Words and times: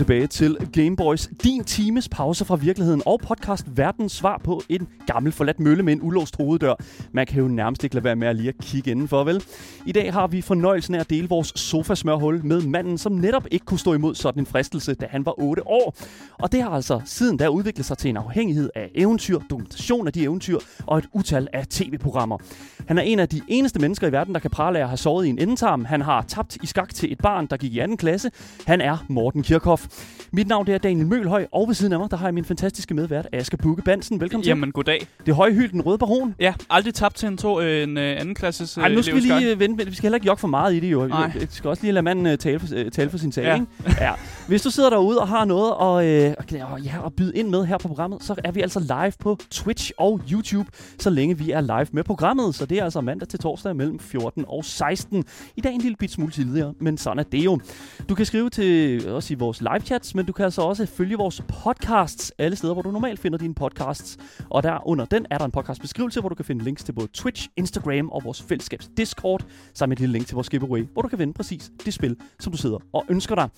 tilbage 0.00 0.26
til 0.26 0.56
Gameboys, 0.72 1.28
din 1.42 1.64
times 1.64 2.08
pause 2.08 2.44
fra 2.44 2.56
virkeligheden 2.56 3.02
og 3.06 3.20
podcast 3.20 3.64
verdens 3.76 4.12
svar 4.12 4.40
på 4.44 4.62
en 4.68 4.88
gammel 5.06 5.32
forladt 5.32 5.60
mølle 5.60 5.82
med 5.82 5.92
en 5.92 6.02
ulåst 6.02 6.36
hoveddør. 6.36 6.74
Man 7.12 7.26
kan 7.26 7.42
jo 7.42 7.48
nærmest 7.48 7.84
ikke 7.84 7.94
lade 7.94 8.04
være 8.04 8.16
med 8.16 8.28
at 8.28 8.36
lige 8.36 8.48
at 8.48 8.54
kigge 8.62 8.90
indenfor, 8.90 9.24
vel? 9.24 9.44
I 9.86 9.92
dag 9.92 10.12
har 10.12 10.26
vi 10.26 10.40
fornøjelsen 10.40 10.94
af 10.94 11.00
at 11.00 11.10
dele 11.10 11.28
vores 11.28 11.52
sofasmørhul 11.56 12.44
med 12.44 12.62
manden, 12.62 12.98
som 12.98 13.12
netop 13.12 13.46
ikke 13.50 13.66
kunne 13.66 13.78
stå 13.78 13.94
imod 13.94 14.14
sådan 14.14 14.42
en 14.42 14.46
fristelse, 14.46 14.94
da 14.94 15.06
han 15.10 15.26
var 15.26 15.40
8 15.40 15.66
år. 15.66 15.94
Og 16.38 16.52
det 16.52 16.62
har 16.62 16.70
altså 16.70 17.00
siden 17.04 17.36
da 17.36 17.48
udviklet 17.48 17.86
sig 17.86 17.98
til 17.98 18.08
en 18.08 18.16
afhængighed 18.16 18.70
af 18.74 18.90
eventyr, 18.94 19.38
dokumentation 19.50 20.06
af 20.06 20.12
de 20.12 20.22
eventyr 20.22 20.58
og 20.86 20.98
et 20.98 21.06
utal 21.12 21.48
af 21.52 21.66
tv-programmer. 21.66 22.38
Han 22.86 22.98
er 22.98 23.02
en 23.02 23.18
af 23.18 23.28
de 23.28 23.40
eneste 23.48 23.80
mennesker 23.80 24.06
i 24.08 24.12
verden, 24.12 24.34
der 24.34 24.40
kan 24.40 24.50
prale 24.50 24.78
af 24.78 24.82
at 24.82 24.88
have 24.88 24.96
sovet 24.96 25.26
i 25.26 25.28
en 25.28 25.38
endetarm. 25.38 25.84
Han 25.84 26.00
har 26.00 26.22
tabt 26.22 26.56
i 26.62 26.66
skak 26.66 26.94
til 26.94 27.12
et 27.12 27.18
barn, 27.18 27.46
der 27.46 27.56
gik 27.56 27.74
i 27.74 27.78
anden 27.78 27.96
klasse. 27.96 28.30
Han 28.66 28.80
er 28.80 29.04
Morten 29.08 29.42
Kirchhoff. 29.42 29.86
Mit 30.32 30.48
navn 30.48 30.66
det 30.66 30.74
er 30.74 30.78
Daniel 30.78 31.06
Mølhøj, 31.06 31.46
og 31.52 31.68
ved 31.68 31.74
siden 31.74 31.92
af 31.92 31.98
mig, 31.98 32.10
der 32.10 32.16
har 32.16 32.26
jeg 32.26 32.34
min 32.34 32.44
fantastiske 32.44 32.94
medvært, 32.94 33.28
Aske 33.32 33.56
Bukke 33.56 33.82
Bansen. 33.82 34.20
Velkommen 34.20 34.42
til. 34.42 34.48
Jamen, 34.48 34.72
goddag. 34.72 35.06
Det 35.26 35.34
høje 35.34 35.52
hyld, 35.52 35.72
den 35.72 35.82
røde 35.82 35.98
baron. 35.98 36.34
Ja, 36.40 36.54
aldrig 36.70 36.94
tabt 36.94 37.16
til 37.16 37.26
en, 37.28 37.36
to, 37.36 37.60
øh, 37.60 37.82
en 37.82 37.98
øh, 37.98 38.20
anden 38.20 38.34
klasses 38.34 38.78
øh, 38.78 38.84
Ej, 38.84 38.94
nu 38.94 39.02
skal 39.02 39.14
vi 39.14 39.20
lige 39.20 39.50
øh, 39.50 39.60
vente. 39.60 39.86
Vi 39.86 39.94
skal 39.94 40.02
heller 40.02 40.16
ikke 40.16 40.26
jogge 40.26 40.40
for 40.40 40.48
meget 40.48 40.74
i 40.74 40.80
det, 40.80 40.92
jo. 40.92 41.06
Nej. 41.06 41.30
Vi 41.34 41.46
skal 41.50 41.70
også 41.70 41.82
lige 41.82 41.92
lade 41.92 42.02
manden 42.02 42.26
øh, 42.26 42.38
tale 42.38 42.58
for, 42.60 42.66
øh, 42.76 42.90
tale 42.90 43.10
for 43.10 43.18
sin 43.18 43.32
sag, 43.32 43.44
Ja. 43.44 43.54
ikke? 43.54 43.66
Ja. 44.00 44.12
Hvis 44.50 44.62
du 44.62 44.70
sidder 44.70 44.90
derude 44.90 45.20
og 45.20 45.28
har 45.28 45.44
noget 45.44 45.70
at, 45.70 46.26
øh, 46.28 46.34
og, 46.72 46.80
ja, 46.80 47.06
at 47.06 47.12
byde 47.16 47.36
ind 47.36 47.48
med 47.48 47.64
her 47.64 47.78
på 47.78 47.88
programmet, 47.88 48.22
så 48.22 48.34
er 48.44 48.50
vi 48.50 48.60
altså 48.60 48.80
live 48.80 49.12
på 49.18 49.38
Twitch 49.50 49.90
og 49.98 50.20
YouTube, 50.32 50.70
så 50.98 51.10
længe 51.10 51.38
vi 51.38 51.50
er 51.50 51.60
live 51.60 51.86
med 51.92 52.04
programmet. 52.04 52.54
Så 52.54 52.66
det 52.66 52.78
er 52.78 52.84
altså 52.84 53.00
mandag 53.00 53.28
til 53.28 53.38
torsdag 53.38 53.76
mellem 53.76 53.98
14 53.98 54.44
og 54.48 54.64
16. 54.64 55.24
I 55.56 55.60
dag 55.60 55.74
en 55.74 55.80
lille 55.80 55.96
bit 55.96 56.10
smule 56.10 56.32
tidligere, 56.32 56.74
men 56.80 56.98
sådan 56.98 57.18
er 57.18 57.22
det 57.22 57.44
jo. 57.44 57.60
Du 58.08 58.14
kan 58.14 58.26
skrive 58.26 58.50
til 58.50 59.08
os 59.08 59.30
i 59.30 59.34
vores 59.34 59.60
live 59.60 59.80
chats, 59.80 60.14
men 60.14 60.26
du 60.26 60.32
kan 60.32 60.44
altså 60.44 60.62
også 60.62 60.86
følge 60.86 61.16
vores 61.16 61.42
podcasts 61.64 62.32
alle 62.38 62.56
steder, 62.56 62.72
hvor 62.72 62.82
du 62.82 62.90
normalt 62.90 63.20
finder 63.20 63.38
dine 63.38 63.54
podcasts. 63.54 64.18
Og 64.50 64.62
der 64.62 64.88
under 64.88 65.04
den 65.04 65.26
er 65.30 65.38
der 65.38 65.44
en 65.44 65.50
podcastbeskrivelse, 65.50 66.20
hvor 66.20 66.28
du 66.28 66.34
kan 66.34 66.44
finde 66.44 66.64
links 66.64 66.84
til 66.84 66.92
både 66.92 67.08
Twitch, 67.14 67.48
Instagram 67.56 68.08
og 68.08 68.24
vores 68.24 68.42
fællesskabs 68.42 68.88
Discord, 68.96 69.44
sammen 69.74 69.92
et 69.92 70.00
lille 70.00 70.12
link 70.12 70.26
til 70.26 70.34
vores 70.34 70.48
giveaway, 70.48 70.86
hvor 70.92 71.02
du 71.02 71.08
kan 71.08 71.18
vinde 71.18 71.32
præcis 71.32 71.70
det 71.84 71.94
spil, 71.94 72.16
som 72.40 72.52
du 72.52 72.58
sidder 72.58 72.78
og 72.92 73.04
ønsker 73.08 73.34
dig. 73.34 73.48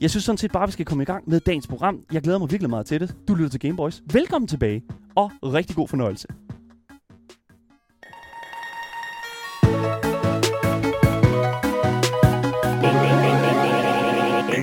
Jeg 0.00 0.10
synes 0.10 0.24
sådan 0.30 0.38
set 0.38 0.52
bare, 0.52 0.66
vi 0.66 0.72
skal 0.72 0.86
komme 0.86 1.02
i 1.02 1.06
gang 1.06 1.24
med 1.26 1.40
dagens 1.40 1.66
program. 1.66 2.00
Jeg 2.12 2.22
glæder 2.22 2.38
mig 2.38 2.50
virkelig 2.50 2.70
meget 2.70 2.86
til 2.86 3.00
det. 3.00 3.14
Du 3.28 3.34
lytter 3.34 3.50
til 3.50 3.60
Gameboys. 3.60 4.02
Velkommen 4.12 4.48
tilbage, 4.48 4.82
og 5.14 5.30
rigtig 5.42 5.76
god 5.76 5.88
fornøjelse. 5.88 6.28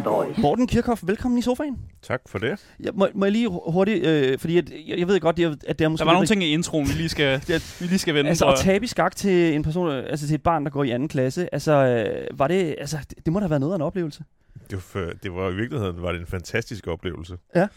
Morten 0.05 0.67
Kirchhoff, 0.67 1.01
velkommen 1.05 1.37
i 1.37 1.41
sofaen. 1.41 1.77
Tak 2.01 2.21
for 2.27 2.39
det. 2.39 2.65
Jeg, 2.79 2.91
må, 2.95 3.07
må 3.15 3.25
jeg 3.25 3.31
lige 3.31 3.49
hu- 3.49 3.71
hurtigt, 3.71 4.05
øh, 4.05 4.39
fordi 4.39 4.57
at, 4.57 4.69
jeg, 4.87 4.99
jeg 4.99 5.07
ved 5.07 5.19
godt, 5.19 5.39
at 5.39 5.63
at 5.67 5.79
det 5.79 5.85
er 5.85 5.89
måske... 5.89 5.99
Der 5.99 6.05
var 6.05 6.11
nogle 6.13 6.23
lidt- 6.23 6.29
ting 6.29 6.43
i 6.43 6.53
introen, 6.53 6.87
vi 6.87 6.93
lige 6.93 7.09
skal, 7.09 7.41
vi 7.79 7.85
lige 7.85 7.99
skal 7.99 8.13
vende. 8.13 8.29
Altså 8.29 8.45
at 8.45 8.59
tabe 8.59 8.85
i 8.85 8.87
skak 8.87 9.15
til 9.15 9.53
en 9.55 9.63
person, 9.63 9.89
altså 9.91 10.27
til 10.27 10.35
et 10.35 10.43
barn, 10.43 10.63
der 10.65 10.69
går 10.71 10.83
i 10.83 10.89
anden 10.89 11.07
klasse, 11.09 11.53
altså 11.53 11.71
øh, 11.71 12.39
var 12.39 12.47
det, 12.47 12.75
altså 12.79 12.97
det, 13.09 13.25
det 13.25 13.33
må 13.33 13.39
da 13.39 13.43
have 13.43 13.49
været 13.49 13.59
noget 13.61 13.73
af 13.73 13.77
en 13.77 13.81
oplevelse. 13.81 14.23
Det 14.71 14.83
var, 14.95 15.11
det 15.23 15.33
var 15.33 15.49
i 15.49 15.55
virkeligheden 15.55 16.01
var 16.01 16.11
det 16.11 16.21
en 16.21 16.27
fantastisk 16.27 16.87
oplevelse. 16.87 17.37
Ja. 17.55 17.67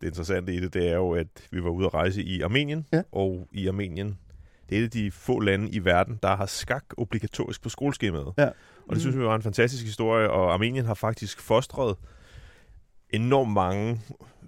Det 0.00 0.06
interessante 0.06 0.54
i 0.54 0.60
det, 0.60 0.74
det 0.74 0.88
er 0.88 0.94
jo, 0.96 1.10
at 1.10 1.26
vi 1.50 1.62
var 1.64 1.70
ude 1.70 1.86
at 1.86 1.94
rejse 1.94 2.22
i 2.22 2.40
Armenien, 2.40 2.86
Ja. 2.92 3.02
og 3.12 3.48
i 3.52 3.68
Armenien, 3.68 4.18
det 4.68 4.76
er 4.76 4.80
et 4.80 4.84
af 4.84 4.90
de 4.90 5.10
få 5.10 5.40
lande 5.40 5.70
i 5.70 5.84
verden, 5.84 6.18
der 6.22 6.36
har 6.36 6.46
skak 6.46 6.84
obligatorisk 6.96 7.62
på 7.62 7.68
skoleskemaet. 7.68 8.32
Ja. 8.38 8.48
Og 8.88 8.90
det 8.90 8.96
Mm. 8.96 9.00
synes 9.00 9.16
vi 9.16 9.22
var 9.24 9.34
en 9.34 9.42
fantastisk 9.42 9.84
historie, 9.84 10.30
og 10.30 10.54
Armenien 10.54 10.84
har 10.84 10.94
faktisk 10.94 11.40
fostret 11.40 11.96
enormt 13.10 13.52
mange, 13.52 14.00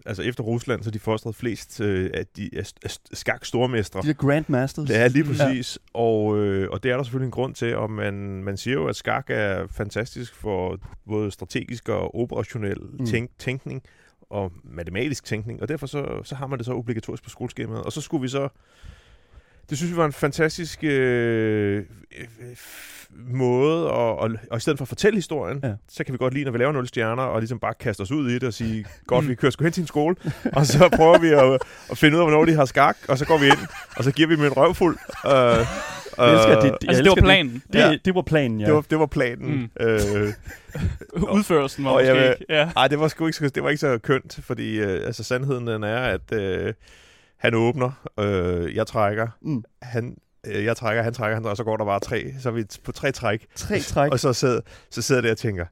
altså 0.06 0.22
efter 0.22 0.44
Rusland, 0.44 0.82
så 0.82 0.90
de 0.90 0.98
fostret 0.98 1.34
flest 1.34 1.80
øh, 1.80 2.10
af 2.14 2.26
de 2.26 2.50
af, 2.56 2.72
af 2.84 2.90
skak 3.12 3.44
stormestre. 3.44 4.02
De 4.02 4.06
der 4.06 4.12
Grandmasters. 4.12 4.88
Det 4.88 4.96
er 4.96 5.08
lige 5.08 5.24
præcis, 5.24 5.78
ja. 5.94 6.00
og, 6.00 6.38
øh, 6.38 6.70
og 6.70 6.82
det 6.82 6.90
er 6.90 6.96
der 6.96 7.02
selvfølgelig 7.02 7.26
en 7.26 7.30
grund 7.32 7.54
til, 7.54 7.76
og 7.76 7.90
man, 7.90 8.14
man 8.44 8.56
siger 8.56 8.74
jo, 8.74 8.86
at 8.86 8.96
skak 8.96 9.26
er 9.28 9.66
fantastisk 9.66 10.34
for 10.34 10.78
både 11.08 11.30
strategisk 11.30 11.88
og 11.88 12.14
operationel 12.14 12.78
mm. 12.98 13.06
tænk, 13.06 13.30
tænkning 13.38 13.82
og 14.30 14.52
matematisk 14.64 15.24
tænkning, 15.24 15.62
og 15.62 15.68
derfor 15.68 15.86
så, 15.86 16.20
så 16.24 16.34
har 16.34 16.46
man 16.46 16.58
det 16.58 16.66
så 16.66 16.72
obligatorisk 16.72 17.22
på 17.24 17.30
skoleskemaet, 17.30 17.82
og 17.82 17.92
så 17.92 18.00
skulle 18.00 18.22
vi 18.22 18.28
så, 18.28 18.48
det 19.70 19.78
synes 19.78 19.92
vi 19.92 19.96
var 19.96 20.04
en 20.06 20.12
fantastisk 20.12 20.84
øh, 20.84 21.76
øh, 22.18 22.26
måde, 23.30 23.90
og, 23.90 24.18
og, 24.18 24.30
og 24.50 24.56
i 24.56 24.60
stedet 24.60 24.78
for 24.78 24.84
at 24.84 24.88
fortælle 24.88 25.16
historien, 25.16 25.60
Ja. 25.64 25.72
så 25.88 26.04
kan 26.04 26.12
vi 26.12 26.18
godt 26.18 26.34
lide, 26.34 26.44
når 26.44 26.52
vi 26.52 26.58
laver 26.58 26.72
0 26.72 26.86
stjerner, 26.88 27.22
og 27.22 27.40
ligesom 27.40 27.58
bare 27.58 27.74
kaste 27.80 28.00
os 28.00 28.10
ud 28.10 28.30
i 28.30 28.34
det 28.34 28.42
og 28.42 28.54
sige, 28.54 28.84
godt, 29.06 29.28
vi 29.28 29.34
kører 29.34 29.50
sgu 29.52 29.64
hen 29.64 29.72
til 29.72 29.80
en 29.80 29.86
skole, 29.86 30.16
og 30.52 30.66
så 30.66 30.88
prøver 30.96 31.18
vi 31.18 31.28
at, 31.28 31.58
at 31.90 31.98
finde 31.98 32.16
ud 32.16 32.20
af, 32.22 32.28
hvornår 32.28 32.44
de 32.44 32.54
har 32.54 32.64
skak, 32.64 32.96
og 33.08 33.18
så 33.18 33.24
går 33.26 33.38
vi 33.38 33.46
ind, 33.46 33.58
og 33.96 34.04
så 34.04 34.12
giver 34.12 34.28
vi 34.28 34.36
dem 34.36 34.44
en 34.44 34.56
røvfuld. 34.56 34.96
Øh, 35.26 35.32
Jeg 36.18 36.32
elsker 36.34 36.60
det. 36.60 36.64
Jeg 36.64 36.88
Altså, 36.88 37.02
det 37.02 37.10
var 37.10 37.14
planen. 37.22 37.62
Det, 37.72 37.78
Ja. 37.78 37.90
det, 37.90 38.04
det 38.04 38.14
var 38.14 38.22
planen, 38.22 38.60
ja. 38.60 38.66
det, 38.66 38.74
var, 38.74 38.80
det 38.90 38.98
var 38.98 39.06
planen. 39.06 39.70
Mm. 39.80 39.86
Øh, 39.86 40.00
Udførelsen 41.36 41.84
var 41.84 41.90
og 41.90 42.04
jeg 42.06 42.14
måske 42.14 42.22
vil- 42.28 42.36
ikke. 42.40 42.52
Ja. 42.54 42.70
ej, 42.76 42.88
det 42.88 43.00
var 43.00 43.08
sgu 43.08 43.26
ikke, 43.26 43.48
det 43.48 43.62
var 43.62 43.68
ikke 43.68 43.80
så 43.80 43.98
kønt, 43.98 44.38
fordi 44.42 44.78
øh, 44.80 45.06
altså, 45.06 45.24
sandheden 45.24 45.66
den 45.66 45.82
er, 45.84 45.98
at 45.98 46.32
øh, 46.32 46.74
han 47.38 47.54
åbner, 47.54 47.90
øh, 48.20 48.74
jeg 48.76 48.86
trækker, 48.86 49.28
Mm. 49.42 49.62
han, 49.82 50.16
øh, 50.46 50.64
jeg 50.64 50.76
trækker, 50.76 51.02
han 51.02 51.12
trækker, 51.12 51.34
han 51.36 51.42
trækker, 51.42 51.50
og 51.50 51.56
så 51.56 51.64
går 51.64 51.76
der 51.76 51.84
bare 51.84 52.00
tre, 52.00 52.32
så 52.40 52.48
er 52.48 52.52
vi 52.52 52.64
på 52.84 52.92
tre 52.92 53.12
træk, 53.12 53.46
Tre 53.56 53.80
træk. 53.80 54.12
og 54.12 54.20
så 54.20 54.32
sidder, 54.32 54.60
så 54.90 55.02
sidder 55.02 55.18
jeg 55.20 55.24
der 55.24 55.30
og 55.30 55.38
tænker, 55.38 55.64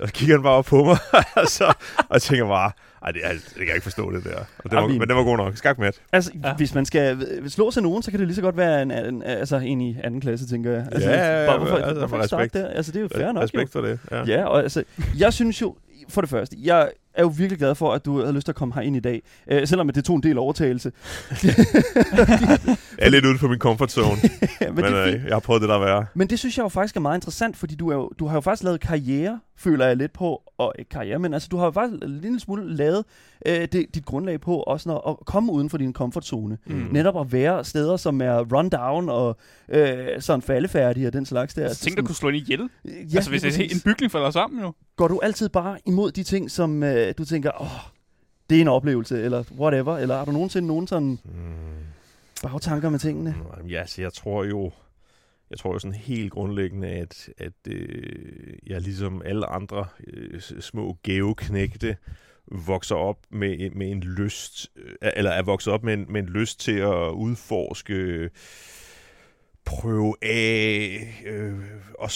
og 0.00 0.08
så 0.08 0.14
kigger 0.14 0.36
han 0.36 0.42
bare 0.42 0.52
op 0.52 0.64
på 0.64 0.84
mig, 0.84 0.96
og, 1.42 1.46
så, 1.46 1.74
og 2.08 2.22
tænker 2.22 2.46
bare, 2.46 2.72
ej, 3.02 3.10
det, 3.10 3.20
er, 3.24 3.32
det 3.32 3.42
kan 3.56 3.66
jeg 3.66 3.74
ikke 3.74 3.82
forstå 3.84 4.12
det 4.12 4.24
der. 4.24 4.36
Og 4.58 4.70
det 4.70 4.76
var, 4.76 4.86
men 4.86 5.00
det 5.00 5.16
var 5.16 5.24
god 5.24 5.36
nok. 5.36 5.56
Skak 5.56 5.78
med. 5.78 5.92
Altså, 6.12 6.30
Ja. 6.44 6.54
hvis 6.54 6.74
man 6.74 6.84
skal 6.86 7.26
slå 7.50 7.70
sig 7.70 7.82
nogen, 7.82 8.02
så 8.02 8.10
kan 8.10 8.20
det 8.20 8.26
lige 8.28 8.36
så 8.36 8.42
godt 8.42 8.56
være 8.56 8.82
en, 8.82 8.90
en, 8.90 9.22
altså, 9.22 9.56
en 9.56 9.80
i 9.80 9.96
anden 10.04 10.20
klasse, 10.20 10.46
tænker 10.48 10.70
jeg. 10.72 10.86
Altså, 10.92 11.10
Ja, 11.10 11.16
ja, 11.18 11.40
ja, 11.40 11.46
bare, 11.46 11.58
hvorfor, 11.58 11.76
altså, 11.76 11.98
hvorfor 12.06 12.18
respekt. 12.18 12.54
der? 12.54 12.68
Altså, 12.68 12.92
det 12.92 12.98
er 12.98 13.02
jo 13.02 13.08
fair 13.16 13.32
nok, 13.32 13.42
Respekt 13.42 13.72
for 13.72 13.80
det. 13.80 13.98
Ja. 14.10 14.24
Ja, 14.24 14.44
og 14.44 14.62
altså, 14.62 14.84
jeg 15.18 15.32
synes 15.32 15.60
jo, 15.62 15.76
for 16.08 16.20
det 16.20 16.30
første, 16.30 16.56
jeg 16.60 16.90
er 17.14 17.22
jo 17.22 17.28
virkelig 17.28 17.58
glad 17.58 17.74
for, 17.74 17.92
at 17.92 18.04
du 18.04 18.20
havde 18.20 18.32
lyst 18.32 18.44
til 18.44 18.52
at 18.52 18.56
komme 18.56 18.74
her 18.74 18.80
ind 18.80 18.96
i 18.96 19.00
dag. 19.00 19.22
Øh, 19.50 19.66
selvom 19.66 19.88
det 19.88 20.04
tog 20.04 20.16
en 20.16 20.22
del 20.22 20.38
overtagelse. 20.38 20.92
Jeg 22.98 23.06
er 23.06 23.10
lidt 23.10 23.24
ude 23.24 23.38
på 23.38 23.48
min 23.48 23.58
comfort 23.58 23.92
zone, 23.92 24.16
men, 24.60 24.74
men, 24.74 24.84
det 24.84 25.14
øh, 25.14 25.24
jeg 25.24 25.34
har 25.34 25.40
prøvet 25.40 25.62
det, 25.62 25.68
der 25.68 25.74
er 25.74 25.80
værre. 25.80 26.06
Men 26.14 26.30
det 26.30 26.38
synes 26.38 26.56
jeg 26.56 26.64
jo 26.64 26.68
faktisk 26.68 26.96
er 26.96 27.00
meget 27.00 27.16
interessant, 27.16 27.56
fordi 27.56 27.74
du, 27.74 27.88
er 27.88 27.94
jo, 27.94 28.10
du 28.18 28.26
har 28.26 28.36
jo 28.36 28.40
faktisk 28.40 28.64
lavet 28.64 28.80
karriere, 28.80 29.40
føler 29.56 29.86
jeg 29.86 29.96
lidt 29.96 30.12
på, 30.12 30.42
og 30.58 30.74
ikke 30.78 30.88
karriere, 30.88 31.18
men 31.18 31.34
altså 31.34 31.48
du 31.48 31.56
har 31.56 31.64
jo 31.64 31.70
faktisk 31.70 32.02
en 32.02 32.20
lille 32.20 32.40
smule 32.40 32.76
lavet 32.76 33.04
øh, 33.46 33.68
det, 33.72 33.94
dit 33.94 34.04
grundlag 34.04 34.40
på 34.40 34.56
også 34.56 34.88
når, 34.88 35.10
at 35.10 35.26
komme 35.26 35.52
uden 35.52 35.70
for 35.70 35.78
din 35.78 35.92
comfort 35.92 36.24
zone. 36.24 36.58
Mm. 36.66 36.88
Netop 36.92 37.20
at 37.20 37.32
være 37.32 37.64
steder, 37.64 37.96
som 37.96 38.20
er 38.20 38.38
run 38.38 38.68
down 38.68 39.08
og 39.08 39.36
øh, 39.68 40.20
sådan 40.20 40.42
faldefærdige 40.42 41.06
og 41.06 41.12
den 41.12 41.26
slags 41.26 41.54
der. 41.54 41.64
Altså, 41.64 41.82
ting, 41.82 41.96
der 41.96 42.02
kunne 42.02 42.14
slå 42.14 42.28
en 42.28 42.34
ihjel. 42.34 42.68
Ja, 42.84 42.90
altså, 43.14 43.30
hvis 43.30 43.42
det 43.42 43.60
er 43.60 43.64
en 43.74 43.80
bygning 43.84 44.12
falder 44.12 44.30
sammen, 44.30 44.62
jo. 44.62 44.72
Går 44.96 45.08
du 45.08 45.20
altid 45.22 45.48
bare 45.48 45.78
imod 45.86 46.12
de 46.12 46.22
ting, 46.22 46.50
som 46.50 46.82
øh, 46.82 47.01
du 47.18 47.24
tænker, 47.24 47.50
åh, 47.60 47.92
det 48.50 48.56
er 48.56 48.60
en 48.60 48.68
oplevelse, 48.68 49.22
eller 49.22 49.44
whatever, 49.58 49.96
eller 49.98 50.16
har 50.16 50.24
du 50.24 50.32
nogensinde 50.32 50.68
nogen 50.68 50.86
sådan 50.86 51.18
Mm. 51.24 51.82
bagtanker 52.42 52.90
med 52.90 52.98
tingene? 52.98 53.34
Ja, 53.68 53.86
så 53.86 54.02
jeg 54.02 54.12
tror 54.12 54.44
jo, 54.44 54.70
jeg 55.50 55.58
tror 55.58 55.72
jo 55.72 55.78
sådan 55.78 55.94
helt 55.94 56.32
grundlæggende, 56.32 56.88
at, 56.88 57.28
at 57.38 57.52
øh, 57.68 58.52
jeg 58.66 58.80
ligesom 58.80 59.22
alle 59.24 59.46
andre 59.46 59.86
øh, 60.06 60.40
små 60.40 60.98
geoknægte 61.04 61.96
vokser 62.66 62.94
op 62.94 63.16
med, 63.30 63.70
med 63.70 63.90
en 63.90 64.00
lyst, 64.00 64.70
øh, 64.76 65.10
eller 65.16 65.30
er 65.30 65.42
vokset 65.42 65.72
op 65.72 65.82
med 65.82 65.94
en, 65.94 66.06
med 66.08 66.20
en 66.22 66.28
lyst 66.28 66.60
til 66.60 66.76
at 66.78 67.10
udforske, 67.10 68.30
prøve 69.64 70.14
af, 70.22 71.22
øh, 71.26 71.54
og, 71.98 72.10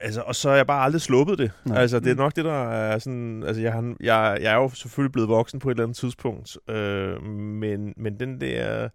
altså, 0.00 0.20
og 0.26 0.34
så 0.36 0.50
er 0.50 0.56
jeg 0.56 0.66
bare 0.66 0.84
aldrig 0.84 1.00
sluppet 1.00 1.38
det. 1.38 1.50
Nej. 1.64 1.78
Altså, 1.80 2.00
det 2.00 2.06
er 2.10 2.14
Mm. 2.14 2.18
nok 2.18 2.36
det, 2.36 2.44
der 2.44 2.68
er 2.72 2.98
sådan, 2.98 3.42
altså, 3.42 3.62
jeg, 3.62 3.72
har, 3.72 3.94
jeg, 4.00 4.38
jeg 4.42 4.52
er 4.52 4.56
jo 4.56 4.68
selvfølgelig 4.68 5.12
blevet 5.12 5.28
voksen 5.28 5.60
på 5.60 5.68
et 5.70 5.74
eller 5.74 5.84
andet 5.84 5.96
tidspunkt, 5.96 6.58
øh, 6.70 7.22
men, 7.22 7.94
men 7.96 8.20
den 8.20 8.40
der, 8.40 8.88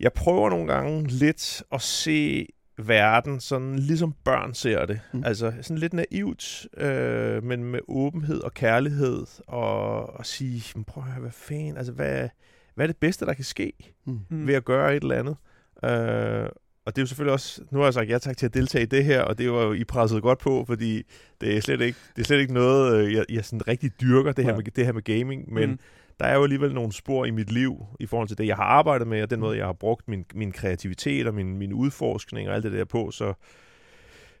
jeg 0.00 0.12
prøver 0.12 0.50
nogle 0.50 0.72
gange 0.72 1.06
lidt 1.06 1.62
at 1.72 1.82
se 1.82 2.46
verden 2.78 3.40
sådan 3.40 3.78
ligesom 3.78 4.14
børn 4.24 4.54
ser 4.54 4.86
det. 4.86 5.00
Mm. 5.12 5.22
Altså 5.24 5.52
sådan 5.62 5.78
lidt 5.78 5.92
naivt, 5.92 6.66
øh, 6.76 7.44
men 7.44 7.64
med 7.64 7.80
åbenhed 7.88 8.40
og 8.40 8.54
kærlighed, 8.54 9.26
og, 9.46 10.12
og 10.18 10.26
sige, 10.26 10.64
"Men 10.74 10.84
prøv 10.84 11.04
at 11.04 11.10
høre, 11.10 11.20
hvad 11.20 11.30
fanden, 11.30 11.76
altså 11.76 11.92
hvad, 11.92 12.28
hvad 12.74 12.84
er 12.84 12.86
det 12.86 12.96
bedste, 12.96 13.26
der 13.26 13.34
kan 13.34 13.44
ske 13.44 13.72
Mm. 14.04 14.18
Mm. 14.28 14.46
ved 14.46 14.54
at 14.54 14.64
gøre 14.64 14.96
et 14.96 15.02
eller 15.02 15.18
andet? 15.18 15.36
Øh, 15.84 16.48
og 16.86 16.96
det 16.96 17.00
er 17.00 17.02
jo 17.02 17.06
selvfølgelig 17.06 17.32
også, 17.32 17.62
nu 17.70 17.78
har 17.78 17.86
jeg 17.86 17.94
sagt 17.94 18.10
ja 18.10 18.18
tak 18.18 18.36
til 18.36 18.46
at 18.46 18.54
deltage 18.54 18.82
i 18.82 18.86
det 18.86 19.04
her, 19.04 19.22
og 19.22 19.38
det 19.38 19.52
var 19.52 19.62
jo 19.62 19.72
I 19.72 19.84
presset 19.84 20.22
godt 20.22 20.38
på, 20.38 20.64
fordi 20.66 21.02
det 21.40 21.56
er 21.56 21.60
slet 21.60 21.80
ikke, 21.80 21.98
det 22.16 22.22
er 22.22 22.26
slet 22.26 22.38
ikke 22.40 22.54
noget, 22.54 22.96
øh, 22.96 23.14
jeg, 23.14 23.24
jeg 23.28 23.44
sådan 23.44 23.68
rigtig 23.68 24.00
dyrker, 24.00 24.32
det 24.32 24.44
her, 24.44 24.52
Nej. 24.52 24.56
med, 24.56 24.64
det 24.64 24.84
her 24.86 24.92
med 24.92 25.02
gaming, 25.02 25.52
men 25.52 25.64
Mm. 25.64 25.70
mm. 25.70 25.78
der 26.20 26.26
er 26.26 26.36
jo 26.36 26.42
alligevel 26.42 26.74
nogle 26.74 26.92
spor 26.92 27.24
i 27.24 27.30
mit 27.30 27.52
liv 27.52 27.76
i 28.00 28.06
forhold 28.06 28.28
til 28.28 28.38
det, 28.38 28.46
jeg 28.46 28.56
har 28.56 28.64
arbejdet 28.64 29.06
med, 29.06 29.22
og 29.22 29.30
den 29.30 29.40
måde, 29.40 29.56
jeg 29.58 29.66
har 29.66 29.72
brugt 29.72 30.08
min, 30.08 30.24
min 30.34 30.52
kreativitet 30.52 31.26
og 31.26 31.34
min, 31.34 31.58
min 31.58 31.72
udforskning 31.72 32.48
og 32.48 32.54
alt 32.54 32.64
det 32.64 32.72
der 32.72 32.84
på, 32.84 33.10
så 33.10 33.32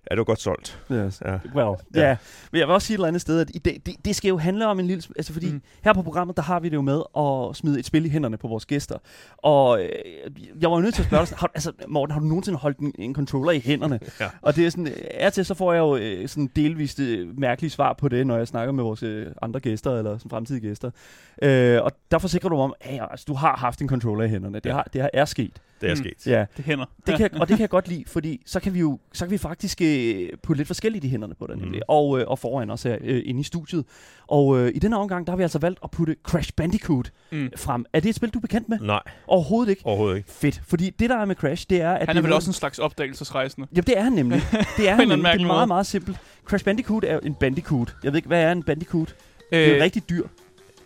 er 0.06 0.14
det 0.14 0.18
jo 0.18 0.24
godt 0.26 0.40
solgt. 0.40 0.80
Yes. 0.92 1.22
Ja. 1.26 1.38
Well, 1.54 1.76
ja. 1.94 2.00
Ja. 2.00 2.08
ja. 2.08 2.16
Men 2.52 2.58
jeg 2.58 2.66
vil 2.68 2.74
også 2.74 2.86
sige 2.86 2.94
et 2.94 2.98
eller 2.98 3.08
andet 3.08 3.20
sted, 3.22 3.40
at 3.40 3.50
i 3.54 3.58
det, 3.58 3.86
det, 3.86 3.94
det 4.04 4.16
skal 4.16 4.28
jo 4.28 4.38
handle 4.38 4.66
om 4.66 4.80
en 4.80 4.86
lille... 4.86 5.02
Altså 5.16 5.32
fordi 5.32 5.52
mm. 5.52 5.62
Her 5.84 5.92
på 5.92 6.02
programmet, 6.02 6.36
der 6.36 6.42
har 6.42 6.60
vi 6.60 6.68
det 6.68 6.74
jo 6.74 6.80
med 6.82 7.02
at 7.18 7.56
smide 7.56 7.78
et 7.78 7.86
spil 7.86 8.04
i 8.06 8.08
hænderne 8.08 8.36
på 8.36 8.48
vores 8.48 8.66
gæster. 8.66 8.98
Og 9.36 9.82
øh, 9.82 9.88
jeg 10.60 10.70
var 10.70 10.76
jo 10.76 10.82
nødt 10.82 10.94
til 10.94 11.02
at 11.02 11.06
spørge 11.08 11.26
dig, 11.26 11.36
har, 11.38 11.50
altså 11.54 11.72
Morten, 11.88 12.12
har 12.12 12.20
du 12.20 12.26
nogensinde 12.26 12.58
holdt 12.58 12.78
en, 12.78 12.92
en 12.98 13.14
controller 13.14 13.52
i 13.52 13.60
hænderne? 13.60 14.00
Ja. 14.20 14.28
Og 14.42 14.56
det 14.56 14.66
er 14.66 14.70
sådan, 14.70 14.92
er 15.10 15.30
til, 15.30 15.44
så 15.44 15.54
får 15.54 15.72
jeg 15.72 15.80
jo 15.80 15.96
øh, 15.96 16.28
sådan 16.28 16.50
delvist 16.56 17.00
øh, 17.00 17.38
mærkelige 17.38 17.70
svar 17.70 17.92
på 17.92 18.08
det, 18.08 18.26
når 18.26 18.36
jeg 18.36 18.48
snakker 18.48 18.72
med 18.72 18.84
vores 18.84 19.02
øh, 19.02 19.26
andre 19.42 19.60
gæster, 19.60 19.98
eller 19.98 20.18
sådan 20.18 20.30
fremtidige 20.30 20.68
gæster. 20.68 20.90
Øh, 21.42 21.82
og 21.82 21.92
der 22.10 22.18
forsikrer 22.18 22.48
du 22.48 22.56
om, 22.56 22.74
at 22.80 23.00
altså, 23.10 23.24
du 23.28 23.34
har 23.34 23.56
haft 23.56 23.80
en 23.82 23.88
controller 23.88 24.24
i 24.24 24.28
hænderne. 24.28 24.54
Det, 24.60 24.66
Ja. 24.66 24.72
har, 24.74 24.88
det 24.92 25.00
har, 25.00 25.10
er 25.12 25.24
sket. 25.24 25.60
Det 25.80 25.86
er 25.90 25.94
Mm. 25.94 25.96
sket. 25.96 26.26
Ja. 26.26 26.44
Det 26.56 26.64
hænder. 26.64 26.84
Det 27.06 27.16
kan, 27.16 27.28
og 27.34 27.48
det 27.48 27.56
kan 27.56 27.60
jeg 27.60 27.68
godt 27.70 27.88
lide, 27.88 28.04
fordi 28.06 28.42
så 28.46 28.60
kan 28.60 28.74
vi 28.74 28.78
jo 28.80 28.98
så 29.12 29.24
kan 29.24 29.30
vi 29.30 29.38
faktisk 29.38 29.80
øh, 29.82 30.28
putte 30.42 30.58
lidt 30.60 30.66
forskelligt 30.66 31.04
i 31.04 31.08
hænderne 31.08 31.34
på 31.34 31.46
nemlig, 31.46 31.68
Mm. 31.70 31.80
og, 31.88 32.20
øh, 32.20 32.24
og 32.28 32.38
foran 32.38 32.70
os 32.70 32.82
her 32.82 32.96
øh, 33.00 33.22
inde 33.24 33.40
i 33.40 33.42
studiet. 33.42 33.84
Og 34.26 34.58
øh, 34.58 34.72
i 34.74 34.78
denne 34.78 34.96
omgang, 34.98 35.26
der 35.26 35.32
har 35.32 35.36
vi 35.36 35.42
altså 35.42 35.58
valgt 35.58 35.78
at 35.84 35.90
putte 35.90 36.16
Crash 36.22 36.52
Bandicoot 36.56 37.10
Mm. 37.32 37.48
frem. 37.56 37.84
Er 37.92 38.00
det 38.00 38.08
et 38.08 38.14
spil, 38.14 38.30
du 38.30 38.38
er 38.38 38.40
bekendt 38.40 38.68
med? 38.68 38.78
Nej, 38.80 39.00
Overhovedet 39.26 39.70
ikke. 39.70 39.82
overhovedet 39.86 40.16
ikke. 40.16 40.30
Fedt, 40.32 40.60
fordi 40.68 40.90
det 40.90 41.10
der 41.10 41.16
er 41.16 41.24
med 41.24 41.34
Crash, 41.36 41.66
det 41.70 41.80
er, 41.82 41.92
at 41.92 42.06
Han 42.06 42.16
det 42.16 42.18
er 42.18 42.22
vel 42.22 42.32
også 42.32 42.50
en 42.50 42.54
slags 42.54 42.78
opdagelsesrejsende. 42.78 43.68
Jamen 43.72 43.84
det 43.84 43.98
er 43.98 44.02
han 44.02 44.12
nemlig. 44.12 44.40
Det 44.76 44.88
er 44.88 44.94
han 44.94 45.08
nemlig. 45.08 45.32
Det 45.32 45.40
er 45.42 45.46
meget, 45.46 45.68
meget 45.68 45.86
simpelt. 45.86 46.16
Crash 46.44 46.64
Bandicoot 46.64 47.04
er 47.04 47.20
en 47.20 47.34
bandicoot. 47.34 47.94
Jeg 48.04 48.12
ved 48.12 48.16
ikke, 48.18 48.26
hvad 48.28 48.42
er 48.42 48.52
en 48.52 48.62
bandicoot? 48.62 49.14
Øh, 49.52 49.58
Det 49.60 49.70
er 49.72 49.76
jo 49.76 49.82
rigtig 49.82 50.10
dyr. 50.10 50.26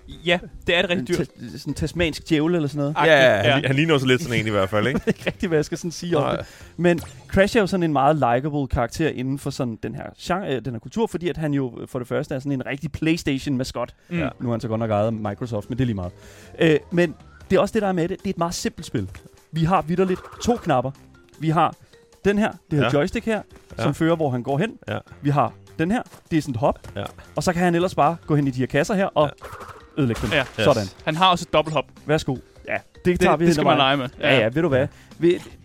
Ja, 0.08 0.38
det 0.66 0.76
er 0.76 0.80
det 0.82 0.90
rigtig 0.90 1.12
En 1.12 1.18
dyrt. 1.18 1.28
ta- 1.28 1.58
sådan 1.58 1.70
en 1.70 1.74
tasmansk 1.74 2.28
djævel 2.28 2.54
eller 2.54 2.68
sådan 2.68 2.78
noget. 2.78 2.94
Agtigt, 2.96 3.12
Ja, 3.14 3.52
han, 3.52 3.64
han 3.64 3.76
ligner 3.76 3.94
også 3.94 4.06
lidt 4.06 4.22
sådan 4.22 4.40
en 4.40 4.46
i 4.46 4.50
hvert 4.50 4.68
fald, 4.68 4.86
ikke? 4.88 5.00
Jeg 5.06 5.06
ved 5.06 5.14
ikke 5.18 5.26
rigtig, 5.26 5.48
hvad 5.48 5.58
jeg 5.58 5.64
skal 5.64 5.78
sådan 5.78 5.90
sige 5.90 6.16
om 6.16 6.22
Nej. 6.22 6.36
det. 6.36 6.46
Men 6.76 7.00
Crash 7.28 7.56
er 7.56 7.60
jo 7.60 7.66
sådan 7.66 7.82
en 7.84 7.92
meget 7.92 8.16
likable 8.16 8.66
karakter 8.68 9.08
inden 9.08 9.38
for 9.38 9.50
sådan 9.50 9.78
den 9.82 9.94
her, 9.94 10.04
genre, 10.20 10.54
øh, 10.56 10.64
den 10.64 10.72
her 10.72 10.78
kultur, 10.78 11.06
fordi 11.06 11.28
at 11.28 11.36
han 11.36 11.54
jo 11.54 11.80
øh, 11.80 11.88
for 11.88 11.98
det 11.98 12.08
første 12.08 12.34
er 12.34 12.38
sådan 12.38 12.52
en 12.52 12.66
rigtig 12.66 12.92
Playstation-maskot. 12.92 13.94
Mm. 14.08 14.18
Ja. 14.18 14.28
Nu 14.40 14.48
er 14.48 14.52
han 14.52 14.60
så 14.60 14.68
godt 14.68 14.78
nok 14.78 14.90
ejet 14.90 15.06
af 15.06 15.12
Microsoft, 15.12 15.68
men 15.70 15.78
det 15.78 15.84
er 15.84 15.86
lige 15.86 15.94
meget. 15.96 16.12
Øh, 16.58 16.76
men 16.90 17.14
det 17.50 17.56
er 17.56 17.60
også 17.60 17.72
det, 17.72 17.82
der 17.82 17.88
er 17.88 17.92
med 17.92 18.08
det. 18.08 18.18
Det 18.18 18.26
er 18.26 18.30
et 18.30 18.38
meget 18.38 18.54
simpelt 18.54 18.86
spil. 18.86 19.08
Vi 19.52 19.64
har 19.64 19.82
vidderligt 19.82 20.20
to 20.44 20.56
knapper. 20.56 20.90
Vi 21.38 21.48
har 21.50 21.74
den 22.24 22.38
her, 22.38 22.52
det 22.70 22.78
her 22.78 22.84
Ja. 22.86 22.92
joystick 22.98 23.26
her, 23.26 23.42
som 23.76 23.86
Ja. 23.86 23.90
fører, 23.90 24.16
hvor 24.16 24.30
han 24.30 24.42
går 24.42 24.58
hen. 24.58 24.72
Ja. 24.88 24.98
Vi 25.22 25.30
har 25.30 25.52
den 25.78 25.90
her, 25.90 26.02
det 26.30 26.36
er 26.38 26.42
sådan 26.42 26.54
et 26.54 26.60
hop. 26.60 26.78
Ja. 26.96 27.04
Og 27.36 27.42
så 27.42 27.52
kan 27.52 27.62
han 27.62 27.74
ellers 27.74 27.94
bare 27.94 28.16
gå 28.26 28.36
hen 28.36 28.46
i 28.46 28.50
de 28.50 28.58
her 28.58 28.66
kasser 28.66 28.94
her 28.94 29.06
og 29.06 29.30
ødelægge 29.98 30.22
dem. 30.22 30.30
Ja. 30.32 30.40
Yes. 30.40 30.64
Sådan. 30.64 30.86
Han 31.04 31.16
har 31.16 31.30
også 31.30 31.44
et 31.48 31.52
dobbelthop. 31.52 31.84
Værsgo. 32.06 32.36
Ja, 32.68 32.76
det, 32.94 33.04
Det, 33.04 33.20
tager 33.20 33.36
vi 33.36 33.46
det 33.46 33.54
skal 33.54 33.64
man 33.66 33.76
lege 33.76 33.96
med. 33.96 34.08
Ja, 34.20 34.38
ja, 34.38 34.44
ved 34.52 34.62
du 34.62 34.68
hvad? 34.68 34.86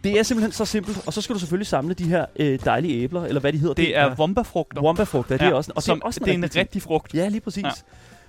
Det 0.04 0.20
er 0.20 0.24
simpelthen 0.24 0.52
så 0.52 0.66
simpelt, 0.66 1.08
og 1.08 1.14
så 1.14 1.22
skal 1.22 1.34
du 1.34 1.40
selvfølgelig 1.40 1.68
samle 1.68 1.94
de 1.94 2.04
her 2.04 2.26
øh, 2.36 2.60
dejlige 2.66 3.04
æbler, 3.04 3.24
eller 3.26 3.42
hvad 3.42 3.54
de 3.54 3.58
hedder. 3.58 3.74
Det 3.74 3.98
er 3.98 4.16
vombafrugter. 4.16 4.82
Womba-frugter, 4.82 5.38
det 5.38 5.48
er 5.48 5.54
også, 5.54 5.72
og 5.76 5.84
som, 5.84 5.98
det 5.98 6.04
er 6.04 6.06
også 6.08 6.20
det 6.20 6.30
er 6.30 6.34
en 6.34 6.44
rigtig 6.44 6.60
rigtig 6.62 6.82
frugt. 6.82 7.14
Ja, 7.14 7.28
lige 7.28 7.42
præcis. 7.42 7.64
Ja. 7.64 7.68
Ja. 7.68 7.74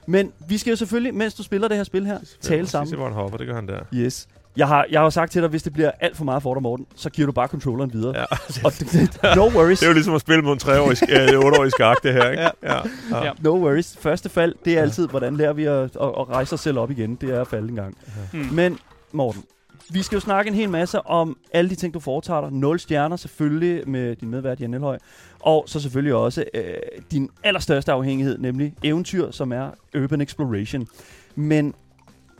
Men 0.06 0.32
vi 0.48 0.58
skal 0.58 0.70
jo 0.70 0.76
selvfølgelig, 0.76 1.14
mens 1.14 1.34
du 1.34 1.42
spiller 1.42 1.68
det 1.68 1.76
her 1.76 1.84
spil 1.84 2.06
her, 2.06 2.18
tale 2.40 2.66
Se, 2.66 2.70
sammen. 2.70 2.94
hvor 2.94 3.04
han 3.04 3.14
hopper, 3.14 3.38
det 3.38 3.46
gør 3.46 3.54
han 3.54 3.68
der. 3.68 3.80
Yes. 3.94 4.28
Jeg 4.56 4.68
har, 4.68 4.86
jeg 4.90 5.00
har 5.00 5.04
jo 5.04 5.10
sagt 5.10 5.32
til 5.32 5.42
dig, 5.42 5.50
hvis 5.50 5.62
det 5.62 5.72
bliver 5.72 5.90
alt 6.00 6.16
for 6.16 6.24
meget 6.24 6.42
for 6.42 6.54
dig, 6.54 6.62
Morten, 6.62 6.86
så 6.96 7.10
giver 7.10 7.26
du 7.26 7.32
bare 7.32 7.48
controlleren 7.48 7.92
videre. 7.92 8.18
Ja. 8.18 8.24
Og 8.64 8.72
det, 8.78 8.92
det, 8.92 9.36
no 9.36 9.42
worries. 9.48 9.78
Det 9.78 9.86
er 9.86 9.90
jo 9.90 9.94
ligesom 9.94 10.14
at 10.14 10.20
spille 10.20 10.42
mod 10.42 10.52
en 10.52 10.58
3-årig, 10.62 11.02
sk- 11.02 11.34
øh, 11.34 11.40
8-årig 11.40 11.70
skak, 11.70 11.96
det 12.02 12.12
her, 12.12 12.30
ikke? 12.30 12.42
Ja. 12.42 12.50
ja. 12.62 12.76
ja. 13.10 13.24
Ja. 13.24 13.32
No 13.40 13.50
worries. 13.50 13.96
Første 14.00 14.28
fald, 14.28 14.54
det 14.64 14.78
er 14.78 14.82
altid, 14.82 15.08
hvordan 15.08 15.36
lærer 15.36 15.52
vi 15.52 15.64
at, 15.64 15.74
at, 15.74 15.90
at 16.02 16.28
rejse 16.28 16.52
os 16.54 16.60
selv 16.60 16.78
op 16.78 16.90
igen. 16.90 17.14
Det 17.14 17.30
er 17.34 17.40
at 17.40 17.46
falde 17.46 17.68
en 17.68 17.74
gang. 17.76 17.96
Mm. 18.32 18.38
Men, 18.52 18.78
Morten, 19.12 19.44
vi 19.90 20.02
skal 20.02 20.16
jo 20.16 20.20
snakke 20.20 20.48
en 20.48 20.54
hel 20.54 20.68
masse 20.70 21.00
om 21.06 21.36
alle 21.52 21.70
de 21.70 21.74
ting, 21.74 21.94
du 21.94 22.00
foretager 22.00 22.40
dig. 22.40 22.52
0 22.52 22.80
stjerner 22.80 23.16
selvfølgelig 23.16 23.88
med 23.88 24.16
din 24.16 24.30
medvært 24.30 24.60
Jan 24.60 24.74
Elhøj. 24.74 24.98
Og 25.40 25.64
så 25.66 25.80
selvfølgelig 25.80 26.14
også 26.14 26.44
øh, 26.54 26.64
din 27.10 27.30
allerstørste 27.44 27.92
afhængighed, 27.92 28.38
nemlig 28.38 28.74
eventyr, 28.82 29.30
som 29.30 29.52
er 29.52 29.70
Urban 30.02 30.20
Exploration. 30.20 30.86
Men 31.34 31.74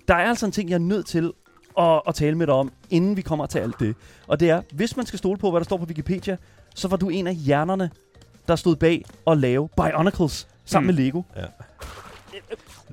der 0.08 0.14
er 0.14 0.28
altså 0.28 0.46
en 0.46 0.52
ting, 0.52 0.68
jeg 0.70 0.74
er 0.74 0.78
nødt 0.78 1.06
til 1.06 1.32
at, 1.78 2.02
at 2.08 2.14
tale 2.14 2.36
med 2.38 2.46
dig 2.46 2.54
om, 2.54 2.72
inden 2.90 3.16
vi 3.16 3.22
kommer 3.22 3.46
til 3.46 3.58
alt 3.58 3.80
det. 3.80 3.94
Og 4.26 4.40
det 4.40 4.50
er, 4.50 4.62
hvis 4.72 4.96
man 4.96 5.06
skal 5.06 5.18
stole 5.18 5.38
på, 5.38 5.50
hvad 5.50 5.60
der 5.60 5.64
står 5.64 5.76
på 5.76 5.84
Wikipedia, 5.84 6.36
så 6.74 6.88
var 6.88 6.96
du 6.96 7.08
en 7.08 7.26
af 7.26 7.34
hjernerne, 7.34 7.90
der 8.48 8.56
stod 8.56 8.76
bag 8.76 9.04
at 9.26 9.38
lave 9.38 9.68
Bionicles 9.76 10.48
sammen 10.64 10.90
Mm. 10.90 10.96
med 10.96 11.04
Lego. 11.04 11.22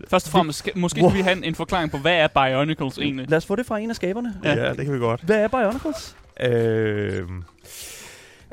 Først 0.07 0.27
og 0.27 0.31
fremmest, 0.31 0.59
skal, 0.59 0.73
måske 0.77 1.01
Wow. 1.01 1.09
skal 1.09 1.17
vi 1.17 1.23
have 1.23 1.37
en, 1.37 1.43
en 1.43 1.55
forklaring 1.55 1.91
på, 1.91 1.97
hvad 1.97 2.15
er 2.15 2.27
Bionicles 2.27 2.97
egentlig? 2.97 3.29
Lad 3.29 3.37
os 3.37 3.45
få 3.45 3.55
det 3.55 3.65
fra 3.65 3.77
en 3.79 3.89
af 3.89 3.95
skaberne. 3.95 4.35
Ja. 4.43 4.53
ja, 4.55 4.73
det 4.73 4.85
kan 4.85 4.93
vi 4.93 4.99
godt. 4.99 5.21
Hvad 5.21 5.37
er 5.43 5.47
Bionicles? 5.47 6.15
Øh, 6.41 7.27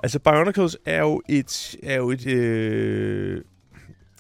altså, 0.03 0.19
Bionicles 0.19 0.77
er 0.87 1.01
jo 1.01 1.23
et, 1.29 1.77
er 1.83 1.97
jo 1.97 2.11
et, 2.11 2.27
øh, 2.27 3.41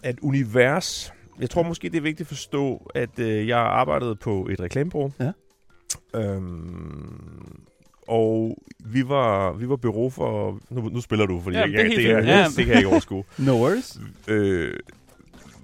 et 0.05 0.19
univers. 0.23 1.13
Jeg 1.41 1.51
tror 1.51 1.63
måske, 1.63 1.89
det 1.89 1.97
er 1.97 2.01
vigtigt 2.03 2.21
at 2.21 2.29
forstå, 2.29 2.91
at 2.95 3.19
øh, 3.19 3.49
jeg 3.49 3.59
arbejdede 3.59 4.17
på 4.17 4.49
et 4.51 4.61
reklamebureau. 4.61 5.13
Ja. 5.21 5.33
Øhm, 6.15 7.61
og 8.09 8.59
vi 8.85 9.09
var, 9.09 9.53
vi 9.53 9.69
var 9.69 9.77
bureau 9.77 10.11
for... 10.11 10.59
Nu, 10.71 10.89
nu 10.89 11.01
spiller 11.01 11.27
du, 11.27 11.41
fordi 11.41 11.57
Ja, 11.57 11.63
jeg, 11.63 11.69
det 11.71 12.07
er 12.11 12.15
jeg, 12.15 12.23
det, 12.23 12.29
Ja. 12.29 12.45
det 12.45 12.57
kan 12.57 12.69
jeg 12.69 12.77
ikke 12.77 12.89
overskue. 12.89 13.25
No 13.47 13.53
worries. 13.53 14.01
øh, 14.29 14.75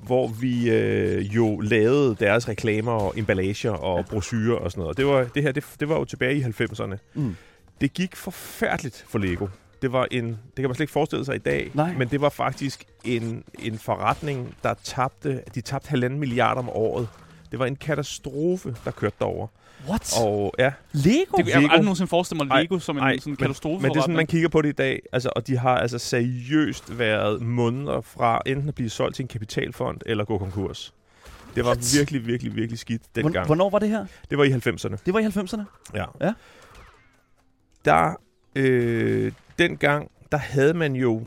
hvor 0.07 0.29
vi 0.29 0.71
øh, 0.71 1.37
jo 1.37 1.61
lavede 1.61 2.17
deres 2.21 2.49
reklamer 2.49 2.93
og 2.93 3.15
emballager 3.19 3.71
og 3.71 3.99
ja. 3.99 4.03
brochurer 4.11 4.57
og 4.59 4.71
sådan 4.71 4.81
noget. 4.81 4.91
Og 4.91 4.97
det 4.97 5.07
var, 5.07 5.25
det 5.35 5.43
her, 5.43 5.53
det, 5.53 5.65
det 5.81 5.89
var 5.89 5.99
jo 5.99 6.05
tilbage 6.05 6.37
i 6.37 6.43
90'erne. 6.43 6.97
Mm. 7.15 7.37
Det 7.81 7.93
gik 7.95 8.17
forfærdeligt 8.17 9.05
for 9.09 9.19
Lego. 9.19 9.47
Det 9.83 9.93
var 9.93 10.07
en, 10.11 10.27
det 10.29 10.37
kan 10.57 10.65
man 10.65 10.75
slet 10.75 10.81
ikke 10.81 10.93
forestille 10.93 11.25
sig 11.25 11.35
i 11.35 11.39
dag, 11.39 11.71
Nej. 11.75 11.95
men 11.99 12.09
det 12.09 12.21
var 12.21 12.29
faktisk 12.29 12.85
en, 13.05 13.45
en 13.59 13.79
forretning, 13.79 14.55
der 14.63 14.75
tabte, 14.85 15.43
de 15.55 15.61
tabte 15.61 15.89
halvanden 15.89 16.19
milliard 16.21 16.59
om 16.59 16.69
året. 16.69 17.09
Det 17.51 17.59
var 17.59 17.67
en 17.67 17.77
katastrofe, 17.77 18.77
der 18.85 18.91
kørte 18.91 19.17
derover. 19.19 19.47
What? 19.89 20.15
Og 20.21 20.55
ja, 20.59 20.73
Lego? 20.93 21.37
Det, 21.37 21.49
jeg 21.49 21.55
har 21.61 21.63
aldrig 21.69 21.81
nogensinde 21.85 22.09
forestillet 22.09 22.47
mig 22.47 22.55
Ej, 22.55 22.63
Lego 22.63 22.79
som 22.79 22.97
en 22.97 23.03
ej, 23.03 23.17
sådan 23.19 23.31
men- 23.31 23.37
katastrofe. 23.37 23.83
men 23.83 23.91
det 23.91 23.97
er 23.97 24.01
sådan, 24.03 24.17
man 24.17 24.27
kigger 24.27 24.49
på 24.49 24.63
det 24.63 24.69
i 24.69 24.73
dag, 24.73 25.03
altså, 25.13 25.31
og 25.37 25.47
de 25.47 25.57
har 25.59 25.77
altså 25.79 25.99
seriøst 25.99 26.99
været 26.99 27.43
måneder 27.43 28.01
fra 28.01 28.41
enten 28.47 28.69
at 28.69 28.75
blive 28.75 28.91
solgt 28.91 29.17
til 29.17 29.23
en 29.23 29.29
kapitalfond 29.29 29.99
eller 30.07 30.25
gå 30.25 30.39
konkurs. 30.39 30.95
Det 31.55 31.65
var 31.65 31.71
What? 31.71 31.95
virkelig, 31.99 32.27
virkelig, 32.27 32.57
virkelig 32.57 32.79
skidt 32.79 33.03
dengang. 33.17 33.47
Hvornår 33.47 33.71
var 33.71 33.79
det 33.79 33.89
her? 33.89 34.07
Det 34.31 34.39
var 34.39 34.45
i 34.45 34.51
90'erne. 34.51 34.97
Det 35.07 35.15
var 35.15 35.21
i 35.21 35.25
90'erne? 35.25 35.63
Ja. 35.95 36.05
Ja. 36.21 36.33
Der, 37.85 38.15
øh, 38.57 39.33
dengang, 39.59 40.11
der 40.33 40.39
havde 40.39 40.75
man 40.75 40.95
jo, 40.97 41.27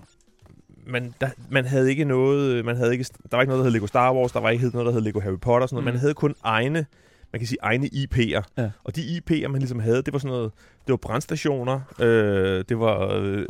man, 0.88 1.13
der, 1.22 1.30
man 1.50 1.66
havde 1.66 1.89
ikke 1.89 2.04
noget, 2.06 2.66
man 2.66 2.75
havde 2.77 2.92
ikke, 2.92 3.06
der 3.32 3.38
var 3.38 3.42
ikke 3.42 3.50
noget, 3.50 3.60
der 3.60 3.63
hed 3.63 3.72
Lego 3.74 3.88
Star 3.88 4.13
Wars, 4.13 4.32
der 4.32 4.39
var 4.39 4.50
ikke 4.50 4.70
noget, 4.74 4.86
der 4.86 4.92
hed 4.92 5.01
Lego 5.01 5.20
Harry 5.20 5.39
Potter, 5.42 5.62
og 5.63 5.70
sådan 5.70 5.75
noget. 5.75 5.84
Mm. 5.84 5.94
Man 5.94 6.00
havde 6.00 6.13
kun 6.13 6.36
egne, 6.44 6.86
man 7.34 7.40
kan 7.40 7.48
sige 7.48 7.58
egne 7.62 7.88
IP'er. 7.94 8.42
Ja. 8.58 8.70
Og 8.84 8.96
de 8.96 9.02
IP'er, 9.02 9.48
man 9.48 9.60
ligesom 9.62 9.80
havde, 9.80 10.02
det 10.02 10.13
var 10.13 10.20
sådan 10.20 10.32
noget, 10.36 10.52
det 10.88 10.90
var 10.94 10.98
brandstationer, 10.98 11.80
øh, 12.00 12.63
det 12.70 12.80
var 12.80 13.13
øh, 13.22 13.46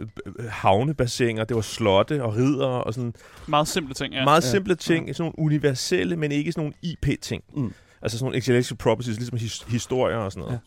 havnebassiner, 0.49 1.43
det 1.43 1.55
var 1.55 1.61
slotte 1.61 2.23
og 2.23 2.35
ridder 2.35 2.65
og 2.67 2.93
sådan 2.93 3.13
Meget 3.47 3.67
simple 3.67 3.93
ting, 3.93 4.13
ja. 4.13 4.19
ja. 4.19 4.25
meget 4.25 4.43
Ja. 4.43 4.49
simple 4.49 4.75
ting, 4.75 5.15
sådan 5.15 5.23
nogle 5.23 5.39
universelle, 5.39 6.15
men 6.15 6.31
ikke 6.31 6.51
sådan 6.51 6.61
nogle 6.61 6.73
IP-ting. 6.81 7.43
Mm. 7.55 7.73
Altså 8.01 8.17
sådan 8.17 8.25
nogle 8.25 8.35
intellectual 8.37 8.77
properties, 8.77 9.17
ligesom 9.17 9.37
his- 9.37 9.71
historier 9.71 10.17
og 10.17 10.31
sådan 10.31 10.41
noget. 10.41 10.53
Ja. 10.53 10.59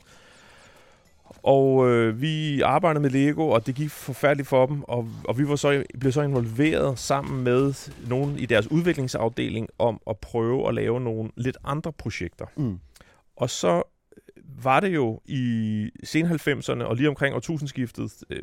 Og 1.42 1.88
øh, 1.90 2.20
vi 2.20 2.60
arbejdede 2.60 3.02
med 3.02 3.10
Lego, 3.10 3.48
og 3.48 3.66
det 3.66 3.74
gik 3.74 3.90
forfærdeligt 3.90 4.48
for 4.48 4.66
dem, 4.66 4.82
og, 4.82 5.08
og 5.24 5.38
vi 5.38 5.48
var 5.48 5.56
så, 5.56 5.84
blev 6.00 6.12
så 6.12 6.22
involveret 6.22 6.98
sammen 6.98 7.44
med 7.44 7.90
nogen 8.08 8.38
i 8.38 8.46
deres 8.46 8.70
udviklingsafdeling 8.70 9.68
om 9.78 10.00
at 10.10 10.16
prøve 10.18 10.68
at 10.68 10.74
lave 10.74 11.00
nogle 11.00 11.30
lidt 11.36 11.56
andre 11.64 11.92
projekter. 11.92 12.46
Mm. 12.56 12.78
Og 13.36 13.50
så 13.50 13.82
var 14.62 14.80
det 14.80 14.94
jo 14.94 15.20
i 15.24 15.90
sen 16.04 16.26
90'erne, 16.26 16.82
og 16.82 16.96
lige 16.96 17.08
omkring 17.08 17.34
årtusindskiftet, 17.34 18.12
øh, 18.30 18.42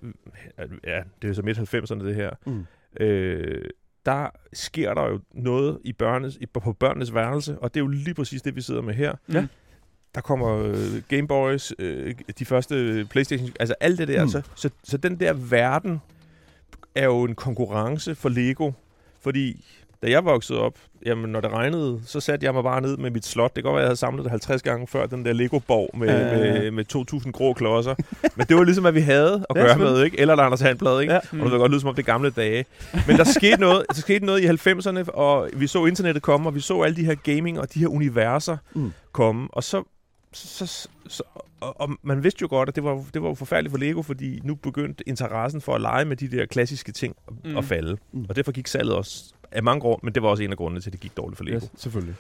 ja, 0.84 1.02
det 1.22 1.30
er 1.30 1.34
så 1.34 1.42
midt 1.42 1.58
90'erne 1.58 2.04
det 2.06 2.16
her, 2.16 2.30
Mm. 2.46 2.66
øh, 3.00 3.70
der 4.06 4.30
sker 4.54 4.94
der 4.94 5.06
jo 5.10 5.20
noget 5.34 5.80
i 5.84 5.94
børnes, 5.94 6.36
i, 6.42 6.46
på 6.46 6.74
børnenes 6.74 7.14
værelse, 7.14 7.60
og 7.60 7.74
det 7.74 7.80
er 7.80 7.84
jo 7.84 7.88
lige 7.88 8.14
præcis 8.14 8.42
det, 8.42 8.56
vi 8.56 8.62
sidder 8.62 8.82
med 8.82 8.94
her. 8.94 9.14
Ja. 9.34 9.48
Der 10.16 10.22
kommer 10.22 10.58
øh, 10.58 11.02
Game 11.08 11.28
Boys, 11.28 11.74
øh, 11.80 12.16
de 12.40 12.46
første 12.46 13.08
Playstation, 13.10 13.50
altså 13.60 13.76
alt 13.80 13.98
det 14.00 14.08
der. 14.08 14.24
Mm. 14.24 14.30
Så, 14.30 14.42
så, 14.56 14.70
så 14.84 14.98
den 14.98 15.20
der 15.20 15.34
verden 15.34 16.02
er 16.96 17.06
jo 17.06 17.24
en 17.24 17.36
konkurrence 17.36 18.16
for 18.16 18.30
Lego, 18.30 18.72
fordi 19.22 19.66
da 20.04 20.10
jeg 20.10 20.26
voksede 20.26 20.60
op, 20.60 20.74
jamen 21.06 21.30
når 21.32 21.42
det 21.42 21.52
regnede, 21.52 22.02
så 22.06 22.20
satte 22.20 22.46
jeg 22.46 22.54
mig 22.54 22.64
bare 22.64 22.82
ned 22.82 22.98
med 22.98 23.12
mit 23.12 23.26
slot. 23.26 23.56
Det 23.56 23.64
kan 23.64 23.70
godt 23.70 23.74
være, 23.76 23.82
at 23.82 23.84
jeg 23.84 23.90
havde 23.90 24.00
samlet 24.00 24.24
det 24.24 24.32
50 24.32 24.62
gange 24.62 24.88
før, 24.88 25.06
den 25.06 25.26
der 25.26 25.34
Lego-borg 25.34 25.98
med, 25.98 26.08
ja. 26.08 26.38
med, 26.60 26.72
med 26.72 26.86
2.000 27.26 27.32
grå 27.32 27.54
klodser. 27.54 27.96
Men 28.36 28.46
det 28.48 28.58
var 28.58 28.64
ligesom, 28.64 28.84
hvad 28.84 28.92
vi 28.92 29.00
havde 29.02 29.46
at 29.50 29.56
Ja, 29.56 29.62
gøre 29.62 29.78
med, 29.78 30.04
ikke? 30.04 30.20
Eller 30.20 30.36
Anders 30.38 30.62
Handblad, 30.62 31.02
ikke? 31.02 31.14
Ja. 31.14 31.20
Ja. 31.34 31.40
Og 31.40 31.46
det 31.46 31.52
var 31.52 31.58
godt 31.58 31.72
lyde 31.72 31.80
som 31.82 31.90
om 31.90 31.96
det 31.96 32.06
gamle 32.06 32.30
dage. 32.30 32.66
Men 33.08 33.18
der 33.18 33.24
skete 33.24 33.62
noget, 33.62 33.86
der 33.90 33.96
skete 33.96 34.26
noget 34.26 34.42
i 34.66 34.70
90'erne, 34.70 35.12
og 35.12 35.50
vi 35.54 35.68
så 35.68 35.86
internettet 35.86 36.24
komme, 36.24 36.50
og 36.50 36.56
vi 36.56 36.60
så 36.60 36.82
alle 36.82 36.96
de 36.96 37.06
her 37.06 37.16
gaming 37.16 37.60
og 37.60 37.74
de 37.74 37.80
her 37.80 37.88
universer 37.88 38.58
Mm. 38.74 38.82
mm. 38.82 38.94
komme. 39.12 39.48
Og 39.52 39.64
så, 39.64 39.84
så, 40.34 40.68
så, 40.68 40.88
så 41.08 41.24
og, 41.62 41.82
og 41.82 41.90
man 42.04 42.24
vidste 42.24 42.42
jo 42.42 42.48
godt, 42.50 42.70
at 42.70 42.76
det 42.76 42.84
var, 42.84 43.04
det 43.14 43.22
var 43.22 43.28
jo 43.28 43.34
forfærdeligt 43.36 43.72
for 43.72 43.78
Lego, 43.78 44.02
fordi 44.02 44.40
nu 44.44 44.56
begyndte 44.56 45.04
interessen 45.10 45.62
for 45.62 45.76
at 45.76 45.82
lege 45.82 46.06
med 46.06 46.18
de 46.18 46.28
der 46.32 46.46
klassiske 46.46 46.92
ting 46.92 47.16
at, 47.28 47.34
Mm. 47.44 47.50
mm. 47.52 47.58
at 47.58 47.66
falde. 47.66 47.92
Mm. 47.92 48.20
Mm. 48.20 48.26
Og 48.30 48.36
derfor 48.36 48.52
gik 48.52 48.68
salget 48.68 48.96
også 48.96 49.24
af 49.54 49.64
mange 49.64 49.82
grunde, 49.82 50.00
men 50.06 50.16
det 50.16 50.24
var 50.24 50.30
også 50.30 50.44
en 50.44 50.52
af 50.52 50.58
grundene 50.58 50.82
til, 50.82 50.90
at 50.90 50.94
det 50.94 51.02
gik 51.02 51.18
dårligt 51.18 51.38
for 51.38 51.44
Lego. 51.44 51.56
Yes, 51.56 51.70
selvfølgelig. 51.78 52.16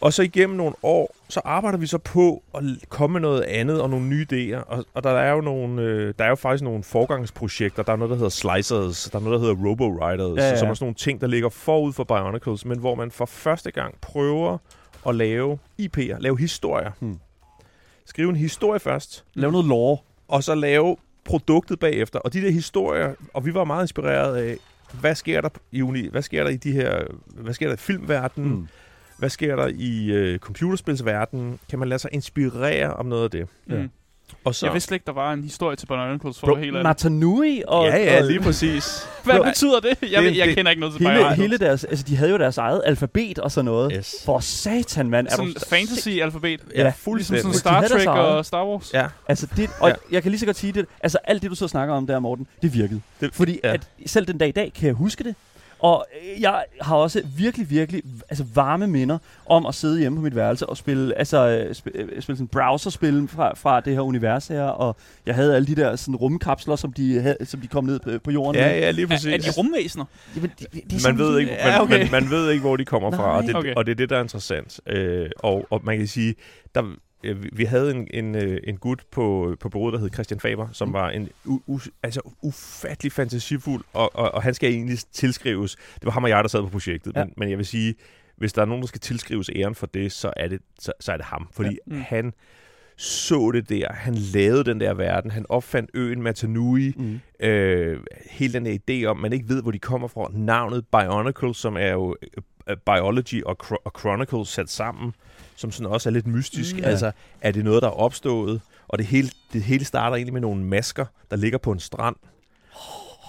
Og 0.00 0.12
så 0.12 0.22
igennem 0.22 0.56
nogle 0.56 0.74
år, 0.82 1.14
så 1.28 1.40
arbejder 1.44 1.78
vi 1.78 1.86
så 1.86 1.98
på 1.98 2.42
at 2.54 2.62
komme 2.88 3.12
med 3.12 3.20
noget 3.20 3.42
andet 3.42 3.80
og 3.80 3.90
nogle 3.90 4.06
nye 4.06 4.26
idéer. 4.32 4.64
Og, 4.66 4.84
og 4.94 5.02
der 5.02 5.10
er 5.10 5.32
jo 5.32 5.40
nogle, 5.40 5.82
øh, 5.82 6.14
der 6.18 6.24
er 6.24 6.28
jo 6.28 6.34
faktisk 6.34 6.64
nogle 6.64 6.82
forgangsprojekter. 6.84 7.82
Der 7.82 7.92
er 7.92 7.96
noget, 7.96 8.10
der 8.10 8.16
hedder 8.16 8.28
Slicers. 8.30 9.08
Der 9.12 9.18
er 9.18 9.22
noget, 9.22 9.40
der 9.40 9.46
hedder 9.46 9.68
Robo 9.68 9.88
Riders. 9.88 10.38
Ja, 10.38 10.48
ja. 10.48 10.56
Som 10.56 10.68
er 10.68 10.74
sådan 10.74 10.84
nogle 10.84 10.94
ting, 10.94 11.20
der 11.20 11.26
ligger 11.26 11.48
forud 11.48 11.92
for 11.92 12.04
Bionicles, 12.04 12.64
men 12.64 12.78
hvor 12.78 12.94
man 12.94 13.10
for 13.10 13.26
første 13.26 13.70
gang 13.70 13.94
prøver 14.00 14.58
at 15.08 15.14
lave 15.14 15.58
IP'er, 15.82 16.18
lave 16.18 16.38
historier. 16.38 16.90
Hmm. 17.00 17.18
Skrive 18.06 18.30
en 18.30 18.36
historie 18.36 18.80
først, 18.80 19.24
Lav 19.34 19.50
noget 19.50 19.66
lore. 19.66 19.98
og 20.28 20.44
så 20.44 20.54
lave 20.54 20.96
produktet 21.24 21.78
bagefter. 21.78 22.18
Og 22.18 22.32
de 22.32 22.42
der 22.42 22.50
historier, 22.50 23.14
og 23.34 23.46
vi 23.46 23.54
var 23.54 23.64
meget 23.64 23.84
inspireret 23.84 24.36
af, 24.36 24.56
hvad 25.00 25.14
sker 25.14 25.40
der 25.40 25.48
i 25.72 25.82
uni, 25.82 26.08
hvad 26.08 26.22
sker 26.22 26.42
der 26.44 26.50
i 26.50 26.56
de 26.56 26.72
her, 26.72 27.02
hvad 27.26 27.54
sker 27.54 27.66
der 27.66 27.74
i 27.74 27.76
filmverdenen, 27.78 28.50
Mm. 28.50 28.68
hvad 29.18 29.28
sker 29.30 29.56
der 29.56 29.66
i 29.74 30.10
øh, 30.12 30.38
computerspilsverdenen? 30.38 31.58
Kan 31.70 31.78
man 31.78 31.88
lade 31.88 31.98
sig 31.98 32.10
inspirere 32.12 32.94
om 32.94 33.06
noget 33.06 33.24
af 33.24 33.30
det? 33.30 33.48
Mm. 33.66 33.90
Og 34.44 34.54
så... 34.54 34.66
Jeg 34.66 34.72
vidste 34.72 34.86
slet 34.88 34.94
ikke, 34.96 35.06
der 35.06 35.12
var 35.12 35.32
en 35.32 35.42
historie 35.44 35.76
til 35.76 35.86
Bionicles, 35.86 36.38
for 36.40 36.46
Bro, 36.46 36.56
ærlig. 36.56 36.72
Matanui 36.82 37.62
og... 37.68 37.86
ja, 37.86 37.96
ja, 37.96 38.20
lige 38.20 38.40
præcis. 38.40 38.84
Hvad 39.24 39.36
Bro, 39.36 39.42
betyder 39.44 39.80
det? 39.80 39.96
Jeg, 40.12 40.22
det- 40.22 40.36
jeg 40.36 40.46
det- 40.46 40.56
kender 40.56 40.70
ikke 40.70 40.80
noget 40.80 40.96
til 40.96 41.06
hele, 41.06 41.18
Bionicles. 41.18 41.38
hele 41.42 41.58
deres, 41.58 41.84
altså, 41.84 42.04
de 42.08 42.16
havde 42.16 42.30
jo 42.30 42.38
deres 42.38 42.58
eget 42.58 42.82
alfabet 42.84 43.38
og 43.38 43.52
sådan 43.52 43.64
noget. 43.64 43.92
Yes. 43.96 44.14
For 44.24 44.40
satan, 44.40 45.10
mand. 45.10 45.26
Er 45.26 45.30
Sådan 45.36 45.54
fantasy-alfabet. 45.70 46.60
Ja, 46.74 46.78
Ja, 46.78 46.82
Ligesom 46.82 46.92
fuldstændig. 47.04 47.42
sådan 47.42 47.52
De 47.54 47.58
Star 47.58 47.98
Trek 47.98 48.08
og 48.08 48.46
Star 48.46 48.66
Wars. 48.66 48.90
Ja, 48.94 49.06
Altså, 49.28 49.46
det, 49.56 49.70
og 49.80 49.88
Ja. 49.88 49.94
jeg 50.10 50.22
kan 50.22 50.30
lige 50.30 50.38
så 50.40 50.46
godt 50.46 50.56
sige 50.56 50.72
det. 50.72 50.86
Altså, 51.00 51.18
alt 51.24 51.42
det, 51.42 51.50
du 51.50 51.54
så 51.56 51.68
snakker 51.68 51.94
om 51.94 52.06
der, 52.06 52.18
Morten, 52.18 52.46
det 52.62 52.74
virkede. 52.74 53.00
Det- 53.20 53.34
Fordi 53.34 53.60
ja. 53.64 53.72
at 53.74 53.88
selv 54.06 54.26
den 54.26 54.38
dag 54.38 54.48
i 54.48 54.52
dag 54.52 54.72
kan 54.74 54.86
jeg 54.86 54.94
huske 54.94 55.24
det. 55.24 55.34
Og 55.80 56.06
øh, 56.36 56.40
jeg 56.42 56.64
har 56.80 56.96
også 56.96 57.22
virkelig, 57.36 57.70
virkelig 57.70 58.02
altså 58.28 58.44
varme 58.54 58.86
minder 58.86 59.18
om 59.46 59.66
at 59.66 59.74
sidde 59.74 59.98
hjemme 60.00 60.18
på 60.18 60.22
mit 60.22 60.36
værelse 60.36 60.66
og 60.66 60.76
spille, 60.76 61.18
altså, 61.18 61.48
øh, 61.48 61.70
sp- 61.70 61.98
øh, 62.00 62.22
spille 62.22 62.36
sådan 62.36 62.48
browserspil 62.48 63.28
fra, 63.28 63.54
fra 63.54 63.80
det 63.80 63.92
her 63.94 64.00
univers 64.00 64.48
her. 64.48 64.62
Og 64.62 64.96
jeg 65.26 65.34
havde 65.34 65.56
alle 65.56 65.66
de 65.66 65.74
der 65.76 65.96
sådan, 65.96 66.16
rumkapsler, 66.16 66.76
som 66.76 66.92
de, 66.92 67.20
havde, 67.20 67.36
som 67.44 67.60
de 67.60 67.66
kom 67.68 67.84
ned 67.84 67.98
på, 68.00 68.10
på 68.24 68.30
jorden 68.30 68.60
ja, 68.60 68.68
med. 68.68 68.78
ja, 68.78 68.90
lige 68.90 69.04
Er, 69.04 69.08
præcis. 69.08 69.46
er 69.46 69.50
de 69.52 69.56
rumvæsener? 69.58 70.04
Jamen, 70.36 70.50
det, 70.58 70.72
det, 70.72 70.78
er 70.80 70.84
man 70.92 71.00
sådan 71.00 71.18
ved, 71.18 71.38
ikke, 71.38 71.50
man, 71.64 71.72
Ja, 71.72 71.82
okay. 71.82 71.98
man, 72.10 72.22
man 72.22 72.30
ved 72.30 72.50
ikke, 72.50 72.60
hvor 72.60 72.76
de 72.76 72.84
kommer 72.84 73.10
fra, 73.10 73.36
og 73.36 73.42
det, 73.42 73.52
Nej. 73.52 73.58
Okay. 73.60 73.74
og 73.74 73.86
det 73.86 73.92
er 73.92 73.96
det, 73.96 74.10
der 74.10 74.16
er 74.16 74.22
interessant. 74.22 74.80
Øh, 74.86 75.30
og, 75.38 75.66
og 75.70 75.80
man 75.84 75.98
kan 75.98 76.06
sige, 76.06 76.34
der, 76.74 76.82
vi- 77.22 77.50
vi 77.52 77.64
havde 77.64 77.90
en, 77.90 78.06
en, 78.10 78.34
øh, 78.34 78.60
en 78.64 78.76
gut 78.76 79.02
på, 79.10 79.56
på 79.60 79.68
bureauet, 79.68 79.92
der 79.92 79.98
hed 79.98 80.10
Christian 80.14 80.40
Faber, 80.40 80.68
som 80.72 80.88
Mm. 80.88 80.94
var 80.94 81.10
en 81.10 81.28
u, 81.44 81.58
u, 81.66 81.78
altså 82.02 82.20
ufattelig 82.42 83.12
fantasifuld, 83.12 83.84
og, 83.92 84.16
og, 84.16 84.34
og 84.34 84.42
han 84.42 84.54
skal 84.54 84.70
egentlig 84.72 84.98
tilskrives, 85.12 85.76
det 85.94 86.04
var 86.04 86.10
ham 86.10 86.24
og 86.24 86.30
jeg, 86.30 86.44
der 86.44 86.48
sad 86.48 86.62
på 86.62 86.68
projektet, 86.68 87.12
Ja. 87.16 87.24
men, 87.24 87.34
men 87.36 87.50
jeg 87.50 87.58
vil 87.58 87.66
sige, 87.66 87.94
hvis 88.36 88.52
der 88.52 88.62
er 88.62 88.66
nogen, 88.66 88.82
der 88.82 88.88
skal 88.88 89.00
tilskrives 89.00 89.50
æren 89.56 89.74
for 89.74 89.86
det, 89.86 90.12
så 90.12 90.32
er 90.36 90.48
det, 90.48 90.60
så, 90.78 90.92
så 91.00 91.12
er 91.12 91.16
det 91.16 91.26
ham, 91.26 91.48
fordi 91.52 91.78
Ja. 91.90 91.94
Mm. 91.94 92.00
han 92.00 92.32
så 92.96 93.50
det 93.54 93.68
der, 93.68 93.92
han 93.92 94.14
lavede 94.14 94.64
den 94.64 94.80
der 94.80 94.94
verden, 94.94 95.30
han 95.30 95.46
opfandt 95.48 95.90
øen 95.94 96.22
Matanui, 96.22 96.92
Mm. 96.96 97.20
øh, 97.46 98.00
hele 98.30 98.52
den 98.52 98.66
her 98.66 98.78
idé 98.90 99.04
om, 99.06 99.16
man 99.16 99.32
ikke 99.32 99.48
ved, 99.48 99.62
hvor 99.62 99.70
de 99.70 99.78
kommer 99.78 100.08
fra. 100.08 100.30
Navnet 100.32 100.84
Bionicle, 100.86 101.54
som 101.54 101.76
er 101.76 101.92
jo 101.92 102.16
øh, 102.68 102.76
Biology 102.86 103.42
og, 103.42 103.56
Chro- 103.64 103.82
og 103.84 103.92
Chronicle 104.00 104.46
sat 104.46 104.70
sammen, 104.70 105.12
som 105.58 105.72
sådan 105.72 105.92
også 105.92 106.08
er 106.08 106.12
lidt 106.12 106.26
mystisk. 106.26 106.74
Mm. 106.74 106.78
Mm, 106.78 106.84
Ja. 106.84 106.90
altså, 106.90 107.12
er 107.40 107.50
det 107.52 107.64
noget, 107.64 107.82
der 107.82 107.88
er 107.88 107.92
opstået? 107.92 108.60
Og 108.88 108.98
det 108.98 109.06
hele, 109.06 109.30
det 109.52 109.62
hele 109.62 109.84
starter 109.84 110.16
egentlig 110.16 110.32
med 110.32 110.40
nogle 110.40 110.64
masker, 110.64 111.04
der 111.30 111.36
ligger 111.36 111.58
på 111.58 111.72
en 111.72 111.80
strand. 111.80 112.16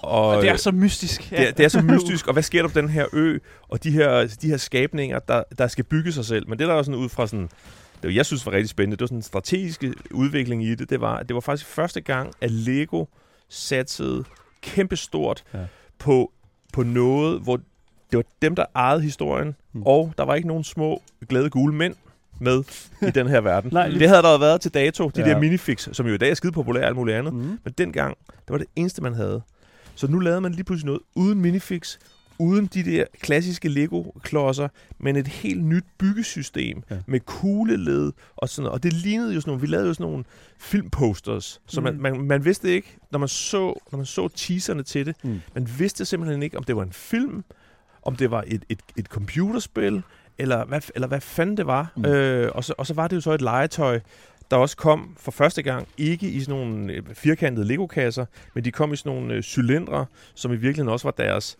Og, 0.01 0.27
Og 0.27 0.41
det 0.41 0.47
er 0.49 0.53
øh, 0.53 0.59
så 0.59 0.71
mystisk. 0.71 1.29
det, 1.29 1.47
er, 1.47 1.51
det 1.51 1.63
er 1.65 1.69
så 1.69 1.81
mystisk, 1.93 2.27
og 2.27 2.33
hvad 2.33 2.43
sker 2.43 2.61
der 2.61 2.69
på 2.69 2.79
den 2.79 2.89
her 2.89 3.05
ø, 3.13 3.37
og 3.69 3.83
de 3.83 3.91
her, 3.91 4.27
de 4.41 4.47
her 4.47 4.57
skabninger, 4.57 5.19
der, 5.19 5.43
der 5.57 5.67
skal 5.67 5.83
bygge 5.83 6.11
sig 6.11 6.25
selv. 6.25 6.49
Men 6.49 6.59
det 6.59 6.67
der 6.67 6.73
er 6.73 6.83
sådan 6.83 6.99
ud 6.99 7.09
fra 7.09 7.27
sådan, 7.27 7.49
det 8.03 8.15
jeg 8.15 8.25
synes 8.25 8.45
var 8.45 8.51
rigtig 8.51 8.69
spændende, 8.69 8.95
det 8.97 9.01
var 9.01 9.07
sådan 9.07 9.17
en 9.17 9.21
strategisk 9.23 9.83
udvikling 10.11 10.63
i 10.65 10.75
det, 10.75 10.89
det 10.89 11.01
var, 11.01 11.23
det 11.23 11.33
var 11.33 11.39
faktisk 11.39 11.69
første 11.69 12.01
gang, 12.01 12.33
at 12.41 12.51
Lego 12.51 13.05
satsede 13.49 14.23
kæmpestort 14.61 15.43
Ja. 15.53 15.59
ja. 15.59 15.65
på, 15.99 16.31
på 16.73 16.83
noget, 16.83 17.41
hvor 17.41 17.55
det 18.11 18.17
var 18.17 18.23
dem, 18.41 18.55
der 18.55 18.65
ejede 18.75 19.01
historien, 19.01 19.55
hmm. 19.71 19.83
og 19.85 20.13
der 20.17 20.23
var 20.25 20.35
ikke 20.35 20.47
nogen 20.47 20.63
små 20.63 21.01
glade 21.29 21.49
gule 21.49 21.73
mænd 21.75 21.95
med 22.39 22.63
i 23.01 23.11
den 23.11 23.27
her 23.27 23.41
verden. 23.41 23.69
Nej, 23.73 23.87
det 23.89 24.07
havde 24.09 24.21
der 24.21 24.37
været 24.37 24.61
til 24.61 24.73
dato, 24.73 25.09
de 25.15 25.21
Ja. 25.21 25.29
der 25.29 25.39
minifix, 25.39 25.89
som 25.91 26.07
jo 26.07 26.13
i 26.13 26.17
dag 26.17 26.29
er 26.29 26.33
skide 26.33 26.51
populære 26.51 26.83
og 26.83 26.87
alt 26.87 26.95
muligt 26.97 27.17
andet. 27.17 27.33
Mm. 27.33 27.39
Men 27.39 27.73
dengang, 27.77 28.17
det 28.27 28.49
var 28.49 28.57
det 28.57 28.67
eneste, 28.75 29.01
man 29.01 29.13
havde. 29.13 29.41
Så 29.95 30.07
nu 30.07 30.19
lavede 30.19 30.41
man 30.41 30.51
lige 30.51 30.63
pludselig 30.63 30.85
noget 30.85 31.01
uden 31.15 31.41
minifix, 31.41 31.97
uden 32.41 32.65
de 32.65 32.83
der 32.83 33.05
klassiske 33.21 33.69
Lego-klodser, 33.69 34.67
men 34.99 35.15
et 35.15 35.27
helt 35.27 35.63
nyt 35.65 35.83
byggesystem 35.97 36.83
Ja. 36.89 36.95
ja. 36.95 37.01
med 37.07 37.19
kugleled 37.19 38.11
og 38.37 38.49
sådan 38.49 38.63
noget. 38.63 38.73
Og 38.73 38.83
det 38.83 38.93
lignede 38.93 39.33
jo 39.33 39.41
sådan 39.41 39.49
nogle, 39.49 39.61
vi 39.61 39.67
lavede 39.67 39.87
jo 39.87 39.93
sådan 39.93 40.03
nogle 40.11 40.23
filmposters, 40.59 41.61
så 41.67 41.81
man, 41.81 41.93
Mm. 41.95 42.01
man, 42.01 42.21
man 42.21 42.45
vidste 42.45 42.71
ikke, 42.71 42.97
når 43.11 43.19
man 43.19 43.27
så, 43.29 43.79
når 43.91 43.97
man 43.97 44.05
så 44.05 44.27
teaserne 44.27 44.83
til 44.83 45.05
det, 45.05 45.15
Mm. 45.23 45.41
man 45.55 45.69
vidste 45.79 46.05
simpelthen 46.05 46.43
ikke, 46.43 46.57
om 46.57 46.63
det 46.63 46.75
var 46.75 46.83
en 46.83 46.93
film, 46.93 47.43
om 48.03 48.15
det 48.15 48.31
var 48.31 48.43
et, 48.47 48.63
et, 48.69 48.79
et 48.97 49.05
computerspil, 49.05 50.03
eller 50.39 50.65
hvad, 50.65 50.81
eller 50.95 51.07
hvad 51.07 51.21
fanden 51.21 51.57
det 51.57 51.67
var. 51.67 51.91
Mm. 51.95 52.05
Øh, 52.05 52.51
og, 52.55 52.63
så, 52.63 52.73
og 52.77 52.87
så 52.87 52.93
var 52.93 53.07
det 53.07 53.15
jo 53.15 53.21
så 53.21 53.31
et 53.31 53.41
legetøj, 53.41 53.99
der 54.51 54.57
også 54.57 54.77
kom 54.77 55.15
for 55.19 55.31
første 55.31 55.61
gang, 55.61 55.87
ikke 55.97 56.29
i 56.29 56.41
sådan 56.41 56.59
nogle 56.59 56.93
øh, 56.93 57.03
firkantede 57.13 57.67
Lego-kasser, 57.67 58.25
men 58.53 58.65
de 58.65 58.71
kom 58.71 58.93
i 58.93 58.95
sådan 58.95 59.11
nogle 59.11 59.33
øh, 59.33 59.43
cylindre, 59.43 60.05
som 60.35 60.51
i 60.51 60.55
virkeligheden 60.55 60.89
også 60.89 61.07
var 61.07 61.11
deres 61.11 61.57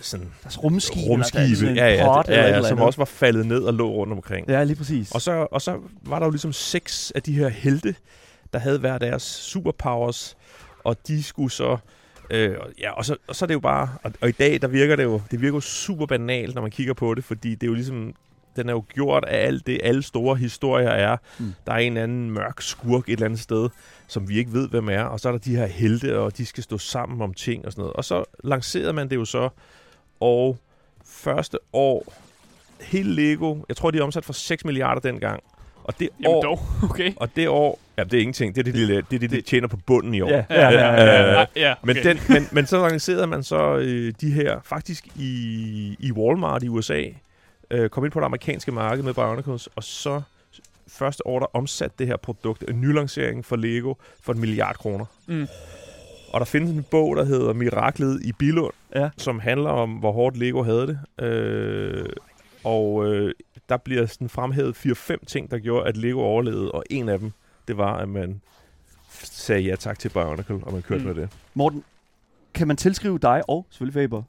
sådan, 0.00 0.32
Altså 0.44 0.60
rumskibe. 0.60 1.12
eller 1.12 1.24
sådan 1.24 1.40
rumskibe, 1.46 1.70
en 1.70 1.76
ja, 1.76 1.88
ja, 1.88 2.22
ja, 2.28 2.56
ja, 2.56 2.68
som 2.68 2.80
også 2.80 2.96
var 2.96 3.04
faldet 3.04 3.46
ned 3.46 3.62
og 3.62 3.74
lå 3.74 3.90
rundt 3.90 4.12
omkring. 4.12 4.48
Ja, 4.48 4.64
lige 4.64 4.76
præcis. 4.76 5.12
Og 5.12 5.22
så, 5.22 5.46
og 5.50 5.62
så 5.62 5.78
var 6.02 6.18
der 6.18 6.26
jo 6.26 6.30
ligesom 6.30 6.52
seks 6.52 7.12
af 7.14 7.22
de 7.22 7.32
her 7.32 7.48
helte, 7.48 7.94
der 8.52 8.58
havde 8.58 8.78
hver 8.78 8.98
deres 8.98 9.22
superpowers, 9.22 10.36
og 10.84 10.96
de 11.08 11.22
skulle 11.22 11.50
så... 11.50 11.76
Øh, 12.32 12.56
ja, 12.80 12.90
og 12.90 13.04
så, 13.04 13.16
og 13.28 13.36
så 13.36 13.44
er 13.44 13.46
det 13.46 13.54
jo 13.54 13.60
bare... 13.60 13.88
Og, 14.02 14.12
og 14.20 14.28
i 14.28 14.32
dag, 14.32 14.62
der 14.62 14.68
virker 14.68 14.96
det 14.96 15.04
jo, 15.04 15.20
det 15.30 15.40
virker 15.40 15.56
jo 15.56 15.60
super 15.60 16.06
banalt, 16.06 16.54
når 16.54 16.62
man 16.62 16.70
kigger 16.70 16.94
på 16.94 17.14
det, 17.14 17.24
fordi 17.24 17.54
det 17.54 17.62
er 17.62 17.66
jo 17.68 17.74
ligesom... 17.74 18.14
Den 18.56 18.68
er 18.68 18.72
jo 18.72 18.84
gjort 18.94 19.24
af 19.24 19.46
alt 19.46 19.66
det, 19.66 19.80
alle 19.82 20.02
store 20.02 20.36
historier 20.36 20.88
er. 20.88 21.16
Mm. 21.38 21.54
Der 21.66 21.72
er 21.72 21.76
en 21.76 21.92
eller 21.92 22.02
anden 22.02 22.30
mørk 22.30 22.60
skurk 22.60 23.08
et 23.08 23.12
eller 23.12 23.24
andet 23.24 23.40
sted, 23.40 23.68
som 24.06 24.28
vi 24.28 24.38
ikke 24.38 24.52
ved, 24.52 24.68
hvem 24.68 24.88
er. 24.88 25.02
Og 25.02 25.20
så 25.20 25.28
er 25.28 25.32
der 25.32 25.38
de 25.38 25.56
her 25.56 25.66
helte, 25.66 26.18
og 26.18 26.36
de 26.36 26.46
skal 26.46 26.62
stå 26.62 26.78
sammen 26.78 27.22
om 27.22 27.34
ting 27.34 27.66
og 27.66 27.72
sådan 27.72 27.82
noget. 27.82 27.96
Og 27.96 28.04
så 28.04 28.24
lancerede 28.44 28.92
man 28.92 29.10
det 29.10 29.16
jo 29.16 29.24
så, 29.24 29.48
og 30.20 30.58
første 31.04 31.58
år, 31.72 32.14
hele 32.80 33.14
Lego, 33.14 33.56
jeg 33.68 33.76
tror, 33.76 33.90
de 33.90 33.98
er 33.98 34.02
omsat 34.02 34.24
for 34.24 34.32
6 34.32 34.64
milliarder 34.64 35.00
dengang. 35.00 35.42
Og 35.84 36.00
det 36.00 36.08
Jamen 36.20 36.36
år, 36.36 36.42
dog, 36.42 36.60
okay. 36.90 37.12
og 37.16 37.36
det 37.36 37.48
år, 37.48 37.78
ja, 38.02 38.08
det 38.10 38.14
er 38.16 38.20
ingenting. 38.20 38.54
Det 38.54 38.60
er 38.60 38.72
det, 38.72 38.74
de, 38.74 38.88
det, 38.88 38.96
er 39.14 39.18
det, 39.18 39.30
de 39.30 39.40
tjener 39.40 39.68
på 39.68 39.76
bunden 39.76 40.14
i 40.14 40.20
år. 40.20 40.28
Ja, 40.28 40.44
ja, 40.50 40.70
ja, 40.70 40.70
ja, 40.70 41.02
ja. 41.02 41.32
ja, 41.40 41.46
ja 41.56 41.72
okay. 41.82 41.94
Men, 41.94 41.96
den, 42.04 42.18
men, 42.28 42.48
men 42.52 42.66
så 42.66 42.88
lancerede 42.88 43.26
man 43.26 43.42
så 43.42 43.76
øh, 43.76 44.12
de 44.20 44.30
her, 44.30 44.60
faktisk 44.64 45.06
i, 45.16 45.96
i 45.98 46.12
Walmart 46.12 46.62
i 46.62 46.68
USA, 46.68 47.02
øh, 47.70 47.88
kom 47.90 48.04
ind 48.04 48.12
på 48.12 48.20
det 48.20 48.24
amerikanske 48.26 48.72
marked 48.72 49.02
med 49.04 49.14
Bionicles, 49.14 49.68
og 49.76 49.84
så 49.84 50.22
første 50.88 51.26
år, 51.26 51.38
der 51.38 51.46
omsatte 51.56 51.94
det 51.98 52.06
her 52.06 52.16
produkt, 52.16 52.64
en 52.68 52.80
nylancering 52.80 53.44
for 53.44 53.56
Lego, 53.56 53.94
for 54.22 54.32
en 54.32 54.40
milliard 54.40 54.76
kroner. 54.76 55.04
Mm. 55.26 55.46
Og 56.32 56.40
der 56.40 56.46
findes 56.46 56.70
en 56.70 56.86
bog, 56.90 57.16
der 57.16 57.24
hedder 57.24 57.52
Miraklet 57.52 58.20
i 58.24 58.32
Bilund, 58.32 58.72
Ja. 58.94 59.10
som 59.16 59.40
handler 59.40 59.70
om, 59.70 59.90
hvor 59.90 60.12
hårdt 60.12 60.36
Lego 60.36 60.62
havde 60.62 60.86
det. 60.86 61.24
Øh, 61.24 62.04
og 62.64 63.06
øh, 63.06 63.34
der 63.68 63.76
bliver 63.76 64.06
sådan 64.06 64.28
fremhævet 64.28 64.76
4-5 64.86 65.16
ting, 65.26 65.50
der 65.50 65.58
gjorde, 65.58 65.88
at 65.88 65.96
Lego 65.96 66.20
overlevede, 66.20 66.72
og 66.72 66.84
en 66.90 67.08
af 67.08 67.18
dem, 67.18 67.32
det 67.68 67.76
var, 67.76 67.96
at 67.96 68.08
man 68.08 68.40
sagde 69.22 69.62
ja 69.62 69.76
tak 69.76 69.98
til 69.98 70.08
Bionicle, 70.08 70.60
og 70.62 70.72
man 70.72 70.82
kørte 70.82 71.00
Mm. 71.02 71.06
med 71.06 71.14
det. 71.14 71.28
Morten, 71.54 71.84
kan 72.54 72.68
man 72.68 72.76
tilskrive 72.76 73.18
dig 73.18 73.42
og 73.48 73.66
selvfølgelig 73.70 73.94
Faber 74.02 74.22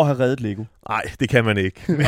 at 0.00 0.06
have 0.06 0.18
reddet 0.18 0.40
Lego? 0.40 0.64
Nej, 0.88 1.02
det 1.20 1.28
kan 1.28 1.44
man 1.44 1.56
ikke. 1.58 1.80
Det, 1.88 1.98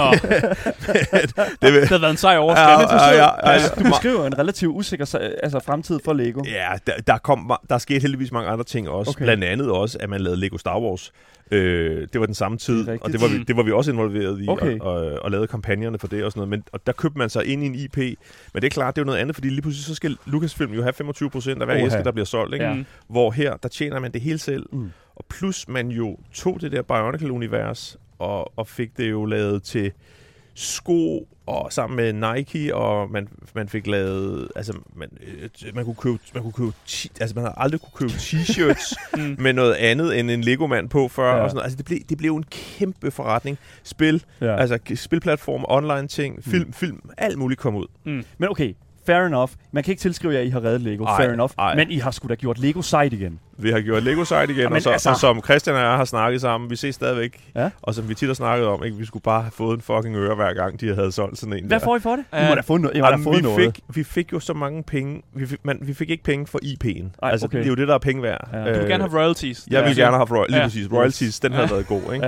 det 1.62 1.88
havde 1.88 2.02
været 2.02 2.10
en 2.10 2.16
sej 2.16 2.32
Ja, 2.32 2.38
overskrift. 2.38 2.90
ja, 2.92 3.08
ja, 3.10 3.16
ja. 3.24 3.50
Altså, 3.52 3.74
du 3.78 3.84
beskriver 3.84 4.26
en 4.26 4.38
relativt 4.38 4.72
usikker 4.76 5.16
altså, 5.42 5.60
fremtid 5.60 5.98
for 6.04 6.12
Lego. 6.12 6.42
Ja, 6.46 6.68
der, 6.86 6.92
der, 7.06 7.18
kom, 7.18 7.52
der 7.70 7.78
skete 7.78 8.00
heldigvis 8.00 8.32
mange 8.32 8.48
andre 8.50 8.64
ting 8.64 8.88
også. 8.88 9.10
Okay. 9.10 9.24
Blandt 9.24 9.44
andet 9.44 9.70
også, 9.70 9.98
at 10.00 10.10
man 10.10 10.20
lavede 10.20 10.40
Lego 10.40 10.58
Star 10.58 10.80
Wars. 10.80 11.12
Øh, 11.52 12.08
det 12.12 12.20
var 12.20 12.26
den 12.26 12.34
samme 12.34 12.58
tid, 12.58 12.86
Det 12.86 12.98
og 13.02 13.12
det 13.12 13.20
var, 13.20 13.28
vi, 13.28 13.42
det 13.42 13.56
var 13.56 13.62
vi 13.62 13.72
også 13.72 13.90
involveret 13.90 14.40
i, 14.42 14.48
Okay. 14.48 14.78
og, 14.78 14.94
og, 14.94 15.12
og 15.22 15.30
lavede 15.30 15.46
kampagnerne 15.46 15.98
for 15.98 16.06
det 16.06 16.24
og 16.24 16.30
sådan 16.32 16.38
noget. 16.38 16.48
Men, 16.48 16.62
og 16.72 16.80
der 16.86 16.92
købte 16.92 17.18
man 17.18 17.30
sig 17.30 17.44
ind 17.46 17.62
i 17.62 17.66
en 17.66 17.74
IP. 17.74 17.96
Men 17.96 18.14
det 18.54 18.64
er 18.64 18.68
klart, 18.70 18.96
det 18.96 19.00
er 19.00 19.04
jo 19.04 19.06
noget 19.06 19.18
andet, 19.18 19.36
fordi 19.36 19.48
lige 19.48 19.62
pludselig 19.62 19.84
så 19.84 19.94
skal 19.94 20.16
Lucasfilm 20.26 20.72
jo 20.72 20.82
have 20.82 20.92
25 20.92 21.30
procent 21.30 21.62
af 21.62 21.66
hver 21.68 21.76
æske, 21.86 22.04
der 22.04 22.12
bliver 22.12 22.26
solgt. 22.26 22.54
Ikke? 22.54 22.66
Ja. 22.66 22.76
Hvor 23.08 23.30
her, 23.30 23.56
der 23.56 23.68
tjener 23.68 24.00
man 24.00 24.12
det 24.12 24.20
hele 24.20 24.38
selv. 24.38 24.66
Mm. 24.72 24.90
Og 25.20 25.26
plus 25.30 25.68
man 25.68 25.88
jo 25.88 26.16
tog 26.32 26.60
det 26.60 26.72
der 26.72 26.82
Bionicle-univers, 26.82 27.96
og, 28.18 28.58
og 28.58 28.66
fik 28.68 28.96
det 28.96 29.10
jo 29.10 29.24
lavet 29.24 29.62
til 29.62 29.92
sko 30.54 31.28
og 31.46 31.72
sammen 31.72 31.96
med 31.96 32.34
Nike 32.34 32.74
og 32.74 33.10
man, 33.10 33.28
man 33.54 33.68
fik 33.68 33.86
lavet 33.86 34.48
altså 34.56 34.72
man, 34.94 35.08
øh, 35.26 35.74
man 35.74 35.84
kunne 35.84 35.94
købe 35.94 36.18
man 36.34 36.42
kunne 36.42 36.52
købe 36.52 36.72
altså 37.20 37.34
man 37.34 37.44
har 37.44 37.54
aldrig 37.56 37.80
kunne 37.80 37.92
købe 38.08 38.12
t-shirts 38.12 38.94
Mm. 39.18 39.36
med 39.38 39.52
noget 39.52 39.74
andet 39.74 40.18
end 40.20 40.30
en 40.30 40.40
Lego 40.40 40.66
mand 40.66 40.88
på 40.88 41.08
før 41.08 41.36
Ja. 41.36 41.42
og 41.42 41.50
sådan 41.50 41.54
noget. 41.54 41.64
altså 41.64 41.76
det 41.76 41.84
blev 41.86 41.98
det 42.08 42.18
blev 42.18 42.36
en 42.36 42.44
kæmpe 42.50 43.10
forretning 43.10 43.58
spil 43.82 44.24
Ja. 44.40 44.56
altså 44.56 44.78
spilplatform 44.94 45.64
online 45.68 46.08
ting 46.08 46.44
film 46.44 46.66
Mm. 46.66 46.72
film 46.72 47.10
alt 47.18 47.38
muligt 47.38 47.60
kom 47.60 47.76
ud 47.76 47.86
Mm. 48.04 48.24
Men 48.38 48.48
okay, 48.48 48.74
fair 49.12 49.26
enough. 49.26 49.50
Man 49.72 49.82
kan 49.84 49.92
ikke 49.92 50.00
tilskrive 50.00 50.34
jer, 50.34 50.40
at 50.40 50.46
I 50.46 50.50
har 50.50 50.64
reddet 50.64 50.80
Lego. 50.80 51.04
Ej, 51.04 51.22
fair 51.24 51.32
enough. 51.32 51.52
ej. 51.58 51.74
Men 51.74 51.90
I 51.90 51.98
har 51.98 52.10
sgu 52.10 52.28
da 52.28 52.34
gjort 52.34 52.58
Lego 52.58 52.82
sejt 52.82 53.12
igen. 53.12 53.38
vi 53.58 53.70
har 53.70 53.80
gjort 53.80 54.02
Lego 54.02 54.24
site 54.24 54.44
igen 54.44 54.56
Jamen, 54.56 54.76
og, 54.76 54.82
så, 54.82 54.90
altså- 54.90 55.10
og 55.10 55.16
som 55.16 55.42
Christian 55.44 55.76
og 55.76 55.82
jeg 55.82 55.90
har 55.96 56.04
snakket 56.04 56.40
sammen 56.40 56.70
vi 56.70 56.76
ses 56.76 56.94
stadigvæk 56.94 57.40
Ja. 57.56 57.70
og 57.82 57.94
som 57.94 58.08
vi 58.08 58.14
tit 58.14 58.28
har 58.28 58.34
snakket 58.34 58.66
om 58.66 58.84
ikke 58.84 58.96
vi 58.96 59.06
skulle 59.06 59.22
bare 59.22 59.40
have 59.42 59.50
fået 59.52 59.76
en 59.76 59.80
fucking 59.82 60.16
øre 60.16 60.34
hver 60.34 60.52
gang 60.54 60.80
de 60.80 60.94
havde 60.94 61.12
solgt 61.12 61.38
sådan 61.38 61.52
en 61.52 61.66
Hvad 61.66 61.78
der. 61.78 61.84
får 61.84 61.96
I 61.96 62.00
for 62.00 62.10
det? 62.16 62.24
I 62.32 62.36
Ja. 62.36 62.48
må 62.48 62.54
da 62.54 62.60
få 62.60 62.76
noget. 62.76 62.96
I 62.96 63.00
må 63.00 63.06
da 63.06 63.10
Jamen, 63.10 63.24
få 63.24 63.32
vi, 63.36 63.40
noget. 63.40 63.74
fik, 63.74 63.84
vi 63.96 64.04
fik 64.04 64.32
jo 64.32 64.40
så 64.40 64.52
mange 64.54 64.82
penge. 64.82 65.22
Vi 65.34 65.46
fik, 65.46 65.58
man, 65.64 65.78
vi 65.82 65.94
fik 65.94 66.10
ikke 66.10 66.24
penge 66.24 66.46
for 66.46 66.58
IP'en. 66.64 67.04
Ej, 67.22 67.30
altså, 67.30 67.46
okay. 67.46 67.58
Det 67.58 67.64
er 67.64 67.68
jo 67.68 67.74
det, 67.74 67.88
der 67.88 67.94
er 67.94 67.98
penge 67.98 68.22
værd. 68.22 68.48
Ja. 68.52 68.58
Du 68.58 68.64
vil 68.64 68.88
gerne 68.88 69.04
have 69.08 69.20
royalties. 69.20 69.66
Jeg 69.70 69.82
Ja. 69.84 69.88
gerne 69.88 70.02
have 70.04 70.16
haft 70.18 70.30
royal, 70.32 70.46
lige 70.48 70.58
Ja. 70.58 70.64
præcis. 70.66 70.92
Royalties, 70.92 71.40
den 71.40 71.52
havde 71.52 71.66
Ja. 71.70 71.74
været 71.74 71.86
god, 71.86 72.14
ikke? 72.14 72.26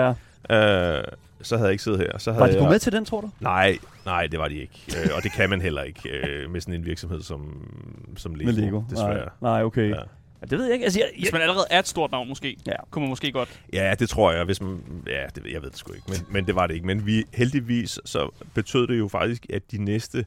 Ja. 0.51 0.97
Øh, 0.99 1.05
så 1.43 1.57
havde 1.57 1.67
jeg 1.69 1.73
ikke 1.73 1.85
siddet 1.85 2.01
her. 2.01 2.19
Så 2.19 2.31
havde 2.33 2.41
Var 2.41 2.47
de 2.47 2.53
jeg, 2.53 2.61
gået 2.61 2.71
med 2.71 2.79
til 2.79 2.93
den, 2.93 3.05
tror 3.05 3.21
du? 3.21 3.31
Nej, 3.41 3.79
nej, 4.05 4.27
det 4.27 4.39
var 4.39 4.49
de 4.49 4.61
ikke. 4.61 4.75
Øh, 5.05 5.11
og 5.17 5.23
det 5.23 5.33
kan 5.33 5.51
man 5.51 5.61
heller 5.61 5.83
ikke 5.83 6.09
øh, 6.11 6.51
med 6.51 6.61
sådan 6.61 6.75
en 6.75 6.87
virksomhed 6.87 7.23
som, 7.23 7.69
som 8.17 8.35
Lego, 8.35 8.47
Med 8.47 8.53
Lego? 8.55 8.83
desværre. 8.91 9.15
Nej, 9.15 9.29
nej 9.41 9.63
okay. 9.65 9.91
Ja. 9.91 9.97
Ja. 9.97 10.47
Det 10.51 10.59
ved 10.59 10.65
jeg 10.65 10.73
ikke. 10.75 10.85
Altså, 10.85 11.01
jeg, 11.01 11.09
jeg, 11.17 11.21
Hvis 11.23 11.33
man 11.33 11.43
allerede 11.43 11.67
er 11.71 11.79
et 11.79 11.89
stort 11.89 12.11
navn, 12.11 12.29
måske, 12.29 12.57
Ja. 12.67 12.73
kunne 12.91 13.01
man 13.03 13.09
måske 13.09 13.33
godt. 13.33 13.61
Ja, 13.73 13.95
det 13.99 14.09
tror 14.09 14.33
jeg. 14.33 14.45
Hvis 14.45 14.61
man, 14.61 14.79
ja, 15.07 15.27
det, 15.35 15.53
jeg 15.53 15.63
ved 15.63 15.71
det 15.71 15.79
sgu 15.79 15.93
ikke, 15.93 16.05
men, 16.09 16.19
men 16.31 16.47
det 16.47 16.55
var 16.55 16.67
det 16.67 16.75
ikke. 16.75 16.87
Men 16.87 17.07
vi, 17.07 17.25
heldigvis 17.35 17.99
så 18.05 18.31
betød 18.55 18.87
det 18.87 18.99
jo 18.99 19.09
faktisk, 19.09 19.47
at 19.51 19.63
de 19.73 19.85
næste, 19.85 20.25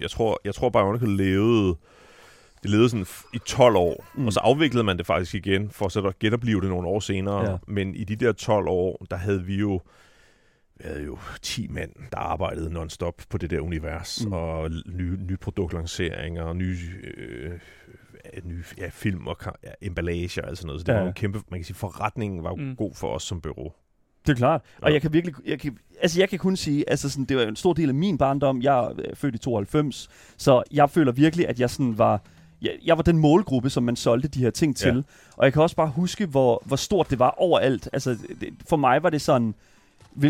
jeg 0.00 0.10
tror, 0.10 0.40
jeg 0.44 0.54
tror 0.54 0.68
Bionicle 0.68 1.16
levede, 1.16 1.74
det 2.62 2.70
levede 2.70 2.88
sådan 2.90 3.06
i 3.34 3.38
12 3.38 3.76
år, 3.76 4.04
Mm. 4.14 4.26
og 4.26 4.32
så 4.32 4.40
afviklede 4.40 4.84
man 4.84 4.98
det 4.98 5.06
faktisk 5.06 5.34
igen, 5.34 5.70
for 5.70 5.88
så 5.88 6.00
at 6.00 6.18
genopleve 6.18 6.60
det 6.60 6.68
nogle 6.68 6.88
år 6.88 7.00
senere. 7.00 7.50
Ja. 7.50 7.56
Men 7.66 7.94
i 7.94 8.04
de 8.04 8.16
der 8.16 8.32
12 8.32 8.68
år, 8.68 9.06
der 9.10 9.16
havde 9.16 9.44
vi 9.44 9.56
jo, 9.56 9.80
vi 10.78 10.84
havde 10.88 11.04
jo 11.04 11.18
10 11.42 11.68
mænd, 11.68 11.90
der 12.12 12.18
arbejdede 12.18 12.70
non-stop 12.70 13.14
på 13.28 13.38
det 13.38 13.50
der 13.50 13.60
univers, 13.60 14.26
Mm. 14.26 14.32
og 14.32 14.70
nye, 14.86 15.16
nye 15.28 15.36
produktlanceringer, 15.36 16.42
og 16.42 16.56
nye, 16.56 16.78
øh, 17.16 17.50
nye 18.44 18.64
ja, 18.78 18.88
film 18.92 19.26
og 19.26 19.36
ja, 19.64 19.70
emballage 19.86 20.44
og 20.44 20.56
sådan 20.56 20.66
noget. 20.66 20.80
Så 20.80 20.84
det 20.84 20.92
Ja. 20.92 20.98
var 21.00 21.06
en 21.06 21.12
kæmpe, 21.14 21.40
man 21.50 21.60
kan 21.60 21.64
sige, 21.64 21.76
forretningen 21.76 22.44
var 22.44 22.54
Mm. 22.54 22.62
mm. 22.62 22.76
god 22.76 22.94
for 22.94 23.14
os 23.14 23.22
som 23.22 23.40
bureau. 23.40 23.72
Det 24.26 24.32
er 24.32 24.36
klart. 24.36 24.60
Og 24.82 24.88
Ja. 24.88 24.92
jeg 24.92 25.02
kan 25.02 25.12
virkelig, 25.12 25.34
jeg 25.46 25.60
kan, 25.60 25.78
altså 26.02 26.20
jeg 26.20 26.28
kan 26.28 26.38
kun 26.38 26.56
sige, 26.56 26.90
altså 26.90 27.10
sådan, 27.10 27.24
det 27.24 27.36
var 27.36 27.42
en 27.42 27.56
stor 27.56 27.72
del 27.72 27.88
af 27.88 27.94
min 27.94 28.18
barndom. 28.18 28.62
Jeg 28.62 28.78
er 28.78 28.88
øh, 28.98 29.16
født 29.16 29.34
i 29.34 29.38
92, 29.38 30.08
så 30.36 30.62
jeg 30.72 30.90
føler 30.90 31.12
virkelig, 31.12 31.48
at 31.48 31.60
jeg 31.60 31.70
sådan 31.70 31.98
var, 31.98 32.22
jeg, 32.62 32.72
jeg 32.84 32.96
var 32.96 33.02
den 33.02 33.18
målgruppe, 33.18 33.70
som 33.70 33.82
man 33.82 33.96
solgte 33.96 34.28
de 34.28 34.38
her 34.40 34.50
ting 34.50 34.76
til. 34.76 34.94
Ja. 34.94 35.02
Og 35.36 35.44
jeg 35.44 35.52
kan 35.52 35.62
også 35.62 35.76
bare 35.76 35.88
huske, 35.90 36.26
hvor, 36.26 36.62
hvor 36.66 36.76
stort 36.76 37.10
det 37.10 37.18
var 37.18 37.30
overalt. 37.30 37.88
Altså 37.92 38.10
det, 38.40 38.48
for 38.68 38.76
mig 38.76 39.02
var 39.02 39.10
det 39.10 39.20
sådan, 39.20 39.54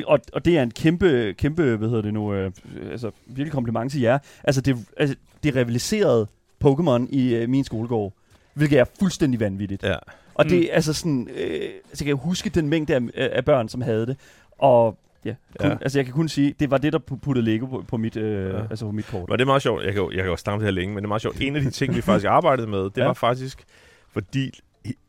og, 0.07 0.21
og 0.33 0.45
det 0.45 0.59
er 0.59 0.63
en 0.63 0.71
kæmpe, 0.71 1.35
kæmpe, 1.39 1.77
hvad 1.77 1.89
hedder 1.89 2.03
det 2.03 2.15
nu, 2.15 2.35
øh, 2.35 2.51
altså 2.91 3.11
virkelig 3.27 3.53
kompliment 3.53 3.93
til 3.93 4.01
jer. 4.01 4.19
Altså 4.45 4.61
det, 4.61 4.77
altså, 4.97 5.17
det 5.43 5.57
rivaliserede 5.57 6.27
Pokémon 6.65 7.07
i 7.11 7.35
øh, 7.35 7.49
min 7.49 7.65
skolegård, 7.65 8.13
hvilket 8.55 8.79
er 8.79 8.85
fuldstændig 9.01 9.41
vanvittigt. 9.41 9.83
Ja. 9.83 9.95
Og 10.35 10.45
Mm. 10.45 10.49
det 10.49 10.71
er 10.71 10.75
altså 10.75 10.93
sådan, 10.93 11.29
øh, 11.37 11.61
altså 11.89 12.05
jeg 12.05 12.07
kan 12.07 12.17
huske 12.17 12.51
den 12.51 12.69
mængde 12.69 12.95
af, 12.95 13.01
af 13.15 13.45
børn, 13.45 13.69
som 13.69 13.81
havde 13.81 14.07
det. 14.07 14.17
Og 14.59 14.99
ja, 15.25 15.35
kun, 15.61 15.71
ja. 15.71 15.77
Altså 15.81 15.99
jeg 15.99 16.05
kan 16.07 16.15
kun 16.15 16.29
sige, 16.29 16.55
det 16.61 16.71
var 16.71 16.79
det, 16.79 16.93
der 16.93 16.99
pu- 17.11 17.17
puttede 17.19 17.45
Lego 17.45 17.67
på, 17.67 17.85
på 17.89 17.97
mit, 17.97 18.17
øh, 18.17 18.51
ja. 18.55 18.61
Altså 18.71 18.85
på 18.87 18.93
mit 18.93 19.07
kort. 19.07 19.31
Og 19.31 19.39
det 19.39 19.45
er 19.45 19.47
meget 19.47 19.63
sjovt. 19.63 19.85
Jeg 19.85 19.93
kan 19.93 20.03
jo, 20.03 20.11
jeg 20.11 20.17
kan 20.19 20.27
jo 20.27 20.37
stamme 20.37 20.59
det 20.61 20.67
her 20.67 20.71
længe, 20.71 20.95
men 20.95 21.03
det 21.03 21.05
er 21.05 21.09
meget 21.09 21.23
sjovt. 21.23 21.41
En 21.41 21.57
af 21.57 21.63
de 21.63 21.71
ting, 21.71 21.95
vi 21.97 22.01
faktisk 22.11 22.27
arbejdede 22.27 22.67
med, 22.67 22.79
det 22.85 22.97
Ja. 22.97 23.05
var 23.05 23.13
faktisk, 23.13 23.65
fordi 24.13 24.61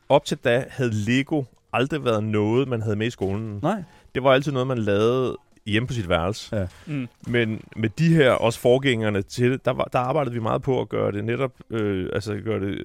op 0.08 0.24
til 0.24 0.38
da 0.44 0.64
havde 0.68 0.90
Lego 0.94 1.42
aldrig 1.72 2.04
været 2.04 2.24
noget, 2.24 2.68
man 2.68 2.82
havde 2.82 2.96
med 2.96 3.06
i 3.06 3.10
skolen. 3.10 3.58
Nej. 3.62 3.82
Det 4.14 4.22
var 4.24 4.32
altid 4.32 4.52
noget, 4.52 4.66
man 4.66 4.78
lavede 4.78 5.36
hjemme 5.66 5.86
på 5.86 5.92
sit 5.94 6.08
værelse. 6.08 6.56
Ja. 6.56 6.66
Mm. 6.86 7.08
Men 7.26 7.60
med 7.76 7.88
de 7.88 8.14
her, 8.14 8.30
også 8.30 8.58
forgængerne 8.60 9.22
til 9.22 9.50
det, 9.52 9.64
der, 9.64 9.70
var, 9.70 9.84
der 9.84 9.98
arbejdede 9.98 10.34
vi 10.34 10.40
meget 10.40 10.62
på 10.62 10.80
at 10.80 10.88
gøre 10.88 11.12
det 11.12 11.24
netop, 11.24 11.52
øh, 11.70 12.08
altså 12.12 12.34
gøre 12.44 12.60
det 12.60 12.78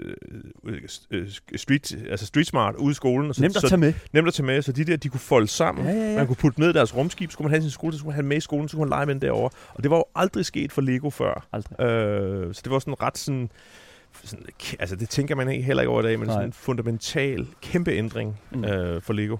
øh, 0.65 0.81
øh, 1.11 1.29
street, 1.55 1.97
altså 2.09 2.25
street 2.25 2.47
smart 2.47 2.75
ude 2.75 2.91
i 2.91 2.93
skolen. 2.93 3.29
Og 3.29 3.35
Så, 3.35 3.41
Nemt 3.41 3.55
at 3.55 3.61
så, 3.61 3.69
tage 3.69 3.79
med. 3.79 3.93
nemt 4.13 4.27
at 4.27 4.33
tage 4.33 4.45
med, 4.45 4.61
så 4.61 4.71
de 4.71 4.83
der, 4.85 4.97
de 4.97 5.09
kunne 5.09 5.19
folde 5.19 5.47
sammen. 5.47 5.85
Ja, 5.85 5.91
ja, 5.91 6.09
ja. 6.11 6.17
Man 6.17 6.27
kunne 6.27 6.35
putte 6.35 6.59
ned 6.59 6.69
i 6.69 6.73
deres 6.73 6.95
rumskib, 6.95 7.31
så 7.31 7.37
kunne 7.37 7.43
man 7.43 7.51
have 7.51 7.61
sin 7.61 7.71
skole, 7.71 7.93
så 7.93 7.97
skulle 7.99 8.09
man 8.09 8.15
have 8.15 8.25
med 8.27 8.37
i 8.37 8.39
skolen, 8.39 8.67
så 8.69 8.77
kunne 8.77 8.85
man 8.85 8.89
lege 8.89 9.05
med 9.05 9.13
den 9.15 9.21
derovre. 9.21 9.49
Og 9.73 9.83
det 9.83 9.91
var 9.91 9.97
jo 9.97 10.05
aldrig 10.15 10.45
sket 10.45 10.71
for 10.71 10.81
Lego 10.81 11.09
før. 11.09 11.47
Aldrig. 11.53 11.81
Øh, 11.87 12.53
så 12.53 12.61
det 12.63 12.71
var 12.71 12.79
sådan 12.79 13.01
ret 13.01 13.17
sådan, 13.17 13.49
sådan, 14.23 14.45
altså 14.79 14.95
det 14.95 15.09
tænker 15.09 15.35
man 15.35 15.49
ikke 15.49 15.63
heller 15.63 15.83
ikke 15.83 15.91
over 15.91 16.01
i 16.01 16.05
dag, 16.05 16.19
men 16.19 16.27
Nej. 16.27 16.35
sådan 16.35 16.49
en 16.49 16.53
fundamental, 16.53 17.47
kæmpe 17.61 17.91
ændring 17.91 18.39
Mm. 18.51 18.63
øh, 18.65 19.01
for 19.01 19.13
Lego. 19.13 19.37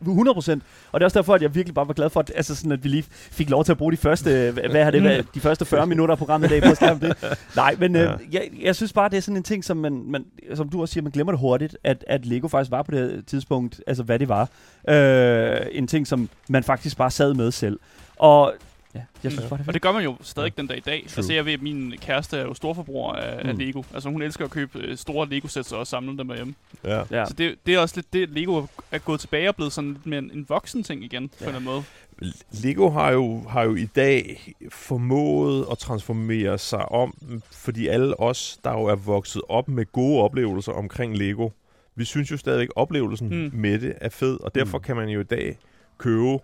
100 0.00 0.34
procent. 0.34 0.62
Og 0.92 1.00
det 1.00 1.04
er 1.04 1.06
også 1.06 1.18
derfor, 1.18 1.34
at 1.34 1.42
jeg 1.42 1.54
virkelig 1.54 1.74
bare 1.74 1.88
var 1.88 1.94
glad 1.94 2.10
for, 2.10 2.20
at, 2.20 2.32
altså 2.36 2.54
sådan, 2.54 2.72
at 2.72 2.84
vi 2.84 2.88
lige 2.88 3.04
fik 3.10 3.50
lov 3.50 3.64
til 3.64 3.72
at 3.72 3.78
bruge 3.78 3.92
de 3.92 3.96
første, 3.96 4.30
øh, 4.30 4.54
hvad 4.70 4.84
har 4.84 4.90
det 4.90 5.04
været, 5.04 5.26
de 5.34 5.40
første 5.40 5.64
40 5.64 5.86
minutter 5.86 6.12
af 6.12 6.18
programmet 6.18 6.48
i 6.48 6.60
dag 6.60 6.62
på 6.62 6.84
at 6.84 6.96
det. 7.00 7.38
Nej, 7.56 7.76
men 7.78 7.96
øh, 7.96 8.02
Ja. 8.02 8.12
jeg, 8.32 8.48
jeg 8.62 8.76
synes 8.76 8.92
bare, 8.92 9.08
det 9.08 9.16
er 9.16 9.20
sådan 9.20 9.36
en 9.36 9.42
ting, 9.42 9.64
som, 9.64 9.76
man, 9.76 10.02
man, 10.06 10.24
som 10.54 10.68
du 10.68 10.80
også 10.80 10.92
siger, 10.92 11.02
man 11.02 11.12
glemmer 11.12 11.32
det 11.32 11.40
hurtigt, 11.40 11.76
at, 11.84 12.04
at 12.08 12.26
Lego 12.26 12.48
faktisk 12.48 12.70
var 12.70 12.82
på 12.82 12.90
det 12.90 13.10
her 13.10 13.22
tidspunkt, 13.26 13.80
altså 13.86 14.02
hvad 14.02 14.18
det 14.18 14.28
var. 14.28 14.48
Øh, 14.88 15.56
en 15.72 15.86
ting, 15.86 16.06
som 16.06 16.28
man 16.48 16.64
faktisk 16.64 16.96
bare 16.96 17.10
sad 17.10 17.34
med 17.34 17.50
selv. 17.50 17.78
Og 18.16 18.52
ja, 18.94 19.00
jeg 19.24 19.32
synes 19.32 19.50
Mm. 19.50 19.56
det 19.56 19.64
er 19.64 19.68
Og 19.68 19.74
det 19.74 19.82
gør 19.82 19.92
man 19.92 20.04
jo 20.04 20.16
stadig 20.22 20.56
den 20.56 20.66
dag 20.66 20.76
i 20.76 20.80
dag. 20.80 21.04
True. 21.08 21.16
Altså 21.18 21.32
jeg 21.32 21.44
ved, 21.46 21.52
at 21.52 21.62
min 21.62 21.94
kæreste 22.00 22.36
er 22.36 22.42
jo 22.42 22.54
storforbruger 22.54 23.12
af, 23.12 23.44
mm. 23.44 23.50
af. 23.50 23.58
Lego. 23.58 23.82
Altså 23.94 24.08
hun 24.08 24.22
elsker 24.22 24.44
at 24.44 24.50
købe 24.50 24.78
øh, 24.78 24.96
store 24.96 25.28
Lego-sæt 25.28 25.72
og 25.72 25.86
samle 25.86 26.18
dem 26.18 26.28
derhjemme. 26.28 26.54
Ja. 26.84 26.96
Ja. 26.96 27.04
Ja. 27.10 27.24
Så 27.26 27.34
det, 27.34 27.54
det 27.66 27.74
er 27.74 27.78
også 27.78 27.96
lidt 27.96 28.12
det, 28.12 28.28
Lego 28.30 28.66
er 28.90 28.98
gået 28.98 29.20
tilbage 29.20 29.48
og 29.48 29.56
blevet 29.56 29.72
sådan 29.72 29.90
lidt 29.92 30.06
mere 30.06 30.18
en, 30.18 30.30
en 30.34 30.46
voksen 30.48 30.82
ting 30.82 31.04
igen, 31.04 31.28
på 31.28 31.34
Ja. 31.40 31.44
en 31.44 31.54
eller 31.54 31.58
anden 31.70 31.84
måde. 32.22 32.32
Lego 32.52 32.90
har 32.90 33.10
jo, 33.10 33.42
har 33.48 33.62
jo 33.62 33.74
i 33.74 33.84
dag 33.84 34.40
formået 34.70 35.66
at 35.70 35.78
transformere 35.78 36.58
sig 36.58 36.92
om, 36.92 37.14
fordi 37.52 37.86
alle 37.86 38.20
os, 38.20 38.58
der 38.64 38.70
jo 38.72 38.84
er 38.84 38.94
vokset 38.94 39.42
op 39.48 39.68
med 39.68 39.92
gode 39.92 40.22
oplevelser 40.22 40.72
omkring 40.72 41.16
Lego, 41.18 41.48
vi 41.94 42.04
synes 42.04 42.30
jo 42.30 42.36
stadigvæk, 42.36 42.66
at 42.68 42.72
oplevelsen 42.76 43.28
mm. 43.28 43.50
med 43.60 43.78
det 43.78 43.94
er 44.00 44.08
fed, 44.08 44.40
og 44.40 44.54
derfor 44.54 44.78
Mm. 44.78 44.84
kan 44.84 44.96
man 44.96 45.08
jo 45.08 45.20
i 45.20 45.24
dag 45.24 45.58
købe 45.98 46.38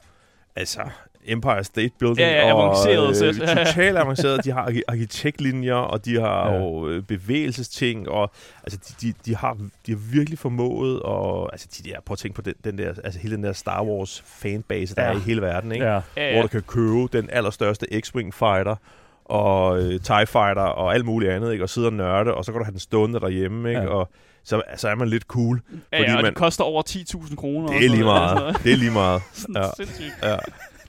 altså 0.56 0.80
Empire 1.28 1.64
State 1.64 1.90
Building 1.98 2.18
Ja, 2.28 2.46
ja, 2.46 2.54
og 2.54 2.62
avancerede 2.64 3.14
sæt. 3.16 3.34
totalt 3.66 3.98
avanceret. 3.98 4.44
De 4.44 4.50
har 4.52 4.66
arki- 4.70 4.82
arkitektlinjer, 4.88 5.74
og 5.74 6.04
de 6.04 6.20
har 6.20 6.50
Ja. 6.52 6.58
jo 6.58 6.88
øh, 6.88 7.02
bevægelsesting, 7.02 8.08
og 8.08 8.30
altså, 8.64 8.94
de, 9.00 9.06
de, 9.08 9.14
de, 9.26 9.36
har, 9.36 9.56
de 9.86 9.92
har 9.92 9.98
virkelig 10.12 10.38
formået, 10.38 11.00
og 11.02 11.52
altså, 11.52 11.68
de 11.78 11.90
der, 11.90 11.96
prøv 12.06 12.12
at 12.12 12.18
tænke 12.18 12.34
på 12.36 12.42
den, 12.42 12.54
den 12.64 12.78
der, 12.78 12.88
altså 13.04 13.20
hele 13.20 13.36
den 13.36 13.44
der 13.44 13.52
Star 13.52 13.84
Wars 13.84 14.22
fanbase, 14.26 14.94
der 14.94 15.02
Ja. 15.02 15.08
er 15.12 15.16
i 15.16 15.18
hele 15.20 15.42
verden, 15.42 15.72
ikke? 15.72 15.84
Ja. 15.86 15.92
Ja, 15.92 16.00
hvor 16.30 16.36
ja. 16.36 16.42
du 16.42 16.48
kan 16.48 16.62
købe 16.62 17.08
den 17.12 17.30
allerstørste 17.32 17.86
X-Wing 17.92 18.30
fighter 18.32 18.76
og 19.24 19.78
øh, 19.82 20.00
TIE 20.00 20.26
fighter 20.26 20.62
og 20.62 20.94
alt 20.94 21.04
muligt 21.04 21.32
andet, 21.32 21.52
ikke? 21.52 21.64
og 21.64 21.68
sidde 21.68 21.86
og 21.86 21.92
nørde, 21.92 22.34
og 22.34 22.44
så 22.44 22.52
kan 22.52 22.58
du 22.58 22.64
have 22.64 22.72
den 22.72 22.80
stående 22.80 23.20
derhjemme, 23.20 23.68
ikke? 23.68 23.80
Ja. 23.82 23.88
og 23.88 24.10
så, 24.44 24.62
så 24.76 24.88
er 24.88 24.94
man 24.94 25.08
lidt 25.08 25.22
cool. 25.22 25.60
ja, 25.92 25.98
fordi 25.98 26.10
ja 26.10 26.16
og 26.16 26.22
man- 26.22 26.32
det 26.32 26.34
koster 26.38 26.64
over 26.64 26.82
10.000 26.88 27.36
kroner. 27.36 27.68
Det 27.68 27.84
er 27.86 27.90
lige 27.90 28.04
meget. 28.04 28.56
Det 28.64 28.72
er 28.72 28.76
lige 28.76 28.90
meget. 28.90 29.22
Ja. 29.56 29.62
sindssygt. 29.76 30.14
Ja 30.22 30.36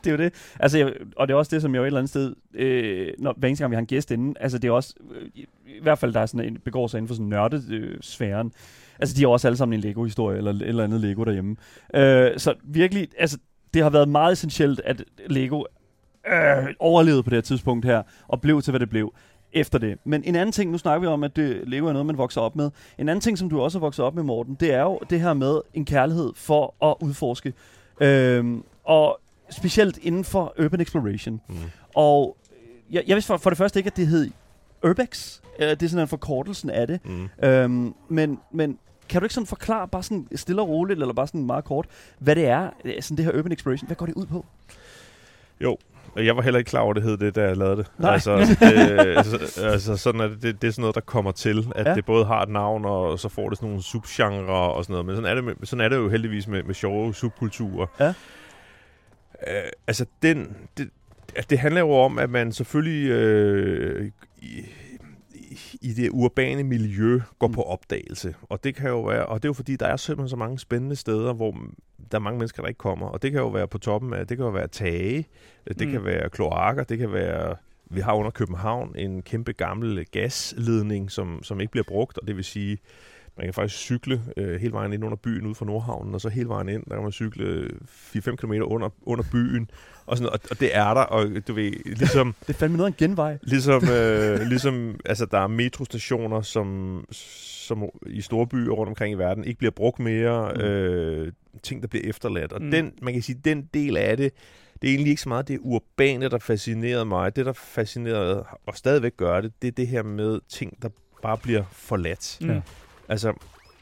det 0.08 0.14
er 0.14 0.18
jo 0.18 0.24
det. 0.24 0.56
Altså, 0.60 0.78
jeg, 0.78 0.94
og 1.16 1.28
det 1.28 1.34
er 1.34 1.38
også 1.38 1.56
det, 1.56 1.62
som 1.62 1.74
jeg 1.74 1.80
jo 1.80 1.84
et 1.84 1.88
eller 1.88 2.00
andet 2.00 2.10
sted, 2.10 2.36
øh, 2.54 3.14
når, 3.20 3.34
hver 3.38 3.48
eneste 3.48 3.64
gang 3.64 3.72
vi 3.72 3.76
har 3.76 3.82
en 3.82 3.88
gæst 3.88 4.12
inden, 4.12 4.36
altså 4.40 4.58
det 4.58 4.68
er 4.68 4.72
også, 4.72 4.94
øh, 5.12 5.30
i, 5.36 5.46
i 5.66 5.82
hvert 5.82 6.00
fald 6.00 6.14
der 6.14 6.20
er 6.20 6.26
sådan 6.26 6.46
en, 6.48 6.58
begår 6.66 6.88
sig 6.88 6.98
inden 6.98 7.08
for 7.08 7.16
sådan 7.16 7.30
nørdesfæren, 7.30 8.02
sfæren. 8.02 8.52
altså 9.00 9.16
de 9.16 9.22
har 9.22 9.30
også 9.30 9.48
alle 9.48 9.58
sammen 9.58 9.80
en 9.80 9.82
Lego-historie, 9.82 10.38
eller 10.38 10.52
et 10.52 10.62
eller 10.62 10.84
andet 10.84 11.02
Lego 11.02 11.24
derhjemme. 11.24 11.56
Øh, 11.94 12.40
så 12.40 12.54
virkelig, 12.64 13.08
altså 13.18 13.38
det 13.74 13.84
har 13.84 13.90
været 13.90 14.10
meget 14.10 14.34
essentielt, 14.34 14.82
at 14.86 15.04
Lego 15.28 15.64
øh, 16.34 16.68
overlevede 16.80 17.24
på 17.24 17.30
det 17.30 17.38
her 17.38 17.42
tidspunkt 17.42 17.86
her, 17.86 18.04
og 18.28 18.42
blev 18.42 18.62
til, 18.62 18.72
hvad 18.72 18.80
det 18.80 18.90
blev 18.90 19.14
efter 19.54 19.80
det. 19.80 19.98
Men 20.04 20.24
en 20.24 20.36
anden 20.36 20.52
ting, 20.52 20.72
nu 20.72 20.78
snakker 20.78 21.00
vi 21.00 21.08
om, 21.08 21.24
at 21.24 21.36
det, 21.36 21.62
Lego 21.68 21.88
er 21.88 21.94
noget, 21.94 22.06
man 22.06 22.18
vokser 22.18 22.42
op 22.42 22.56
med. 22.56 22.72
En 22.98 23.10
anden 23.10 23.22
ting, 23.22 23.38
som 23.38 23.50
du 23.50 23.62
også 23.62 23.80
har 23.80 23.86
vokset 23.86 24.06
op 24.06 24.16
med, 24.16 24.24
Morten, 24.24 24.58
det 24.60 24.74
er 24.74 24.82
jo 24.82 25.00
det 25.10 25.22
her 25.22 25.34
med 25.34 25.62
en 25.74 25.86
kærlighed 25.86 26.32
for 26.36 26.86
at 26.90 26.96
udforske 27.08 27.54
Øhm, 28.02 28.64
og 28.84 29.20
specielt 29.52 29.98
inden 29.98 30.24
for 30.24 30.54
urban 30.64 30.82
exploration. 30.82 31.42
Mm. 31.50 31.56
Og 31.96 32.38
jeg, 32.92 33.04
jeg 33.08 33.16
vidste 33.16 33.28
for, 33.28 33.38
for 33.38 33.50
det 33.50 33.58
første 33.58 33.80
ikke, 33.80 33.88
at 33.88 33.98
det 33.98 34.08
hed 34.08 34.30
Urbex. 34.86 35.40
Det 35.60 35.84
er 35.84 35.88
sådan 35.88 36.02
en 36.02 36.08
forkortelsen 36.08 36.70
af 36.70 36.88
det. 36.88 37.00
Mm. 37.06 37.30
Øhm, 37.48 37.94
men, 38.10 38.40
men 38.52 38.78
kan 39.10 39.22
du 39.22 39.26
ikke 39.26 39.34
sådan 39.34 39.48
forklare, 39.48 39.88
bare 39.88 40.04
sådan 40.04 40.28
stille 40.36 40.62
og 40.62 40.70
roligt, 40.70 41.00
eller 41.02 41.14
bare 41.14 41.28
sådan 41.28 41.46
meget 41.46 41.64
kort, 41.66 41.86
hvad 42.20 42.36
det 42.36 42.46
er, 42.48 42.70
øh, 42.86 42.94
sådan 43.02 43.18
det 43.18 43.26
her 43.26 43.40
urban 43.40 43.52
exploration, 43.52 43.88
hvad 43.88 43.96
går 43.96 44.06
det 44.06 44.16
ud 44.16 44.26
på? 44.26 44.46
Jo, 45.62 45.78
jeg 46.16 46.36
var 46.36 46.42
heller 46.42 46.58
ikke 46.58 46.70
klar 46.70 46.82
over, 46.82 46.94
det 46.94 47.04
hed 47.04 47.18
det, 47.18 47.36
da 47.36 47.42
jeg 47.44 47.58
lavede 47.58 47.78
det. 47.78 47.92
Nej. 47.98 48.14
Altså, 48.14 48.38
det, 48.60 49.18
altså, 49.18 49.64
altså 49.64 49.98
sådan 49.98 50.22
er 50.22 50.28
det, 50.28 50.42
det, 50.42 50.62
det 50.62 50.68
er 50.68 50.72
sådan 50.72 50.82
noget, 50.82 50.96
der 50.96 51.02
kommer 51.02 51.32
til, 51.32 51.68
at 51.76 51.86
Ja. 51.86 51.94
det 51.96 52.06
både 52.06 52.26
har 52.26 52.42
et 52.42 52.50
navn, 52.50 52.86
og 52.86 53.20
så 53.20 53.30
får 53.30 53.50
det 53.50 53.58
sådan 53.58 53.70
nogle 53.70 53.84
subgenre 53.84 54.54
og 54.74 54.84
sådan 54.84 54.92
noget. 54.94 55.06
Men 55.06 55.16
sådan 55.16 55.38
er 55.38 55.42
det, 55.54 55.70
sådan 55.70 55.86
er 55.86 55.90
det 55.90 55.96
jo 55.96 56.10
heldigvis 56.10 56.48
med, 56.48 56.64
med 56.64 56.74
sjove 56.76 57.14
subkulturer. 57.16 57.88
Ja. 58.00 58.14
Øh, 59.48 59.70
altså, 59.88 60.06
den, 60.22 60.56
det, 60.78 60.90
det 61.50 61.60
handler 61.60 61.82
jo 61.82 61.92
om, 61.92 62.20
at 62.20 62.30
man 62.30 62.52
selvfølgelig 62.52 63.10
øh, 63.10 64.12
i, 64.38 64.66
i- 65.82 65.94
det 65.94 66.10
urbane 66.10 66.64
miljø 66.64 67.20
går 67.40 67.48
Mm. 67.48 67.54
på 67.54 67.62
opdagelse. 67.62 68.36
Og 68.44 68.64
det 68.64 68.76
kan 68.76 68.90
jo 68.90 69.02
være, 69.04 69.26
og 69.26 69.44
det 69.44 69.48
er 69.48 69.50
jo 69.50 69.54
fordi, 69.54 69.76
der 69.76 69.88
er 69.88 69.98
simpelthen 69.98 70.30
så 70.30 70.36
mange 70.36 70.60
spændende 70.60 70.96
steder, 70.96 71.34
hvor 71.34 71.52
der 72.12 72.18
er 72.18 72.20
mange 72.20 72.38
mennesker, 72.40 72.62
der 72.64 72.68
ikke 72.68 72.78
kommer. 72.78 73.08
Og 73.08 73.22
det 73.22 73.32
kan 73.32 73.40
jo 73.42 73.48
være 73.48 73.68
på 73.68 73.78
toppen 73.78 74.14
af, 74.14 74.28
det 74.28 74.38
kan 74.38 74.46
jo 74.46 74.52
være 74.52 74.68
tage, 74.68 75.28
det 75.68 75.82
Mm. 75.82 75.86
mm. 75.86 75.92
kan 75.92 76.06
være 76.06 76.30
kloakker, 76.30 76.84
det 76.84 76.98
kan 76.98 77.14
være... 77.14 77.56
Vi 77.90 78.00
har 78.02 78.14
under 78.14 78.32
København 78.32 78.96
en 78.98 79.22
kæmpe 79.22 79.52
gammel 79.54 80.06
gasledning, 80.12 81.12
som, 81.12 81.44
som 81.44 81.62
ikke 81.62 81.72
bliver 81.72 81.86
brugt, 81.88 82.18
og 82.18 82.28
det 82.28 82.36
vil 82.36 82.44
sige, 82.44 82.78
man 83.38 83.46
kan 83.48 83.54
faktisk 83.54 83.80
cykle 83.82 84.22
øh, 84.38 84.60
hele 84.62 84.74
vejen 84.74 84.94
ind 84.94 85.04
under 85.06 85.18
byen 85.18 85.46
ude 85.46 85.56
fra 85.56 85.66
Nordhavnen, 85.66 86.14
og 86.14 86.22
så 86.22 86.30
hele 86.30 86.50
vejen 86.50 86.70
ind, 86.70 86.84
der 86.90 86.94
kan 86.96 87.04
man 87.04 87.12
cykle 87.12 87.70
4-5 88.16 88.36
km 88.36 88.52
under, 88.52 88.90
under 89.02 89.24
byen, 89.32 89.70
og, 90.06 90.18
sådan, 90.18 90.34
og, 90.34 90.40
og 90.52 90.60
det 90.60 90.76
er 90.76 90.94
der, 90.94 91.02
og 91.02 91.28
du 91.48 91.54
ved, 91.54 91.72
ligesom, 91.86 92.36
Det 92.48 92.54
er 92.54 92.58
fandme 92.58 92.78
noget 92.78 92.92
af 92.92 92.92
en 92.92 93.08
genvej. 93.10 93.38
ligesom, 93.42 93.90
øh, 93.98 94.40
ligesom 94.42 95.00
altså, 95.06 95.26
der 95.26 95.40
er 95.40 95.48
metrostationer, 95.48 96.42
som, 96.42 97.06
som 97.12 97.84
i 98.08 98.22
store 98.22 98.48
byer 98.48 98.72
rundt 98.72 98.90
omkring 98.90 99.14
i 99.14 99.18
verden 99.18 99.44
ikke 99.44 99.58
bliver 99.58 99.72
brugt 99.72 100.00
mere, 100.00 100.52
Mm. 100.56 100.62
øh, 100.62 101.32
ting, 101.64 101.82
der 101.82 101.88
bliver 101.88 102.10
efterladt, 102.10 102.54
og 102.54 102.62
mm. 102.62 102.72
den, 102.72 102.94
man 103.02 103.14
kan 103.14 103.22
sige, 103.22 103.42
den 103.46 103.70
del 103.74 103.98
af 103.98 104.18
det, 104.18 104.34
det 104.82 104.88
er 104.88 104.92
egentlig 104.92 105.10
ikke 105.10 105.22
så 105.22 105.30
meget 105.30 105.48
det 105.48 105.60
urbane, 105.62 106.30
der 106.30 106.38
fascinerede 106.40 107.06
mig. 107.06 107.36
Det, 107.36 107.46
der 107.46 107.54
fascinerede 107.54 108.46
og 108.68 108.78
stadigvæk 108.78 109.18
gør 109.18 109.42
det, 109.42 109.52
det 109.62 109.68
er 109.68 109.72
det 109.72 109.88
her 109.88 110.04
med 110.04 110.40
ting, 110.50 110.82
der 110.82 110.90
bare 111.22 111.38
bliver 111.38 111.64
forladt. 111.72 112.38
Mm. 112.42 112.62
Altså 113.10 113.34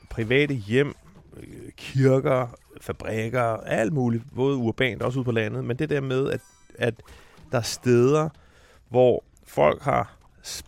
private 0.10 0.54
hjem, 0.54 0.96
øh, 1.38 1.72
kirker, 1.78 2.48
fabrikker, 2.82 3.44
alt 3.58 3.94
muligt, 3.94 4.24
både 4.36 4.56
urbant 4.56 5.02
og 5.02 5.06
også 5.06 5.20
ude 5.20 5.26
på 5.26 5.32
landet, 5.32 5.64
men 5.64 5.78
det 5.78 5.90
der 5.90 6.02
med, 6.02 6.32
at, 6.32 6.42
at 6.76 6.94
der 7.52 7.58
er 7.58 7.62
steder, 7.62 8.30
hvor 8.90 9.24
folk 9.48 9.82
har 9.82 10.18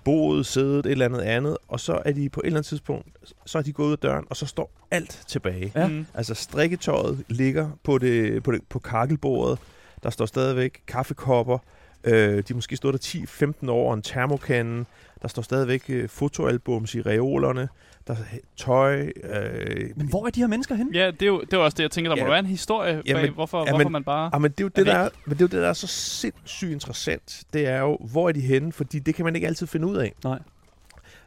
boet, 0.04 0.46
siddet, 0.46 0.86
et 0.86 0.92
eller 0.92 1.06
andet 1.06 1.22
andet, 1.22 1.58
og 1.68 1.80
så 1.80 2.02
er 2.06 2.12
de 2.12 2.30
på 2.30 2.40
et 2.40 2.46
eller 2.46 2.58
andet 2.58 2.68
tidspunkt, 2.68 3.08
så 3.46 3.58
er 3.58 3.62
de 3.62 3.74
gået 3.74 3.88
ud 3.88 3.92
af 3.92 3.98
døren, 3.98 4.26
og 4.30 4.38
så 4.38 4.46
står 4.46 4.72
alt 4.92 5.24
tilbage. 5.28 5.72
Ja. 5.76 5.88
Mm. 5.88 6.06
Altså 6.14 6.34
strikketøjet 6.34 7.24
ligger 7.30 7.70
på, 7.84 7.98
det, 7.98 8.44
på, 8.44 8.52
det, 8.52 8.62
på 8.70 8.80
kakkelbordet. 8.80 9.60
Der 10.04 10.10
står 10.10 10.26
stadigvæk 10.26 10.82
kaffekopper. 10.88 11.58
Øh, 12.04 12.44
de 12.48 12.54
måske 12.54 12.76
stået 12.76 12.94
der 12.94 13.54
10-15 13.66 13.72
år, 13.72 13.90
og 13.90 13.94
en 13.94 14.02
termokande. 14.02 14.86
Der 15.22 15.28
står 15.28 15.42
stadigvæk 15.42 15.84
øh, 15.90 16.10
fotoalbums 16.10 16.96
i 16.96 17.02
reolerne. 17.02 17.70
Der 18.08 18.14
er 18.14 18.18
tøj. 18.58 19.12
Øh, 19.24 19.90
Men 19.96 20.08
hvor 20.10 20.26
er 20.26 20.30
de 20.30 20.40
her 20.40 20.48
mennesker 20.48 20.76
henne? 20.76 20.92
Ja, 20.98 21.12
det 21.12 21.22
er, 21.22 21.26
jo, 21.28 21.42
det 21.42 21.54
er 21.54 21.58
også 21.58 21.76
det, 21.76 21.84
jeg 21.84 21.92
tænker, 21.92 22.10
der 22.12 22.16
må 22.16 22.24
Ja. 22.26 22.30
være 22.30 22.40
en 22.40 22.46
historie 22.46 22.94
bag, 22.96 23.04
Jamen, 23.06 23.34
hvorfor, 23.34 23.58
jamen, 23.66 23.76
hvorfor 23.76 23.90
man 23.90 24.04
bare... 24.04 24.30
ah, 24.34 24.42
men 24.42 24.52
det 24.52 24.60
er 24.60 24.64
jo 24.64 24.68
det, 24.68 24.76
det 24.76 24.86
der 24.86 24.94
er, 24.94 25.10
men 25.26 25.34
det 25.34 25.42
er 25.42 25.44
jo 25.44 25.48
det, 25.48 25.62
der 25.62 25.70
er 25.70 25.74
så 25.74 25.88
sindssygt 25.88 26.72
interessant. 26.72 27.44
Det 27.54 27.68
er 27.68 27.80
jo, 27.80 27.98
hvor 28.12 28.28
er 28.28 28.32
de 28.32 28.42
henne? 28.42 28.72
Fordi 28.72 29.00
det 29.00 29.16
kan 29.16 29.26
man 29.26 29.36
ikke 29.36 29.48
altid 29.48 29.68
finde 29.68 29.88
ud 29.88 29.98
af. 29.98 30.14
Nej. 30.24 30.40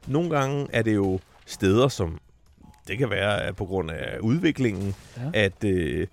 Nogle 0.07 0.31
gange 0.31 0.67
er 0.73 0.83
det 0.83 0.95
jo 0.95 1.19
steder, 1.47 1.89
som 1.89 2.19
det 2.89 2.99
kan 2.99 3.11
være 3.11 3.43
at 3.43 3.57
på 3.57 3.65
grund 3.65 3.91
af 3.91 4.19
udviklingen, 4.21 4.95
Ja. 5.17 5.31
at 5.45 5.65
øh, 5.65 6.07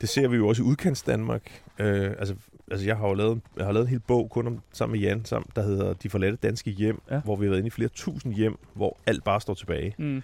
det 0.00 0.08
ser 0.08 0.28
vi 0.28 0.36
jo 0.36 0.48
også 0.48 0.62
i 0.62 0.64
udkants 0.66 1.02
Danmark. 1.02 1.62
Øh, 1.78 2.10
altså, 2.18 2.34
altså 2.70 2.86
jeg 2.86 2.96
har 2.96 3.08
jo 3.08 3.14
lavet, 3.14 3.40
jeg 3.56 3.64
har 3.64 3.72
lavet 3.72 3.84
en 3.86 3.90
hel 3.90 4.00
bog 4.00 4.30
kun 4.30 4.46
om, 4.46 4.60
sammen 4.72 5.00
med 5.00 5.08
Jan, 5.08 5.24
sammen, 5.24 5.48
der 5.56 5.62
hedder 5.62 5.92
De 5.94 6.10
forladte 6.10 6.36
danske 6.36 6.70
hjem, 6.70 7.00
Ja. 7.10 7.20
hvor 7.20 7.36
vi 7.36 7.44
har 7.44 7.50
været 7.50 7.58
inde 7.58 7.66
i 7.66 7.70
flere 7.70 7.88
tusind 7.88 8.34
hjem, 8.34 8.56
hvor 8.74 8.96
alt 9.06 9.24
bare 9.24 9.40
står 9.40 9.54
tilbage. 9.54 9.94
Mm. 9.98 10.22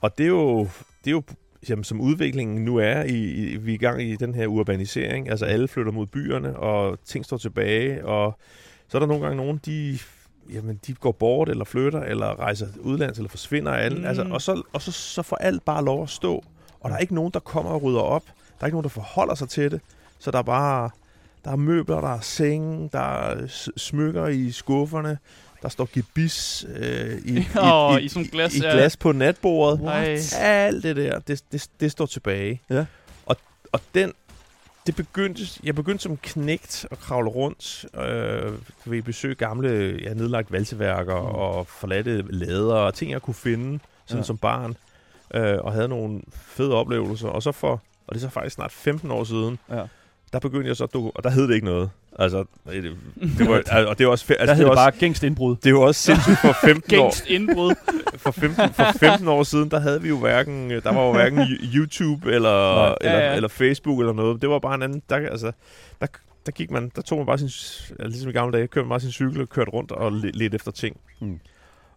Og 0.00 0.18
det 0.18 0.24
er 0.24 0.28
jo, 0.28 0.58
det 1.04 1.06
er 1.06 1.10
jo 1.10 1.22
jamen, 1.68 1.84
som 1.84 2.00
udviklingen 2.00 2.64
nu 2.64 2.76
er, 2.76 3.02
i, 3.02 3.14
i, 3.32 3.56
vi 3.56 3.70
er 3.70 3.74
i 3.74 3.78
gang 3.78 4.02
i 4.02 4.16
den 4.16 4.34
her 4.34 4.46
urbanisering, 4.46 5.30
altså 5.30 5.44
alle 5.46 5.68
flytter 5.68 5.92
mod 5.92 6.06
byerne, 6.06 6.56
og 6.56 6.98
ting 7.04 7.24
står 7.24 7.36
tilbage, 7.36 8.06
og 8.06 8.38
så 8.88 8.98
er 8.98 9.00
der 9.00 9.06
nogle 9.06 9.22
gange 9.22 9.36
nogen, 9.36 9.60
de, 9.66 9.98
jamen, 10.52 10.80
de 10.86 10.94
går 10.94 11.12
bort, 11.12 11.48
eller 11.48 11.64
flytter, 11.64 12.00
eller 12.00 12.40
rejser 12.40 12.66
udlands, 12.80 13.18
eller 13.18 13.28
forsvinder 13.30 13.90
Mm. 13.90 13.96
mm. 13.98 14.04
altså, 14.04 14.26
og, 14.30 14.42
så, 14.42 14.62
og 14.72 14.82
så, 14.82 14.92
så 14.92 15.22
får 15.22 15.36
alt 15.36 15.64
bare 15.64 15.84
lov 15.84 16.02
at 16.02 16.08
stå, 16.10 16.44
og 16.80 16.90
der 16.90 16.96
er 16.96 17.00
ikke 17.00 17.14
nogen, 17.14 17.30
der 17.32 17.40
kommer 17.40 17.70
og 17.72 17.82
rydder 17.82 18.00
op, 18.00 18.24
der 18.26 18.32
er 18.60 18.66
ikke 18.66 18.74
nogen, 18.74 18.82
der 18.84 18.88
forholder 18.88 19.34
sig 19.34 19.48
til 19.48 19.70
det, 19.70 19.80
så 20.18 20.30
der 20.30 20.38
er 20.38 20.42
bare, 20.42 20.90
der 21.46 21.52
er 21.52 21.56
møbler, 21.56 22.00
der 22.00 22.14
er 22.14 22.20
senge, 22.20 22.88
der 22.92 22.98
er 22.98 23.46
smykker 23.76 24.26
i 24.26 24.50
skufferne, 24.50 25.18
der 25.62 25.68
står 25.68 25.88
gebis 25.92 26.66
øh, 26.76 27.18
i, 27.24 27.38
i, 27.38 27.46
Åh, 27.62 27.96
i, 28.00 28.04
i 28.04 28.08
sådan 28.08 28.28
glas, 28.28 28.54
i 28.54 28.60
ja. 28.62 28.72
glas 28.72 28.96
på 28.96 29.12
natbordet. 29.12 29.80
What? 29.80 30.34
Alt 30.38 30.82
det 30.82 30.96
der, 30.96 31.18
det, 31.18 31.42
det, 31.52 31.68
det 31.80 31.90
står 31.92 32.06
tilbage. 32.06 32.60
Ja. 32.70 32.84
Og, 33.26 33.36
og 33.72 33.80
den, 33.94 34.12
det 34.86 34.96
begyndte, 34.96 35.42
jeg 35.64 35.74
begyndte 35.74 36.02
som 36.02 36.16
knægt 36.16 36.86
at 36.90 36.98
kravle 36.98 37.28
rundt 37.30 37.84
øh, 37.94 38.52
ved 38.84 38.98
at 38.98 39.04
besøge 39.04 39.34
gamle, 39.34 39.98
ja, 40.02 40.14
nedlagt 40.14 40.52
valseværker 40.52 41.20
Mm. 41.20 41.26
og 41.34 41.66
forladte 41.66 42.24
lader 42.30 42.74
og 42.74 42.94
ting, 42.94 43.10
jeg 43.10 43.22
kunne 43.22 43.34
finde 43.34 43.78
sådan 44.06 44.20
ja. 44.20 44.24
som 44.26 44.38
barn. 44.38 44.76
Øh, 45.34 45.58
og 45.58 45.72
havde 45.72 45.88
nogle 45.88 46.20
fede 46.32 46.74
oplevelser. 46.74 47.28
Og 47.28 47.42
så 47.42 47.52
for, 47.52 47.70
og 48.06 48.14
det 48.14 48.16
er 48.16 48.20
så 48.26 48.28
faktisk 48.28 48.54
snart 48.54 48.72
15 48.72 49.10
år 49.10 49.24
siden, 49.24 49.58
Ja. 49.70 49.82
Der 50.32 50.38
begyndte 50.38 50.68
jeg 50.68 50.76
så, 50.76 50.84
at 50.84 50.90
doku- 50.94 51.10
og 51.14 51.24
der 51.24 51.30
hed 51.30 51.48
det 51.48 51.54
ikke 51.54 51.66
noget. 51.66 51.90
Altså, 52.18 52.44
det, 52.66 52.82
det 53.38 53.48
var, 53.48 53.54
og 53.88 53.98
det 53.98 54.04
er 54.04 54.08
også, 54.08 54.24
Altså, 54.28 54.32
altså, 54.32 54.36
der 54.38 54.46
det 54.46 54.56
hed 54.56 54.64
det 54.64 54.70
også, 54.70 54.80
bare 54.82 54.90
gængst 54.90 55.22
indbrud. 55.22 55.56
det 55.56 55.70
jo 55.70 55.82
også 55.82 56.00
sindssygt 56.00 56.38
for 56.38 56.52
15 56.66 56.98
år 56.98 57.02
Gængst 57.02 57.26
indbrud. 57.28 57.74
for 58.24 58.30
15, 58.30 58.72
for 58.74 58.92
15 58.98 59.28
år 59.28 59.42
siden, 59.42 59.70
der 59.70 59.80
havde 59.80 60.02
vi 60.02 60.08
jo 60.08 60.18
hverken, 60.18 60.70
der 60.70 60.92
var 60.92 61.06
jo 61.06 61.12
hverken 61.12 61.38
YouTube 61.74 62.32
eller, 62.32 62.74
Nej. 62.74 62.86
Ja, 63.02 63.08
eller, 63.10 63.18
ja. 63.26 63.34
eller 63.34 63.48
Facebook 63.48 64.00
eller 64.00 64.12
noget. 64.12 64.42
Det 64.42 64.50
var 64.50 64.58
bare 64.58 64.74
en 64.74 64.82
anden, 64.82 65.02
der, 65.08 65.16
altså, 65.16 65.52
der, 66.00 66.06
der 66.46 66.52
gik 66.52 66.70
man, 66.70 66.92
der 66.96 67.02
tog 67.02 67.18
man 67.18 67.26
bare 67.26 67.38
sin, 67.38 67.46
altså, 67.46 68.06
ligesom 68.08 68.28
i 68.28 68.32
gamle 68.32 68.56
dage, 68.58 68.66
kørte 68.68 68.84
man 68.84 68.88
bare 68.88 69.00
sin 69.00 69.10
cykel 69.10 69.40
og 69.40 69.48
kørte 69.48 69.70
rundt 69.70 69.92
og 69.92 70.12
ledte 70.12 70.54
efter 70.54 70.70
ting. 70.70 70.96
Mm. 71.20 71.38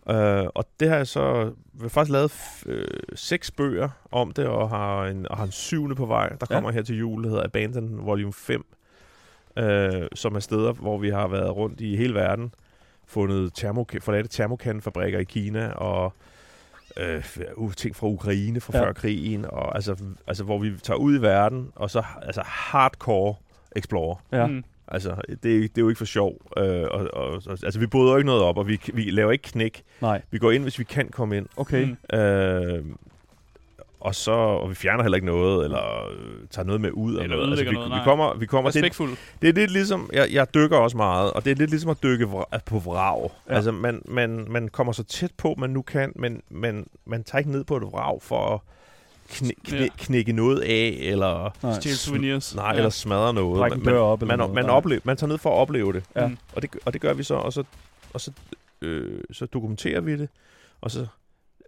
Uh, 0.09 0.47
og 0.55 0.65
det 0.79 0.89
har 0.89 0.95
jeg 0.95 1.07
så, 1.07 1.43
vi 1.73 1.81
har 1.81 1.89
faktisk 1.89 2.11
lavet 2.11 2.31
f- 2.31 2.63
øh, 2.69 2.87
seks 3.15 3.51
bøger 3.51 3.89
om 4.11 4.31
det, 4.31 4.45
og 4.47 4.69
har 4.69 5.05
en, 5.05 5.27
og 5.31 5.37
har 5.37 5.43
en 5.45 5.51
syvende 5.51 5.95
på 5.95 6.05
vej, 6.05 6.29
der 6.29 6.35
Ja. 6.49 6.55
kommer 6.55 6.71
her 6.71 6.81
til 6.81 6.97
jul, 6.99 7.23
der 7.23 7.29
hedder 7.29 7.43
Abandon 7.43 8.05
Volume 8.05 8.33
5, 8.33 8.65
øh, 9.57 10.07
som 10.15 10.35
er 10.35 10.39
steder, 10.39 10.73
hvor 10.73 10.97
vi 10.97 11.09
har 11.09 11.27
været 11.27 11.55
rundt 11.55 11.81
i 11.81 11.95
hele 11.95 12.13
verden, 12.13 12.53
fundet 13.07 13.59
termoka- 13.63 13.99
forladte 13.99 14.29
termokanfabrikker 14.29 15.19
i 15.19 15.23
Kina, 15.23 15.69
og 15.71 16.13
øh, 16.97 17.23
uh, 17.55 17.73
ting 17.73 17.95
fra 17.95 18.07
Ukraine 18.07 18.59
fra 18.61 18.77
ja. 18.77 18.83
før 18.85 18.93
krigen, 18.93 19.45
og 19.45 19.75
altså, 19.75 19.95
altså, 20.27 20.43
hvor 20.43 20.57
vi 20.59 20.77
tager 20.83 20.97
ud 20.97 21.19
i 21.19 21.21
verden, 21.21 21.71
og 21.75 21.89
så 21.89 22.03
altså 22.21 22.41
hardcore 22.45 23.35
explorer. 23.75 24.15
Ja. 24.31 24.47
Mm. 24.47 24.63
Altså, 24.91 25.15
det, 25.43 25.55
er- 25.55 25.59
det 25.59 25.77
er 25.77 25.81
jo 25.81 25.89
ikke 25.89 25.97
for 25.97 26.05
sjov. 26.05 26.33
Øh, 26.57 26.63
og, 26.91 27.07
og, 27.13 27.27
og, 27.47 27.57
altså, 27.63 27.79
vi 27.79 27.87
bryder 27.87 28.11
jo 28.11 28.17
ikke 28.17 28.25
noget 28.27 28.43
op, 28.43 28.57
og 28.57 28.67
vi, 28.67 28.81
vi 28.93 29.01
laver 29.09 29.31
ikke 29.31 29.43
knæk. 29.51 29.83
Nej, 30.01 30.21
Vi 30.31 30.37
går 30.37 30.51
ind, 30.51 30.63
hvis 30.63 30.79
vi 30.79 30.83
kan 30.83 31.07
komme 31.09 31.37
ind. 31.37 31.45
okay. 31.57 31.95
Mm. 32.13 32.17
Øh, 32.19 32.85
og 33.99 34.15
så 34.15 34.31
og 34.31 34.69
vi 34.69 34.75
fjerner 34.75 35.03
heller 35.03 35.15
ikke 35.15 35.25
noget, 35.25 35.65
eller 35.65 36.09
øh, 36.11 36.47
tager 36.49 36.65
noget 36.65 36.81
med 36.81 36.91
ud. 36.93 37.13
Eller 37.15 37.27
noget. 37.27 37.49
Altså, 37.49 37.65
vi, 37.65 37.71
noget, 37.71 37.91
vi 37.91 37.97
kommer, 38.03 38.33
vi 38.33 38.45
kommer 38.45 38.69
det, 38.71 38.75
Respektfuld. 38.75 39.09
det 39.41 39.49
er 39.49 39.53
lidt 39.53 39.71
ligesom, 39.71 40.09
jeg, 40.13 40.27
jeg 40.31 40.53
dykker 40.53 40.77
også 40.77 40.97
meget, 40.97 41.31
og 41.33 41.45
det 41.45 41.51
er 41.51 41.55
lidt 41.55 41.69
ligesom 41.69 41.89
at 41.89 42.03
dykke 42.03 42.25
vra- 42.25 42.57
på 42.65 42.79
vrag. 42.79 43.21
Ja. 43.47 43.51
Ja. 43.51 43.55
Altså, 43.55 43.71
man, 43.71 44.01
man, 44.05 44.45
man 44.49 44.67
kommer 44.67 44.93
så 44.93 45.03
tæt 45.03 45.31
på, 45.37 45.55
man 45.57 45.69
nu 45.69 45.81
kan, 45.81 46.11
men 46.15 46.41
man, 46.49 46.85
man 47.05 47.23
tager 47.23 47.39
ikke 47.39 47.51
ned 47.51 47.63
på 47.63 47.77
et 47.77 47.83
vrag 47.83 48.21
for 48.21 48.53
at 48.53 48.59
knæ, 49.29 49.49
knæ, 49.65 49.77
Ja. 49.81 49.87
knække 49.97 50.31
noget 50.33 50.59
af, 50.61 50.97
eller. 51.01 51.55
Stjæle 51.79 51.95
souvenirs. 51.95 52.55
nej, 52.55 52.65
ja. 52.71 52.73
eller 52.77 52.89
smadre 52.89 53.33
noget. 53.33 53.57
Brække 53.57 53.75
en 53.77 53.83
man, 53.85 53.93
dør 53.93 53.99
op 54.01 54.21
eller 54.21 54.27
man, 54.33 54.37
noget. 54.39 54.53
man, 54.55 54.65
Nej. 54.65 54.75
oplever, 54.75 55.01
man 55.03 55.17
tager 55.17 55.27
ned 55.29 55.37
for 55.37 55.49
at 55.49 55.55
opleve 55.55 55.93
det. 55.93 56.03
Ja. 56.15 56.27
Mm. 56.27 56.37
Og 56.55 56.61
det, 56.61 56.69
og 56.85 56.93
det 56.93 57.01
gør 57.01 57.13
vi 57.13 57.23
så, 57.23 57.35
og 57.35 57.53
så, 57.53 57.63
og 58.13 58.21
så, 58.21 58.31
øh, 58.81 59.19
så 59.31 59.45
dokumenterer 59.45 60.01
vi 60.01 60.17
det, 60.17 60.29
og 60.81 60.91
så, 60.91 60.99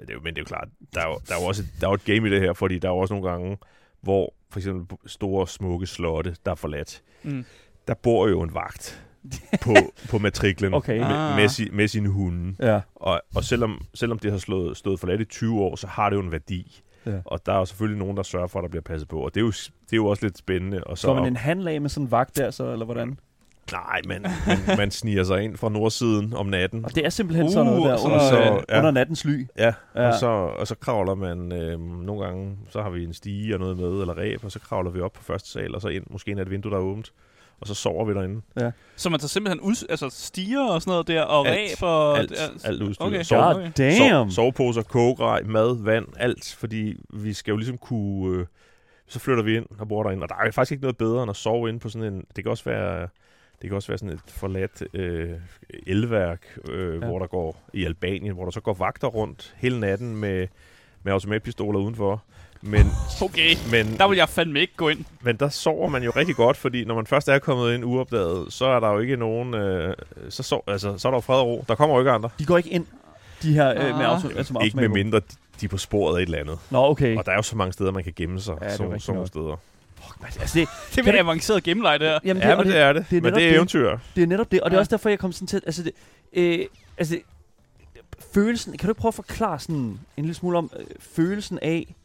det 0.02 0.10
er 0.10 0.14
jo, 0.14 0.20
men 0.24 0.34
det 0.36 0.38
er 0.38 0.42
jo 0.42 0.46
klart, 0.46 0.68
der 0.94 1.02
er 1.02 1.08
jo, 1.08 1.20
der 1.28 1.36
er 1.36 1.42
jo 1.42 1.48
også 1.48 1.62
et, 1.62 1.70
der 1.82 1.88
er 1.88 1.92
jo 1.92 1.96
et 1.96 2.06
game 2.06 2.28
i 2.28 2.32
det 2.32 2.42
her, 2.42 2.54
fordi 2.54 2.80
der 2.80 2.88
er 2.88 2.94
jo 2.94 2.98
også 2.98 3.14
nogle 3.14 3.30
gange, 3.30 3.58
hvor 4.02 4.34
for 4.50 4.60
eksempel 4.60 4.98
store, 5.06 5.48
smukke 5.48 5.88
slotte, 5.88 6.36
der 6.46 6.52
er 6.52 6.56
forladt, 6.56 7.02
Mm. 7.24 7.46
der 7.88 7.94
bor 7.94 8.28
jo 8.28 8.42
en 8.42 8.54
vagt 8.54 9.04
på, 9.64 9.76
på 10.10 10.18
matriklen 10.18 10.74
Okay. 10.74 10.98
med, 10.98 11.06
Ah. 11.06 11.36
med, 11.36 11.50
si, 11.50 11.70
med 11.72 11.88
sine 11.88 12.10
hunde. 12.10 12.56
Ja, 12.68 12.82
Og, 12.96 13.22
og 13.36 13.44
selvom, 13.44 13.86
selvom 13.94 14.20
det 14.20 14.32
har 14.32 14.38
slået, 14.38 14.78
stået 14.78 15.00
forladt 15.00 15.22
i 15.22 15.26
20 15.26 15.60
år, 15.62 15.76
så 15.76 15.88
har 15.88 16.10
det 16.10 16.16
jo 16.18 16.22
en 16.22 16.32
værdi. 16.32 16.82
Ja. 17.06 17.12
Og 17.26 17.46
der 17.46 17.54
er 17.54 17.58
jo 17.58 17.66
selvfølgelig 17.66 18.00
nogen, 18.00 18.18
der 18.18 18.24
sørger 18.24 18.48
for, 18.48 18.60
at 18.60 18.64
der 18.64 18.70
bliver 18.70 18.82
passet 18.84 19.10
på. 19.10 19.20
Og 19.20 19.34
det 19.36 19.40
er 19.42 19.46
jo, 19.46 19.52
det 19.52 19.94
er 19.94 19.98
jo 19.98 20.06
også 20.06 20.26
lidt 20.26 20.38
spændende. 20.38 20.84
Og 20.84 20.98
så, 20.98 21.02
Så 21.02 21.14
man 21.14 21.26
en 21.26 21.36
handlag 21.36 21.82
med 21.82 21.90
sådan 21.90 22.06
en 22.08 22.12
vagt 22.12 22.38
der, 22.38 22.52
så, 22.52 22.72
eller 22.72 22.86
hvordan? 22.86 23.20
Nej, 23.72 24.02
men 24.08 24.22
man, 24.48 24.78
man 24.78 24.92
sniger 24.92 25.24
sig 25.24 25.44
ind 25.44 25.58
fra 25.58 25.70
nordsiden 25.70 26.34
om 26.34 26.46
natten. 26.46 26.86
Og 26.86 26.96
det 26.96 27.06
er 27.06 27.10
simpelthen 27.10 27.52
sådan 27.52 27.66
noget 27.66 27.80
Uh, 27.80 27.86
der 27.88 28.06
under, 28.06 28.20
så- 28.20 28.38
øh, 28.56 28.64
ja. 28.70 28.78
under 28.78 28.92
nattens 28.92 29.26
ly. 29.26 29.46
Ja, 29.58 29.74
Ja. 29.96 30.08
Og, 30.08 30.14
så, 30.20 30.28
og 30.28 30.68
så 30.68 30.76
kravler 30.76 31.16
man 31.16 31.52
øh, 31.52 31.80
nogle 32.06 32.26
gange, 32.26 32.58
så 32.70 32.82
har 32.82 32.90
vi 32.90 33.04
en 33.04 33.14
stige 33.14 33.56
og 33.56 33.60
noget 33.60 33.78
med, 33.78 33.88
eller 34.02 34.18
ræb, 34.18 34.44
og 34.46 34.52
så 34.52 34.60
kravler 34.60 34.92
vi 34.92 35.02
op 35.02 35.14
på 35.14 35.24
første 35.24 35.50
sal, 35.50 35.76
og 35.76 35.82
så 35.82 35.88
ind, 35.88 36.04
måske 36.10 36.32
ind 36.32 36.40
af 36.40 36.44
et 36.44 36.52
vindue, 36.52 36.72
der 36.72 36.78
er 36.78 36.82
åbent. 36.82 37.12
Og 37.62 37.68
så 37.68 37.74
sover 37.74 38.06
vi 38.06 38.14
derinde. 38.14 38.42
Så 38.96 39.10
man 39.10 39.20
tager 39.20 39.28
simpelthen 39.28 39.60
ud, 39.62 39.86
altså 39.90 40.10
stiger 40.10 40.64
og 40.70 40.82
sådan 40.82 40.92
noget 40.92 41.08
der, 41.08 41.22
og 41.24 41.48
Alt. 41.48 41.58
ræb 41.58 41.84
og... 41.84 42.18
Alt, 42.20 42.32
ja, 42.32 42.68
alt 42.70 42.82
udstyr. 42.82 43.06
Okay. 43.06 43.24
Sove, 43.24 43.42
God 43.54 43.70
damn! 43.78 43.98
Sov, 43.98 44.30
soveposer, 44.30 44.82
kogegrej, 44.82 45.42
mad, 45.44 45.84
vand, 45.84 46.06
alt. 46.18 46.56
Fordi 46.60 46.96
vi 47.14 47.34
skal 47.34 47.52
jo 47.52 47.58
ligesom 47.58 47.78
kunne... 47.78 48.38
Øh, 48.40 48.46
så 49.08 49.20
flytter 49.20 49.44
vi 49.44 49.58
ind 49.58 49.66
og 49.80 49.88
bor 49.88 50.04
derinde. 50.04 50.24
Og 50.24 50.30
der 50.30 50.36
er 50.36 50.52
faktisk 50.52 50.72
ikke 50.72 50.82
noget 50.82 50.98
bedre 50.98 51.24
end 51.24 51.30
at 51.30 51.36
sove 51.36 51.70
inde 51.70 51.80
på 51.80 51.90
sådan 51.90 52.14
en... 52.14 52.24
Det 52.36 52.44
kan 52.44 52.52
også 52.52 52.64
være... 52.64 53.08
Det 53.62 53.70
kan 53.70 53.76
også 53.76 53.88
være 53.88 53.98
sådan 53.98 54.14
et 54.16 54.22
forladt 54.28 54.84
øh, 54.94 55.30
elværk, 55.88 56.58
øh, 56.70 56.88
Ja. 56.88 57.00
ja. 57.00 57.06
hvor 57.06 57.20
der 57.20 57.28
går 57.28 57.64
i 57.74 57.86
Albanien, 57.86 58.34
hvor 58.34 58.44
der 58.44 58.52
så 58.52 58.62
går 58.62 58.74
vagter 58.74 59.08
rundt 59.08 59.54
hele 59.58 59.80
natten 59.80 60.16
med, 60.16 60.48
med 61.04 61.14
automatpistoler 61.14 61.80
udenfor. 61.80 62.24
Men, 62.62 62.92
Okay, 63.22 63.56
men, 63.72 63.98
der 63.98 64.08
vil 64.08 64.18
jeg 64.18 64.30
fandme 64.30 64.60
ikke 64.60 64.74
gå 64.78 64.90
ind. 64.90 65.06
men 65.22 65.36
der 65.36 65.50
sover 65.50 65.90
man 65.90 66.04
jo 66.04 66.12
rigtig 66.16 66.36
godt, 66.36 66.58
fordi 66.58 66.86
når 66.86 66.96
man 66.96 67.08
først 67.08 67.28
er 67.30 67.40
kommet 67.40 67.74
ind 67.74 67.86
uopdaget, 67.86 68.54
så 68.54 68.66
er 68.66 68.80
der 68.80 68.90
jo 68.92 69.00
ikke 69.00 69.16
nogen... 69.16 69.54
Øh, 69.54 69.96
så, 70.30 70.44
sov, 70.44 70.64
altså, 70.68 70.98
så 70.98 71.08
er 71.08 71.12
der 71.12 71.18
jo 71.18 71.22
fred 71.22 71.36
og 71.40 71.48
ro. 71.48 71.66
Der 71.68 71.76
kommer 71.76 71.96
jo 71.96 72.02
ikke 72.02 72.12
andre. 72.12 72.30
De 72.40 72.46
går 72.46 72.58
ikke 72.58 72.70
ind, 72.70 72.86
de 73.44 73.54
her 73.54 73.70
øh, 73.70 73.76
med 73.98 74.06
Ah. 74.06 74.16
auto, 74.16 74.28
altså 74.38 74.54
med 74.54 74.62
Ikke 74.64 74.78
med 74.78 74.88
mindre 74.88 75.20
de- 75.20 75.26
de 75.62 75.66
er 75.66 75.70
på 75.70 75.78
sporet 75.78 76.18
af 76.18 76.22
et 76.22 76.26
eller 76.26 76.40
andet. 76.40 76.60
Nå, 76.70 76.78
okay. 76.90 77.18
Og 77.18 77.26
der 77.26 77.32
er 77.32 77.36
jo 77.36 77.42
så 77.42 77.56
mange 77.56 77.74
steder, 77.74 77.92
man 77.92 78.04
kan 78.04 78.14
gemme 78.16 78.40
sig. 78.42 78.56
Ja, 78.62 78.68
det 78.68 78.80
er 78.80 78.84
Ja, 78.84 78.90
rigtigt 78.90 79.04
sådan 79.04 79.16
nogle 79.16 79.22
nok. 79.22 79.28
steder. 79.28 79.58
Altså, 80.42 80.60
det, 80.60 81.06
Det 81.06 81.16
er 81.16 81.20
avanceret 81.20 81.64
gennemleje 81.64 82.00
der. 82.00 82.20
jamen, 82.26 82.44
Ja, 82.44 82.52
og 82.52 82.58
men 82.58 82.68
det 82.74 82.78
er 82.82 82.94
det. 82.94 83.06
det 83.10 83.18
er 83.18 83.22
men 83.22 83.34
det 83.34 83.44
er 83.44 83.48
det. 83.48 83.56
eventyr. 83.56 83.98
Det 84.16 84.24
er 84.24 84.28
netop 84.28 84.52
det, 84.52 84.62
og 84.62 84.72
det 84.72 84.76
er 84.76 84.78
Ja. 84.78 84.80
også 84.80 84.90
derfor, 84.90 85.10
jeg 85.10 85.20
kom 85.20 85.32
sådan 85.32 85.48
til... 85.48 85.62
Altså, 85.66 85.84
det, 85.84 85.92
øh, 86.34 86.60
altså 86.98 87.14
det, 87.16 87.22
følelsen... 88.34 88.78
Kan 88.78 88.88
du 88.88 88.92
ikke 88.92 89.00
prøve 89.02 89.10
at 89.10 89.14
forklare 89.16 89.60
sådan 89.60 89.76
en 89.76 90.00
lille 90.18 90.34
smule 90.34 90.58
om 90.58 90.72
øh, 90.80 90.86
følelsen 91.00 91.60
af 91.62 91.96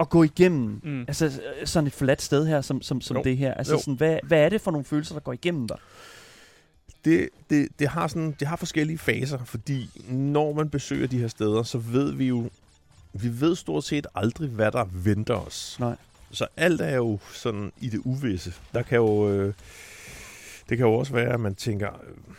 at 0.00 0.08
gå 0.08 0.22
igennem 0.22 0.80
Mm. 0.84 1.00
altså, 1.08 1.26
øh, 1.26 1.66
sådan 1.66 1.86
et 1.86 1.92
forladt 1.92 2.22
sted 2.22 2.46
her, 2.46 2.60
som, 2.60 2.82
som, 2.82 3.00
som 3.00 3.16
Jo. 3.16 3.22
det 3.22 3.36
her? 3.36 3.54
Altså, 3.54 3.72
Jo. 3.74 3.78
sådan, 3.80 3.94
hvad, 3.94 4.18
hvad 4.22 4.38
er 4.40 4.48
det 4.48 4.60
for 4.60 4.70
nogle 4.70 4.84
følelser, 4.84 5.14
der 5.14 5.20
går 5.20 5.32
igennem 5.32 5.68
dig? 5.68 5.76
Det, 7.04 7.28
det, 7.50 7.68
det, 7.78 7.88
har 7.88 8.06
sådan, 8.06 8.36
det 8.40 8.48
har 8.48 8.56
forskellige 8.56 8.98
faser, 8.98 9.38
fordi 9.44 9.90
når 10.08 10.52
man 10.52 10.68
besøger 10.70 11.06
de 11.06 11.18
her 11.18 11.28
steder, 11.28 11.62
så 11.62 11.78
ved 11.78 12.12
vi 12.12 12.26
jo, 12.28 12.50
vi 13.12 13.40
ved 13.40 13.56
stort 13.56 13.84
set 13.84 14.06
aldrig, 14.14 14.48
hvad 14.48 14.72
der 14.72 14.84
venter 14.92 15.34
os. 15.34 15.76
Nej. 15.80 15.96
Så 16.32 16.46
alt 16.56 16.80
er 16.80 16.96
jo 16.96 17.18
sådan 17.32 17.72
i 17.80 17.88
det 17.88 18.00
uvisse. 18.04 18.52
Der 18.74 18.82
kan 18.82 18.96
jo, 18.96 19.30
øh, 19.30 19.54
det 20.68 20.78
kan 20.78 20.86
jo 20.86 20.94
også 20.94 21.12
være, 21.12 21.32
at 21.32 21.40
man 21.40 21.54
tænker, 21.54 21.88
øh, 21.88 22.34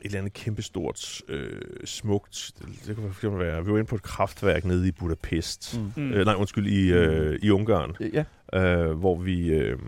et 0.00 0.06
eller 0.06 0.18
andet 0.18 0.32
kæmpestort, 0.32 1.22
øh, 1.28 1.60
smukt. 1.84 2.52
Det, 2.58 2.66
det 2.86 2.96
kan 2.96 3.12
fx 3.12 3.24
være, 3.24 3.64
vi 3.64 3.72
var 3.72 3.78
inde 3.78 3.88
på 3.88 3.94
et 3.94 4.02
kraftværk 4.02 4.64
nede 4.64 4.88
i 4.88 4.90
Budapest. 4.90 5.80
Mm. 5.96 6.02
Mm. 6.02 6.12
Øh, 6.12 6.24
nej, 6.24 6.34
undskyld, 6.34 6.66
i, 6.66 6.92
øh, 6.92 7.38
i 7.42 7.50
Ungarn. 7.50 7.96
Ja. 8.12 8.24
øh, 8.60 8.98
hvor 8.98 9.18
vi 9.18 9.48
øh, 9.48 9.78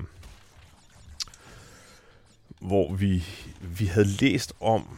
hvor 2.61 2.95
vi 2.95 3.25
vi 3.79 3.85
havde 3.85 4.09
læst 4.21 4.53
om 4.61 4.89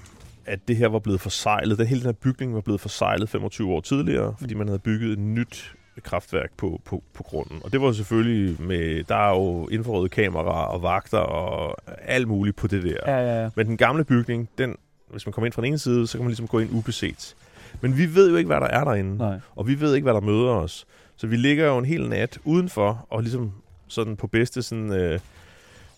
at 0.46 0.68
det 0.68 0.76
her 0.76 0.88
var 0.88 0.98
blevet 0.98 1.20
forsejlet. 1.20 1.78
Den 1.78 1.86
hele 1.86 2.00
den 2.00 2.06
her 2.06 2.12
bygning 2.12 2.54
var 2.54 2.60
blevet 2.60 2.80
forsejlet 2.80 3.28
25 3.28 3.72
år 3.72 3.80
tidligere, 3.80 4.34
fordi 4.38 4.54
man 4.54 4.68
havde 4.68 4.78
bygget 4.78 5.12
et 5.12 5.18
nyt 5.18 5.74
kraftværk 6.02 6.50
på, 6.56 6.80
på, 6.84 7.02
på 7.14 7.22
grunden. 7.22 7.60
Og 7.64 7.72
det 7.72 7.80
var 7.80 7.92
selvfølgelig 7.92 8.62
med, 8.62 9.04
der 9.04 9.16
er 9.16 9.30
jo 9.30 9.68
infrarøde 9.68 10.08
kameraer 10.08 10.66
og 10.66 10.82
vagter 10.82 11.18
og 11.18 11.76
alt 12.02 12.28
muligt 12.28 12.56
på 12.56 12.66
det 12.66 12.82
der. 12.82 12.96
Ja, 13.06 13.16
ja, 13.16 13.42
ja. 13.42 13.50
Men 13.56 13.66
den 13.66 13.76
gamle 13.76 14.04
bygning, 14.04 14.48
den, 14.58 14.76
hvis 15.10 15.26
man 15.26 15.32
kommer 15.32 15.46
ind 15.46 15.52
fra 15.52 15.62
den 15.62 15.68
ene 15.68 15.78
side, 15.78 16.06
så 16.06 16.12
kan 16.18 16.24
man 16.24 16.28
ligesom 16.30 16.48
gå 16.48 16.58
ind 16.58 16.70
ubeset. 16.72 17.34
Men 17.80 17.98
vi 17.98 18.14
ved 18.14 18.30
jo 18.30 18.36
ikke, 18.36 18.46
hvad 18.48 18.60
der 18.60 18.66
er 18.66 18.84
derinde. 18.84 19.16
Nej. 19.16 19.40
Og 19.56 19.66
vi 19.68 19.80
ved 19.80 19.94
ikke, 19.94 20.04
hvad 20.04 20.14
der 20.14 20.20
møder 20.20 20.50
os. 20.50 20.86
Så 21.16 21.26
vi 21.26 21.36
ligger 21.36 21.66
jo 21.66 21.78
en 21.78 21.84
hel 21.84 22.08
nat 22.08 22.38
udenfor, 22.44 23.06
og 23.10 23.22
ligesom 23.22 23.52
sådan 23.88 24.16
på 24.16 24.26
bedste 24.26 24.62
sådan, 24.62 24.92
øh, 24.92 25.18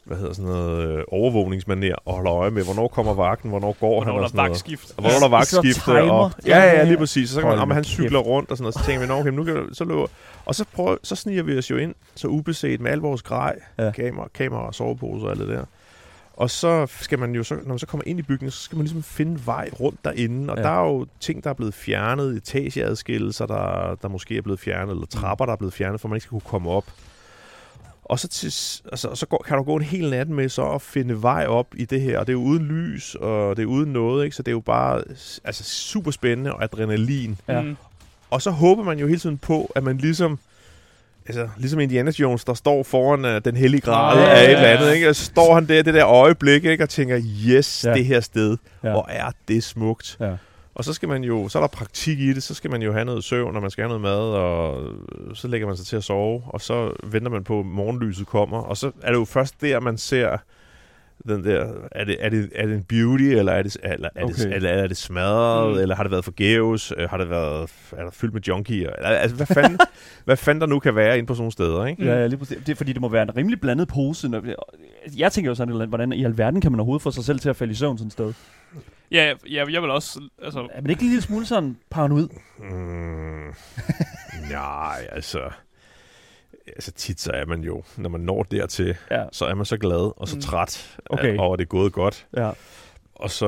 hvad 0.04 0.16
hedder 0.16 0.32
sådan 0.32 0.50
noget, 0.50 0.88
øh, 0.98 1.04
overvågningsmanér, 1.12 1.94
og 2.04 2.14
holder 2.14 2.32
øje 2.32 2.50
med, 2.50 2.64
hvornår 2.64 2.88
kommer 2.88 3.14
vagten, 3.14 3.50
hvornår 3.50 3.76
går 3.80 4.00
han 4.00 4.12
Hvornår 4.12 4.18
og 4.18 4.22
der 4.22 4.28
sådan 4.28 4.36
noget. 4.36 4.50
vagtskift. 4.50 4.92
Og 4.96 5.00
hvornår 5.02 5.28
der 5.28 5.36
er 5.58 5.62
timer. 6.04 6.12
Og, 6.12 6.30
Ja, 6.46 6.58
ja, 6.64 6.84
lige 6.84 6.96
præcis. 6.96 7.28
Så, 7.28 7.34
så 7.34 7.40
kan 7.40 7.50
man, 7.50 7.58
om 7.58 7.70
han 7.70 7.84
cykler 7.84 8.18
rundt 8.18 8.50
og 8.50 8.56
sådan 8.56 8.62
noget, 8.64 8.74
så 8.74 8.84
tænker 8.84 9.06
vi, 9.06 9.12
okay, 9.12 9.30
nu 9.30 9.44
kan, 9.44 9.54
vi- 9.54 9.74
så 9.74 9.84
løber. 9.84 10.06
Og 10.44 10.54
så, 10.54 10.64
prøver, 10.74 10.96
så 11.02 11.16
sniger 11.16 11.42
vi 11.42 11.58
os 11.58 11.70
jo 11.70 11.76
ind, 11.76 11.94
så 12.14 12.28
ubeset 12.28 12.80
med 12.80 12.90
al 12.90 12.98
vores 12.98 13.22
grej, 13.22 13.56
Ja. 13.78 13.90
kamera, 13.90 14.28
kamera, 14.34 14.72
soveposer 14.72 15.24
og 15.26 15.30
alt 15.32 15.40
det 15.40 15.48
der. 15.48 15.64
Og 16.36 16.50
så 16.50 16.86
skal 17.00 17.18
man 17.18 17.34
jo, 17.34 17.42
så, 17.42 17.54
når 17.54 17.68
man 17.68 17.78
så 17.78 17.86
kommer 17.86 18.04
ind 18.06 18.18
i 18.18 18.22
bygningen, 18.22 18.50
så 18.50 18.62
skal 18.62 18.76
man 18.76 18.84
ligesom 18.84 19.02
finde 19.02 19.46
vej 19.46 19.70
rundt 19.80 20.04
derinde. 20.04 20.52
Og 20.52 20.56
Ja. 20.58 20.62
der 20.62 20.68
er 20.68 20.86
jo 20.86 21.06
ting, 21.20 21.44
der 21.44 21.50
er 21.50 21.54
blevet 21.54 21.74
fjernet, 21.74 22.36
etageadskillelser, 22.36 23.46
der, 23.46 23.94
der 24.02 24.08
måske 24.08 24.36
er 24.36 24.42
blevet 24.42 24.60
fjernet, 24.60 24.92
eller 24.92 25.06
trapper, 25.06 25.44
der 25.46 25.52
er 25.52 25.56
blevet 25.56 25.74
fjernet, 25.74 26.00
for 26.00 26.08
man 26.08 26.16
ikke 26.16 26.22
skal 26.22 26.30
kunne 26.30 26.40
komme 26.50 26.70
op. 26.70 26.84
Og 28.04 28.18
så, 28.18 28.28
til, 28.28 28.46
altså, 28.90 29.14
så 29.14 29.26
går, 29.26 29.44
kan 29.46 29.56
du 29.56 29.62
gå 29.62 29.76
en 29.76 29.82
hel 29.82 30.10
nat 30.10 30.28
med 30.28 30.48
så 30.48 30.64
at 30.70 30.82
finde 30.82 31.22
vej 31.22 31.46
op 31.46 31.66
i 31.76 31.84
det 31.84 32.00
her. 32.00 32.18
Og 32.18 32.26
det 32.26 32.32
er 32.32 32.36
jo 32.38 32.42
uden 32.42 32.64
lys, 32.66 33.14
og 33.14 33.56
det 33.56 33.62
er 33.62 33.66
uden 33.66 33.92
noget, 33.92 34.24
ikke? 34.24 34.36
Så 34.36 34.42
det 34.42 34.48
er 34.48 34.54
jo 34.54 34.60
bare 34.60 35.02
altså, 35.44 35.64
super 35.64 36.10
spændende 36.10 36.52
og 36.52 36.64
adrenalin. 36.64 37.38
Ja. 37.48 37.60
Mm. 37.60 37.76
Og 38.30 38.42
så 38.42 38.50
håber 38.50 38.84
man 38.84 38.98
jo 38.98 39.06
hele 39.06 39.18
tiden 39.20 39.38
på, 39.38 39.72
at 39.74 39.84
man 39.84 39.96
ligesom... 39.98 40.38
Altså, 41.28 41.48
ligesom 41.58 41.80
Indiana 41.80 42.10
Jones, 42.18 42.44
der 42.44 42.54
står 42.54 42.82
foran 42.82 43.24
uh, 43.24 43.30
den 43.44 43.56
hellige 43.56 43.80
grad 43.80 44.16
Ja, 44.18 44.22
ja, 44.24 44.30
af 44.30 44.44
et 44.44 44.50
eller 44.50 44.68
andet, 44.68 44.94
ikke? 44.94 45.08
Og 45.08 45.16
så 45.16 45.24
står 45.24 45.54
han 45.54 45.68
der, 45.68 45.82
det 45.82 45.94
der 45.94 46.06
øjeblik, 46.06 46.64
ikke? 46.64 46.84
Og 46.84 46.88
tænker, 46.88 47.20
yes, 47.48 47.84
Ja. 47.84 47.94
det 47.94 48.04
her 48.04 48.20
sted, 48.20 48.56
ja. 48.84 48.90
hvor 48.90 49.06
er 49.08 49.30
det 49.48 49.64
smukt. 49.64 50.16
Ja. 50.20 50.32
Og 50.74 50.84
så 50.84 50.92
skal 50.92 51.08
man 51.08 51.24
jo, 51.24 51.48
så 51.48 51.58
er 51.58 51.62
der 51.62 51.68
praktik 51.68 52.20
i 52.20 52.32
det, 52.32 52.42
så 52.42 52.54
skal 52.54 52.70
man 52.70 52.82
jo 52.82 52.92
have 52.92 53.04
noget 53.04 53.24
søvn, 53.24 53.56
og 53.56 53.62
man 53.62 53.70
skal 53.70 53.82
have 53.82 53.88
noget 53.88 54.02
mad, 54.02 54.18
og 54.40 54.82
så 55.34 55.48
lægger 55.48 55.66
man 55.66 55.76
sig 55.76 55.86
til 55.86 55.96
at 55.96 56.04
sove, 56.04 56.42
og 56.46 56.60
så 56.60 56.92
venter 57.04 57.30
man 57.30 57.44
på, 57.44 57.60
at 57.60 57.66
morgenlyset 57.66 58.26
kommer, 58.26 58.58
og 58.58 58.76
så 58.76 58.90
er 59.02 59.10
det 59.12 59.18
jo 59.18 59.24
først 59.24 59.54
der, 59.60 59.80
man 59.80 59.98
ser 59.98 60.36
den 61.28 61.44
der, 61.44 61.66
er 61.92 62.04
det, 62.04 62.16
er 62.20 62.28
det, 62.28 62.50
er 62.54 62.66
det 62.66 62.74
en 62.74 62.82
beauty, 62.82 63.22
eller 63.24 63.52
er 63.52 63.62
det, 63.62 63.76
eller 63.82 64.08
er, 64.14 64.24
Okay. 64.24 64.34
det, 64.34 64.54
eller 64.54 64.70
er 64.70 64.86
det 64.86 64.96
smadret, 64.96 65.74
Mm. 65.74 65.80
eller 65.82 65.94
har 65.96 66.02
det 66.02 66.10
været 66.12 66.24
forgæves, 66.24 66.92
Øh, 66.96 67.08
har 67.10 67.16
det 67.16 67.30
været, 67.30 67.70
er 67.96 68.02
der 68.02 68.10
fyldt 68.10 68.34
med 68.34 68.42
junkier, 68.42 68.90
eller, 68.92 69.08
altså 69.08 69.36
hvad 69.36 69.46
fanden, 69.46 69.78
hvad 70.24 70.36
fanden 70.36 70.60
der 70.60 70.66
nu 70.66 70.78
kan 70.78 70.94
være 70.96 71.18
inde 71.18 71.26
på 71.26 71.34
sådan 71.34 71.40
nogle 71.42 71.52
steder, 71.52 71.86
ikke? 71.86 72.04
Ja, 72.04 72.14
ja, 72.20 72.26
lige 72.26 72.38
præcis. 72.38 72.56
Det 72.56 72.68
er 72.68 72.74
fordi, 72.76 72.92
det 72.92 73.00
må 73.00 73.08
være 73.08 73.22
en 73.22 73.36
rimelig 73.36 73.60
blandet 73.60 73.88
pose. 73.88 74.28
Når, 74.28 74.42
jeg 75.18 75.32
tænker 75.32 75.50
jo 75.50 75.54
sådan, 75.54 75.68
et 75.68 75.72
eller 75.72 75.80
andet, 75.82 75.90
hvordan 75.90 76.12
i 76.12 76.24
alverden 76.24 76.60
kan 76.60 76.72
man 76.72 76.80
overhovedet 76.80 77.02
få 77.02 77.10
sig 77.10 77.24
selv 77.24 77.38
til 77.38 77.48
at 77.48 77.56
falde 77.56 77.70
i 77.70 77.74
søvn 77.74 77.98
sådan 77.98 78.06
et 78.06 78.12
sted? 78.12 78.32
Ja, 79.10 79.32
ja, 79.50 79.64
jeg 79.70 79.82
vil 79.82 79.90
også... 79.90 80.20
Altså, 80.42 80.60
Er 80.72 80.80
man 80.82 80.90
ikke 80.90 81.02
en 81.02 81.08
lille 81.08 81.22
smule 81.22 81.46
sådan 81.46 81.76
paranoid? 81.90 82.28
Mm, 82.58 83.54
nej, 84.50 84.98
altså... 85.12 85.40
Altså 86.68 86.92
tit 86.92 87.20
så 87.20 87.32
er 87.32 87.46
man 87.46 87.60
jo, 87.60 87.82
når 87.96 88.08
man 88.08 88.20
når 88.20 88.42
dertil, 88.42 88.96
Ja. 89.10 89.24
så 89.32 89.44
er 89.44 89.54
man 89.54 89.66
så 89.66 89.76
glad 89.76 90.12
og 90.20 90.28
så 90.28 90.36
Mm. 90.36 90.40
træt 90.42 90.98
Okay. 91.10 91.36
over, 91.38 91.52
at 91.52 91.58
det 91.58 91.64
er 91.64 91.68
gået 91.68 91.92
godt. 91.92 92.26
Ja. 92.36 92.50
Og 93.14 93.30
så, 93.30 93.46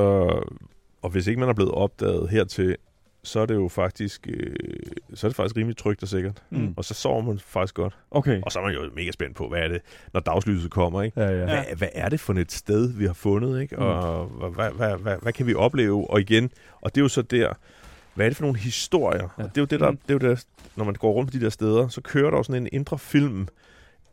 og 1.01 1.09
hvis 1.09 1.27
ikke 1.27 1.39
man 1.39 1.49
er 1.49 1.53
blevet 1.53 1.71
opdaget 1.71 2.29
hertil, 2.29 2.75
så 3.23 3.39
er 3.39 3.45
det 3.45 3.55
jo 3.55 3.67
faktisk, 3.67 4.27
øh, 4.29 4.55
så 5.13 5.27
er 5.27 5.29
det 5.29 5.35
faktisk 5.35 5.57
rimelig 5.57 5.77
trygt 5.77 6.03
og 6.03 6.09
sikkert. 6.09 6.43
Mm. 6.49 6.73
Og 6.77 6.85
så 6.85 6.93
sover 6.93 7.21
man 7.21 7.39
faktisk 7.39 7.75
godt. 7.75 7.97
Okay. 8.11 8.41
Og 8.43 8.51
så 8.51 8.59
er 8.59 8.63
man 8.63 8.73
jo 8.73 8.81
mega 8.95 9.11
spændt 9.11 9.35
på, 9.35 9.47
hvad 9.49 9.59
er 9.59 9.67
det, 9.67 9.81
når 10.13 10.19
dagslyset 10.19 10.71
kommer, 10.71 11.01
ikke? 11.01 11.21
Ja, 11.21 11.29
ja. 11.29 11.45
Hvad, 11.45 11.63
hvad 11.77 11.87
er 11.93 12.09
det 12.09 12.19
for 12.19 12.33
et 12.33 12.51
sted, 12.51 12.93
vi 12.93 13.05
har 13.05 13.13
fundet, 13.13 13.61
ikke? 13.61 13.79
Og 13.79 14.25
hvad, 14.25 14.49
hvad, 14.49 14.71
hvad, 14.71 14.97
hvad, 14.97 15.15
hvad 15.21 15.33
kan 15.33 15.47
vi 15.47 15.53
opleve? 15.53 16.09
Og 16.09 16.19
igen, 16.21 16.51
og 16.81 16.95
det 16.95 17.01
er 17.01 17.05
jo 17.05 17.09
så 17.09 17.21
der, 17.21 17.53
hvad 18.15 18.25
er 18.25 18.29
det 18.29 18.37
for 18.37 18.43
nogle 18.43 18.59
historier? 18.59 19.33
Ja. 19.37 19.43
Og 19.43 19.49
det 19.49 19.57
er 19.57 19.61
jo 19.61 19.65
det, 19.65 19.79
der, 19.79 19.91
Mm. 19.91 19.97
det 19.97 20.09
er 20.23 20.27
jo 20.27 20.31
det, 20.31 20.45
når 20.75 20.85
man 20.85 20.93
går 20.93 21.11
rundt 21.11 21.31
på 21.31 21.37
de 21.37 21.43
der 21.45 21.49
steder, 21.49 21.87
så 21.87 22.01
kører 22.01 22.29
der 22.29 22.37
jo 22.37 22.43
sådan 22.43 22.61
en 22.63 22.69
indre 22.71 22.99
film 22.99 23.47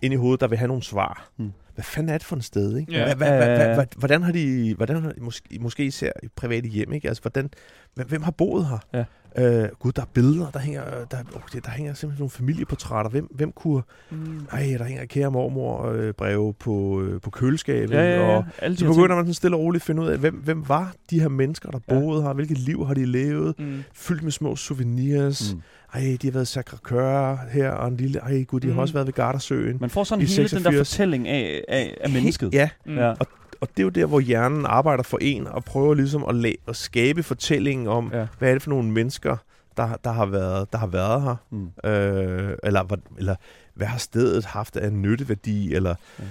ind 0.03 0.15
i 0.15 0.17
hovedet, 0.17 0.41
der 0.41 0.49
vil 0.49 0.59
have 0.59 0.69
nogle 0.69 0.83
svar. 0.83 1.29
Mm. 1.37 1.53
Hvad 1.75 1.85
fanden 1.85 2.09
er 2.15 2.19
det 2.19 2.27
for 2.27 2.37
et 2.37 2.45
sted, 2.45 2.77
ikke? 2.77 2.93
Ja. 2.93 2.99
Ja. 3.09 3.15
hvad, 3.15 3.29
hvad, 3.75 3.87
hvordan 3.97 4.23
har 4.23 4.33
de, 4.33 4.75
hvordan 4.75 5.03
har, 5.03 5.13
måske, 5.21 5.59
måske 5.61 5.85
især 5.85 6.11
i 6.23 6.29
private 6.37 6.69
hjem, 6.69 6.93
ikke? 6.93 7.09
Altså, 7.09 7.23
hvordan, 7.23 7.51
hvem, 7.95 8.09
hvem 8.09 8.23
har 8.23 8.31
boet 8.31 8.67
her? 8.67 8.79
Ja. 8.93 9.05
Øh, 9.39 9.69
gud, 9.79 9.93
der 9.93 10.03
er 10.03 10.07
billeder, 10.15 10.51
der 10.51 10.59
hænger, 10.59 10.83
der, 11.11 11.17
okay, 11.35 11.59
der 11.65 11.71
hænger 11.71 11.95
simpelthen 11.95 12.23
nogle 12.23 12.31
familieportrætter. 12.31 13.11
Hvem, 13.11 13.25
hvem 13.35 13.53
kunne, 13.53 13.83
mm. 14.11 14.47
ej, 14.53 14.75
der 14.79 14.85
hænger 14.85 15.05
kære 15.05 15.31
mormor 15.31 15.91
øh, 15.91 16.13
breve 16.15 16.55
på, 16.55 17.03
øh, 17.03 17.21
på 17.21 17.31
køleskabet, 17.31 17.95
Ja, 17.95 18.03
ja, 18.03 18.21
ja. 18.31 18.37
og 18.37 18.45
Alle 18.59 18.77
så 18.77 18.85
begynder 18.85 19.07
ting. 19.07 19.17
man 19.17 19.25
sådan 19.25 19.35
stille 19.35 19.57
og 19.57 19.61
roligt 19.63 19.83
at 19.83 19.87
finde 19.87 20.03
ud 20.03 20.09
af, 20.09 20.19
hvem, 20.19 20.35
hvem 20.35 20.69
var 20.69 20.95
de 21.11 21.21
her 21.21 21.29
mennesker, 21.29 21.71
der 21.71 21.79
Ja. 21.89 21.95
boede 22.01 22.23
her? 22.23 22.33
Hvilket 22.33 22.59
liv 22.59 22.87
har 22.87 22.95
de 22.95 23.05
levet? 23.05 23.55
Mm. 23.59 23.83
Fyldt 23.95 24.23
med 24.23 24.33
små 24.33 24.57
souvenirs. 24.57 25.55
Mm. 25.55 25.63
Ej, 25.95 26.17
de 26.23 26.27
har 26.27 26.33
været 26.33 26.57
i 26.57 26.59
Sacré-Cœur 26.59 27.51
her, 27.53 27.71
og 27.71 27.89
en 27.89 27.97
lille... 27.97 28.19
Ej, 28.19 28.43
gud, 28.43 28.61
de 28.61 28.67
mm. 28.67 28.73
Har 28.75 28.81
også 28.81 28.95
været 28.95 29.07
ved 29.07 29.13
Gardasøen. 29.15 29.77
Man 29.81 29.91
får 29.91 30.05
sådan 30.05 30.27
hele 30.27 30.37
den 30.37 30.43
der 30.43 30.49
86. 30.71 30.77
fortælling 30.89 31.29
af, 31.29 31.65
af, 31.69 31.97
af 32.01 32.11
mennesket. 32.11 32.55
Ja, 32.55 32.69
Mm. 32.87 32.95
Ja. 32.97 33.11
og 33.11 33.27
det 33.61 33.79
er 33.79 33.83
jo 33.83 33.89
der, 33.89 34.07
hvor 34.07 34.21
hjernen 34.21 34.67
arbejder 34.67 35.03
for 35.03 35.19
en, 35.21 35.47
og 35.47 35.65
prøver 35.65 35.95
ligesom 35.95 36.25
at, 36.29 36.35
la- 36.47 36.65
at 36.69 36.77
skabe 36.77 37.23
fortællingen 37.23 37.87
om, 37.89 38.11
Ja. 38.13 38.27
hvad 38.39 38.49
er 38.49 38.53
det 38.53 38.63
for 38.63 38.71
nogle 38.71 38.91
mennesker, 38.91 39.37
der, 39.77 39.97
der, 40.05 40.13
har, 40.13 40.27
været, 40.27 40.73
der 40.73 40.79
har 40.79 40.87
været 40.87 41.23
her. 41.23 41.37
Mm. 41.51 41.91
Øh, 41.91 42.57
eller, 42.63 42.83
hvad- 42.83 42.99
eller 43.19 43.35
hvad 43.75 43.87
har 43.87 43.99
stedet 43.99 44.45
haft 44.45 44.77
af 44.77 44.93
nytteværdi, 44.93 45.75
eller 45.75 45.95
Ja. 46.19 46.25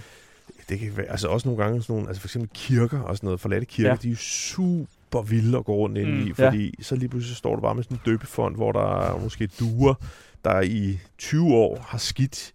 det 0.69 0.79
kan 0.79 0.97
være, 0.97 1.05
altså 1.05 1.27
også 1.27 1.47
nogle 1.47 1.63
gange 1.63 1.81
sådan 1.81 1.93
nogle, 1.93 2.07
altså 2.07 2.21
for 2.21 2.27
eksempel 2.27 2.49
kirker 2.53 2.99
og 3.01 3.15
sådan 3.17 3.27
noget, 3.27 3.39
forladte 3.39 3.65
kirker, 3.65 3.89
Ja. 3.89 3.95
de 4.01 4.07
er 4.07 4.11
jo 4.11 4.17
super 4.17 5.21
vilde 5.21 5.57
at 5.57 5.65
gå 5.65 5.75
rundt 5.75 5.97
ind 5.97 6.09
Mm. 6.21 6.27
i, 6.27 6.33
fordi 6.33 6.65
ja. 6.77 6.83
så 6.83 6.95
lige 6.95 7.09
pludselig 7.09 7.37
står 7.37 7.55
du 7.55 7.61
bare 7.61 7.75
med 7.75 7.83
sådan 7.83 7.97
en 7.97 8.01
døbefond, 8.05 8.55
hvor 8.55 8.71
der 8.71 9.01
er 9.01 9.19
måske 9.19 9.49
duer, 9.59 9.93
der 10.45 10.61
i 10.61 10.99
20 11.17 11.53
år 11.53 11.85
har 11.87 11.97
skidt 11.97 12.51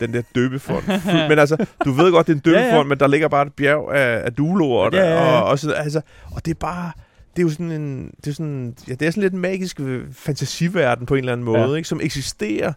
den 0.00 0.14
der 0.14 0.22
døbefond. 0.34 0.84
men 1.28 1.38
altså, 1.38 1.66
du 1.84 1.92
ved 1.92 2.12
godt, 2.12 2.26
det 2.26 2.32
er 2.32 2.36
en 2.36 2.42
Ja, 2.54 2.60
ja. 2.60 2.64
døbefond, 2.66 2.88
men 2.88 3.00
der 3.00 3.06
ligger 3.06 3.28
bare 3.28 3.46
et 3.46 3.52
bjerg 3.52 3.94
af, 3.94 4.22
af 4.24 4.32
duelord, 4.32 4.94
Ja, 4.94 5.00
ja, 5.00 5.14
ja. 5.14 5.40
Og, 5.40 5.44
og, 5.48 5.58
så, 5.58 5.72
altså, 5.72 6.00
og 6.32 6.44
det 6.44 6.50
er 6.50 6.58
bare, 6.60 6.92
det 7.36 7.42
er 7.42 7.46
jo 7.46 7.50
sådan 7.50 7.72
en, 7.72 8.10
det 8.24 8.30
er 8.30 8.34
sådan, 8.34 8.74
ja, 8.88 8.94
det 8.94 9.06
er 9.06 9.10
sådan 9.10 9.22
lidt 9.22 9.34
en 9.34 9.40
magisk 9.40 9.80
øh, 9.80 10.04
fantasiverden 10.12 11.06
på 11.06 11.14
en 11.14 11.18
eller 11.18 11.32
anden 11.32 11.44
måde, 11.44 11.60
Ja. 11.60 11.66
ja. 11.68 11.74
ikke, 11.74 11.88
som 11.88 12.00
eksisterer. 12.02 12.72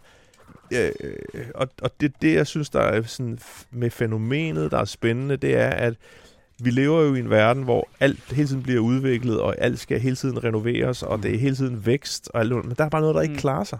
Øh, 0.72 0.90
og, 1.54 1.68
og 1.82 1.90
det, 2.00 2.12
det, 2.22 2.34
jeg 2.34 2.46
synes, 2.46 2.70
der 2.70 2.80
er 2.80 3.02
sådan 3.02 3.38
med 3.72 3.90
fænomenet, 3.90 4.70
der 4.70 4.78
er 4.78 4.84
spændende, 4.84 5.36
det 5.36 5.56
er, 5.56 5.68
at 5.70 5.94
vi 6.62 6.70
lever 6.70 7.02
jo 7.02 7.14
i 7.14 7.18
en 7.18 7.30
verden, 7.30 7.62
hvor 7.62 7.88
alt 8.00 8.18
hele 8.32 8.48
tiden 8.48 8.62
bliver 8.62 8.80
udviklet, 8.80 9.40
og 9.40 9.54
alt 9.58 9.78
skal 9.78 10.00
hele 10.00 10.16
tiden 10.16 10.44
renoveres, 10.44 11.02
og 11.02 11.22
det 11.22 11.34
er 11.34 11.38
hele 11.38 11.56
tiden 11.56 11.86
vækst, 11.86 12.30
og 12.34 12.40
alt, 12.40 12.52
men 12.52 12.74
der 12.78 12.84
er 12.84 12.88
bare 12.88 13.00
noget, 13.00 13.14
der 13.14 13.22
ikke 13.22 13.32
Mm. 13.34 13.38
klarer 13.40 13.64
sig. 13.64 13.78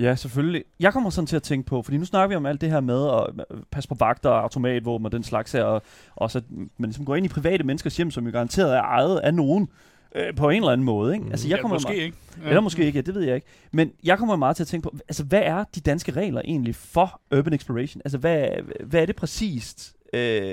Ja, 0.00 0.14
selvfølgelig. 0.14 0.64
Jeg 0.80 0.92
kommer 0.92 1.10
sådan 1.10 1.26
til 1.26 1.36
at 1.36 1.42
tænke 1.42 1.66
på, 1.66 1.82
fordi 1.82 1.98
nu 1.98 2.04
snakker 2.04 2.28
vi 2.28 2.34
om 2.34 2.46
alt 2.46 2.60
det 2.60 2.70
her 2.70 2.80
med 2.80 3.06
at 3.06 3.46
øh, 3.50 3.62
passe 3.70 3.88
på 3.88 3.94
vagter 3.94 4.30
og 4.30 4.42
automatvåben 4.42 5.06
og 5.06 5.12
den 5.12 5.22
slags 5.22 5.52
her, 5.52 5.64
og 5.64 5.82
også 6.16 6.38
at 6.38 6.44
man 6.50 6.88
ligesom 6.90 7.04
går 7.04 7.16
ind 7.16 7.26
i 7.26 7.28
private 7.28 7.64
menneskers 7.64 7.96
hjem, 7.96 8.10
som 8.10 8.26
jo 8.26 8.32
garanteret 8.32 8.76
er 8.76 8.82
ejet 8.82 9.18
af 9.18 9.34
nogen 9.34 9.68
øh, 10.14 10.36
på 10.36 10.50
en 10.50 10.56
eller 10.56 10.72
anden 10.72 10.84
måde. 10.84 11.14
Ikke? 11.14 11.24
Mm. 11.24 11.30
Altså, 11.30 11.48
jeg 11.48 11.56
ja, 11.56 11.60
kommer 11.60 11.74
måske 11.74 11.88
meget, 11.88 12.02
ikke. 12.02 12.16
Ja. 12.42 12.48
Eller 12.48 12.60
måske 12.60 12.84
ikke, 12.84 12.96
ja, 12.96 13.02
det 13.02 13.14
ved 13.14 13.22
jeg 13.22 13.34
ikke. 13.34 13.46
Men 13.72 13.92
jeg 14.04 14.18
kommer 14.18 14.36
meget 14.36 14.56
til 14.56 14.64
at 14.64 14.68
tænke 14.68 14.82
på, 14.82 14.96
altså 15.08 15.24
hvad 15.24 15.42
er 15.44 15.64
de 15.74 15.80
danske 15.80 16.12
regler 16.12 16.42
egentlig 16.44 16.74
for 16.74 17.20
urban 17.36 17.52
exploration? 17.52 18.02
Altså 18.04 18.18
hvad, 18.18 18.48
hvad 18.84 19.02
er 19.02 19.06
det 19.06 19.16
præcist, 19.16 19.96
øh, 20.12 20.50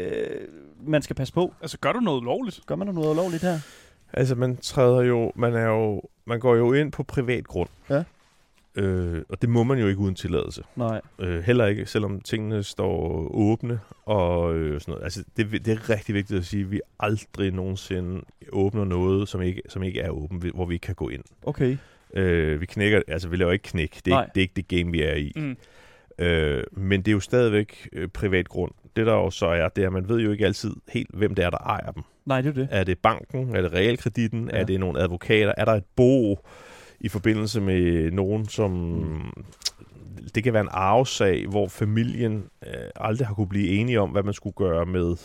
man 0.86 1.02
skal 1.02 1.16
passe 1.16 1.34
på? 1.34 1.54
Altså, 1.62 1.78
gør 1.78 1.92
du 1.92 2.00
noget 2.00 2.24
lovligt? 2.24 2.62
Gør 2.66 2.76
man 2.76 2.88
noget 2.88 3.12
ulovligt 3.12 3.44
her? 3.44 3.60
Altså, 4.14 4.36
man 4.36 4.58
træder 4.58 5.02
jo, 5.02 5.32
man 5.36 5.54
er 5.54 5.68
jo, 5.68 6.02
man 6.26 6.40
går 6.40 6.56
jo 6.56 6.74
ind 6.74 6.92
på 6.92 7.04
privat 7.04 7.48
grund. 7.48 7.70
Ja. 7.90 8.04
Øh, 8.78 9.22
og 9.30 9.42
det 9.42 9.50
må 9.50 9.64
man 9.64 9.80
jo 9.80 9.88
ikke 9.88 10.00
uden 10.00 10.16
tilladelse. 10.16 10.64
Nej. 10.76 11.02
Øh, 11.20 11.44
heller 11.44 11.66
ikke, 11.66 11.86
selvom 11.86 12.22
tingene 12.22 12.64
står 12.64 13.28
åbne 13.34 13.80
og 14.06 14.56
øh, 14.56 14.82
sådan 14.82 14.92
noget. 14.92 15.04
Altså, 15.04 15.24
det, 15.38 15.52
det 15.52 15.68
er 15.68 15.90
rigtig 15.90 16.16
vigtigt 16.16 16.40
at 16.40 16.46
sige, 16.46 16.64
at 16.64 16.72
vi 16.72 16.82
aldrig 17.00 17.52
nogensinde 17.52 18.22
åbner 18.52 18.86
noget, 18.86 19.30
som 19.30 19.42
ikke, 19.42 19.62
som 19.70 19.84
ikke 19.84 20.00
er 20.00 20.10
åbent, 20.10 20.56
hvor 20.56 20.66
vi 20.66 20.74
ikke 20.74 20.84
kan 20.84 20.96
gå 20.96 21.10
ind. 21.10 21.24
Okay. 21.44 21.78
Øh, 22.14 22.62
vi 22.62 22.66
knækker, 22.66 23.02
altså 23.08 23.30
vi 23.30 23.36
laver 23.36 23.52
ikke 23.52 23.64
knæk. 23.64 24.00
Det 24.06 24.14
er, 24.14 24.22
ikke, 24.22 24.32
det 24.36 24.42
er 24.42 24.42
ikke 24.42 24.54
det 24.56 24.68
game, 24.68 24.92
vi 24.92 25.02
er 25.02 25.16
i. 25.16 25.32
Mm. 25.36 25.58
Øh, 26.20 26.64
men 26.72 27.02
det 27.02 27.08
er 27.08 27.14
jo 27.14 27.20
stadigvæk 27.20 27.90
øh, 27.94 28.08
privat 28.08 28.48
grund. 28.48 28.72
Det 28.96 29.06
der 29.06 29.14
jo 29.14 29.30
så 29.30 29.48
er, 29.48 29.70
det 29.70 29.82
er, 29.82 29.88
at 29.88 29.94
man 29.94 30.10
ved 30.10 30.20
jo 30.20 30.32
ikke 30.32 30.46
altid 30.46 30.72
helt, 30.90 31.10
hvem 31.14 31.36
det 31.36 31.46
er, 31.46 31.50
der 31.50 31.58
ejer 31.58 31.92
dem. 31.92 32.04
Nej, 32.26 32.42
det 32.42 32.50
er 32.50 32.54
det. 32.54 32.68
Er 32.72 32.84
det 32.84 33.00
banken? 33.00 33.56
Er 33.56 33.62
det 33.62 33.74
realkreditten? 33.74 34.50
Ja. 34.54 34.60
Er 34.60 34.64
det 34.64 34.80
nogle 34.80 35.00
advokater? 35.00 35.54
Er 35.58 35.66
der 35.66 35.74
et 35.74 35.84
bo 35.96 36.40
i 37.00 37.10
forbindelse 37.10 37.62
med 37.62 38.12
nogen, 38.12 38.48
som... 38.48 38.72
Mm. 38.72 39.44
Det 40.36 40.44
kan 40.44 40.54
være 40.54 40.62
en 40.62 40.70
arvesag, 40.72 41.48
hvor 41.48 41.68
familien 41.68 42.46
øh, 42.68 42.74
aldrig 42.96 43.28
har 43.28 43.34
kunne 43.34 43.48
blive 43.48 43.68
enige 43.70 44.02
om, 44.02 44.10
hvad 44.10 44.24
man 44.24 44.34
skulle 44.34 44.54
gøre 44.54 44.86
med 44.86 45.16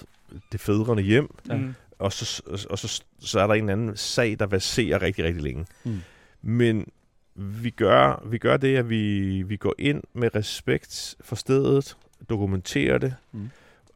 det 0.52 0.60
fædrende 0.60 1.02
hjem. 1.02 1.34
Ja. 1.48 1.56
Mm. 1.56 1.74
Og, 1.98 2.12
så, 2.12 2.42
og 2.70 2.78
så, 2.78 3.02
så 3.20 3.40
er 3.40 3.46
der 3.46 3.54
en 3.54 3.68
anden 3.68 3.96
sag, 3.96 4.36
der 4.38 4.46
baserer 4.46 5.02
rigtig, 5.02 5.24
rigtig 5.24 5.42
længe. 5.42 5.66
Mm. 5.84 6.00
Men 6.42 6.86
vi 7.34 7.70
gør, 7.70 8.22
vi 8.26 8.38
gør 8.38 8.56
det, 8.56 8.76
at 8.76 8.90
vi, 8.90 9.42
vi 9.42 9.56
går 9.56 9.74
ind 9.78 10.02
med 10.12 10.34
respekt 10.34 11.16
for 11.20 11.36
stedet, 11.36 11.96
dokumenterer 12.28 12.98
det, 12.98 13.14
Mm. 13.32 13.50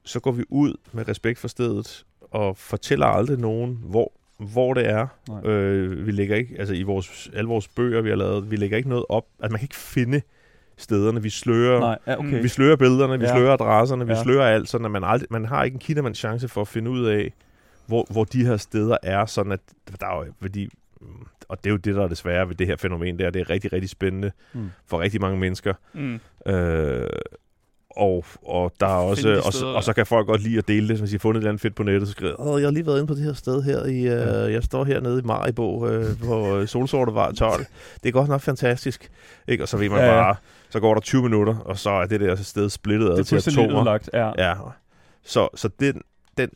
så 0.05 0.21
går 0.21 0.33
vi 0.33 0.45
ud 0.49 0.75
med 0.93 1.09
respekt 1.09 1.39
for 1.39 1.49
stedet 1.49 2.05
og 2.21 2.57
fortæller 2.57 3.07
aldrig 3.07 3.39
nogen, 3.39 3.79
hvor, 3.85 4.13
hvor 4.39 4.75
det 4.75 4.87
er. 4.89 5.07
Nej. 5.29 5.47
Øh, 5.51 6.07
vi 6.07 6.11
lægger 6.13 6.37
ikke, 6.37 6.57
altså 6.59 6.75
i 6.75 6.83
vores, 6.83 7.31
alle 7.35 7.49
vores 7.49 7.69
bøger, 7.69 8.01
vi 8.01 8.09
har 8.09 8.17
lavet, 8.17 8.51
vi 8.51 8.57
lægger 8.57 8.77
ikke 8.77 8.89
noget 8.89 9.05
op. 9.09 9.25
Altså 9.41 9.53
man 9.53 9.59
kan 9.59 9.65
ikke 9.65 9.77
finde 9.77 10.21
stederne. 10.77 11.23
Vi 11.23 11.31
slører, 11.31 11.81
Nej, 11.81 11.99
ja, 12.07 12.19
okay. 12.19 12.43
vi 12.43 12.49
slører 12.49 12.77
billederne, 12.77 13.19
vi 13.19 13.25
Ja. 13.25 13.37
slører 13.37 13.53
adresserne, 13.53 14.07
vi 14.07 14.13
Ja. 14.13 14.23
slører 14.23 14.47
alt, 14.55 14.69
sådan 14.69 14.85
at 14.85 14.91
man, 14.91 15.05
aldrig, 15.05 15.27
man 15.31 15.45
har 15.45 15.65
ikke 15.65 15.75
en 15.75 15.81
kindermands 15.81 16.19
chance 16.19 16.49
for 16.49 16.61
at 16.61 16.69
finde 16.69 16.91
ud 16.91 17.07
af, 17.07 17.33
hvor, 17.87 18.07
hvor 18.11 18.25
de 18.25 18.47
her 18.47 18.57
steder 18.57 18.97
er, 19.03 19.27
sådan 19.27 19.53
at 19.53 19.61
der 20.01 20.07
er 20.07 20.25
jo, 20.27 20.33
fordi, 20.41 20.69
mm, 21.01 21.07
og 21.49 21.59
det 21.65 21.71
er 21.71 21.73
jo 21.73 21.77
det, 21.77 21.95
der 21.95 22.03
er 22.05 22.09
det 22.09 22.17
svære 22.17 22.49
ved 22.49 22.55
det 22.55 22.67
her 22.67 22.77
fænomen 22.77 23.19
der, 23.19 23.31
det 23.31 23.41
er 23.41 23.51
rigtig, 23.51 23.73
rigtig 23.73 23.91
spændende 23.91 24.33
Mm. 24.53 24.71
for 24.87 25.01
rigtig 25.01 25.21
mange 25.21 25.39
mennesker. 25.39 25.75
Mm. 25.95 26.21
Øh, 26.53 27.07
og, 27.97 28.25
og 28.47 28.73
der 28.81 28.87
er 28.87 28.91
også, 28.91 29.29
de 29.29 29.37
og, 29.37 29.53
så- 29.53 29.59
steder, 29.59 29.73
og 29.73 29.85
så 29.85 29.93
kan 29.93 30.07
folk 30.07 30.27
godt 30.27 30.43
lide 30.43 30.59
at 30.59 30.69
dele 30.69 30.89
det, 30.89 30.99
hvis 30.99 31.11
de 31.11 31.15
har 31.17 31.19
fundet 31.19 31.39
et 31.39 31.41
eller 31.43 31.51
andet 31.51 31.63
fedt 31.63 31.75
på 31.75 31.83
nettet, 31.83 32.09
så 32.09 32.13
skriver 32.13 32.41
Åh, 32.41 32.61
jeg 32.61 32.67
har 32.67 32.73
lige 32.73 32.87
været 32.87 32.97
inde 32.97 33.07
på 33.07 33.15
det 33.15 33.23
her 33.23 33.33
sted 33.33 33.63
her, 33.63 33.85
i, 33.85 33.99
øh, 34.47 34.53
jeg 34.53 34.63
står 34.63 34.85
hernede 34.85 35.19
i 35.19 35.23
Maribo 35.25 35.87
øh, 35.89 36.19
på 36.25 36.67
Solsortevej 36.67 37.33
12. 37.33 37.67
Det 38.03 38.09
er 38.09 38.13
godt 38.13 38.29
nok 38.29 38.41
fantastisk. 38.41 39.11
Ikke? 39.49 39.65
Og 39.65 39.69
så 39.69 39.77
ved 39.77 39.89
man 39.89 39.99
Ja, 40.01 40.07
bare, 40.07 40.37
så 40.71 40.81
går 40.81 40.95
der 40.95 41.01
20 41.01 41.23
minutter, 41.23 41.57
og 41.59 41.79
så 41.79 41.91
er 41.91 42.07
det 42.07 42.21
der 42.21 42.37
sted 42.37 42.71
splittet 42.71 43.07
ad 43.07 43.13
det 43.13 43.19
er 43.21 43.25
til 43.25 43.35
fuldstændig 43.35 43.65
atomer. 43.65 43.81
ødelagt. 43.81 44.11
Ja. 44.13 44.31
Ja. 44.49 44.55
Så, 45.25 45.49
så 45.55 45.69
den, 45.81 46.03
den, 46.39 46.49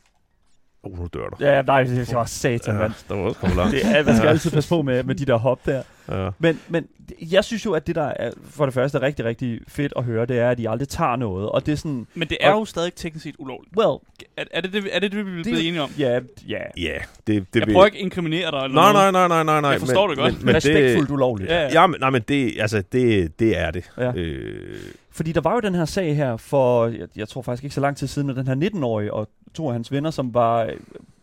uh, 0.82 0.98
nu 0.98 1.08
dør 1.14 1.28
du. 1.28 1.36
Ja, 1.44 1.62
nej, 1.62 1.82
det 1.82 2.14
var 2.14 2.24
satan, 2.24 2.74
mand. 2.74 2.92
der 3.08 3.14
var 3.14 3.22
også 3.22 3.40
kommet 3.40 3.56
langt. 3.56 3.72
Det 3.72 3.80
er, 3.84 4.04
man 4.04 4.16
skal 4.16 4.26
Ja. 4.26 4.30
altid 4.30 4.50
passe 4.50 4.68
på 4.68 4.82
med, 4.82 5.02
med 5.04 5.14
de 5.14 5.24
der 5.24 5.36
hop 5.36 5.66
der. 5.66 5.82
Ja. 6.10 6.30
Men, 6.38 6.60
men 6.68 6.86
jeg 7.20 7.44
synes 7.44 7.64
jo, 7.64 7.72
at 7.72 7.86
det 7.86 7.94
der 7.94 8.02
er, 8.16 8.30
for 8.50 8.64
det 8.64 8.74
første 8.74 8.98
er 8.98 9.02
rigtig, 9.02 9.24
rigtig 9.24 9.60
fedt 9.68 9.92
at 9.96 10.04
høre, 10.04 10.26
det 10.26 10.38
er, 10.38 10.50
at 10.50 10.58
de 10.58 10.68
aldrig 10.70 10.88
tager 10.88 11.16
noget. 11.16 11.48
Og 11.48 11.66
det 11.66 11.72
er 11.72 11.76
sådan, 11.76 12.06
Men 12.14 12.28
det 12.28 12.36
er 12.40 12.52
Og- 12.52 12.60
jo 12.60 12.64
stadig 12.64 12.94
teknisk 12.94 13.22
set 13.22 13.34
ulovligt. 13.38 13.76
well, 13.76 13.98
Er, 14.36 14.44
er, 14.50 14.60
det, 14.60 14.72
det, 14.72 14.82
er 14.92 14.98
det 15.00 15.12
det, 15.12 15.26
vi 15.26 15.30
er 15.30 15.34
Det- 15.36 15.44
blevet 15.44 15.68
enige 15.68 15.82
om? 15.82 15.90
ja, 15.98 16.20
ja. 16.48 16.58
Ja, 16.76 16.98
det, 17.26 17.54
det 17.54 17.60
Jeg 17.60 17.68
prøver 17.68 17.84
ikke 17.86 17.98
at 17.98 18.02
inkriminere 18.02 18.50
dig 18.50 18.58
eller 18.64 18.74
Nej, 18.74 18.92
noget. 18.92 19.12
nej, 19.12 19.28
nej, 19.28 19.28
nej, 19.28 19.44
nej, 19.44 19.60
nej. 19.60 19.70
Jeg 19.70 19.80
forstår 19.80 20.06
men, 20.06 20.10
det 20.16 20.18
godt. 20.24 20.34
Men, 20.36 20.46
men 20.46 20.54
Respektfuldt 20.54 21.10
ulovligt. 21.10 21.50
Ja, 21.50 21.60
ja. 21.62 21.68
Ja, 21.80 21.86
men, 21.86 22.00
nej, 22.00 22.10
men 22.10 22.22
det, 22.28 22.60
altså, 22.60 22.82
det, 22.92 23.38
det 23.38 23.58
er 23.58 23.70
det. 23.70 23.90
Ja. 23.98 24.12
Øh, 24.16 24.78
Fordi 25.12 25.32
der 25.32 25.40
var 25.40 25.54
jo 25.54 25.60
den 25.60 25.74
her 25.74 25.84
sag 25.84 26.16
her 26.16 26.36
for, 26.36 26.86
jeg, 26.86 27.08
jeg 27.16 27.28
tror 27.28 27.42
faktisk 27.42 27.64
ikke 27.64 27.74
så 27.74 27.80
lang 27.80 27.96
tid 27.96 28.06
siden, 28.06 28.26
med 28.26 28.34
den 28.34 28.46
her 28.46 28.54
19-årige 28.70 29.12
og 29.12 29.28
to 29.54 29.66
af 29.66 29.72
hans 29.72 29.92
venner, 29.92 30.10
som 30.10 30.34
var 30.34 30.62
øh, 30.62 30.72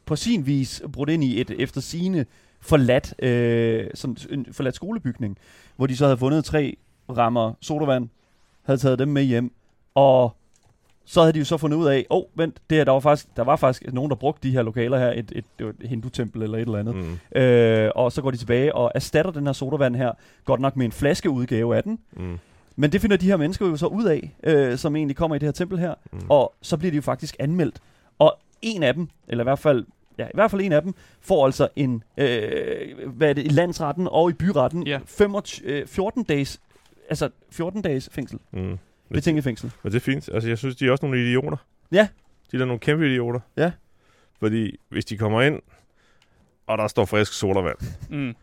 på 0.06 0.16
sin 0.16 0.46
vis 0.46 0.82
brudt 0.94 1.10
ind 1.10 1.24
i 1.24 1.42
et 1.42 1.52
efter 1.52 1.82
sine 1.82 2.26
forladt, 2.62 3.14
øh, 3.24 3.88
sådan 3.94 4.18
en 4.30 4.48
forladt 4.52 4.76
skolebygning, 4.76 5.38
hvor 5.76 5.88
de 5.88 5.98
så 5.98 6.06
havde 6.06 6.18
fundet 6.18 6.46
tre 6.46 6.78
rammer 7.18 7.54
sodavand, 7.62 8.10
havde 8.64 8.80
taget 8.80 9.00
dem 9.00 9.08
med 9.08 9.24
hjem, 9.24 9.52
og 9.96 10.36
så 11.06 11.22
havde 11.22 11.34
de 11.34 11.40
jo 11.40 11.46
så 11.46 11.58
fundet 11.58 11.78
ud 11.78 11.88
af, 11.88 12.06
åh, 12.10 12.18
oh, 12.18 12.24
vent, 12.36 12.58
det 12.70 12.78
her, 12.78 12.84
der 12.86 12.92
var 12.92 13.00
faktisk, 13.00 13.28
der 13.38 13.44
var 13.44 13.56
faktisk 13.56 13.94
nogen, 13.94 14.10
der 14.10 14.16
brugte 14.16 14.48
de 14.48 14.54
her 14.54 14.62
lokaler 14.62 14.98
her, 14.98 15.12
et, 15.12 15.32
et, 15.36 15.46
et 15.60 15.90
hindutempel 15.90 16.44
eller 16.44 16.58
et 16.58 16.62
eller 16.62 16.80
andet. 16.80 16.96
mm, 16.96 17.40
Øh, 17.42 17.92
og 17.96 18.12
så 18.12 18.22
går 18.22 18.32
de 18.32 18.38
tilbage 18.38 18.76
og 18.76 18.92
erstatter 18.96 19.32
den 19.32 19.46
her 19.46 19.54
sodavand 19.54 19.96
her, 19.96 20.12
godt 20.46 20.62
nok 20.62 20.76
med 20.76 20.86
en 20.86 20.92
flaskeudgave 20.92 21.76
af 21.78 21.84
den, 21.84 22.00
mm, 22.18 22.38
men 22.76 22.92
det 22.92 23.02
finder 23.02 23.18
de 23.18 23.26
her 23.26 23.38
mennesker 23.38 23.68
jo 23.68 23.78
så 23.78 23.86
ud 23.88 24.06
af, 24.06 24.36
øh, 24.44 24.78
som 24.78 24.96
egentlig 24.96 25.16
kommer 25.16 25.36
i 25.36 25.40
det 25.40 25.48
her 25.48 25.52
tempel 25.52 25.80
her. 25.80 25.94
mm. 26.12 26.20
Og 26.30 26.54
så 26.62 26.78
bliver 26.78 26.92
de 26.92 26.96
jo 26.96 27.02
faktisk 27.02 27.36
anmeldt. 27.40 27.80
En 28.62 28.84
af 28.84 28.94
dem, 28.94 29.08
eller 29.28 29.44
i 29.44 29.46
hvert 29.46 29.60
fald, 29.60 29.86
ja, 30.18 30.26
i 30.28 30.32
hvert 30.34 30.52
fald 30.52 30.62
en 30.62 30.72
af 30.72 30.82
dem, 30.82 30.94
får 31.22 31.46
altså 31.46 31.68
en, 31.76 32.04
øh, 32.18 33.10
hvad 33.10 33.30
er 33.30 33.34
det, 33.34 33.46
i 33.46 33.50
landsretten 33.50 34.08
og 34.12 34.30
i 34.30 34.34
byretten, 34.34 34.88
Ja. 34.88 35.00
25, 35.06 35.68
øh, 35.72 35.88
14 35.88 36.24
dages, 36.24 36.62
altså 37.10 37.30
14 37.52 37.82
dages 37.82 38.10
fængsel. 38.12 38.40
Mm. 38.52 38.78
Betinget 39.14 39.44
fængsel. 39.44 39.72
Men 39.84 39.92
det 39.92 39.98
er 39.98 40.02
fint. 40.04 40.30
Altså, 40.34 40.50
jeg 40.50 40.58
synes, 40.58 40.76
de 40.76 40.88
er 40.88 40.92
også 40.92 41.06
nogle 41.06 41.22
idioter. 41.22 41.58
Ja. 41.92 42.08
De 42.52 42.58
er 42.58 42.66
nogle 42.66 42.80
kæmpe 42.80 43.06
idioter. 43.08 43.40
Ja. 43.58 43.72
Fordi 44.40 44.80
hvis 44.90 45.06
de 45.06 45.18
kommer 45.18 45.42
ind, 45.42 45.62
og 46.68 46.78
der 46.78 46.88
står 46.88 47.06
frisk 47.06 47.34
sodavand, 47.34 47.78
Mm. 48.10 48.36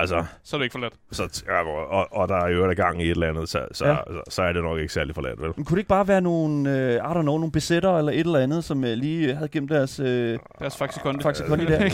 Altså, 0.00 0.24
Så 0.44 0.56
er 0.56 0.58
det 0.58 0.64
ikke 0.64 0.72
forladt. 0.72 0.92
så, 1.12 1.42
ja, 1.48 1.62
og, 1.86 2.08
og 2.12 2.28
der 2.28 2.36
er 2.36 2.48
jo 2.48 2.64
der 2.68 2.74
gang 2.74 3.02
i 3.02 3.04
et 3.04 3.10
eller 3.10 3.28
andet, 3.28 3.48
så, 3.48 3.66
så, 3.72 3.84
Ja. 3.86 3.90
ja. 3.90 3.96
så, 4.06 4.22
så 4.28 4.42
er 4.42 4.52
det 4.52 4.62
nok 4.62 4.78
ikke 4.78 4.92
særlig 4.92 5.14
forladt, 5.14 5.40
vel? 5.40 5.50
Men 5.56 5.64
kunne 5.64 5.74
det 5.76 5.80
ikke 5.80 5.88
bare 5.88 6.08
være 6.08 6.20
nogle, 6.20 6.78
øh, 6.78 6.94
I 6.94 6.98
don't 6.98 7.12
know, 7.12 7.22
nogle 7.22 7.52
besættere 7.52 7.98
eller 7.98 8.12
et 8.12 8.20
eller 8.20 8.38
andet, 8.38 8.64
som 8.64 8.84
øh, 8.84 8.90
lige 8.96 9.34
havde 9.34 9.48
gemt 9.48 9.70
deres 9.70 10.00
øh, 10.00 10.38
Deres 10.58 10.76
Faxi 10.76 11.00
Kondi. 11.02 11.22
Faxi 11.22 11.42
Kondi 11.46 11.64
der? 11.66 11.78
det, 11.88 11.92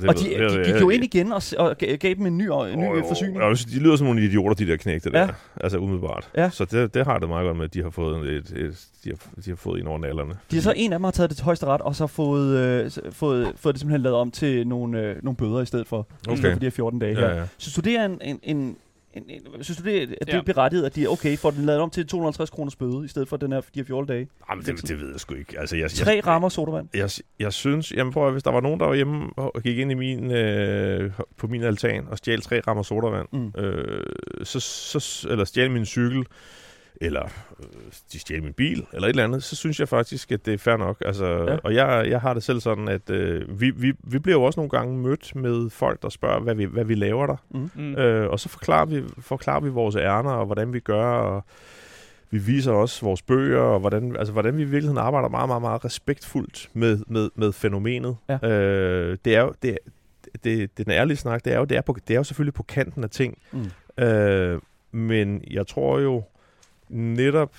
det, 0.00 0.08
og 0.08 0.14
de, 0.18 0.24
det- 0.24 0.66
de 0.66 0.72
gik 0.72 0.80
jo 0.80 0.90
ind 0.90 1.04
igen 1.04 1.32
og, 1.32 1.42
og 1.58 1.76
gav 1.78 1.96
gav 1.96 2.14
dem 2.14 2.26
en 2.26 2.38
ny, 2.38 2.42
en 2.42 2.78
ny 2.80 2.84
jo, 2.98 3.04
forsyning. 3.08 3.56
Synes, 3.56 3.64
de 3.64 3.78
lyder 3.80 3.96
som 3.96 4.06
nogle 4.06 4.22
idioter, 4.24 4.54
de 4.54 4.66
der 4.66 4.76
knægte 4.76 5.10
Ja. 5.14 5.18
der. 5.20 5.28
Altså 5.60 5.78
umiddelbart. 5.78 6.28
Ja. 6.36 6.50
Så 6.50 6.64
det, 6.64 6.94
det 6.94 7.06
har 7.06 7.18
det 7.18 7.28
meget 7.28 7.46
godt 7.46 7.56
med, 7.56 7.64
at 7.64 7.74
de 7.74 7.82
har 7.82 7.90
fået, 7.90 8.28
et, 8.28 8.50
et, 8.56 8.86
de 9.04 9.10
har, 9.10 9.16
de 9.44 9.50
har 9.50 9.56
fået 9.56 9.80
en 9.80 9.86
over 9.86 9.98
nallerne. 9.98 10.34
De 10.50 10.56
har 10.56 10.62
så 10.62 10.72
en 10.76 10.92
af 10.92 10.98
dem 10.98 11.04
har 11.04 11.10
taget 11.10 11.30
det 11.30 11.36
til 11.36 11.44
højeste 11.44 11.66
ret, 11.66 11.80
og 11.80 11.94
så 11.96 12.06
fået, 12.06 12.56
øh, 12.58 12.90
fået, 13.12 13.52
fået 13.56 13.74
det 13.74 13.80
simpelthen 13.80 14.02
lavet 14.02 14.18
om 14.18 14.30
til 14.30 14.66
nogle, 14.66 15.00
øh, 15.00 15.16
nogle 15.22 15.36
bøder 15.36 15.60
i 15.60 15.66
stedet 15.66 15.86
for, 15.86 16.06
Okay. 16.28 16.52
for 16.52 16.58
de 16.58 16.66
her 16.66 16.70
14 16.70 16.98
dage 16.98 17.14
her. 17.14 17.28
Ja, 17.28 17.36
ja. 17.36 17.39
Synes 17.58 17.74
du, 17.74 17.80
det 17.80 17.96
er 17.96 18.04
en, 18.04 18.18
en, 18.22 18.40
en 18.42 18.76
en, 19.14 19.24
en, 19.28 19.64
synes 19.64 19.78
du, 19.78 19.84
det, 19.84 19.96
er- 20.02 20.02
at 20.20 20.26
det 20.26 20.32
Ja. 20.32 20.38
er 20.38 20.42
berettiget, 20.42 20.84
at 20.86 20.96
de 20.96 21.06
okay, 21.08 21.36
får 21.38 21.50
den 21.50 21.66
lavet 21.66 21.80
om 21.80 21.90
til 21.90 22.06
250 22.06 22.50
kroners 22.50 22.76
bøde, 22.76 23.04
i 23.04 23.08
stedet 23.08 23.28
for 23.28 23.36
den 23.36 23.52
her 23.52 23.60
4-14 23.60 24.06
dage? 24.06 24.28
Jamen, 24.50 24.64
det, 24.64 24.88
det 24.88 25.00
ved 25.00 25.10
jeg 25.10 25.20
sgu 25.20 25.34
ikke. 25.34 25.60
Altså, 25.60 25.76
jeg, 25.76 25.90
Tre 25.90 26.20
rammer 26.26 26.48
sodavand. 26.48 26.88
jeg, 26.94 27.10
jeg 27.38 27.52
synes, 27.52 27.92
jamen 27.92 28.12
prøv 28.12 28.26
at, 28.26 28.32
hvis 28.32 28.42
der 28.42 28.50
var 28.50 28.60
nogen, 28.60 28.80
der 28.80 28.86
var 28.86 28.94
hjemme 28.94 29.30
og 29.36 29.62
gik 29.62 29.78
ind 29.78 29.90
i 29.90 29.94
min, 29.94 30.30
øh, 30.30 31.12
på 31.36 31.46
min 31.46 31.62
altan 31.62 32.06
og 32.10 32.18
stjal 32.18 32.40
tre 32.40 32.60
rammer 32.66 32.82
sodavand, 32.82 33.28
Mm. 33.32 33.52
øh, 33.62 34.02
så, 34.42 34.60
så, 34.60 35.28
eller 35.30 35.44
stjal 35.44 35.70
min 35.70 35.86
cykel, 35.86 36.24
eller 37.02 37.24
øh, 37.60 37.66
de 38.12 38.18
stjal 38.18 38.42
min 38.42 38.52
bil, 38.52 38.86
eller 38.92 39.06
et 39.06 39.10
eller 39.10 39.24
andet, 39.24 39.42
så 39.42 39.56
synes 39.56 39.80
jeg 39.80 39.88
faktisk, 39.88 40.32
at 40.32 40.46
det 40.46 40.54
er 40.54 40.58
fair 40.58 40.76
nok. 40.76 40.96
Altså, 41.06 41.26
Ja. 41.26 41.56
Og 41.64 41.74
jeg, 41.74 42.06
jeg 42.10 42.20
har 42.20 42.34
det 42.34 42.42
selv 42.42 42.60
sådan, 42.60 42.88
at 42.88 43.10
øh, 43.10 43.60
vi, 43.60 43.70
vi, 43.70 43.92
vi 44.02 44.18
bliver 44.18 44.36
jo 44.38 44.42
også 44.42 44.60
nogle 44.60 44.70
gange 44.70 44.98
mødt 44.98 45.36
med 45.36 45.70
folk, 45.70 46.02
der 46.02 46.08
spørger, 46.08 46.40
hvad 46.40 46.54
vi, 46.54 46.64
hvad 46.64 46.84
vi 46.84 46.94
laver 46.94 47.26
der. 47.26 47.36
Mm. 47.50 47.70
Mm. 47.74 47.94
Øh, 47.96 48.30
og 48.30 48.40
så 48.40 48.48
forklarer 48.48 48.84
vi, 48.86 49.02
forklarer 49.18 49.60
vi 49.60 49.68
vores 49.68 49.96
ærner, 49.96 50.30
og 50.30 50.46
hvordan 50.46 50.72
vi 50.72 50.80
gør, 50.80 51.04
og 51.06 51.44
vi 52.30 52.38
viser 52.38 52.72
også 52.72 53.04
vores 53.04 53.22
bøger, 53.22 53.60
og 53.60 53.80
hvordan, 53.80 54.16
altså, 54.16 54.32
hvordan 54.32 54.56
vi 54.56 54.62
i 54.62 54.64
virkeligheden 54.64 54.98
arbejder 54.98 55.28
meget, 55.28 55.48
meget, 55.48 55.62
meget 55.62 55.84
respektfuldt 55.84 56.70
med, 56.72 56.98
med, 57.06 57.30
med 57.34 57.52
fænomenet. 57.52 58.16
Ja. 58.28 58.48
Øh, 58.48 59.18
det 59.24 59.36
er 59.36 59.40
jo, 59.40 59.52
det, 59.62 59.78
det, 60.32 60.44
det, 60.44 60.78
den 60.78 60.90
ærlige 60.90 61.16
snak, 61.16 61.44
det 61.44 61.52
er 61.52 61.58
jo, 61.58 61.64
det 61.64 61.76
er, 61.76 61.80
på, 61.80 61.96
det 62.08 62.14
er 62.14 62.18
jo 62.18 62.24
selvfølgelig 62.24 62.54
på 62.54 62.62
kanten 62.62 63.04
af 63.04 63.10
ting, 63.10 63.38
Mm. 63.52 64.04
øh, 64.04 64.60
men 64.92 65.44
jeg 65.50 65.66
tror 65.66 65.98
jo 65.98 66.22
netop, 66.90 67.54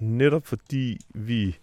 netop 0.00 0.46
fordi 0.46 0.98
vi 1.14 1.56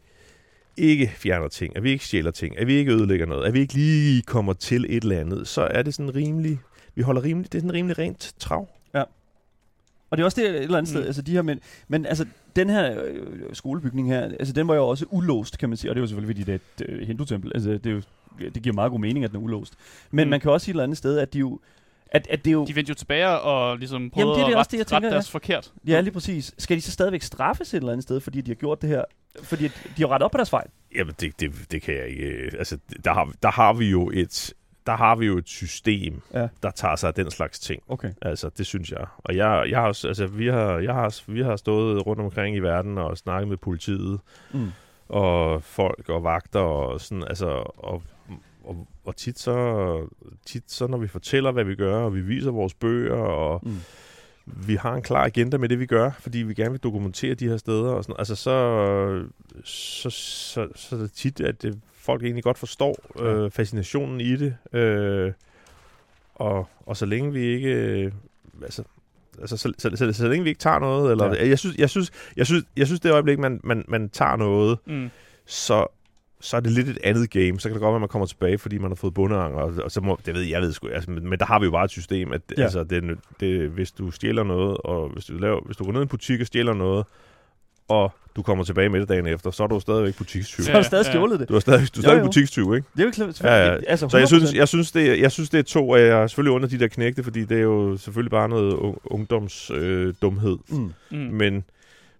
ikke 0.78 1.08
fjerner 1.16 1.48
ting, 1.48 1.76
at 1.78 1.84
vi 1.84 1.92
ikke 1.92 2.06
stjæler 2.06 2.32
ting, 2.32 2.58
at 2.60 2.68
vi 2.68 2.74
ikke 2.74 2.92
ødelægger 2.92 3.26
noget, 3.26 3.46
at 3.48 3.54
vi 3.54 3.60
ikke 3.60 3.74
lige 3.74 4.22
kommer 4.22 4.54
til 4.54 4.86
et 4.90 5.04
eller 5.04 5.20
andet, 5.20 5.48
så 5.48 5.62
er 5.62 5.82
det 5.82 5.94
sådan 5.94 6.16
rimelig, 6.16 6.60
vi 6.96 7.02
holder 7.02 7.24
rimelig, 7.24 7.52
det 7.52 7.58
er 7.58 7.62
sådan 7.62 7.74
rimelig 7.74 7.98
rent 7.98 8.34
trav. 8.40 8.68
Og 10.10 10.18
det 10.18 10.22
er 10.24 10.26
også 10.26 10.42
det 10.42 10.50
et 10.50 10.62
eller 10.64 10.78
andet 10.78 10.90
sted, 10.90 11.02
Mm. 11.02 11.08
altså 11.08 11.22
de 11.22 11.32
her, 11.32 11.42
men, 11.42 11.60
men 11.88 12.06
altså 12.06 12.26
den 12.56 12.70
her 12.70 13.04
øh, 13.04 13.16
skolebygning 13.54 14.08
her, 14.10 14.22
altså 14.24 14.54
den 14.54 14.68
var 14.68 14.76
jo 14.76 14.88
også 14.88 15.06
ulåst, 15.12 15.58
kan 15.58 15.70
man 15.70 15.78
sige, 15.78 15.92
og 15.92 15.96
det 15.96 16.00
er 16.00 16.04
jo 16.04 16.08
selvfølgelig, 16.08 16.36
fordi 16.36 16.52
det 16.52 16.62
er 16.80 16.86
et 16.86 17.00
øh, 17.02 17.08
hindutempel, 17.08 17.52
altså 17.56 17.70
det, 17.72 17.86
er 17.86 17.92
jo, 17.92 18.02
det 18.40 18.62
giver 18.64 18.74
meget 18.76 18.92
god 18.92 19.00
mening, 19.00 19.26
at 19.26 19.32
den 19.32 19.38
er 19.40 19.44
ulåst. 19.44 19.74
Men 20.12 20.28
Mm. 20.28 20.30
man 20.30 20.40
kan 20.40 20.52
også 20.52 20.66
sige 20.66 20.72
et 20.72 20.74
eller 20.74 20.84
andet 20.84 20.98
sted, 20.98 21.18
at 21.18 21.34
de 21.34 21.40
jo, 21.40 21.60
at, 22.14 22.28
at 22.30 22.46
det 22.46 22.52
er 22.52 22.54
jo, 22.54 22.66
De 22.66 22.76
vendte 22.76 22.90
jo 22.90 22.96
tilbage 22.96 23.30
og 23.30 23.78
ligesom 23.78 24.10
prøvede 24.10 24.30
Jamen, 24.32 24.36
det 24.40 24.42
er 24.44 24.48
det 24.48 24.54
at 24.54 24.58
også 24.58 24.68
ret, 24.68 24.72
det, 24.72 24.78
jeg 24.78 24.88
tænker, 24.88 25.10
deres 25.10 25.32
forkert. 25.32 25.72
ja 25.88 26.02
lige 26.02 26.14
præcis, 26.14 26.54
skal 26.58 26.78
de 26.78 26.82
så 26.82 26.92
stadigvæk 26.92 27.22
straffes 27.22 27.74
et 27.74 27.78
eller 27.78 27.92
andet 27.92 28.04
sted, 28.04 28.20
fordi 28.20 28.42
de 28.42 28.52
har 28.52 28.56
gjort 28.56 28.82
det 28.82 28.90
her, 28.90 29.04
fordi 29.44 29.68
de 29.68 29.72
har 30.02 30.08
rettet 30.08 30.26
op 30.26 30.32
på 30.32 30.38
deres 30.38 30.50
fejl? 30.50 30.68
Jamen, 30.96 31.16
det, 31.20 31.40
det, 31.40 31.52
det 31.72 31.82
kan 31.82 31.94
jeg 31.96 32.08
ikke. 32.08 32.24
øh, 32.24 32.52
Altså, 32.58 32.78
der 33.06 33.14
har, 33.14 33.32
der 33.44 33.52
har 33.52 33.74
vi 33.74 33.90
jo 33.90 34.10
et 34.14 34.54
der 34.88 34.96
har 34.96 35.16
vi 35.16 35.26
jo 35.26 35.38
et 35.38 35.48
system, 35.50 36.22
Ja. 36.34 36.48
der 36.64 36.72
tager 36.72 36.96
sig 36.96 37.08
af 37.08 37.14
den 37.14 37.32
slags 37.32 37.60
ting. 37.60 37.84
Okay. 37.88 38.12
Altså, 38.22 38.50
det 38.58 38.66
synes 38.66 38.92
jeg. 38.92 39.06
Og 39.18 39.36
jeg, 39.36 39.66
jeg 39.70 39.80
har, 39.80 39.88
også- 39.88 40.08
altså, 40.08 40.28
vi, 40.28 40.48
har, 40.48 40.78
jeg 40.80 40.94
har, 40.94 41.32
vi 41.32 41.42
har 41.44 41.56
stået 41.56 42.06
rundt 42.06 42.22
omkring 42.22 42.56
i 42.56 42.60
verden 42.60 42.98
og 42.98 43.18
snakket 43.18 43.48
med 43.48 43.58
politiet 43.58 44.20
Mm. 44.54 44.72
og 45.10 45.64
folk 45.64 46.10
og 46.10 46.24
vagter 46.24 46.60
og 46.60 47.02
sådan, 47.02 47.24
altså, 47.28 47.48
og, 47.78 48.04
og, 48.64 48.88
og 49.06 49.16
tit, 49.16 49.40
så, 49.40 50.08
tit 50.46 50.64
så, 50.72 50.88
når 50.88 50.98
vi 50.98 51.08
fortæller, 51.08 51.52
hvad 51.52 51.64
vi 51.64 51.76
gør, 51.76 51.98
og 51.98 52.16
vi 52.16 52.22
viser 52.22 52.52
vores 52.52 52.74
bøger, 52.74 53.16
og 53.16 53.60
Mm. 53.64 53.78
vi 54.46 54.76
har 54.76 54.94
en 54.94 55.02
klar 55.02 55.24
agenda 55.26 55.58
med 55.58 55.70
det, 55.70 55.80
vi 55.80 55.86
gør, 55.86 56.12
fordi 56.20 56.38
vi 56.38 56.54
gerne 56.54 56.72
vil 56.72 56.80
dokumentere 56.80 57.34
de 57.34 57.50
her 57.50 57.58
steder, 57.58 57.90
og 57.92 58.04
sådan, 58.04 58.16
altså, 58.20 58.36
så, 58.36 59.24
så, 59.64 60.10
så, 60.10 60.68
så 60.76 60.96
er 60.96 61.00
det 61.00 61.12
tit, 61.12 61.40
at 61.40 61.62
det, 61.62 61.80
folk 61.94 62.24
egentlig 62.24 62.44
godt 62.44 62.58
forstår 62.58 63.20
øh, 63.22 63.52
fascinationen 63.52 64.22
i 64.22 64.36
det, 64.36 64.56
øh, 64.74 65.32
og, 66.36 66.68
og 66.86 66.98
så 66.98 67.06
længe 67.06 67.34
vi 67.34 67.42
ikke, 67.46 67.70
øh, 67.70 68.12
altså, 68.64 68.84
altså 69.42 69.58
så, 69.58 69.74
så, 69.78 69.90
så, 69.96 70.14
så, 70.14 70.28
længe 70.28 70.44
vi 70.44 70.50
ikke 70.50 70.60
tager 70.60 70.80
noget, 70.80 71.12
eller, 71.12 71.36
ja. 71.36 71.48
jeg, 71.50 71.60
synes, 71.60 71.78
jeg, 71.78 71.90
synes, 71.90 72.12
jeg, 72.38 72.46
synes, 72.46 72.64
jeg 72.78 72.86
synes, 72.88 73.00
det 73.00 73.12
øjeblik, 73.12 73.40
man, 73.40 73.60
man, 73.64 73.86
man 73.88 74.10
tager 74.10 74.36
noget, 74.36 74.78
Mm. 74.86 75.10
så, 75.46 75.88
så 76.44 76.56
er 76.58 76.62
det 76.62 76.72
lidt 76.72 76.88
et 76.90 76.98
andet 77.04 77.30
game. 77.30 77.60
Så 77.60 77.70
kan 77.70 77.74
det 77.74 77.82
godt 77.82 77.90
være, 77.92 77.96
at 77.96 78.02
man 78.02 78.10
kommer 78.10 78.26
tilbage, 78.26 78.58
fordi 78.58 78.78
man 78.78 78.90
har 78.92 78.96
fået 78.96 79.14
bundeanger. 79.14 79.60
Og, 79.60 79.74
og 79.84 79.92
så 79.92 80.02
må, 80.02 80.20
det 80.26 80.34
ved 80.34 80.42
jeg, 80.42 80.52
jeg 80.52 80.62
ved 80.62 80.72
sgu, 80.74 80.88
altså, 80.88 81.12
men, 81.12 81.30
men 81.30 81.40
der 81.40 81.46
har 81.46 81.60
vi 81.60 81.66
jo 81.66 81.72
bare 81.72 81.86
et 81.86 81.92
system, 81.92 82.32
at 82.34 82.42
Ja. 82.58 82.64
altså, 82.64 82.84
det, 82.84 83.18
det, 83.40 83.70
hvis 83.70 83.92
du 83.92 84.12
stjæler 84.12 84.44
noget, 84.44 84.78
og 84.78 85.10
hvis 85.14 85.26
du, 85.26 85.34
laver, 85.38 85.62
hvis 85.66 85.78
du 85.78 85.84
går 85.86 85.92
ned 85.92 86.02
i 86.02 86.04
en 86.04 86.08
butik 86.08 86.42
og 86.42 86.48
stjæler 86.48 86.74
noget, 86.74 87.06
og 87.88 88.12
du 88.36 88.42
kommer 88.42 88.64
tilbage 88.64 88.90
med 88.90 89.00
det 89.00 89.10
dagen 89.10 89.28
efter, 89.28 89.52
så 89.52 89.64
er 89.64 89.68
du 89.68 89.76
jo 89.76 89.80
stadigvæk 89.80 90.18
butikstyv. 90.18 90.64
Så 90.64 90.72
har 90.72 90.80
du 90.80 90.86
stadig 90.86 91.06
stjålet 91.06 91.40
det. 91.40 91.50
Du 91.50 91.56
er 91.56 91.60
stadig, 91.60 91.80
du 91.80 91.84
er 91.84 91.90
Jo, 91.98 92.02
stadig 92.02 92.20
jo. 92.20 92.24
butikstyv, 92.26 92.74
ikke? 92.76 92.88
Det 92.96 93.02
er 93.02 93.06
jo 93.06 93.12
klart, 93.12 93.42
Ja, 93.44 93.72
ja. 93.74 93.78
altså 93.88 94.10
Så 94.10 94.18
jeg 94.18 94.28
synes, 94.28 94.44
100%. 94.52 94.56
jeg, 94.58 94.68
synes, 94.68 94.92
det, 94.92 95.20
jeg 95.20 95.32
synes, 95.32 95.50
det 95.50 95.58
er 95.60 95.64
to, 95.64 95.90
og 95.90 96.00
jeg 96.00 96.08
er 96.08 96.28
selvfølgelig 96.28 96.54
under 96.56 96.68
de 96.68 96.80
der 96.80 96.88
knægte, 96.88 97.24
fordi 97.24 97.46
det 97.46 97.58
er 97.58 97.62
jo 97.62 97.98
selvfølgelig 97.98 98.32
bare 98.32 98.50
noget 98.50 98.74
ung- 98.74 99.02
ungdomsdumhed. 99.06 100.08
Øh, 100.08 100.14
dumhed. 100.22 100.58
Mm. 100.70 100.92
Mm. 101.12 101.18
Men, 101.18 101.64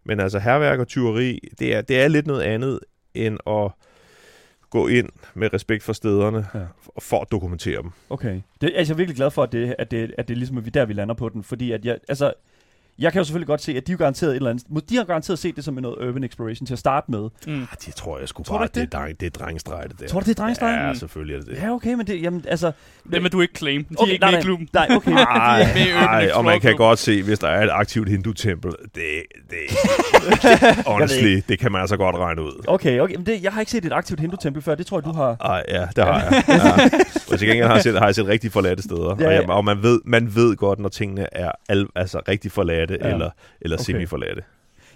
men 0.06 0.20
altså 0.20 0.40
herværk 0.40 0.80
og 0.80 0.88
tyveri, 0.88 1.40
det 1.60 1.76
er, 1.76 1.82
det 1.82 2.00
er 2.02 2.08
lidt 2.08 2.28
noget 2.28 2.42
andet 2.42 2.80
end 3.14 3.38
at 3.48 3.72
gå 4.74 4.88
ind 4.88 5.10
med 5.34 5.54
respekt 5.54 5.84
for 5.84 5.94
stederne 5.94 6.46
Ja. 6.54 6.60
for 7.00 7.20
at 7.22 7.28
dokumentere 7.32 7.82
dem. 7.82 7.92
Okay. 8.10 8.42
Det, 8.62 8.72
altså, 8.76 8.94
jeg 8.94 8.96
er 8.96 8.98
virkelig 8.98 9.16
glad 9.16 9.32
for, 9.32 9.44
at 9.44 9.52
det, 9.52 9.76
at 9.80 9.92
det, 9.92 10.14
at 10.18 10.28
det 10.28 10.38
ligesom 10.38 10.58
er 10.58 10.62
vi- 10.62 10.70
der, 10.70 10.86
vi 10.86 10.94
lander 10.94 11.16
på 11.16 11.30
den. 11.30 11.44
Fordi 11.44 11.72
at 11.72 11.86
jeg, 11.86 11.98
altså, 12.10 12.34
jeg 13.00 13.12
kan 13.12 13.20
jo 13.20 13.24
selvfølgelig 13.24 13.48
godt 13.48 13.62
se, 13.62 13.78
at 13.78 13.88
de 13.88 13.92
er 13.92 13.98
garanteret 13.98 14.32
et 14.32 14.36
eller 14.36 14.50
andet, 14.50 14.90
de 14.90 14.96
har 14.96 15.04
garanteret 15.04 15.40
set 15.40 15.56
det 15.56 15.64
som 15.64 15.74
noget 15.74 16.08
urban 16.10 16.24
exploration 16.24 16.66
til 16.66 16.74
at 16.74 16.80
starte 16.80 17.12
med. 17.12 17.30
Mm. 17.48 17.54
Ah, 17.62 17.68
det 17.86 17.96
tror 17.96 18.20
jeg 18.20 18.28
sgu 18.28 18.44
Tror 18.44 18.58
bare, 18.58 18.68
det, 18.68 18.76
det? 18.76 18.82
det? 18.92 18.94
er, 18.94 18.98
dreng, 19.00 19.60
det 19.60 19.74
er 19.74 19.88
der. 20.00 20.08
Tror 20.08 20.20
du, 20.20 20.26
det 20.26 20.40
er 20.40 20.42
drengestregen? 20.44 20.88
Ja, 20.88 20.94
selvfølgelig 20.94 21.36
er 21.36 21.40
det 21.40 21.48
det. 21.48 21.58
Ja, 21.58 21.72
okay, 21.74 21.94
men 21.94 22.08
det, 22.08 22.22
jamen, 22.22 22.46
altså... 22.48 22.72
Dem 23.14 23.24
vil 23.24 23.32
du 23.32 23.42
ikke 23.42 23.54
claim. 23.58 23.84
De 23.84 23.94
er 23.94 24.02
Okay, 24.02 24.12
ikke 24.12 24.22
nej, 24.22 24.32
med 24.32 24.38
i 24.38 24.42
nej. 24.42 24.44
klubben. 24.44 24.68
Nej, 24.74 24.88
okay. 24.92 25.12
Ej, 25.28 25.74
med 25.74 25.82
i 25.86 25.92
Urban 25.92 26.04
ej, 26.08 26.30
og 26.34 26.46
man 26.46 26.62
kan 26.62 26.76
godt 26.76 27.00
se, 27.00 27.24
hvis 27.24 27.40
der 27.40 27.48
er 27.48 27.64
et 27.64 27.70
aktivt 27.72 28.10
hindu-tempel, 28.10 28.72
det, 28.96 29.04
det, 29.50 29.58
honestly, 30.88 31.42
det 31.50 31.60
kan 31.60 31.72
man 31.72 31.82
altså 31.82 31.98
godt 31.98 32.16
regne 32.16 32.42
ud. 32.44 32.64
Okay, 32.68 33.00
okay. 33.00 33.16
Men 33.16 33.26
det, 33.26 33.44
jeg 33.44 33.52
har 33.54 33.60
ikke 33.60 33.72
set 33.72 33.86
et 33.86 33.94
aktivt 33.94 34.20
hindu-tempel 34.20 34.62
før. 34.62 34.76
Det 34.76 34.86
tror 34.86 34.98
jeg, 34.98 35.06
du 35.06 35.12
har. 35.12 35.36
Ej, 35.42 35.64
ja, 35.70 35.88
det 35.96 36.04
har 36.04 36.22
jeg. 36.24 36.44
Ja. 36.48 36.90
Og 37.32 37.40
til 37.40 37.48
gengæld 37.48 37.68
har 37.68 37.74
jeg 37.74 37.84
set, 37.84 37.98
har 38.00 38.06
jeg 38.06 38.16
set 38.16 38.28
rigtig 38.28 38.52
forladte 38.52 38.84
steder. 38.84 39.16
Ja, 39.20 39.24
Ja, 39.24 39.30
ja. 39.32 39.38
og, 39.38 39.44
jeg, 39.44 39.50
og 39.50 39.66
man, 39.66 39.84
ved, 39.84 40.02
man 40.06 40.36
ved 40.36 40.56
godt, 40.56 40.80
når 40.80 40.90
tingene 40.90 41.28
er 41.32 41.52
al, 41.70 41.88
altså 41.96 42.22
rigtig 42.28 42.52
forladte 42.52 42.83
Ja. 42.90 43.08
ja. 43.08 43.14
eller, 43.14 43.32
eller 43.62 43.78
okay. 43.78 43.84
semi-forladte. 43.84 44.44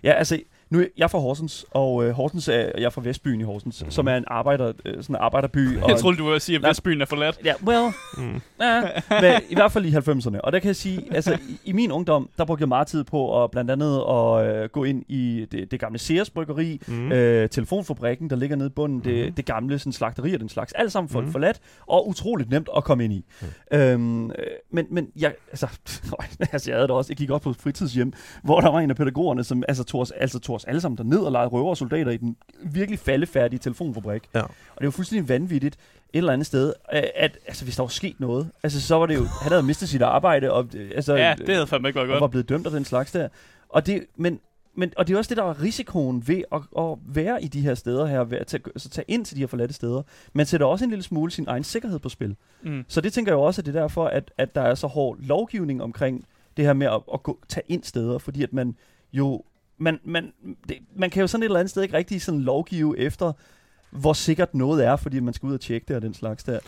Ja, 0.03 0.11
altså, 0.11 0.39
nu 0.69 0.79
jeg 0.97 1.03
er 1.03 1.07
fra 1.07 1.19
Horsens, 1.19 1.65
og 1.71 2.05
øh, 2.05 2.11
Horsens 2.11 2.47
er, 2.47 2.53
jeg 2.53 2.83
er 2.83 2.89
fra 2.89 3.01
Vestbyen 3.01 3.41
i 3.41 3.43
Horsens, 3.43 3.81
Mhm. 3.81 3.91
som 3.91 4.07
er 4.07 4.15
en 4.15 4.23
arbejder, 4.27 4.73
øh, 4.85 5.03
sådan 5.03 5.15
en 5.15 5.19
arbejderby. 5.21 5.77
Og 5.81 5.89
Jeg 5.89 5.97
troede, 5.99 6.17
du 6.17 6.23
ville 6.25 6.39
sige, 6.39 6.55
at 6.55 6.61
Nej. 6.61 6.69
Vestbyen 6.69 7.01
er 7.01 7.05
forladt. 7.05 7.39
Ja, 7.45 7.53
well, 7.65 7.91
Mm. 8.17 8.41
ja, 8.61 8.81
men 9.21 9.33
i 9.49 9.55
hvert 9.55 9.71
fald 9.71 9.85
i 9.85 9.89
90'erne. 9.91 10.41
Og 10.41 10.51
der 10.51 10.59
kan 10.59 10.67
jeg 10.67 10.75
sige, 10.75 11.03
altså 11.11 11.33
i, 11.49 11.59
i 11.65 11.71
min 11.71 11.91
ungdom, 11.91 12.29
der 12.37 12.45
brugte 12.45 12.61
jeg 12.61 12.67
meget 12.67 12.87
tid 12.87 13.03
på 13.03 13.43
at 13.43 13.51
blandt 13.51 13.71
andet 13.71 14.03
at 14.09 14.55
øh, 14.63 14.69
gå 14.69 14.83
ind 14.83 15.03
i 15.07 15.45
det, 15.51 15.71
det 15.71 15.79
gamle 15.79 15.99
Sears 15.99 16.29
bryggeri, 16.29 16.81
Mm. 16.87 16.93
mm. 16.93 17.11
øh, 17.11 17.49
telefonfabrikken, 17.49 18.29
der 18.29 18.35
ligger 18.35 18.55
nede 18.55 18.67
i 18.67 18.71
bunden, 18.75 18.99
det, 19.03 19.25
Mhm. 19.25 19.33
det 19.33 19.45
gamle 19.45 19.79
sådan, 19.79 19.93
slagteri 19.93 20.33
og 20.33 20.39
den 20.39 20.49
slags. 20.49 20.73
Alt 20.73 20.91
sammen 20.91 21.09
for, 21.09 21.21
Mhm. 21.21 21.31
forladt, 21.31 21.59
og 21.87 22.07
utroligt 22.07 22.49
nemt 22.49 22.69
at 22.77 22.83
komme 22.83 23.03
ind 23.03 23.13
i. 23.13 23.25
Mhm. 23.41 23.79
Øhm, 23.79 24.25
øh, 24.31 24.35
men, 24.71 24.85
men 24.91 25.07
jeg, 25.19 25.33
altså, 25.51 25.67
altså, 26.51 26.71
jeg 26.71 26.75
havde 26.77 26.87
det 26.87 26.95
også, 26.95 27.11
jeg 27.11 27.17
gik 27.17 27.29
op 27.29 27.41
på 27.41 27.53
fritidshjem, 27.53 28.13
hvor 28.43 28.59
der 28.61 28.71
var 28.71 28.79
en 28.79 28.89
af 28.89 28.95
pædagogerne, 28.95 29.43
som 29.43 29.63
altså, 29.67 29.83
tog, 29.83 30.01
os, 30.01 30.11
altså, 30.11 30.39
tog 30.39 30.56
os 30.57 30.65
alle 30.65 30.81
sammen 30.81 30.97
derned 30.97 31.19
og 31.19 31.31
legede 31.31 31.47
røver 31.47 31.69
og 31.69 31.77
soldater 31.77 32.11
i 32.11 32.17
den 32.17 32.37
virkelig 32.63 32.99
faldefærdige 32.99 33.59
telefonfabrik. 33.59 34.21
Ja. 34.35 34.41
Og 34.41 34.77
det 34.79 34.85
var 34.85 34.91
fuldstændig 34.91 35.29
vanvittigt 35.29 35.75
et 36.13 36.17
eller 36.17 36.33
andet 36.33 36.47
sted, 36.47 36.73
at 37.15 37.37
altså, 37.47 37.63
hvis 37.63 37.75
der 37.75 37.83
var 37.83 37.87
sket 37.87 38.19
noget, 38.19 38.49
altså, 38.63 38.81
så 38.81 38.95
var 38.95 39.05
det 39.05 39.15
jo, 39.15 39.23
han 39.41 39.51
havde 39.51 39.63
mistet 39.63 39.89
sit 39.89 40.01
arbejde, 40.01 40.51
og, 40.51 40.67
altså, 40.95 41.15
Ja, 41.15 41.35
det 41.37 41.49
havde 41.55 41.67
fandme 41.67 41.89
ikke 41.89 41.95
været 41.97 42.09
og 42.09 42.13
var 42.13 42.19
godt. 42.19 42.31
blevet 42.31 42.49
dømt 42.49 42.65
af 42.65 42.71
den 42.71 42.85
slags 42.85 43.11
der. 43.11 43.27
Og 43.69 43.85
det, 43.85 44.05
men, 44.15 44.39
men, 44.75 44.93
og 44.97 45.07
det 45.07 45.13
er 45.13 45.17
også 45.17 45.29
det, 45.29 45.37
der 45.37 45.43
var 45.43 45.61
risikoen 45.61 46.27
ved 46.27 46.43
at, 46.51 46.61
at 46.77 46.97
være 47.05 47.43
i 47.43 47.47
de 47.47 47.61
her 47.61 47.75
steder 47.75 48.05
her, 48.05 48.23
ved 48.23 48.37
at 48.37 48.47
tage, 48.47 48.63
altså 48.65 48.89
tage 48.89 49.05
ind 49.07 49.25
til 49.25 49.35
de 49.35 49.41
her 49.41 49.47
forladte 49.47 49.73
steder. 49.73 50.01
Man 50.33 50.45
sætter 50.45 50.67
også 50.67 50.85
en 50.85 50.89
lille 50.91 51.03
smule 51.03 51.31
sin 51.31 51.45
egen 51.47 51.63
sikkerhed 51.63 51.99
på 51.99 52.09
spil. 52.09 52.35
Mm. 52.63 52.85
Så 52.87 53.01
det 53.01 53.13
tænker 53.13 53.31
jeg 53.31 53.37
jo 53.37 53.41
også, 53.41 53.61
at 53.61 53.65
det 53.65 53.75
er 53.75 53.79
derfor, 53.79 54.05
at, 54.05 54.31
at 54.37 54.55
der 54.55 54.61
er 54.61 54.75
så 54.75 54.87
hård 54.87 55.17
lovgivning 55.19 55.83
omkring 55.83 56.25
det 56.57 56.65
her 56.65 56.73
med 56.73 56.87
at, 56.87 57.01
at 57.13 57.23
gå, 57.23 57.39
tage 57.49 57.63
ind 57.67 57.83
steder, 57.83 58.17
fordi 58.17 58.43
at 58.43 58.53
man 58.53 58.75
jo, 59.13 59.43
man, 59.77 59.99
man, 60.03 60.33
det, 60.69 60.77
man 60.95 61.09
kan 61.09 61.21
jo 61.21 61.27
sådan 61.27 61.43
et 61.43 61.45
eller 61.45 61.59
andet 61.59 61.69
sted 61.69 61.83
ikke 61.83 61.97
rigtig 61.97 62.21
sådan 62.21 62.41
lovgive 62.41 62.99
efter, 62.99 63.31
hvor 63.89 64.13
sikkert 64.13 64.53
noget 64.55 64.85
er, 64.85 64.95
fordi 64.95 65.19
man 65.19 65.33
skal 65.33 65.47
ud 65.47 65.53
og 65.53 65.61
tjekke 65.61 65.85
det 65.87 65.95
og 65.95 66.01
den 66.01 66.13
slags 66.13 66.43
der. 66.43 66.59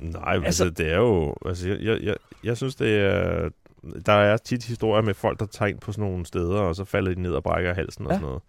Nej, 0.00 0.22
Altså- 0.34 0.44
altså, 0.46 0.70
det 0.70 0.92
er 0.92 0.96
jo... 0.96 1.34
Altså, 1.46 1.68
jeg, 1.68 1.80
jeg, 1.80 1.98
jeg, 2.02 2.14
jeg 2.44 2.56
synes, 2.56 2.74
det 2.74 2.96
er... 3.00 3.48
Der 4.06 4.12
er 4.12 4.36
tit 4.36 4.64
historier 4.64 5.02
med 5.02 5.14
folk, 5.14 5.40
der 5.40 5.46
tager 5.46 5.68
ind 5.68 5.78
på 5.78 5.92
sådan 5.92 6.10
nogle 6.10 6.26
steder, 6.26 6.58
og 6.60 6.76
så 6.76 6.84
falder 6.84 7.14
de 7.14 7.22
ned 7.22 7.32
og 7.32 7.42
brækker 7.42 7.74
halsen 7.74 8.06
og 8.06 8.10
Ja. 8.12 8.16
sådan 8.16 8.26
noget. 8.26 8.42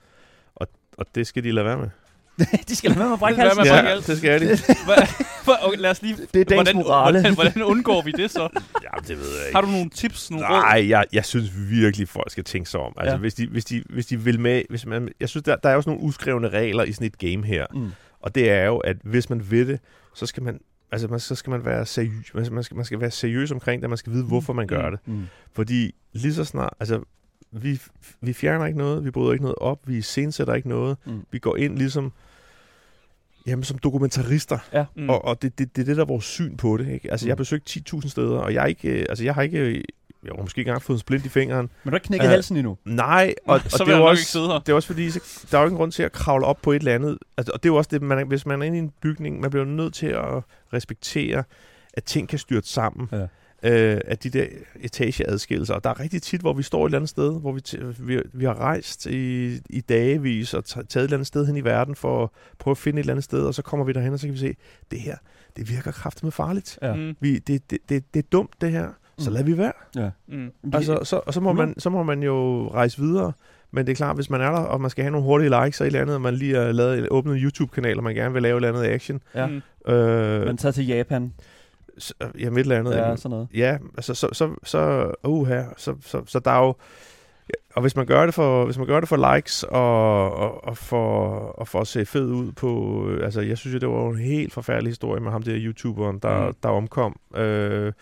Og, 0.56 0.68
og 0.98 1.06
det 1.16 1.28
skal 1.28 1.44
de 1.44 1.52
lade 1.52 1.66
være 1.66 1.78
med. 1.78 1.90
de 2.70 2.76
skal 2.76 2.90
lade 2.90 3.00
være 3.00 3.08
med 3.08 3.14
at 3.14 3.20
brække 3.20 3.42
halsen. 3.42 3.66
halsen. 3.68 4.12
det 4.12 4.18
skal 4.18 4.42
de. 4.42 4.48
Okay, 5.64 5.78
lad 5.80 5.92
os 5.92 6.02
lige... 6.02 6.16
Det 6.16 6.22
er 6.24 6.28
dagens 6.46 6.54
hvordan, 6.54 6.76
morale. 6.76 7.20
Hvordan, 7.22 7.34
hvordan 7.54 7.64
undgår 7.64 8.02
vi 8.02 8.12
det 8.12 8.32
så? 8.32 8.40
Jamen, 8.86 9.04
det 9.08 9.18
ved 9.18 9.28
jeg 9.38 9.46
ikke. 9.48 9.56
Har 9.56 9.62
du 9.62 9.68
nogle 9.68 9.90
tips, 9.90 10.32
nogle 10.32 10.46
råd? 10.48 10.62
Nej, 10.62 10.90
jeg, 10.90 11.06
jeg 11.14 11.26
synes 11.26 11.52
virkelig, 11.70 12.08
folk 12.10 12.32
skal 12.32 12.44
tænke 12.44 12.70
sig 12.70 12.80
om. 12.80 12.94
Altså, 12.98 13.12
Ja. 13.16 13.20
hvis, 13.20 13.34
de, 13.34 13.48
hvis, 13.48 13.66
de, 13.66 13.84
hvis 13.90 14.06
de 14.06 14.20
vil 14.20 14.40
med... 14.40 14.62
Hvis 14.70 14.86
man, 14.86 15.10
jeg 15.20 15.30
synes, 15.30 15.44
der, 15.44 15.56
der 15.56 15.70
er 15.70 15.82
sådan 15.82 15.92
nogle 15.94 16.08
uskrevne 16.08 16.50
regler 16.50 16.84
i 16.84 16.92
sådan 16.92 17.08
et 17.08 17.18
game 17.18 17.46
her. 17.46 17.66
Mm. 17.74 17.92
Og 18.20 18.36
det 18.36 18.50
er 18.50 18.66
jo, 18.66 18.78
at 18.78 18.98
hvis 19.04 19.30
man 19.30 19.52
vil 19.52 19.68
det, 19.68 19.80
så 20.16 20.26
skal 20.26 20.44
man 20.44 20.60
altså 20.92 21.08
man, 21.08 21.20
så 21.20 21.36
skal 21.36 21.52
man 21.52 21.66
være 21.66 21.86
seriøs, 21.86 22.34
man, 22.34 22.48
man, 22.52 22.64
skal, 22.64 22.76
man 22.76 22.86
skal 22.86 23.00
være 23.00 23.12
seriøs 23.12 23.52
omkring 23.52 23.82
det, 23.82 23.90
man 23.90 23.98
skal 23.98 24.14
vide, 24.14 24.24
hvorfor 24.24 24.54
man 24.54 24.68
gør 24.68 24.90
Mm. 24.90 24.92
det. 24.92 25.00
Mm. 25.06 25.28
Fordi 25.54 25.96
lige 26.14 26.34
så 26.34 26.44
snart, 26.46 26.74
altså 26.80 27.00
vi, 27.52 27.82
vi 28.22 28.34
fjerner 28.34 28.66
ikke 28.66 28.78
noget, 28.78 29.06
vi 29.06 29.12
bryder 29.12 29.32
ikke 29.32 29.44
noget 29.44 29.56
op, 29.58 29.80
vi 29.86 30.02
scenesætter 30.02 30.54
ikke 30.54 30.70
noget, 30.70 30.98
Mm. 31.06 31.22
vi 31.32 31.40
går 31.40 31.56
ind 31.56 31.78
ligesom, 31.78 32.12
jamen 33.50 33.64
som 33.64 33.78
dokumentarister, 33.78 34.58
Ja. 34.74 34.86
Mm. 34.96 35.10
og, 35.10 35.26
og 35.26 35.42
det, 35.42 35.60
det, 35.60 35.76
det 35.76 35.82
er 35.82 35.86
det, 35.86 35.96
der 35.98 36.04
er 36.04 36.08
vores 36.08 36.26
syn 36.26 36.58
på 36.58 36.78
det. 36.78 36.88
Ikke? 36.88 37.12
Altså, 37.12 37.26
Mm. 37.26 37.28
jeg 37.28 37.32
har 37.32 37.38
besøgt 37.38 37.70
10.000 37.94 38.10
steder, 38.10 38.38
og 38.38 38.54
jeg, 38.54 38.62
er 38.64 38.66
ikke, 38.68 38.90
øh, 38.90 39.06
altså, 39.10 39.24
jeg 39.24 39.34
har 39.36 39.42
ikke, 39.42 39.58
øh, 39.60 39.84
jeg 40.24 40.32
har 40.36 40.42
måske 40.44 40.60
ikke 40.60 40.70
engang 40.70 40.82
fået 40.84 40.96
en 40.98 41.00
splint 41.00 41.26
i 41.26 41.30
fingeren. 41.30 41.62
Men 41.66 41.70
du 41.84 41.90
har 41.90 41.98
ikke 41.98 42.08
knækket 42.08 42.26
Øh, 42.26 42.32
halsen 42.32 42.58
endnu. 42.58 42.78
Nej, 42.86 43.34
og, 43.48 43.60
så 43.68 43.78
og 43.84 43.88
vil 43.88 43.94
det 43.94 44.00
er 44.00 44.04
jo 44.04 44.10
også, 44.10 44.62
det 44.66 44.72
er 44.72 44.76
også 44.76 44.88
fordi, 44.88 45.10
så, 45.12 45.48
der 45.52 45.58
er 45.58 45.62
jo 45.62 45.68
ingen 45.68 45.78
grund 45.78 45.92
til 45.92 46.04
at 46.04 46.12
kravle 46.12 46.46
op 46.46 46.58
på 46.62 46.72
et 46.72 46.80
eller 46.80 46.96
andet. 46.96 47.18
Altså, 47.38 47.52
og 47.54 47.64
det 47.64 47.70
er 47.70 47.74
jo 47.74 47.76
også 47.78 47.90
det, 47.94 48.02
man, 48.02 48.28
hvis 48.28 48.46
man 48.46 48.62
er 48.62 48.66
inde 48.66 48.78
i 48.78 48.82
en 48.82 48.92
bygning, 49.02 49.40
man 49.40 49.50
bliver 49.52 49.66
nødt 49.66 49.94
til 49.94 50.08
at 50.08 50.44
respektere, 50.74 51.44
at 51.94 52.04
ting 52.04 52.30
kan 52.30 52.40
styrte 52.40 52.68
sammen. 52.70 53.10
Ja. 53.12 53.26
Øh, 53.64 54.02
at 54.06 54.24
de 54.24 54.30
der 54.30 54.46
etageadskillelser. 54.80 55.74
Og 55.74 55.84
der 55.84 55.90
er 55.90 56.00
rigtig 56.00 56.22
tit, 56.22 56.42
hvor 56.42 56.54
vi 56.54 56.64
står 56.64 56.86
et 56.86 56.90
eller 56.90 56.98
andet 56.98 57.10
sted, 57.10 57.40
hvor 57.40 57.52
vi, 57.52 57.62
t- 57.68 58.04
vi, 58.04 58.22
vi 58.34 58.46
har 58.46 58.60
rejst 58.60 59.06
i, 59.06 59.48
i 59.70 59.82
dagevis 59.82 60.54
og 60.54 60.64
t- 60.68 60.74
taget 60.74 60.96
et 60.96 61.04
eller 61.04 61.18
andet 61.18 61.28
sted 61.28 61.46
hen 61.46 61.56
i 61.58 61.64
verden 61.64 61.96
for 61.96 62.24
at 62.24 62.30
prøve 62.60 62.72
at 62.72 62.78
finde 62.78 63.00
et 63.00 63.04
eller 63.04 63.14
andet 63.14 63.24
sted, 63.24 63.42
og 63.46 63.54
så 63.56 63.62
kommer 63.62 63.86
vi 63.86 63.94
derhen, 63.94 64.14
og 64.14 64.20
så 64.20 64.28
kan 64.28 64.34
vi 64.34 64.40
se, 64.40 64.56
det 64.92 65.00
her, 65.00 65.16
det 65.58 65.70
virker 65.70 65.92
kraftigt 65.92 66.24
med 66.24 66.32
farligt. 66.32 66.80
Ja. 66.82 66.96
Mm. 66.96 67.16
Vi, 67.20 67.40
det, 67.40 67.70
det, 67.72 67.78
det, 67.90 68.14
det 68.14 68.20
er 68.24 68.28
dumt, 68.32 68.52
det 68.62 68.72
her. 68.72 68.88
Så 69.18 69.30
Mm. 69.30 69.34
lad 69.34 69.44
vi 69.44 69.58
være. 69.58 69.72
Mm. 70.28 70.52
Altså, 70.74 71.00
så, 71.04 71.22
og 71.26 71.34
så 71.34 71.42
må, 71.42 71.54
man, 71.54 71.80
så 71.80 71.90
må 71.90 72.04
man 72.04 72.24
jo 72.24 72.68
rejse 72.74 72.98
videre. 73.02 73.32
Men 73.72 73.86
det 73.86 73.92
er 73.92 73.96
klart, 73.96 74.16
hvis 74.16 74.30
man 74.30 74.42
er 74.42 74.52
der, 74.52 74.58
og 74.60 74.82
man 74.82 74.90
skal 74.90 75.04
have 75.04 75.12
nogle 75.12 75.26
hurtige 75.26 75.64
likes 75.64 75.82
og 75.82 75.88
et 75.88 75.88
eller 75.88 76.02
andet, 76.02 76.16
og 76.16 76.22
man 76.22 76.34
lige 76.34 76.56
har 76.56 76.72
lavet, 76.72 77.08
åbnet 77.12 77.34
en 77.36 77.40
YouTube-kanal, 77.44 77.98
og 77.98 78.04
man 78.04 78.16
gerne 78.16 78.34
vil 78.34 78.42
lave 78.44 78.54
et 78.58 78.66
eller 78.66 78.80
andet 78.80 78.94
action, 78.94 79.22
Ja. 79.36 79.48
Øh, 79.94 80.46
Man 80.46 80.58
tager 80.58 80.72
til 80.72 80.88
Japan. 80.88 81.34
Så, 82.00 82.14
jamen 82.40 82.60
et 82.60 82.62
eller 82.62 82.80
andet. 82.80 82.96
Ja, 82.96 83.16
sådan 83.16 83.30
noget. 83.32 83.48
ja 83.54 83.78
altså, 83.98 84.14
så, 84.14 84.30
så, 84.32 84.56
så, 84.64 85.12
uh, 85.24 85.48
her, 85.48 85.66
så, 85.78 85.96
så, 86.02 86.22
så 86.26 86.40
der 86.40 86.52
er 86.52 86.66
jo, 86.66 86.76
og 87.76 87.82
hvis 87.82 87.96
man 87.96 88.06
gør 88.06 88.26
det 88.26 88.36
for, 88.36 88.66
hvis 88.66 88.78
man 88.78 88.88
gør 88.88 89.00
det 89.00 89.10
for 89.10 89.36
likes 89.36 89.64
og, 89.64 90.34
og, 90.34 90.64
og, 90.64 90.78
for, 90.78 91.30
og 91.38 91.68
for 91.68 91.82
at 91.82 91.88
se 91.88 92.06
fed 92.06 92.26
ud 92.26 92.52
på, 92.52 93.04
øh, 93.10 93.26
altså 93.26 93.42
jeg 93.42 93.58
synes 93.58 93.74
jo, 93.74 93.80
det 93.80 93.90
var 93.90 94.10
en 94.10 94.18
helt 94.18 94.54
forfærdelig 94.54 94.90
historie 94.90 95.22
med 95.22 95.32
ham 95.32 95.44
der 95.44 95.56
YouTuberen, 95.58 96.20
der, 96.20 96.48
Mm. 96.48 96.54
der 96.64 96.70
omkom, 96.70 97.20
øh, 97.36 97.94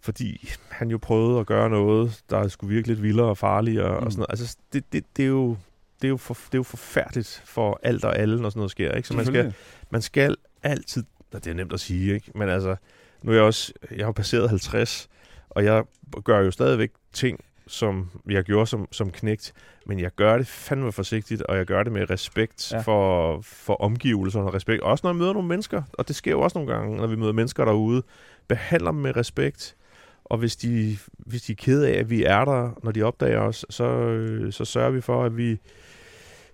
fordi 0.00 0.48
han 0.68 0.90
jo 0.90 0.98
prøvede 0.98 1.40
at 1.40 1.46
gøre 1.46 1.70
noget, 1.70 2.20
der 2.30 2.48
skulle 2.48 2.74
virke 2.74 2.88
lidt 2.88 3.02
vildere 3.02 3.26
og 3.26 3.38
farligere 3.38 4.00
mm. 4.00 4.06
Og 4.06 4.12
sådan 4.12 4.20
noget. 4.20 4.30
Altså 4.30 4.56
det, 4.72 4.92
det, 4.92 5.04
det 5.16 5.22
er 5.22 5.28
jo 5.28 5.56
det 6.02 6.08
er, 6.08 6.10
jo 6.10 6.16
for, 6.16 6.34
det 6.34 6.54
er 6.54 6.58
jo 6.58 6.62
forfærdeligt 6.62 7.42
for 7.44 7.80
alt 7.82 8.04
og 8.04 8.18
alle, 8.18 8.42
når 8.42 8.50
sådan 8.50 8.58
noget 8.58 8.70
sker. 8.70 8.92
Ikke? 8.92 9.08
Så 9.08 9.14
man 9.14 9.26
skal, 9.26 9.54
man 9.90 10.02
skal 10.02 10.36
altid, 10.62 11.04
og 11.32 11.44
det 11.44 11.50
er 11.50 11.54
nemt 11.54 11.72
at 11.72 11.80
sige, 11.80 12.14
ikke? 12.14 12.32
men 12.34 12.48
altså, 12.48 12.76
nu 13.22 13.30
er 13.32 13.36
jeg 13.36 13.44
også, 13.44 13.72
jeg 13.96 14.04
har 14.06 14.12
passeret 14.12 14.48
50, 14.48 15.08
og 15.50 15.64
jeg 15.64 15.82
gør 16.24 16.38
jo 16.40 16.50
stadigvæk 16.50 16.90
ting, 17.12 17.40
som 17.66 18.10
jeg 18.30 18.44
gjorde 18.44 18.66
som, 18.66 18.88
som 18.92 19.10
knægt, 19.10 19.52
men 19.86 20.00
jeg 20.00 20.10
gør 20.16 20.36
det 20.38 20.46
fandme 20.46 20.92
forsigtigt, 20.92 21.42
og 21.42 21.56
jeg 21.56 21.66
gør 21.66 21.82
det 21.82 21.92
med 21.92 22.10
respekt 22.10 22.72
Ja. 22.72 22.80
for, 22.80 23.40
for 23.40 23.74
omgivelserne 23.74 24.46
og 24.46 24.54
respekt. 24.54 24.82
Også 24.82 25.00
når 25.06 25.10
jeg 25.10 25.16
møder 25.16 25.32
nogle 25.32 25.48
mennesker, 25.48 25.82
og 25.92 26.08
det 26.08 26.16
sker 26.16 26.30
jo 26.30 26.40
også 26.40 26.58
nogle 26.58 26.72
gange, 26.74 26.96
når 26.96 27.06
vi 27.06 27.16
møder 27.16 27.32
mennesker 27.32 27.64
derude, 27.64 28.02
behandler 28.48 28.90
dem 28.90 29.00
med 29.00 29.16
respekt, 29.16 29.76
og 30.24 30.38
hvis 30.38 30.56
de, 30.56 30.98
hvis 31.18 31.42
de 31.42 31.52
er 31.52 31.56
kede 31.56 31.88
af, 31.88 31.98
at 31.98 32.10
vi 32.10 32.24
er 32.24 32.44
der, 32.44 32.78
når 32.82 32.92
de 32.92 33.02
opdager 33.02 33.40
os, 33.40 33.66
så, 33.70 34.48
så 34.50 34.64
sørger 34.64 34.90
vi 34.90 35.00
for, 35.00 35.24
at 35.24 35.36
vi, 35.36 35.58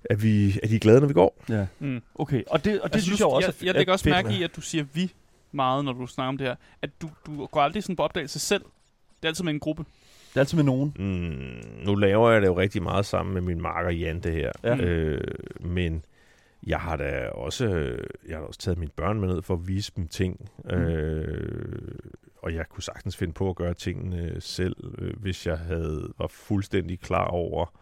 at 0.05 0.23
vi 0.23 0.59
at 0.62 0.69
de 0.71 0.75
er 0.75 0.79
glade, 0.81 1.01
når 1.01 1.07
vi 1.07 1.14
går. 1.14 1.43
Ja. 1.49 1.66
Mm. 1.79 2.03
Okay, 2.14 2.43
og 2.47 2.64
det, 2.64 2.81
og 2.81 2.89
det 2.89 2.95
Altså, 2.95 3.07
synes 3.07 3.19
du- 3.21 3.27
jeg 3.27 3.35
også 3.35 3.47
jeg, 3.49 3.55
er 3.62 3.66
jeg 3.66 3.75
lægger 3.75 3.93
også 3.93 4.09
mærke 4.09 4.33
i, 4.33 4.43
at 4.43 4.57
du 4.57 4.61
siger 4.61 4.85
vi 4.95 5.12
meget, 5.53 5.85
når 5.85 5.93
du 5.93 6.07
snakker 6.07 6.29
om 6.29 6.39
det 6.39 6.47
her. 6.47 6.57
At 6.83 6.91
du, 7.03 7.11
du 7.27 7.47
går 7.47 7.61
aldrig 7.61 7.83
sådan 7.83 7.97
på 7.97 8.03
opdagelse 8.03 8.39
selv. 8.39 8.63
Det 9.17 9.25
er 9.25 9.29
altid 9.29 9.45
med 9.45 9.53
en 9.53 9.61
gruppe. 9.61 9.85
Det 10.29 10.37
er 10.37 10.41
altid 10.41 10.57
med 10.57 10.65
nogen. 10.65 10.95
Mm, 10.99 11.85
nu 11.87 11.95
laver 11.95 12.31
jeg 12.31 12.43
det 12.43 12.47
jo 12.47 12.59
rigtig 12.59 12.83
meget 12.83 13.07
sammen 13.07 13.35
med 13.35 13.43
min 13.43 13.61
marker 13.61 13.91
Jan, 13.91 14.21
det 14.21 14.33
her. 14.33 14.53
Ja. 14.65 14.77
Øh, 14.77 15.21
men 15.61 16.05
jeg 16.67 16.81
har 16.81 16.97
da 16.97 17.29
også, 17.29 17.67
jeg 18.29 18.37
har 18.37 18.41
da 18.41 18.47
også 18.47 18.61
taget 18.61 18.79
mine 18.79 18.91
børn 18.97 19.21
med 19.21 19.29
ned 19.29 19.43
for 19.43 19.55
at 19.55 19.69
vise 19.69 19.93
dem 19.97 20.09
ting. 20.09 20.51
Mm. 20.65 20.71
Mm. 20.77 20.83
Øh, 20.83 21.99
og 22.43 22.55
jeg 22.55 22.67
kunne 22.69 22.83
sagtens 22.83 23.17
finde 23.17 23.33
på 23.33 23.51
at 23.51 23.57
gøre 23.57 23.75
tingene 23.75 24.41
selv, 24.41 24.77
øh, 24.99 25.17
hvis 25.17 25.47
jeg 25.47 25.59
havde 25.59 26.13
var 26.19 26.27
fuldstændig 26.27 27.01
klar 27.01 27.27
over, 27.27 27.73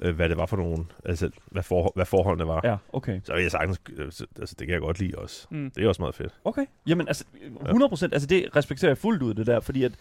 øh, 0.00 0.16
hvad 0.16 0.28
det 0.28 0.36
var 0.36 0.46
for 0.46 0.56
nogen, 0.56 0.90
altså 1.04 1.30
hvad, 1.50 1.62
for, 1.62 1.92
hvad 1.94 2.06
forholdene 2.06 2.46
var. 2.48 2.60
Ja. 2.64 2.70
Ja, 2.70 2.76
okay. 2.92 3.20
Så 3.24 3.32
vil 3.34 3.42
jeg 3.42 3.50
sagtens, 3.50 3.80
øh, 3.96 4.12
så- 4.12 4.26
altså 4.40 4.54
det 4.58 4.66
kan 4.66 4.72
jeg 4.74 4.80
godt 4.80 4.98
lide 4.98 5.12
også. 5.18 5.46
Mm. 5.50 5.70
Det 5.70 5.84
er 5.84 5.88
også 5.88 6.02
meget 6.02 6.14
fedt. 6.14 6.34
Okay. 6.44 6.66
Jamen, 6.86 7.08
altså, 7.08 7.24
100 7.66 7.88
procent, 7.88 8.12
altså 8.12 8.26
det 8.26 8.56
respekterer 8.56 8.90
jeg 8.90 8.98
fuldt 8.98 9.22
ud, 9.22 9.34
det 9.34 9.46
der, 9.46 9.60
fordi 9.60 9.84
at, 9.84 9.92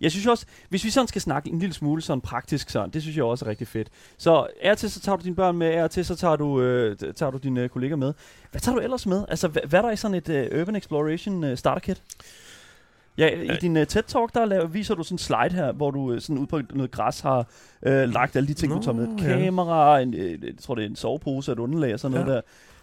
jeg 0.00 0.10
synes 0.10 0.26
også, 0.26 0.46
hvis 0.68 0.84
vi 0.84 0.90
sådan 0.90 1.08
skal 1.08 1.20
snakke 1.20 1.50
en 1.50 1.58
lille 1.58 1.72
smule 1.74 2.02
sådan 2.02 2.20
praktisk 2.20 2.70
sådan, 2.70 2.90
det 2.90 3.02
synes 3.02 3.16
jeg 3.16 3.24
også 3.24 3.44
er 3.44 3.48
rigtig 3.48 3.68
fedt. 3.68 3.88
Så 4.18 4.46
er 4.60 4.74
til, 4.74 4.90
så 4.90 5.00
tager 5.00 5.16
du 5.16 5.24
dine 5.24 5.36
børn 5.36 5.56
med, 5.56 5.66
er 5.74 5.86
til, 5.88 6.04
så 6.04 6.16
tager 6.16 6.36
du, 6.36 6.60
øh, 6.60 6.96
tager 7.16 7.30
du 7.30 7.38
dine 7.38 7.60
øh, 7.62 7.68
kolleger 7.68 7.96
med. 7.96 8.14
Hvad 8.50 8.60
tager 8.60 8.76
du 8.76 8.82
ellers 8.82 9.06
med? 9.06 9.24
Altså, 9.28 9.48
hvad, 9.48 9.62
hvad 9.68 9.78
er 9.78 9.82
der 9.82 9.90
i 9.90 9.96
sådan 9.96 10.14
et 10.14 10.28
øh, 10.28 10.60
Urban 10.60 10.76
Exploration 10.76 11.44
øh, 11.44 11.56
starter 11.56 11.80
kit? 11.80 12.02
Ja, 13.18 13.28
i 13.42 13.46
Ja. 13.46 13.54
din 13.60 13.76
uh, 13.76 13.82
TED-talk, 13.82 14.28
der 14.34 14.44
laver, 14.44 14.66
viser 14.66 14.94
du 14.94 15.02
sådan 15.02 15.14
en 15.14 15.18
slide 15.18 15.50
her, 15.54 15.72
hvor 15.72 15.90
du 15.90 16.12
øh, 16.12 16.20
sådan 16.20 16.38
ud 16.38 16.46
på 16.46 16.60
noget 16.74 16.90
græs 16.90 17.20
har 17.20 17.46
øh, 17.86 18.08
lagt 18.08 18.36
alle 18.36 18.46
de 18.48 18.54
ting, 18.54 18.72
Nå, 18.72 18.78
du 18.78 18.84
tager 18.84 18.96
med. 18.96 19.08
ja. 19.22 19.38
Kamera, 19.44 20.00
en, 20.00 20.14
øh, 20.14 20.30
jeg 20.44 20.52
tror 20.62 20.74
det 20.74 20.84
er 20.84 20.88
en 20.88 20.96
sovepose, 20.96 21.52
et 21.52 21.58
underlag 21.58 21.92
og 21.94 22.00
sådan 22.00 22.18
Ja. 22.18 22.24
noget 22.24 22.42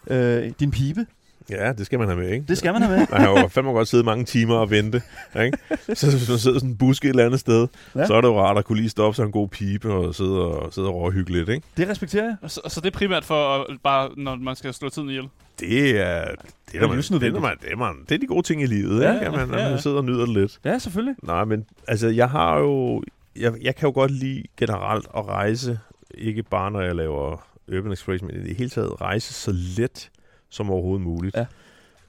der. 0.10 0.44
Øh, 0.46 0.52
din 0.60 0.72
pibe, 0.72 1.06
Ja, 1.50 1.74
det 1.74 1.86
skal 1.86 2.00
man 2.00 2.08
have 2.08 2.20
med, 2.20 2.30
ikke? 2.30 2.46
det 2.48 2.58
skal 2.58 2.74
man 2.74 2.82
have 2.82 2.98
med. 2.98 3.08
Man 3.12 3.22
har 3.22 3.30
jo 3.42 3.48
fandme 3.48 3.72
godt 3.72 3.88
siddet 3.88 4.06
mange 4.06 4.26
timer 4.26 4.56
og 4.56 4.70
vente. 4.72 5.02
Ikke? 5.46 5.58
Så 5.94 6.10
hvis 6.18 6.30
man 6.30 6.38
sidder 6.38 6.60
sådan 6.60 6.70
en 6.70 6.78
buske 6.78 7.06
et 7.06 7.10
eller 7.10 7.26
andet 7.26 7.40
sted, 7.40 7.68
Ja. 7.96 8.00
ja. 8.00 8.06
så 8.06 8.14
er 8.14 8.22
det 8.22 8.28
jo 8.28 8.40
rart 8.42 8.58
at 8.58 8.66
kunne 8.66 8.78
lige 8.78 8.90
stoppe 8.90 9.16
sig 9.16 9.24
en 9.26 9.32
god 9.32 9.48
pipe 9.48 9.94
og 9.94 10.16
sidde 10.16 10.38
og, 10.46 10.74
sidde 10.74 10.88
og 10.88 10.94
råhygge 10.96 11.32
lidt. 11.32 11.50
Ikke? 11.50 11.68
Det 11.78 11.90
respekterer 11.90 12.24
jeg. 12.24 12.36
Så, 12.50 12.62
så 12.68 12.82
det 12.82 12.88
er 12.88 12.98
primært 12.98 13.26
for, 13.26 13.56
at, 13.56 13.66
bare 13.84 14.10
når 14.18 14.36
man 14.36 14.56
skal 14.56 14.74
slå 14.74 14.90
tiden 14.90 15.10
ihjel. 15.10 15.24
Det 15.60 15.90
er, 15.90 15.96
det 15.96 15.98
er, 15.98 16.36
Det 16.72 16.76
er 16.76 16.88
man, 16.88 16.98
det, 16.98 17.24
er, 17.36 17.40
man, 17.40 17.58
det, 17.62 17.72
er, 17.72 17.76
man, 17.76 17.96
det 18.10 18.16
er 18.16 18.20
de 18.20 18.28
gode 18.28 18.42
ting 18.44 18.62
i 18.62 18.66
livet, 18.66 19.02
Ja, 19.02 19.14
ikke? 19.14 19.26
At 19.26 19.32
man, 19.32 19.50
ja, 19.60 19.64
ja. 19.66 19.70
man 19.70 19.80
sidder 19.80 19.98
og 19.98 20.06
nyder 20.06 20.26
det 20.26 20.34
lidt. 20.34 20.60
Ja, 20.66 20.78
selvfølgelig. 20.80 21.16
Nej, 21.24 21.46
men 21.46 21.66
altså, 21.88 22.08
jeg 22.08 22.30
har 22.30 22.60
jo... 22.60 23.04
Jeg, 23.36 23.54
jeg 23.62 23.76
kan 23.76 23.88
jo 23.88 23.94
godt 23.94 24.12
lide 24.12 24.44
generelt 24.58 25.08
at 25.18 25.26
rejse, 25.26 25.80
ikke 26.14 26.44
bare 26.44 26.72
når 26.72 26.82
jeg 26.82 26.96
laver 26.96 27.48
Urban 27.78 27.92
Exploration, 27.92 28.28
men 28.28 28.36
i 28.36 28.48
det 28.48 28.56
hele 28.58 28.70
taget 28.70 29.02
rejse 29.02 29.34
så 29.34 29.52
let 29.78 30.10
som 30.50 30.70
overhovedet 30.72 31.02
muligt. 31.08 31.36
Ja. 31.36 31.46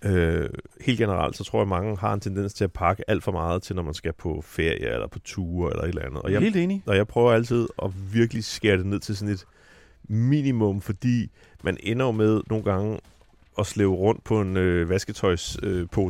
Øh, 0.05 0.49
helt 0.81 0.99
generelt, 0.99 1.37
så 1.37 1.45
tror 1.45 1.59
jeg, 1.59 1.63
at 1.63 1.69
mange 1.69 1.97
har 1.97 2.13
en 2.15 2.21
tendens 2.21 2.55
til 2.55 2.65
at 2.65 2.73
pakke 2.73 3.11
alt 3.11 3.25
for 3.25 3.33
meget 3.33 3.63
til, 3.63 3.77
når 3.77 3.83
man 3.83 3.95
skal 3.95 4.13
på 4.13 4.43
ferie 4.47 4.93
eller 4.95 5.07
på 5.07 5.19
ture 5.19 5.71
eller 5.71 5.83
et 5.83 5.89
eller 5.89 6.03
andet. 6.03 6.23
Og 6.23 6.33
jeg, 6.33 6.41
Helt 6.41 6.57
enig. 6.57 6.83
og 6.87 6.97
jeg 6.97 7.07
prøver 7.09 7.33
altid 7.33 7.69
at 7.83 7.91
virkelig 8.15 8.45
skære 8.45 8.77
det 8.77 8.87
ned 8.87 8.99
til 9.01 9.17
sådan 9.17 9.35
et 9.35 9.45
minimum, 10.09 10.81
fordi 10.81 11.31
man 11.63 11.77
ender 11.83 12.07
jo 12.07 12.13
med 12.13 12.41
nogle 12.51 12.65
gange 12.65 12.99
at 13.61 13.67
slæve 13.67 13.95
rundt 13.95 14.25
på 14.25 14.41
en 14.41 14.57
øh, 14.57 14.89
vasketøjspose 14.91 15.59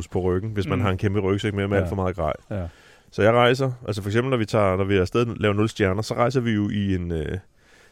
øh, 0.03 0.09
på 0.11 0.19
ryggen, 0.21 0.51
hvis 0.51 0.67
man 0.67 0.77
Mm. 0.77 0.83
har 0.83 0.91
en 0.91 0.97
kæmpe 0.97 1.19
rygsæk 1.19 1.53
med 1.53 1.67
med 1.67 1.77
Ja. 1.77 1.81
alt 1.83 1.89
for 1.89 1.95
meget 1.95 2.15
grej. 2.15 2.33
Ja. 2.51 2.63
Så 3.11 3.21
jeg 3.21 3.33
rejser, 3.33 3.71
altså 3.87 4.01
for 4.01 4.09
eksempel 4.09 4.29
når 4.29 4.37
vi 4.37 4.45
tager, 4.45 4.77
når 4.77 4.83
vi 4.83 4.95
er 4.97 5.01
afsted 5.01 5.25
laver 5.35 5.53
0 5.53 5.69
stjerner, 5.69 6.01
så 6.01 6.13
rejser 6.13 6.39
vi 6.39 6.51
jo 6.51 6.69
i 6.69 6.95
en, 6.95 7.11
øh, 7.11 7.17
det 7.25 7.39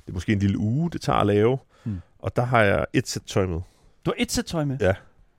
er 0.07 0.12
måske 0.14 0.32
en 0.34 0.39
lille 0.39 0.57
uge, 0.57 0.91
det 0.91 1.01
tager 1.01 1.20
at 1.20 1.28
lave, 1.28 1.57
Hmm. 1.84 1.97
og 2.20 2.36
der 2.36 2.45
har 2.45 2.62
jeg 2.64 2.86
et 2.93 3.07
sæt 3.07 3.22
tøj 3.28 3.45
med. 3.45 3.55
Du 4.05 4.12
har 4.12 4.14
et 4.18 4.32
sæt 4.32 4.45
tøj 4.45 4.64
med. 4.66 4.78
Ja. 4.82 4.93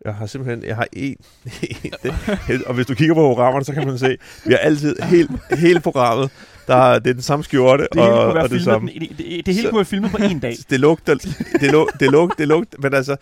Jeg 0.05 0.15
har 0.15 0.27
simpelthen, 0.27 0.65
jeg 0.65 0.77
har 0.77 0.87
en, 0.93 1.17
og 2.67 2.75
hvis 2.75 2.87
du 2.87 2.95
kigger 2.95 3.15
på 3.15 3.21
programmerne, 3.21 3.65
så 3.65 3.73
kan 3.73 3.87
man 3.87 3.99
se, 3.99 4.17
vi 4.47 4.53
har 4.53 4.59
altid, 4.59 4.97
helt, 5.03 5.31
hele 5.59 5.81
programmet, 5.81 6.31
der, 6.67 6.75
er- 6.77 6.99
det 6.99 7.11
er 7.11 7.15
den 7.15 7.23
samme 7.23 7.45
skjorte, 7.45 7.87
Det 7.93 8.03
og, 8.03 8.33
og 8.33 8.51
det 8.51 8.63
samme. 8.63 8.91
den, 8.93 9.01
det, 9.01 9.47
det, 9.47 9.55
hele 9.55 9.63
Så- 9.63 9.69
kunne 9.71 9.79
være 9.79 9.85
filmet 9.85 10.11
på 10.11 10.17
en 10.17 10.39
dag. 10.39 10.55
Det 10.71 10.81
lugter, 10.81 11.15
det, 11.61 11.73
lug, 11.73 11.89
det, 12.01 12.11
lugter, 12.11 12.37
det 12.37 12.49
lugter, 12.49 12.79
men 12.83 12.95
altså, 12.95 13.17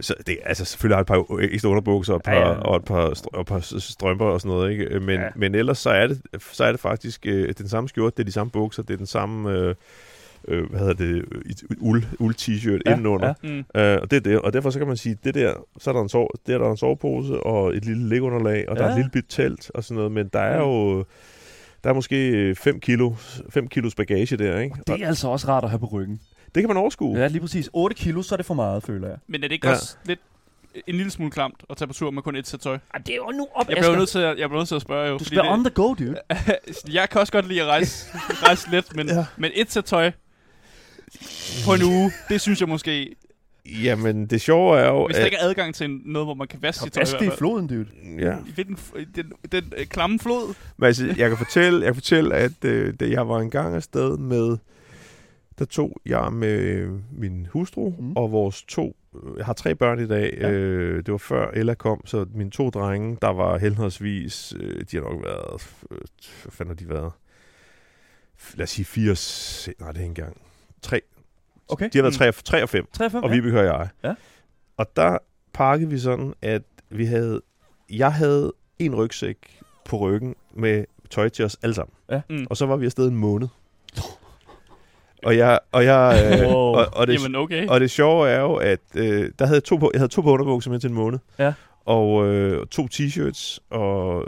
så 0.00 0.14
det, 0.26 0.38
altså 0.44 0.64
selvfølgelig 0.64 0.96
har 0.96 0.98
jeg 1.08 1.20
et 1.20 1.26
par 1.28 1.38
ekstra 1.40 1.68
underbukser 1.68 2.12
og 2.12 2.16
et 2.16 2.22
par, 2.22 2.32
Ja, 2.34 2.48
ja. 2.48 2.54
Og 2.54 2.76
et 2.76 2.84
par, 2.84 3.10
str- 3.10 3.26
og 3.32 3.40
et 3.40 3.46
par 3.46 3.78
strømper 3.78 4.24
og 4.26 4.40
sådan 4.40 4.56
noget, 4.56 4.70
ikke? 4.72 5.00
Men, 5.00 5.20
Ja. 5.20 5.28
men 5.36 5.54
ellers 5.54 5.78
så 5.78 5.90
er, 5.90 6.06
det, 6.06 6.20
så 6.52 6.64
er 6.64 6.70
det 6.72 6.80
faktisk 6.80 7.26
øh, 7.26 7.54
den 7.58 7.68
samme 7.68 7.88
skjorte, 7.88 8.14
det 8.16 8.22
er 8.22 8.24
de 8.24 8.32
samme 8.32 8.50
bukser, 8.50 8.82
det 8.82 8.92
er 8.94 8.96
den 8.98 9.06
samme, 9.06 9.50
øh, 9.52 9.74
øh, 10.48 10.70
hvad 10.70 10.80
hedder 10.80 10.94
det, 10.94 11.24
et 11.46 11.62
uld, 11.80 12.02
uld 12.18 12.34
t-shirt 12.34 12.80
Ja, 12.86 12.90
indenunder. 12.90 13.34
ja. 13.44 13.48
Mm. 13.48 13.80
Øh, 13.80 13.98
og 14.02 14.10
det 14.10 14.16
er 14.16 14.20
det, 14.20 14.38
og 14.40 14.52
derfor 14.52 14.70
så 14.70 14.78
kan 14.78 14.88
man 14.88 14.96
sige, 14.96 15.16
det 15.24 15.34
der, 15.34 15.54
så 15.78 15.90
er 15.90 15.94
der 15.94 16.02
en, 16.02 16.08
sov, 16.08 16.30
der 16.46 16.54
er 16.54 16.58
der 16.58 16.70
en 16.70 16.76
sovepose 16.76 17.40
og 17.40 17.76
et 17.76 17.84
lille 17.84 18.08
liggeunderlag, 18.08 18.68
og 18.68 18.76
der 18.76 18.82
Ja. 18.82 18.88
er 18.88 18.92
et 18.92 18.98
lille 18.98 19.10
bit 19.10 19.24
telt 19.28 19.70
og 19.74 19.84
sådan 19.84 19.96
noget, 19.96 20.12
men 20.12 20.28
der 20.32 20.40
er 20.40 20.58
jo, 20.60 21.04
der 21.84 21.90
er 21.90 21.94
måske 21.94 22.54
5 22.54 22.80
kilo, 22.80 23.12
5 23.50 23.68
kilos 23.68 23.94
bagage 23.94 24.36
der, 24.36 24.58
ikke? 24.60 24.76
Og 24.86 24.94
Det 24.96 25.02
er 25.02 25.06
altså 25.08 25.28
også 25.28 25.48
rart 25.48 25.64
at 25.64 25.70
have 25.70 25.80
på 25.80 25.86
ryggen. 25.86 26.20
Det 26.54 26.62
kan 26.62 26.68
man 26.68 26.76
overskue. 26.76 27.18
Ja, 27.18 27.26
lige 27.26 27.40
præcis. 27.40 27.70
8 27.72 27.94
kilo, 27.96 28.22
så 28.22 28.34
er 28.34 28.36
det 28.36 28.46
for 28.46 28.54
meget, 28.54 28.82
føler 28.82 29.08
jeg. 29.08 29.16
Men 29.26 29.44
er 29.44 29.48
det 29.48 29.52
ikke 29.54 29.66
Ja. 29.68 29.72
også 29.74 29.96
lidt 30.04 30.20
en 30.86 30.94
lille 30.94 31.10
smule 31.10 31.30
klamt 31.30 31.62
at 31.70 31.76
tage 31.76 31.88
på 31.88 31.94
tur 31.94 32.10
med 32.10 32.22
kun 32.22 32.36
et 32.36 32.46
sæt 32.48 32.60
tøj? 32.60 32.78
Ej, 32.94 33.00
det 33.06 33.12
er 33.12 33.16
jo 33.16 33.30
nu 33.30 33.48
op, 33.54 33.68
Jeg 33.68 33.76
bliver 33.76 33.96
nødt 33.96 34.08
til 34.08 34.18
at, 34.18 34.38
jeg 34.38 34.48
bliver 34.48 34.60
nødt 34.60 34.68
til 34.68 34.74
at 34.74 34.82
spørge 34.82 35.06
jo. 35.08 35.12
Du 35.12 35.18
fordi 35.18 35.36
skal 35.36 35.40
on 35.48 35.64
the 35.64 35.70
go, 35.74 35.94
dude. 35.94 36.16
det, 36.30 36.78
jeg 36.94 37.08
kan 37.10 37.20
også 37.20 37.32
godt 37.32 37.48
lide 37.48 37.60
at 37.62 37.66
rejse, 37.66 38.06
rejse 38.46 38.70
let, 38.70 38.96
men, 38.96 39.08
ja. 39.08 39.24
Men 39.36 39.50
et 39.54 39.72
sæt 39.72 39.84
tøj 39.84 40.10
på 41.66 41.74
en 41.74 41.82
uge, 41.82 42.12
det 42.28 42.40
synes 42.40 42.60
jeg 42.60 42.68
måske 42.68 43.14
Jamen, 43.82 44.26
det 44.26 44.40
sjove 44.40 44.78
er 44.78 44.88
jo... 44.88 45.06
Hvis 45.06 45.16
der 45.16 45.24
ikke 45.24 45.36
er 45.36 45.44
adgang 45.48 45.74
til 45.74 45.90
noget, 45.90 46.26
hvor 46.26 46.34
man 46.34 46.48
kan 46.48 46.62
vaske 46.62 46.82
sit 46.84 46.92
tøj. 46.92 47.00
vask 47.00 47.18
det 47.18 47.26
i 47.26 47.30
floden, 47.38 47.66
dude. 47.66 47.86
ja. 48.18 48.34
I 48.56 48.60
f- 48.60 49.04
den, 49.16 49.32
den 49.52 49.72
øh, 49.76 49.86
klamme 49.86 50.18
flod. 50.18 50.54
Men 50.76 50.86
altså, 50.86 51.06
jeg 51.16 51.28
kan 51.28 51.38
fortælle, 51.38 51.78
jeg 51.78 51.86
kan 51.86 51.94
fortælle 51.94 52.34
at 52.34 52.64
øh, 52.64 52.94
da 53.00 53.08
jeg 53.08 53.28
var 53.28 53.38
engang 53.40 53.74
afsted 53.76 54.18
med, 54.18 54.56
der 55.58 55.64
tog 55.64 56.00
jeg 56.06 56.32
med 56.32 56.86
min 57.12 57.46
hustru 57.50 57.90
Mm. 57.90 58.04
mm. 58.04 58.12
og 58.16 58.32
vores 58.32 58.62
to, 58.62 58.96
jeg 59.36 59.46
har 59.46 59.52
tre 59.52 59.74
børn 59.74 60.00
i 60.00 60.06
dag, 60.06 60.34
Ja. 60.40 60.50
øh, 60.50 60.96
det 61.06 61.12
var 61.12 61.18
før 61.18 61.50
Ella 61.50 61.74
kom, 61.74 62.06
så 62.06 62.26
mine 62.34 62.50
to 62.50 62.70
drenge, 62.70 63.18
der 63.22 63.28
var 63.32 63.58
henholdsvis, 63.58 64.54
øh, 64.60 64.84
de 64.90 64.96
har 64.96 65.02
nok 65.02 65.22
været, 65.24 65.76
øh, 65.90 65.98
hvad 66.42 66.52
fanden 66.52 66.68
har 66.70 66.74
de 66.76 66.88
været? 66.88 67.12
Lad 68.54 68.62
os 68.64 68.70
sige 68.70 68.84
80, 68.84 69.68
nej 69.80 69.88
det 69.92 69.98
er 69.98 70.00
ikke 70.00 70.08
engang, 70.08 70.40
tre, 70.82 71.00
Okay. 71.68 71.90
de 71.92 71.98
har 71.98 72.02
været 72.02 72.14
Mm. 72.14 72.18
3, 72.18 72.32
3 72.32 72.62
og 72.62 72.68
5, 72.68 72.86
3 72.92 73.10
5, 73.10 73.22
og 73.22 73.28
ja. 73.30 73.34
Vibeke 73.34 73.58
og 73.60 73.64
jeg. 73.64 73.88
Ja. 74.04 74.14
Og 74.76 74.96
der 74.96 75.18
pakkede 75.52 75.90
vi 75.90 75.98
sådan, 75.98 76.34
at 76.42 76.62
vi 76.90 77.04
havde, 77.04 77.40
jeg 77.90 78.12
havde 78.12 78.52
en 78.78 78.94
rygsæk 78.94 79.36
på 79.84 79.96
ryggen 79.96 80.34
med 80.54 80.84
tøj 81.10 81.28
til 81.28 81.44
os 81.44 81.56
alle 81.62 81.74
sammen. 81.74 81.94
Ja. 82.10 82.20
Mm. 82.30 82.46
Og 82.50 82.56
så 82.56 82.66
var 82.66 82.76
vi 82.76 82.84
afsted 82.86 83.08
en 83.08 83.16
måned. 83.16 83.48
Og 85.24 85.36
jeg, 85.36 85.58
og 85.72 85.84
jeg, 85.84 86.38
øh, 86.42 86.46
Wow. 86.48 86.54
og, 86.56 86.86
og, 86.92 87.06
det, 87.06 87.14
Jamen, 87.22 87.36
okay. 87.36 87.66
og 87.66 87.80
det 87.80 87.90
sjove 87.90 88.28
er 88.28 88.40
jo, 88.40 88.54
at 88.54 88.78
øh, 88.94 89.30
der 89.38 89.46
havde 89.46 89.56
jeg 89.56 89.64
to 89.64 89.76
på, 89.76 89.90
jeg 89.94 90.00
havde 90.00 90.12
to 90.12 90.22
på 90.22 90.30
underbukser 90.32 90.70
med 90.70 90.80
til 90.80 90.88
en 90.88 90.94
måned. 90.94 91.18
Ja. 91.38 91.52
Og 91.86 92.26
øh, 92.26 92.66
to 92.66 92.88
t-shirts, 92.94 93.58
og 93.70 94.24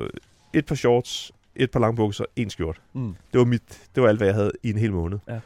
et 0.53 0.67
par 0.67 0.75
shorts, 0.75 1.33
et 1.57 1.71
par 1.71 1.81
langbukser, 1.81 2.25
en 2.37 2.51
skjort. 2.51 2.77
Mm. 2.93 3.17
Det 3.33 3.39
var 3.39 3.45
mit, 3.45 3.63
det 3.95 4.03
var 4.03 4.09
alt, 4.09 4.19
hvad 4.19 4.29
jeg 4.29 4.35
havde 4.35 4.51
i 4.63 4.71
en 4.71 4.79
hel 4.79 4.93
måned. 4.93 5.19
Ja. 5.29 5.39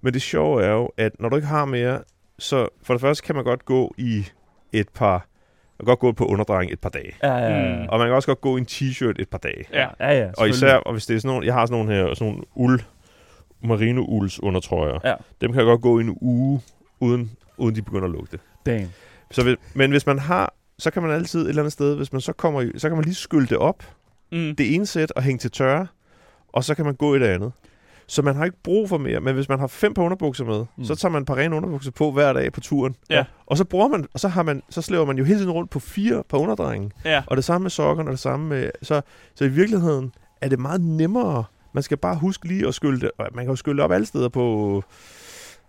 Men 0.00 0.14
det 0.14 0.22
sjove 0.22 0.62
er 0.62 0.70
jo, 0.72 0.90
at 0.96 1.12
når 1.20 1.28
du 1.28 1.36
ikke 1.36 1.48
har 1.48 1.64
mere, 1.64 2.00
så 2.38 2.68
for 2.82 2.94
det 2.94 3.00
første 3.00 3.26
kan 3.26 3.34
man 3.34 3.44
godt 3.44 3.64
gå 3.64 3.94
i 3.98 4.24
et 4.72 4.88
par, 4.88 5.12
man 5.78 5.86
kan 5.86 5.86
godt 5.86 5.98
gå 5.98 6.12
på 6.12 6.26
underdrejning 6.26 6.72
et 6.72 6.80
par 6.80 6.88
dage. 6.88 7.12
Ja, 7.22 7.36
ja, 7.36 7.48
ja. 7.48 7.76
Mm. 7.82 7.86
Og 7.88 7.98
man 7.98 8.08
kan 8.08 8.14
også 8.14 8.26
godt 8.28 8.40
gå 8.40 8.56
i 8.56 8.60
en 8.60 8.66
t-shirt 8.70 9.14
et 9.18 9.28
par 9.28 9.38
dage. 9.38 9.64
Ja. 9.72 9.86
Ja, 10.00 10.18
ja, 10.18 10.30
Og 10.38 10.48
især, 10.48 10.74
og 10.76 10.92
hvis 10.92 11.06
det 11.06 11.16
er 11.16 11.18
sådan 11.20 11.28
nogle, 11.34 11.46
jeg 11.46 11.54
har 11.54 11.66
sådan 11.66 11.84
nogle 11.84 11.94
her, 12.08 12.14
sådan 12.14 12.32
nogle 12.32 12.44
uld, 12.54 12.80
merino-ulds 13.64 14.42
undertrøjer. 14.42 14.98
Ja. 15.04 15.14
Dem 15.40 15.52
kan 15.52 15.64
godt 15.64 15.80
gå 15.80 15.98
en 15.98 16.18
uge, 16.20 16.60
uden, 17.00 17.30
uden 17.56 17.74
de 17.74 17.82
begynder 17.82 18.04
at 18.04 18.10
lugte. 18.10 18.38
Damn. 18.66 18.88
Så 19.30 19.42
hvis, 19.42 19.56
men 19.74 19.90
hvis 19.90 20.06
man 20.06 20.18
har, 20.18 20.54
så 20.78 20.90
kan 20.90 21.02
man 21.02 21.10
altid 21.10 21.40
et 21.42 21.48
eller 21.48 21.62
andet 21.62 21.72
sted, 21.72 21.96
hvis 21.96 22.12
man 22.12 22.20
så 22.20 22.32
kommer 22.32 22.60
i, 22.60 22.78
så 22.78 22.88
kan 22.88 22.96
man 22.96 23.04
lige 23.04 23.14
skylde 23.14 23.46
det 23.46 23.58
op, 23.58 23.82
Mm. 24.32 24.56
det 24.56 24.74
ene 24.74 24.86
sæt, 24.86 25.10
og 25.12 25.22
hænge 25.22 25.38
til 25.38 25.50
tørre, 25.50 25.86
og 26.52 26.64
så 26.64 26.74
kan 26.74 26.84
man 26.84 26.94
gå 26.94 27.14
i 27.14 27.18
det 27.18 27.26
andet. 27.26 27.52
Så 28.06 28.22
man 28.22 28.34
har 28.36 28.44
ikke 28.44 28.56
brug 28.62 28.88
for 28.88 28.98
mere, 28.98 29.20
men 29.20 29.34
hvis 29.34 29.48
man 29.48 29.58
har 29.58 29.66
fem 29.66 29.94
par 29.94 30.02
underbukser 30.02 30.44
med, 30.44 30.64
mm. 30.76 30.84
så 30.84 30.94
tager 30.94 31.12
man 31.12 31.22
et 31.22 31.26
par 31.26 31.36
rene 31.36 31.56
underbukser 31.56 31.90
på 31.90 32.10
hver 32.12 32.32
dag 32.32 32.52
på 32.52 32.60
turen. 32.60 32.96
Ja. 33.10 33.24
Og 33.46 33.56
så 33.58 33.64
bruger 33.64 33.88
man, 33.88 34.06
og 34.14 34.20
så, 34.20 34.28
har 34.28 34.42
man, 34.42 34.62
så 34.70 34.82
slæver 34.82 35.04
man 35.04 35.18
jo 35.18 35.24
hele 35.24 35.38
tiden 35.38 35.50
rundt 35.50 35.70
på 35.70 35.78
fire 35.78 36.22
par 36.28 36.38
underdrenge. 36.38 36.90
Ja. 37.04 37.22
Og 37.26 37.36
det 37.36 37.44
samme 37.44 37.62
med 37.62 37.70
sokkerne, 37.70 38.08
og 38.08 38.12
det 38.12 38.20
samme 38.20 38.48
med... 38.48 38.70
Så, 38.82 39.00
så 39.34 39.44
i 39.44 39.48
virkeligheden 39.48 40.14
er 40.40 40.48
det 40.48 40.58
meget 40.58 40.80
nemmere. 40.80 41.44
Man 41.72 41.82
skal 41.82 41.96
bare 41.96 42.16
huske 42.16 42.48
lige 42.48 42.68
at 42.68 42.74
skylde 42.74 43.00
det. 43.00 43.10
og 43.18 43.28
Man 43.34 43.44
kan 43.44 43.52
jo 43.52 43.56
skylde 43.56 43.82
op 43.82 43.92
alle 43.92 44.06
steder 44.06 44.28
på... 44.28 44.84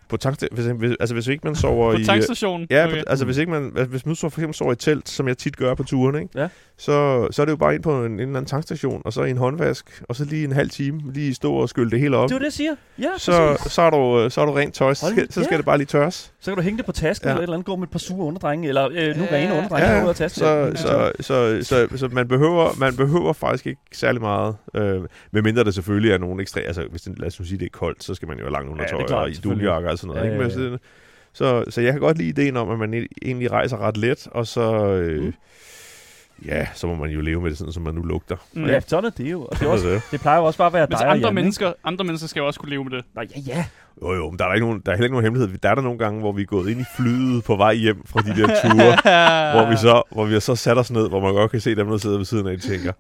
På 0.10 0.18
tank, 0.18 0.38
hvis, 0.51 0.66
hvis, 0.66 0.91
altså 0.99 1.14
hvis 1.14 1.28
ikke 1.28 1.47
man 1.47 1.56
sover 1.56 1.91
På 1.93 1.97
i... 1.99 2.04
tankstationen. 2.06 2.68
Ja, 2.70 2.84
okay. 2.86 2.93
okay. 2.93 3.04
altså 3.08 3.26
hvis 3.26 3.38
ikke 3.38 3.51
man, 3.51 3.66
altså, 3.66 3.86
hvis 3.86 4.06
man 4.06 4.12
nu 4.12 4.16
så 4.16 4.30
for 4.30 4.39
eksempel 4.41 4.56
sover 4.56 4.72
i 4.72 4.76
telt, 4.76 5.10
som 5.10 5.28
jeg 5.28 5.38
tit 5.38 5.58
gør 5.58 5.74
på 5.74 5.84
turen, 5.84 6.16
ikke? 6.16 6.30
Ja. 6.36 6.47
Så, 6.78 7.28
så 7.32 7.41
er 7.41 7.45
det 7.45 7.51
jo 7.51 7.56
bare 7.58 7.76
ind 7.76 7.84
på 7.84 8.06
en, 8.06 8.12
en 8.12 8.20
eller 8.20 8.28
anden 8.30 8.45
tankstation, 8.45 9.01
og 9.06 9.14
så 9.14 9.24
i 9.24 9.30
en 9.30 9.38
håndvask, 9.38 10.01
og 10.10 10.16
så 10.16 10.26
lige 10.26 10.43
en 10.43 10.51
halv 10.51 10.70
time, 10.70 11.01
lige 11.14 11.34
stå 11.34 11.54
og 11.54 11.70
skylde 11.70 11.91
det 11.91 11.99
hele 11.99 12.18
op. 12.18 12.30
Det 12.30 12.34
var 12.36 12.39
det, 12.39 12.45
jeg 12.45 12.54
siger. 12.54 12.72
Ja, 12.99 13.10
så, 13.18 13.58
så, 13.70 13.82
er 13.82 13.89
du, 13.89 14.30
så 14.30 14.41
er 14.41 14.45
du 14.45 14.51
rent 14.51 14.74
tøj, 14.74 14.93
så 14.93 15.08
skal, 15.12 15.32
så 15.32 15.43
skal 15.43 15.54
ja. 15.54 15.58
det 15.58 15.66
bare 15.66 15.78
lige 15.78 15.86
tørres. 15.88 16.34
Så 16.39 16.51
kan 16.51 16.56
du 16.58 16.62
hænge 16.62 16.78
det 16.78 16.86
på 16.86 16.91
tasken, 16.91 17.28
Ja. 17.28 17.32
eller 17.32 17.39
et 17.39 17.43
eller 17.43 17.54
andet, 17.54 17.66
gå 17.66 17.76
med 17.76 17.84
et 17.88 17.91
par 17.91 17.99
sure 17.99 18.26
underdrenge, 18.26 18.68
eller 18.68 18.86
øh, 18.86 18.91
nu 19.18 19.24
Ja. 19.24 19.36
rene 19.36 19.54
underdrenge, 19.54 19.89
ja, 19.89 20.04
ud 20.04 20.10
af 20.10 20.16
tasken. 20.16 20.39
så, 20.39 20.47
Ja. 20.47 20.76
så, 20.76 21.12
så, 21.20 21.60
så, 21.64 21.97
så, 21.97 22.08
man, 22.12 22.28
behøver, 22.28 22.70
man 22.80 22.95
behøver 22.95 23.34
faktisk 23.34 23.68
ikke 23.68 23.82
særlig 23.91 24.22
meget, 24.22 24.56
øh, 24.76 25.01
medmindre 25.32 25.64
det 25.64 25.74
selvfølgelig 25.74 26.12
er 26.12 26.18
nogle 26.18 26.41
ekstra, 26.41 26.60
altså 26.60 26.86
hvis 26.91 27.01
det, 27.01 27.20
lad 27.20 27.28
os 27.28 27.39
nu 27.39 27.45
sige, 27.45 27.58
det 27.60 27.66
er 27.66 27.70
koldt, 27.70 28.04
så 28.04 28.14
skal 28.16 28.28
man 28.28 28.38
jo 28.38 28.43
have 28.43 28.51
langt 28.51 28.68
er 28.68 28.72
undertøj 28.72 29.06
klart, 29.08 29.24
og 29.24 29.30
i 29.30 29.34
selvfølgelig. 29.34 29.64
Og 29.94 30.00
sådan 30.00 30.16
noget. 30.16 30.22
Ja, 30.28 30.34
ikke? 30.34 30.44
Men, 30.44 30.66
ja, 30.66 30.72
ja. 30.72 30.78
så, 31.34 31.64
så, 31.70 31.82
jeg 31.82 31.91
kan 31.91 32.02
godt 32.02 32.18
lide 32.18 32.30
ideen 32.30 32.58
om, 32.58 32.70
at 32.72 32.80
man 32.80 33.08
egentlig 33.22 33.52
rejser 33.52 33.78
ret 33.78 33.98
let, 33.98 34.28
og 34.32 34.48
så, 34.48 34.74
øh, 34.86 35.24
Mm. 35.24 35.34
ja, 36.46 36.68
så 36.74 36.88
må 36.88 36.96
man 36.96 37.10
jo 37.10 37.22
leve 37.22 37.41
med 37.41 37.50
det 37.50 37.58
sådan, 37.58 37.74
som 37.74 37.84
man 37.84 37.96
nu 37.96 38.02
lugter. 38.02 38.36
Mm. 38.54 38.66
Ja, 38.66 38.80
sådan 38.80 39.06
er 39.06 39.10
det 39.10 39.32
jo. 39.32 39.41
Og 39.41 39.60
det, 39.60 39.66
er 39.68 39.70
også, 39.72 40.00
det. 40.12 40.22
plejer 40.22 40.38
jo 40.39 40.46
også 40.46 40.58
bare 40.58 40.68
at 40.68 40.74
være 40.74 40.86
Hvis 40.86 40.98
dig 40.98 41.08
og 41.08 41.12
andre 41.12 41.28
Jan, 41.28 41.32
ikke? 41.32 41.41
mennesker, 41.41 41.74
andre 41.84 42.06
mennesker 42.06 42.28
skal 42.28 42.39
jo 42.39 42.48
også 42.48 42.60
kunne 42.60 42.70
leve 42.70 42.84
med 42.84 42.91
det. 42.91 43.06
Nå, 43.16 43.22
ja, 43.22 43.41
ja. 43.48 43.66
Jo, 44.02 44.14
jo, 44.14 44.30
men 44.30 44.39
der 44.39 44.46
er, 44.46 44.50
der, 44.50 44.56
ikke 44.56 44.66
nogen, 44.68 44.82
der 44.86 44.91
er 44.91 44.96
heller 44.96 45.06
ikke 45.06 45.14
nogen 45.14 45.24
hemmelighed. 45.26 45.58
Der 45.58 45.70
er 45.70 45.76
der 45.76 45.82
nogle 45.82 45.98
gange, 46.00 46.20
hvor 46.20 46.32
vi 46.32 46.41
er 46.41 46.46
gået 46.46 46.70
ind 46.70 46.82
i 46.82 46.86
flyet 46.98 47.44
på 47.44 47.56
vej 47.56 47.74
hjem 47.76 48.02
fra 48.06 48.22
de 48.22 48.30
der 48.30 48.48
ture, 48.48 48.96
hvor 49.56 49.70
vi 49.70 49.76
så 49.78 50.02
hvor 50.12 50.26
vi 50.26 50.34
har 50.34 50.39
så 50.39 50.56
sat 50.56 50.78
os 50.78 50.91
ned, 50.91 51.10
hvor 51.10 51.20
man 51.20 51.34
godt 51.34 51.52
kan 51.52 51.60
se 51.60 51.76
dem, 51.76 51.88
der 51.88 51.98
sidder 51.98 52.18
ved 52.18 52.26
siden 52.26 52.48
af, 52.48 52.54
og 52.54 52.62
tænker, 52.62 52.94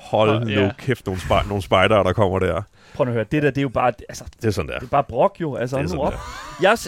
hold 0.00 0.44
nu 0.44 0.50
ja. 0.50 0.70
kæft, 0.78 1.06
nogle, 1.06 1.20
spej, 1.20 1.42
nogle 1.48 1.62
spejdere, 1.62 2.04
der 2.04 2.12
kommer 2.12 2.38
der. 2.38 2.62
Prøv 2.94 3.06
at 3.06 3.12
høre, 3.12 3.24
det 3.24 3.42
der, 3.42 3.50
det 3.50 3.58
er 3.58 3.62
jo 3.62 3.68
bare, 3.68 3.92
altså, 4.08 4.24
Det 4.42 4.44
er 4.48 4.50
sådan 4.50 4.68
der. 4.68 4.78
det 4.78 4.86
er 4.86 4.90
bare 4.90 5.04
brok 5.04 5.36
jo. 5.40 5.54
Altså, 5.56 5.76
Det 5.76 5.80
er 5.80 5.84
nu 5.84 5.88
sådan 5.88 6.00
op. 6.04 6.12
der. 6.12 6.18
Jeg, 6.62 6.78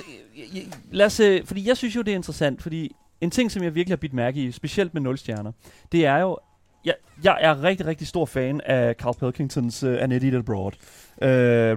jeg, 0.54 0.62
lad 0.90 1.06
os, 1.06 1.20
øh, 1.20 1.44
fordi 1.46 1.68
jeg 1.68 1.76
synes 1.76 1.96
jo, 1.96 2.02
det 2.02 2.12
er 2.12 2.16
interessant, 2.16 2.62
fordi 2.62 2.96
en 3.20 3.30
ting, 3.30 3.50
som 3.52 3.62
jeg 3.62 3.74
virkelig 3.74 3.92
har 3.92 4.00
bidt 4.00 4.12
mærke 4.12 4.40
i, 4.42 4.52
specielt 4.52 4.94
med 4.94 5.02
0 5.02 5.18
stjerner, 5.18 5.52
det 5.92 6.06
er 6.06 6.16
jo, 6.18 6.38
jeg, 6.84 6.94
jeg 7.24 7.36
er 7.40 7.62
rigtig, 7.62 7.86
rigtig 7.86 8.06
stor 8.06 8.26
fan 8.26 8.60
af 8.66 8.94
Carl 8.94 9.14
Pilkingtons 9.20 9.84
uh, 9.84 9.94
Annette 10.02 10.26
Eat 10.26 10.34
Abroad. 10.36 10.72
Uh, 11.22 11.28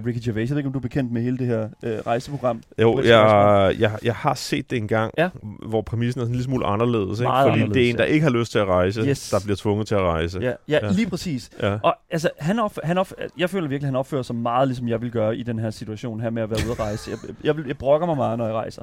Ricky 0.06 0.24
Gervais, 0.24 0.48
jeg 0.50 0.54
ved 0.54 0.56
ikke, 0.58 0.66
om 0.66 0.72
du 0.72 0.78
er 0.78 0.82
bekendt 0.82 1.12
med 1.12 1.22
hele 1.22 1.38
det 1.38 1.46
her 1.46 1.64
uh, 1.82 1.88
rejseprogram. 2.06 2.62
Jo, 2.82 3.00
jeg, 3.04 3.74
jeg, 3.78 3.98
jeg 4.02 4.14
har 4.14 4.34
set 4.34 4.70
det 4.70 4.76
engang, 4.78 5.12
Ja. 5.18 5.28
hvor 5.68 5.82
præmissen 5.82 6.20
er 6.20 6.24
sådan 6.24 6.30
en 6.30 6.34
lille 6.34 6.44
smule 6.44 6.66
anderledes. 6.66 7.20
Ikke? 7.20 7.28
Meget 7.28 7.44
Fordi 7.46 7.58
det 7.58 7.62
er 7.62 7.64
anderledes, 7.66 7.90
en, 7.92 7.98
der 7.98 8.04
ja. 8.04 8.10
ikke 8.10 8.22
har 8.24 8.30
lyst 8.30 8.52
til 8.52 8.58
at 8.58 8.66
rejse, 8.66 9.00
Yes. 9.00 9.30
der 9.30 9.40
bliver 9.44 9.56
tvunget 9.56 9.86
til 9.86 9.94
at 9.94 10.00
rejse. 10.00 10.38
Ja, 10.42 10.52
ja, 10.68 10.78
Ja. 10.82 10.90
lige 10.92 11.10
præcis. 11.10 11.50
Ja. 11.62 11.78
Og 11.82 11.94
altså, 12.10 12.30
han 12.38 12.58
op, 12.58 12.78
han 12.84 12.98
op, 12.98 13.12
jeg 13.38 13.50
føler 13.50 13.68
virkelig, 13.68 13.86
at 13.86 13.92
han 13.92 13.96
opfører 13.96 14.22
sig 14.22 14.36
meget, 14.36 14.68
ligesom 14.68 14.88
jeg 14.88 15.00
vil 15.00 15.10
gøre 15.10 15.36
i 15.36 15.42
den 15.42 15.58
her 15.58 15.70
situation 15.70 16.20
her 16.20 16.30
med 16.30 16.42
at 16.42 16.50
være 16.50 16.58
ude 16.64 16.72
at 16.72 16.80
rejse. 16.80 17.10
Jeg, 17.10 17.18
jeg, 17.44 17.56
vil, 17.56 17.64
jeg 17.66 17.78
brokker 17.78 18.06
mig 18.06 18.16
meget, 18.16 18.38
når 18.38 18.46
jeg 18.46 18.54
rejser. 18.54 18.82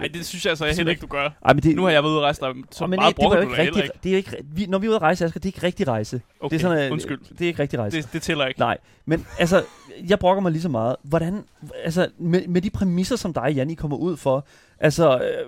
Ej, 0.00 0.08
det 0.14 0.26
synes 0.26 0.44
jeg 0.44 0.50
altså 0.50 0.66
heller 0.66 0.90
ikke, 0.90 1.00
du 1.00 1.06
gør. 1.06 1.30
Ej, 1.44 1.52
men 1.52 1.62
det, 1.62 1.76
Nu 1.76 1.82
har 1.82 1.90
jeg 1.90 2.02
været 2.02 2.12
ude 2.12 2.18
at 2.18 2.24
rejse 2.24 2.40
dig, 2.40 2.54
så 2.70 2.86
men 2.86 2.96
meget 2.96 3.16
det, 3.16 3.24
det, 3.24 3.32
du 3.32 3.40
ikke 3.40 3.62
rigtigt, 3.62 3.84
ikke. 3.84 3.98
det 4.04 4.12
er 4.12 4.16
ikke, 4.16 4.36
vi, 4.42 4.66
når 4.66 4.78
vi 4.78 4.86
er 4.86 4.90
ude 4.90 4.96
at 4.96 5.02
rejse, 5.02 5.24
Asger, 5.24 5.40
det 5.40 5.44
er 5.48 5.48
ikke 5.54 5.66
rigtig 5.66 5.88
rejse. 5.88 6.20
Okay, 6.40 6.58
det 6.58 6.64
er 6.64 6.68
sådan, 6.68 6.86
øh, 6.86 6.92
undskyld. 6.92 7.20
Det 7.38 7.40
er 7.40 7.46
ikke 7.48 7.62
rigtig 7.62 7.78
rejse. 7.78 7.96
Det, 7.96 8.12
det 8.12 8.22
tæller 8.22 8.46
ikke. 8.46 8.60
Nej, 8.60 8.78
men 9.06 9.26
altså, 9.38 9.64
jeg 10.08 10.18
brokker 10.18 10.42
mig 10.42 10.52
lige 10.52 10.62
så 10.62 10.68
meget. 10.68 10.96
Hvordan, 11.02 11.44
altså, 11.84 12.08
med, 12.18 12.48
med 12.48 12.60
de 12.62 12.70
præmisser, 12.70 13.16
som 13.16 13.34
dig, 13.34 13.52
Jan, 13.56 13.70
I 13.70 13.74
kommer 13.74 13.96
ud 13.96 14.16
for, 14.16 14.46
altså, 14.78 15.18
øh, 15.18 15.46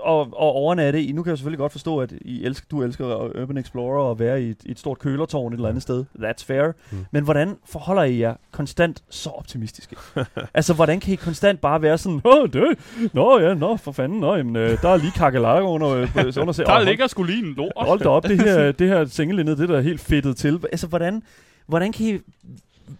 og, 0.00 0.20
og 0.20 0.52
overnatte 0.52 1.02
i, 1.02 1.12
nu 1.12 1.22
kan 1.22 1.30
jeg 1.30 1.38
selvfølgelig 1.38 1.58
godt 1.58 1.72
forstå, 1.72 1.98
at 1.98 2.12
I 2.20 2.44
elsker, 2.44 2.66
du 2.70 2.82
elsker 2.82 3.40
Urban 3.42 3.56
Explorer 3.56 4.02
og 4.02 4.18
være 4.18 4.42
i 4.42 4.50
et, 4.50 4.56
et 4.66 4.78
stort 4.78 4.98
kølertårn 4.98 5.52
et 5.52 5.56
eller 5.56 5.68
andet 5.68 5.82
sted. 5.82 6.04
That's 6.18 6.44
fair. 6.46 6.72
Mm. 6.90 7.06
Men 7.10 7.24
hvordan 7.24 7.56
forholder 7.64 8.02
I 8.02 8.18
jer 8.18 8.34
konstant 8.50 9.02
så 9.10 9.30
optimistiske? 9.30 9.96
altså, 10.54 10.74
hvordan 10.74 11.00
kan 11.00 11.12
I 11.12 11.16
konstant 11.16 11.60
bare 11.60 11.82
være 11.82 11.98
sådan, 11.98 12.20
åh, 12.24 12.48
det, 12.52 12.78
nå 13.12 13.38
ja, 13.38 13.54
nå, 13.54 13.76
for 13.76 13.92
fanden, 13.92 14.20
nå, 14.20 14.36
jamen, 14.36 14.56
øh, 14.56 14.82
der 14.82 14.88
er 14.88 14.96
lige 14.96 15.12
kakelakker 15.12 15.68
under, 15.68 15.88
øh, 15.88 16.08
under 16.42 16.52
Der 16.52 16.84
ligger 16.84 17.06
sgu 17.06 17.22
lige 17.22 17.46
en 17.46 17.54
lort. 17.54 17.72
Hold 17.76 18.00
da 18.00 18.08
op, 18.08 18.22
det 18.22 18.40
her, 18.40 18.72
det 18.72 18.88
her 18.88 19.04
sengelindet, 19.04 19.58
det 19.58 19.68
der 19.68 19.76
er 19.76 19.82
helt 19.82 20.00
fedtet 20.00 20.36
til. 20.36 20.60
Altså, 20.72 20.86
hvordan, 20.86 21.22
hvordan 21.66 21.92
kan 21.92 22.06
I 22.06 22.18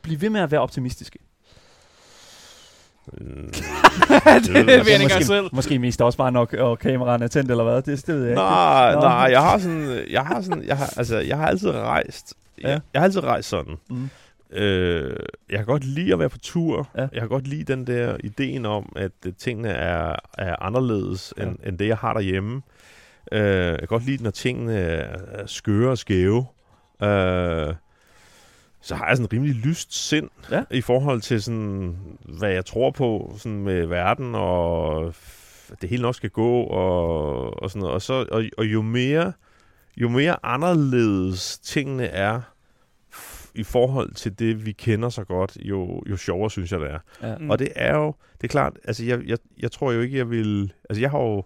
blive 0.03 0.21
ved 0.21 0.31
med 0.31 0.41
at 0.41 0.51
være 0.51 0.61
optimistiske? 0.61 1.19
Mm. 3.13 3.17
det 4.47 4.55
vil 4.55 4.67
jeg 4.67 4.87
ikke 4.93 5.03
måske, 5.05 5.25
selv. 5.25 5.49
måske 5.53 5.79
mest 5.79 6.03
også 6.03 6.19
bare 6.19 6.33
nok, 6.33 6.53
og 6.53 6.79
kameraerne 6.79 7.25
er 7.25 7.29
tændt, 7.29 7.51
eller 7.51 7.65
hvad? 7.65 7.83
Det, 7.83 8.07
det 8.07 8.15
ved 8.15 8.23
jeg 8.23 8.31
ikke. 8.31 8.41
Nej, 8.43 8.95
Nå. 8.95 9.01
nej, 9.01 9.29
jeg 9.31 9.41
har 9.43 9.59
sådan, 9.59 9.99
jeg 10.11 10.23
har 10.23 10.41
sådan, 10.43 10.65
jeg 10.65 10.77
har, 10.77 10.95
altså, 10.97 11.19
jeg 11.19 11.37
har 11.39 11.47
altid 11.47 11.71
rejst, 11.71 12.35
Ja. 12.63 12.69
jeg, 12.69 12.81
jeg 12.95 13.01
har 13.01 13.05
altid 13.05 13.23
rejst 13.25 13.49
sådan. 13.49 13.75
Mm. 13.91 14.11
Øh, 14.53 15.17
jeg 15.51 15.59
kan 15.59 15.67
godt 15.67 15.85
lide 15.85 16.13
at 16.13 16.19
være 16.19 16.29
på 16.29 16.39
tur. 16.39 16.89
Ja. 16.97 17.01
Jeg 17.01 17.21
kan 17.21 17.29
godt 17.29 17.47
lide 17.47 17.73
den 17.73 17.87
der 17.87 18.17
ideen 18.25 18.67
om, 18.67 18.93
at 18.97 19.13
øh, 19.27 19.33
tingene 19.39 19.69
er, 19.69 20.17
er 20.39 20.63
anderledes, 20.63 21.35
Ja. 21.39 21.43
end, 21.43 21.59
end 21.67 21.79
det, 21.79 21.89
jeg 21.89 21.97
har 21.97 22.13
derhjemme. 22.13 22.63
Øh, 23.33 23.41
jeg 23.67 23.79
kan 23.79 23.89
godt 23.89 24.07
lide, 24.07 24.23
når 24.23 24.31
tingene 24.31 24.75
er, 24.79 25.17
er 25.33 25.47
skøre 25.47 25.91
og 25.91 25.99
skæve. 25.99 26.47
Øh, 27.03 27.75
så 28.83 28.95
har 28.95 29.07
jeg 29.09 29.17
sådan 29.17 29.27
en 29.27 29.33
rimelig 29.33 29.55
lyst 29.55 30.09
sind 30.09 30.29
Ja. 30.51 30.63
i 30.71 30.81
forhold 30.81 31.21
til, 31.21 31.43
sådan, 31.43 31.97
hvad 32.39 32.51
jeg 32.51 32.65
tror 32.65 32.91
på 32.91 33.35
sådan 33.39 33.63
med 33.63 33.87
verden, 33.87 34.35
og 34.35 35.15
det 35.81 35.91
hele 35.91 36.03
nok 36.03 36.15
skal 36.15 36.31
gå, 36.31 36.61
og, 36.63 37.63
og 37.63 37.71
sådan 37.71 37.81
noget. 37.81 37.95
Og, 37.95 38.03
så, 38.03 38.27
og, 38.31 38.45
og 38.59 38.67
jo 38.67 38.83
mere 38.83 39.33
jo 39.97 40.09
mere 40.09 40.37
anderledes 40.43 41.59
tingene 41.59 42.05
er 42.07 42.41
i 43.55 43.63
forhold 43.63 44.15
til 44.15 44.39
det, 44.39 44.67
vi 44.67 44.73
kender 44.73 45.09
så 45.09 45.25
godt, 45.25 45.59
jo, 45.61 46.03
jo 46.11 46.17
sjovere 46.17 46.51
synes 46.51 46.73
jeg, 46.73 46.81
det 46.81 46.91
er. 46.91 46.99
Ja. 47.23 47.39
Mm. 47.39 47.51
Og 47.51 47.59
det 47.59 47.69
er 47.77 47.97
jo, 47.97 48.15
det 48.41 48.45
er 48.45 48.49
klart, 48.49 48.73
altså 48.85 49.05
jeg, 49.05 49.21
jeg, 49.27 49.39
jeg 49.61 49.73
tror 49.73 49.93
jo 49.93 50.01
ikke, 50.01 50.19
jeg 50.19 50.31
vil, 50.31 50.73
altså 50.91 51.01
jeg 51.01 51.11
har 51.11 51.19
jo, 51.19 51.45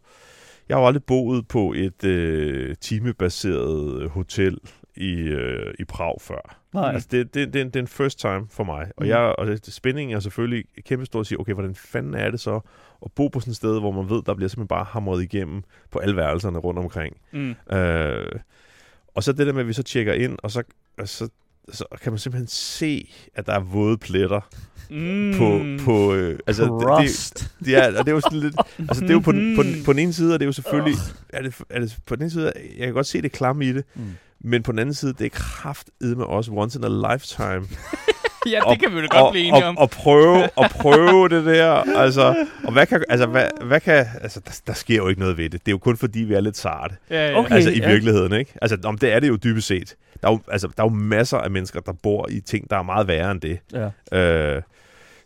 jeg 0.68 0.76
har 0.76 0.80
jo 0.82 0.86
aldrig 0.86 1.04
boet 1.04 1.48
på 1.48 1.72
et 1.76 2.04
øh, 2.04 2.76
timebaseret 2.80 4.10
hotel 4.10 4.58
i, 4.96 5.12
øh, 5.14 5.74
i 5.78 5.84
Prag 5.84 6.20
før. 6.20 6.58
Nej. 6.74 6.92
Altså, 6.92 7.08
det, 7.10 7.34
det, 7.34 7.52
det, 7.54 7.64
det 7.64 7.76
er 7.76 7.80
en 7.80 7.88
first 7.88 8.18
time 8.20 8.46
for 8.50 8.64
mig. 8.64 8.86
Og, 8.96 9.02
Mm. 9.02 9.08
jeg, 9.08 9.18
og 9.18 9.46
det, 9.46 9.66
spændingen 9.66 10.16
er 10.16 10.20
selvfølgelig 10.20 10.64
kæmpe 10.86 11.06
stor 11.06 11.20
at 11.20 11.26
sige, 11.26 11.40
okay, 11.40 11.52
hvordan 11.52 11.74
fanden 11.74 12.14
er 12.14 12.30
det 12.30 12.40
så 12.40 12.60
at 13.04 13.12
bo 13.12 13.28
på 13.28 13.40
sådan 13.40 13.50
et 13.50 13.56
sted, 13.56 13.80
hvor 13.80 13.90
man 13.90 14.10
ved, 14.10 14.22
der 14.26 14.34
bliver 14.34 14.48
simpelthen 14.48 14.68
bare 14.68 14.84
hamret 14.84 15.22
igennem 15.22 15.62
på 15.90 15.98
alle 15.98 16.16
værelserne 16.16 16.58
rundt 16.58 16.78
omkring. 16.78 17.16
Mm. 17.32 17.54
Øh, 17.76 18.26
og 19.14 19.22
så 19.22 19.32
det 19.32 19.46
der 19.46 19.52
med, 19.52 19.60
at 19.60 19.68
vi 19.68 19.72
så 19.72 19.82
tjekker 19.82 20.12
ind, 20.12 20.38
og 20.42 20.50
så, 20.50 20.62
og 20.98 21.08
så, 21.08 21.28
så 21.72 21.84
kan 22.02 22.12
man 22.12 22.18
simpelthen 22.18 22.48
se, 22.48 23.10
at 23.34 23.46
der 23.46 23.52
er 23.52 23.60
våde 23.60 23.98
pletter 23.98 24.40
Mm. 24.90 25.34
på... 25.38 25.60
på 25.84 26.14
øh, 26.14 26.38
altså, 26.46 26.64
det, 26.64 27.50
det, 27.60 27.66
det, 27.66 27.76
er, 27.76 27.98
og 27.98 28.04
det 28.04 28.08
er 28.08 28.14
jo 28.14 28.20
sådan 28.20 28.38
lidt... 28.38 28.54
Altså, 28.78 29.00
det 29.02 29.10
er 29.10 29.14
jo 29.14 29.20
på, 29.20 29.32
den- 29.32 29.56
på, 29.56 29.62
den, 29.62 29.84
på 29.84 29.92
den 29.92 29.98
ene 30.00 30.12
side, 30.12 30.34
er 30.34 30.38
det 30.38 30.46
jo 30.46 30.52
selvfølgelig... 30.52 30.94
Er 31.28 31.42
det, 31.42 31.54
er 31.70 31.80
det, 31.80 31.98
på 32.06 32.16
den 32.16 32.22
ene 32.22 32.30
side, 32.30 32.52
jeg 32.78 32.84
kan 32.86 32.94
godt 32.94 33.06
se 33.06 33.22
det 33.22 33.32
klamme 33.32 33.64
i 33.64 33.72
det, 33.72 33.84
Mm. 33.94 34.02
Men 34.46 34.62
på 34.62 34.72
den 34.72 34.78
anden 34.78 34.94
side, 34.94 35.12
det 35.12 35.24
er 35.24 35.30
kraftedme 35.32 36.26
også 36.26 36.50
once 36.52 36.78
in 36.78 36.84
a 36.84 37.12
lifetime. 37.12 37.62
Ja, 38.50 38.64
Og- 38.64 38.72
det 38.72 38.80
kan 38.82 38.94
vi 38.96 39.00
jo 39.00 39.06
godt 39.10 39.32
blive 39.32 39.44
enige 39.46 39.64
om. 39.64 39.76
og, 39.76 39.82
og 39.82 39.90
prøve, 39.90 40.48
og 40.56 40.70
prøve 40.70 41.28
det 41.28 41.44
der, 41.44 41.70
altså, 41.72 42.44
og 42.64 42.72
hvad 42.72 42.86
kan, 42.86 43.04
altså, 43.08 43.26
hvad, 43.26 43.46
hvad 43.64 43.80
kan, 43.80 44.06
altså, 44.20 44.40
der, 44.40 44.60
der 44.66 44.72
sker 44.72 44.96
jo 44.96 45.08
ikke 45.08 45.20
noget 45.20 45.36
ved 45.38 45.44
det. 45.50 45.52
Det 45.52 45.68
er 45.68 45.72
jo 45.72 45.78
kun 45.78 45.96
fordi, 45.96 46.18
vi 46.20 46.34
er 46.34 46.40
lidt 46.40 46.56
sarte, 46.56 46.94
Ja, 47.10 47.30
ja. 47.30 47.38
Okay. 47.38 47.54
altså 47.54 47.70
i 47.70 47.78
ja. 47.78 47.90
virkeligheden, 47.90 48.32
ikke? 48.32 48.52
Altså, 48.62 48.78
om 48.84 48.98
det 48.98 49.12
er 49.12 49.20
det 49.20 49.28
jo 49.28 49.36
dybest 49.36 49.66
set. 49.66 49.94
Der 50.22 50.28
er 50.28 50.32
jo, 50.32 50.40
altså, 50.52 50.68
der 50.76 50.82
er 50.82 50.86
jo 50.86 50.94
masser 50.94 51.38
af 51.38 51.50
mennesker, 51.50 51.80
der 51.80 51.92
bor 52.02 52.28
i 52.30 52.40
ting, 52.40 52.70
der 52.70 52.76
er 52.78 52.82
meget 52.82 53.08
værre 53.08 53.30
end 53.30 53.40
det. 53.40 53.58
Ja. 54.12 54.18
Øh, 54.18 54.62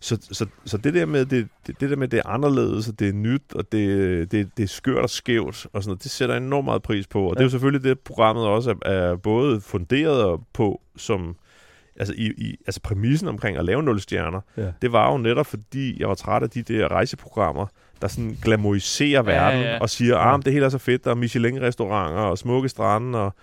så, 0.02 0.18
så, 0.32 0.46
så 0.64 0.76
det 0.78 0.94
der 0.94 1.06
med, 1.06 1.26
det, 1.26 1.48
det, 1.66 1.80
det 1.80 1.90
der 1.90 1.96
med, 1.96 2.08
det 2.08 2.18
er 2.18 2.26
anderledes, 2.28 2.88
og 2.88 2.98
det 2.98 3.08
er 3.08 3.12
nyt, 3.12 3.42
og 3.54 3.72
det, 3.72 4.32
det, 4.32 4.50
det 4.56 4.62
er 4.62 4.66
skørt 4.66 4.98
og 5.02 5.10
skævt, 5.10 5.66
og 5.72 5.82
sådan 5.82 5.88
noget, 5.90 6.02
det 6.02 6.10
sætter 6.10 6.36
enormt 6.36 6.64
meget 6.64 6.82
pris 6.82 7.06
på. 7.06 7.22
Og 7.22 7.28
ja. 7.28 7.34
det 7.34 7.40
er 7.40 7.44
jo 7.44 7.50
selvfølgelig 7.50 7.84
det, 7.84 7.98
programmet 8.00 8.46
også 8.46 8.74
er, 8.84 8.90
er 8.90 9.16
både 9.16 9.60
funderet 9.60 10.40
på, 10.52 10.80
som, 10.96 11.36
altså, 11.96 12.14
i, 12.16 12.26
i, 12.38 12.56
altså 12.66 12.80
præmissen 12.80 13.28
omkring 13.28 13.56
at 13.56 13.64
lave 13.64 13.82
nul 13.82 14.00
stjerner, 14.00 14.40
Ja. 14.56 14.72
det 14.82 14.92
var 14.92 15.12
jo 15.12 15.18
netop 15.18 15.46
fordi, 15.46 16.00
jeg 16.00 16.08
var 16.08 16.14
træt 16.14 16.42
af 16.42 16.50
de 16.50 16.62
der 16.62 16.88
rejseprogrammer, 16.88 17.66
der 18.02 18.08
sådan 18.08 18.36
glamoriserer 18.42 19.10
Ja, 19.10 19.32
verden, 19.32 19.60
ja. 19.60 19.78
og 19.78 19.90
siger, 19.90 20.16
ah, 20.16 20.32
men 20.38 20.42
det 20.42 20.52
hele 20.52 20.64
er 20.64 20.68
så 20.68 20.78
fedt, 20.78 21.04
der 21.04 21.10
er 21.10 21.14
Michelin-restauranter, 21.14 22.22
og 22.22 22.38
smukke 22.38 22.68
strande, 22.68 23.18
og 23.18 23.34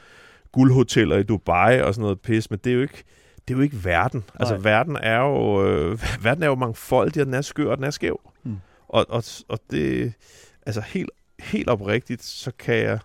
guldhoteller 0.51 1.18
i 1.18 1.24
Dubai, 1.24 1.82
og 1.82 1.93
sådan 1.93 2.01
noget 2.01 2.20
pis, 2.20 2.49
men 2.49 2.60
det 2.64 2.70
er 2.70 2.76
jo 2.76 2.82
ikke, 2.82 3.03
det 3.47 3.53
er 3.53 3.57
jo 3.57 3.63
ikke 3.63 3.85
verden. 3.85 4.23
Altså, 4.39 4.53
Nej. 4.53 4.63
verden 4.63 4.97
er 5.01 5.17
jo, 5.19 5.67
øh, 5.67 5.99
verden 6.23 6.43
er 6.43 6.47
jo 6.47 6.55
mangfoldig, 6.55 7.21
og 7.21 7.25
den 7.25 7.33
er 7.33 7.41
skør, 7.41 7.71
og 7.71 7.77
den 7.77 7.83
er 7.85 7.91
skæv. 7.91 8.19
Mm. 8.43 8.57
Og, 8.87 9.05
og, 9.09 9.23
og 9.47 9.59
det, 9.71 10.13
altså 10.65 10.81
helt, 10.81 11.09
helt 11.39 11.69
oprigtigt, 11.69 12.23
så 12.23 12.51
kan 12.59 12.75
jeg, 12.75 12.99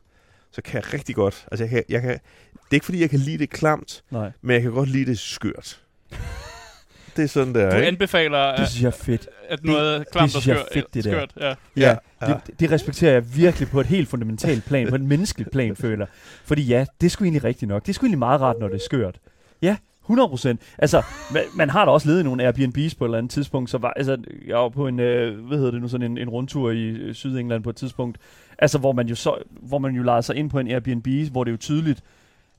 så 0.53 0.63
kan 0.63 0.75
jeg 0.83 0.95
rigtig 0.95 1.15
godt, 1.15 1.47
altså 1.51 1.65
jeg 1.65 1.71
kan, 1.71 1.85
jeg 1.89 2.01
kan, 2.03 2.11
det 2.11 2.71
er 2.71 2.75
ikke 2.75 2.85
fordi, 2.87 3.01
jeg 3.01 3.11
kan 3.11 3.19
lide 3.19 3.39
det 3.39 3.51
klamt, 3.51 4.05
Nej. 4.11 4.31
men 4.43 4.55
jeg 4.55 4.63
kan 4.63 4.71
godt 4.73 4.89
lide 4.89 5.07
det 5.11 5.19
skørt. 5.19 5.81
det 7.17 7.23
er 7.25 7.27
sådan, 7.29 7.55
der, 7.55 7.71
Du 7.71 7.77
ikke? 7.77 7.89
anbefaler, 7.89 8.57
Det 8.57 8.69
synes 8.69 8.83
jeg 8.83 8.89
er 8.89 9.05
fedt. 9.05 9.29
at 9.49 9.65
noget 9.65 10.11
klamt 10.13 10.25
og 10.37 10.43
synes 10.43 10.47
jeg 10.47 10.55
er 10.55 10.59
skørt. 10.59 10.73
fedt, 10.73 10.95
det 10.95 11.05
der. 11.05 11.11
skørt 11.11 11.33
ja. 11.41 11.55
Ja, 11.77 11.97
Ja. 12.23 12.27
det, 12.47 12.61
det 12.61 12.71
respekterer 12.71 13.13
jeg 13.13 13.37
virkelig 13.37 13.69
på 13.69 13.81
et 13.81 13.87
helt 13.87 14.09
fundamentalt 14.09 14.65
plan, 14.65 14.89
på 14.89 14.95
et 14.95 15.01
menneskeligt 15.01 15.51
plan, 15.51 15.77
føler. 15.77 16.07
Fordi 16.45 16.63
ja, 16.63 16.85
det 17.01 17.07
er 17.07 17.11
sgu 17.11 17.25
egentlig 17.25 17.45
rigtigt 17.45 17.69
nok. 17.69 17.83
Det 17.83 17.89
er 17.89 17.95
sgu 17.95 18.07
egentlig 18.07 18.19
meget 18.19 18.41
rart, 18.41 18.57
når 18.61 18.69
det 18.69 18.75
er 18.75 18.85
skørt. 18.85 19.19
Ja, 19.63 19.77
100 20.05 20.29
procent. 20.29 20.61
Altså, 20.79 21.03
man, 21.33 21.43
man 21.55 21.71
har 21.71 21.85
da 21.85 21.91
også 21.91 22.09
levet 22.09 22.21
i 22.21 22.23
nogle 22.23 22.49
Airbnb's 22.49 22.97
på 22.99 23.05
et 23.05 23.09
eller 23.09 23.19
andet 23.19 23.31
tidspunkt, 23.31 23.71
så 23.71 23.79
var, 23.79 23.91
altså, 23.91 24.17
jeg 24.47 24.57
var 24.57 24.69
på 24.69 24.87
en, 24.87 25.01
øh, 25.01 25.47
hvad 25.47 25.59
hedder 25.59 25.71
det 25.71 25.83
nu, 25.83 25.89
sådan 25.89 26.11
en, 26.11 26.19
en 26.19 26.29
rundtur 26.29 26.71
i 26.71 26.83
øh, 26.83 27.15
Sydengland 27.15 27.63
på 27.63 27.71
et 27.71 27.77
tidspunkt, 27.77 28.19
altså, 28.59 28.79
hvor 28.79 28.93
man 28.93 29.09
jo 29.09 29.15
så, 29.15 29.35
hvor 29.51 29.79
man 29.79 29.95
jo 29.95 30.03
lejede 30.03 30.23
sig 30.23 30.37
ind 30.37 30.51
på 30.51 30.59
en 30.59 30.69
Airbnb, 30.69 31.07
hvor 31.31 31.45
det 31.45 31.51
er 31.51 31.53
jo 31.53 31.59
tydeligt, 31.59 32.03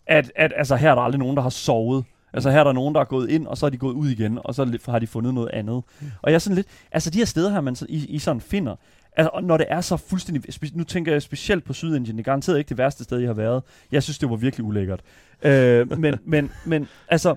at, 0.08 0.32
at 0.36 0.54
altså, 0.56 0.76
her 0.76 0.92
er 0.92 0.96
der 0.96 1.02
aldrig 1.02 1.20
nogen, 1.20 1.36
der 1.36 1.44
har 1.44 1.50
sovet. 1.50 2.06
Altså 2.34 2.52
her 2.52 2.60
er 2.60 2.64
der 2.64 2.72
nogen, 2.74 2.96
der 2.96 3.02
er 3.02 3.06
gået 3.06 3.30
ind, 3.30 3.48
og 3.48 3.58
så 3.58 3.66
er 3.66 3.70
de 3.70 3.78
gået 3.78 3.94
ud 3.94 4.10
igen, 4.10 4.40
og 4.44 4.56
så 4.56 4.80
har 4.86 5.00
de 5.00 5.08
fundet 5.08 5.34
noget 5.34 5.50
andet. 5.54 5.84
Mm. 6.02 6.08
Og 6.22 6.32
jeg 6.32 6.36
er 6.36 6.40
sådan 6.40 6.56
lidt, 6.56 6.68
altså 6.92 7.10
de 7.10 7.18
her 7.18 7.26
steder 7.26 7.52
her, 7.52 7.62
man 7.62 7.76
så, 7.76 7.86
i, 7.90 8.06
i 8.06 8.20
sådan 8.20 8.42
finder, 8.42 8.76
altså 9.16 9.40
når 9.44 9.58
det 9.58 9.66
er 9.70 9.82
så 9.82 9.98
fuldstændig, 9.98 10.54
nu 10.74 10.84
tænker 10.84 11.12
jeg 11.12 11.22
specielt 11.22 11.64
på 11.64 11.74
Sydindien, 11.74 12.18
det 12.18 12.22
er 12.22 12.26
garanteret 12.26 12.58
ikke 12.58 12.70
det 12.70 12.78
værste 12.78 13.04
sted, 13.04 13.18
jeg 13.18 13.30
har 13.30 13.34
været. 13.34 13.64
Jeg 13.92 14.04
synes, 14.04 14.18
det 14.18 14.30
var 14.30 14.36
virkelig 14.36 14.66
ulækkert. 14.66 15.02
Øh, 15.44 16.00
men, 16.00 16.16
men, 16.26 16.52
men 16.66 16.88
altså, 17.08 17.30
øh, 17.30 17.36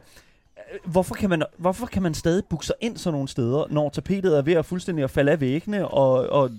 hvorfor 0.90 1.14
kan, 1.14 1.30
man, 1.30 1.42
hvorfor 1.58 1.86
kan 1.86 2.02
man 2.02 2.14
stadig 2.14 2.42
booke 2.50 2.66
sig 2.66 2.74
ind 2.80 2.96
sådan 2.96 3.12
nogle 3.14 3.28
steder, 3.28 3.64
når 3.70 3.88
tapetet 3.90 4.38
er 4.38 4.42
ved 4.42 4.52
at 4.52 4.64
fuldstændig 4.66 5.04
at 5.04 5.10
falde 5.10 5.32
af 5.32 5.40
væggene, 5.40 5.88
og, 5.88 6.12
og 6.30 6.50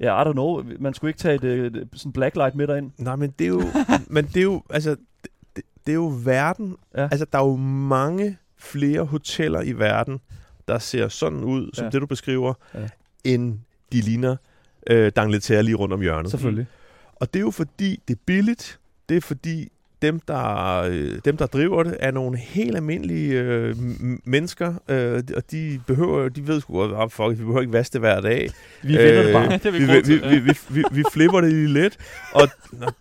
ja, 0.00 0.22
I 0.22 0.28
don't 0.28 0.32
know, 0.32 0.62
man 0.78 0.94
skulle 0.94 1.08
ikke 1.10 1.18
tage 1.18 1.34
et, 1.34 1.44
et 1.44 1.88
sådan 1.94 2.12
blacklight 2.12 2.54
med 2.54 2.66
derind. 2.66 2.90
Nej, 2.98 3.16
men 3.16 3.30
det 3.38 3.44
er 3.44 3.48
jo, 3.48 3.62
men 4.06 4.24
det 4.26 4.36
er 4.36 4.42
jo, 4.42 4.62
altså, 4.70 4.90
det, 4.90 5.30
det, 5.56 5.64
det 5.86 5.92
er 5.92 5.96
jo 5.96 6.12
verden. 6.24 6.76
Ja. 6.96 7.02
Altså, 7.10 7.26
der 7.32 7.38
er 7.38 7.44
jo 7.44 7.56
mange 7.56 8.38
flere 8.58 9.04
hoteller 9.04 9.60
i 9.62 9.72
verden, 9.72 10.20
der 10.68 10.78
ser 10.78 11.08
sådan 11.08 11.44
ud, 11.44 11.70
som 11.74 11.84
Ja. 11.84 11.90
det, 11.90 12.00
du 12.00 12.06
beskriver, 12.06 12.54
Ja. 12.74 12.88
end 13.24 13.58
de 13.92 14.00
ligner 14.00 14.36
øh, 14.90 15.12
Dangleterre 15.16 15.62
lige 15.62 15.74
rundt 15.74 15.94
om 15.94 16.00
hjørnet. 16.00 16.30
Selvfølgelig. 16.30 16.66
Og 17.16 17.34
det 17.34 17.40
er 17.40 17.44
jo 17.44 17.50
fordi, 17.50 18.00
det 18.08 18.14
er 18.14 18.20
billigt. 18.26 18.78
Det 19.08 19.16
er 19.16 19.20
fordi, 19.20 19.68
dem 20.02 20.20
der, 20.20 20.82
øh, 20.82 21.18
dem, 21.24 21.36
der 21.36 21.46
driver 21.46 21.82
det, 21.82 21.96
er 22.00 22.10
nogle 22.10 22.38
helt 22.38 22.76
almindelige 22.76 23.40
øh, 23.40 23.76
mennesker, 24.24 24.74
øh, 24.88 25.22
og 25.36 25.42
de 25.50 25.80
behøver, 25.86 26.28
de 26.28 26.46
ved 26.46 26.60
sgu 26.60 26.72
godt, 26.72 26.92
oh, 26.92 27.10
fuck, 27.10 27.30
vi 27.30 27.44
behøver 27.44 27.60
ikke 27.60 27.72
vaske 27.72 27.92
det 27.92 28.00
hver 28.00 28.20
dag. 28.20 28.50
Vi 28.82 28.96
vender 28.96 29.22
det 29.22 29.26
Øh, 29.26 29.32
bare. 29.32 29.52
det 29.58 29.66
er 29.66 29.70
vi, 29.70 29.78
Vi, 29.78 30.18
vi, 30.28 30.38
vi, 30.38 30.58
vi, 30.68 30.82
vi, 30.92 31.02
flipper 31.12 31.40
det 31.40 31.52
lige 31.52 31.68
lidt, 31.68 31.96
og 32.32 32.48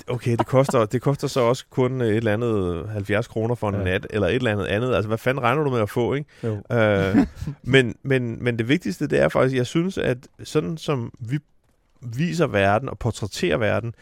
okay, 0.07 0.31
det 0.38 0.45
koster, 0.47 0.86
det 0.86 1.01
koster 1.01 1.27
så 1.27 1.39
også 1.39 1.65
kun 1.69 2.01
et 2.01 2.15
eller 2.15 2.33
andet 2.33 2.89
70 2.89 3.27
kroner 3.27 3.55
for 3.55 3.69
en 3.69 3.75
ja. 3.75 3.83
nat, 3.83 4.07
eller 4.09 4.27
et 4.27 4.36
eller 4.36 4.51
andet 4.51 4.65
andet. 4.65 4.95
Altså, 4.95 5.07
hvad 5.07 5.17
fanden 5.17 5.43
regner 5.43 5.63
du 5.63 5.69
med 5.69 5.79
at 5.81 5.89
få, 5.89 6.13
ikke? 6.13 6.29
Jo. 6.43 6.75
Øh, 6.77 7.17
men, 7.63 7.95
men, 8.03 8.43
men 8.43 8.57
det 8.59 8.69
vigtigste, 8.69 9.07
det 9.07 9.19
er 9.19 9.29
faktisk, 9.29 9.55
jeg 9.55 9.65
synes, 9.65 9.97
at 9.97 10.17
sådan 10.43 10.77
som 10.77 11.11
vi 11.19 11.39
viser 12.02 12.48
verden 12.48 12.89
og 12.89 13.00
portrætterer 13.00 13.58
verden, 13.58 13.93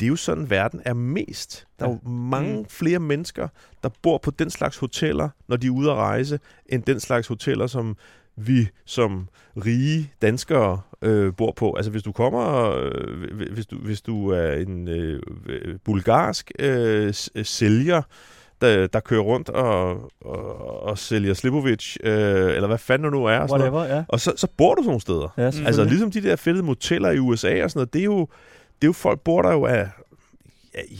det 0.00 0.06
er 0.06 0.10
jo 0.10 0.16
sådan, 0.16 0.50
verden 0.50 0.82
er 0.84 0.94
mest. 0.94 1.66
Der 1.78 1.86
er 1.86 1.90
jo 1.90 2.08
mange 2.10 2.58
Mm. 2.58 2.66
flere 2.68 2.98
mennesker, 2.98 3.48
der 3.82 3.88
bor 4.02 4.18
på 4.18 4.30
den 4.30 4.50
slags 4.50 4.76
hoteller, 4.78 5.28
når 5.48 5.56
de 5.56 5.66
er 5.66 5.70
ude 5.70 5.90
at 5.90 5.96
rejse, 5.96 6.40
end 6.66 6.82
den 6.82 7.00
slags 7.00 7.26
hoteller, 7.28 7.66
som 7.66 7.96
vi 8.36 8.68
som 8.84 9.28
rige 9.56 10.12
danskere 10.22 10.80
øh, 11.02 11.32
bor 11.36 11.52
på. 11.56 11.72
Altså 11.74 11.90
hvis 11.90 12.02
du 12.02 12.12
kommer, 12.12 12.70
øh, 12.70 13.52
hvis, 13.52 13.66
du, 13.66 13.76
hvis 13.78 14.00
du 14.02 14.28
er 14.28 14.52
en 14.52 14.88
øh, 14.88 15.22
øh, 15.46 15.78
bulgarsk 15.84 16.50
øh, 16.58 17.14
sælger, 17.42 18.02
der, 18.60 18.86
der 18.86 19.00
kører 19.00 19.20
rundt 19.22 19.48
og, 19.48 19.90
og, 20.20 20.82
og 20.82 20.98
sælger 20.98 21.34
Slipovic, 21.34 21.96
øh, 22.04 22.54
eller 22.54 22.66
hvad 22.66 22.78
fanden 22.78 23.12
nu 23.12 23.24
er, 23.24 23.38
og, 23.38 23.48
sådan 23.48 23.60
noget. 23.60 23.72
Whatever, 23.72 23.96
ja. 23.96 24.04
og 24.08 24.20
så, 24.20 24.32
så 24.36 24.46
bor 24.56 24.74
du 24.74 24.82
sådan 24.82 24.86
nogle 24.86 25.00
steder. 25.00 25.28
ja 25.36 25.42
Altså, 25.42 25.62
Altså 25.66 25.84
ligesom 25.84 26.10
de 26.10 26.22
der 26.22 26.36
fedtede 26.36 26.64
moteller 26.66 27.10
i 27.10 27.18
USA 27.18 27.64
og 27.64 27.70
sådan 27.70 27.78
noget, 27.78 27.92
det 27.92 28.00
er 28.00 28.04
jo, 28.04 28.18
det 28.20 28.84
er 28.84 28.88
jo 28.88 28.92
folk 28.92 29.20
bor 29.20 29.42
der 29.42 29.52
jo 29.52 29.64
af, 29.66 29.88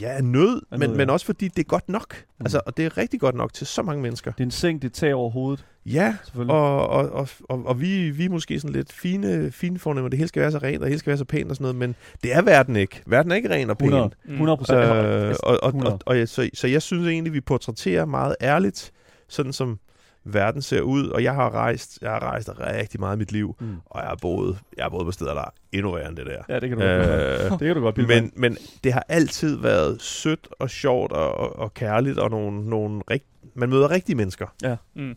ja, 0.01 0.21
nød, 0.21 0.61
Af 0.71 0.79
men, 0.79 0.89
nød, 0.91 0.97
ja. 0.97 1.03
men 1.05 1.11
også 1.11 1.27
fordi 1.27 1.49
det 1.49 1.59
er 1.59 1.65
godt 1.69 1.89
nok. 1.89 2.15
Mm. 2.39 2.45
Altså, 2.47 2.61
og 2.67 2.77
det 2.77 2.85
er 2.87 2.99
rigtig 2.99 3.21
godt 3.21 3.35
nok 3.35 3.53
til 3.53 3.67
så 3.67 3.83
mange 3.83 4.03
mennesker. 4.03 4.33
Det 4.33 4.41
er 4.41 4.45
en 4.45 4.51
seng, 4.51 4.83
det 4.83 4.89
er 4.89 4.93
tag 4.93 5.15
over 5.15 5.31
hovedet, 5.31 5.65
Ja, 5.87 6.17
og, 6.35 6.89
og, 6.89 7.11
og, 7.13 7.29
og, 7.49 7.63
og 7.67 7.81
vi, 7.81 8.11
vi 8.11 8.25
er 8.25 8.29
måske 8.31 8.61
sådan 8.61 8.77
lidt 8.77 8.93
fine, 8.93 9.53
fine 9.53 9.79
fornemme, 9.79 10.11
det 10.11 10.19
hele 10.19 10.29
skal 10.29 10.43
være 10.43 10.53
så 10.53 10.59
rent, 10.59 10.77
og 10.79 10.81
det 10.81 10.89
hele 10.89 10.99
skal 10.99 11.11
være 11.11 11.19
så 11.19 11.25
pænt 11.25 11.51
og 11.51 11.57
sådan 11.57 11.63
noget, 11.65 11.77
men 11.77 11.95
det 12.23 12.35
er 12.35 12.43
verden 12.43 12.77
ikke. 12.77 13.03
Verden 13.07 13.33
er 13.33 13.37
ikke 13.37 13.51
ren 13.51 13.71
og 13.71 13.79
pæn. 13.79 13.87
100, 13.89 14.11
100 14.29 14.57
procent. 14.57 14.79
Øh, 14.79 15.35
og, 15.43 15.59
og, 15.63 15.69
100. 15.69 15.93
og, 15.95 16.01
og, 16.07 16.19
jeg- 16.19 16.29
så, 16.29 16.51
så 16.55 16.67
jeg 16.67 16.83
synes 16.83 17.09
egentlig, 17.09 17.33
vi 17.33 17.41
portrætterer 17.41 18.05
meget 18.05 18.37
ærligt, 18.41 18.93
sådan 19.29 19.53
som 19.53 19.79
verden 20.25 20.63
ser 20.63 20.81
ud, 20.81 21.09
og 21.09 21.23
jeg 21.23 21.35
har 21.35 21.51
rejst, 21.51 21.99
jeg 22.03 22.11
har 22.11 22.21
rejst 22.23 22.51
rigtig 22.61 23.01
meget 23.01 23.17
i 23.17 23.19
mit 23.19 23.33
liv, 23.33 23.57
Mm. 23.61 23.77
og 23.87 24.01
jeg 24.01 24.09
har 24.09 24.19
boet, 24.23 24.59
jeg 24.77 24.85
har 24.85 24.89
boet 24.91 25.05
på 25.07 25.13
steder, 25.13 25.35
der 25.35 25.41
er 25.41 25.51
endnu 25.73 25.93
værre 25.95 26.09
end 26.09 26.17
det 26.17 26.27
der. 26.27 26.43
Ja, 26.49 26.61
det 26.61 26.69
kan 26.69 26.79
du 26.79 26.85
godt 26.85 27.43
Øh, 27.45 27.51
Det 27.51 27.59
kan 27.59 27.75
du 27.75 27.81
godt 27.81 27.95
bilde 27.95 28.09
men, 28.09 28.33
men 28.37 28.57
det 28.85 28.93
har 28.93 29.05
altid 29.09 29.57
været 29.57 30.03
sødt 30.03 30.49
og 30.59 30.71
sjovt 30.71 31.13
og, 31.13 31.35
og, 31.35 31.57
og 31.59 31.75
kærligt, 31.75 32.19
og 32.19 32.31
nogle, 32.31 32.69
nogle 32.71 33.03
rigt, 33.11 33.25
man 33.55 33.69
møder 33.69 33.91
rigtige 33.91 34.17
mennesker. 34.17 34.47
Mm. 34.95 35.15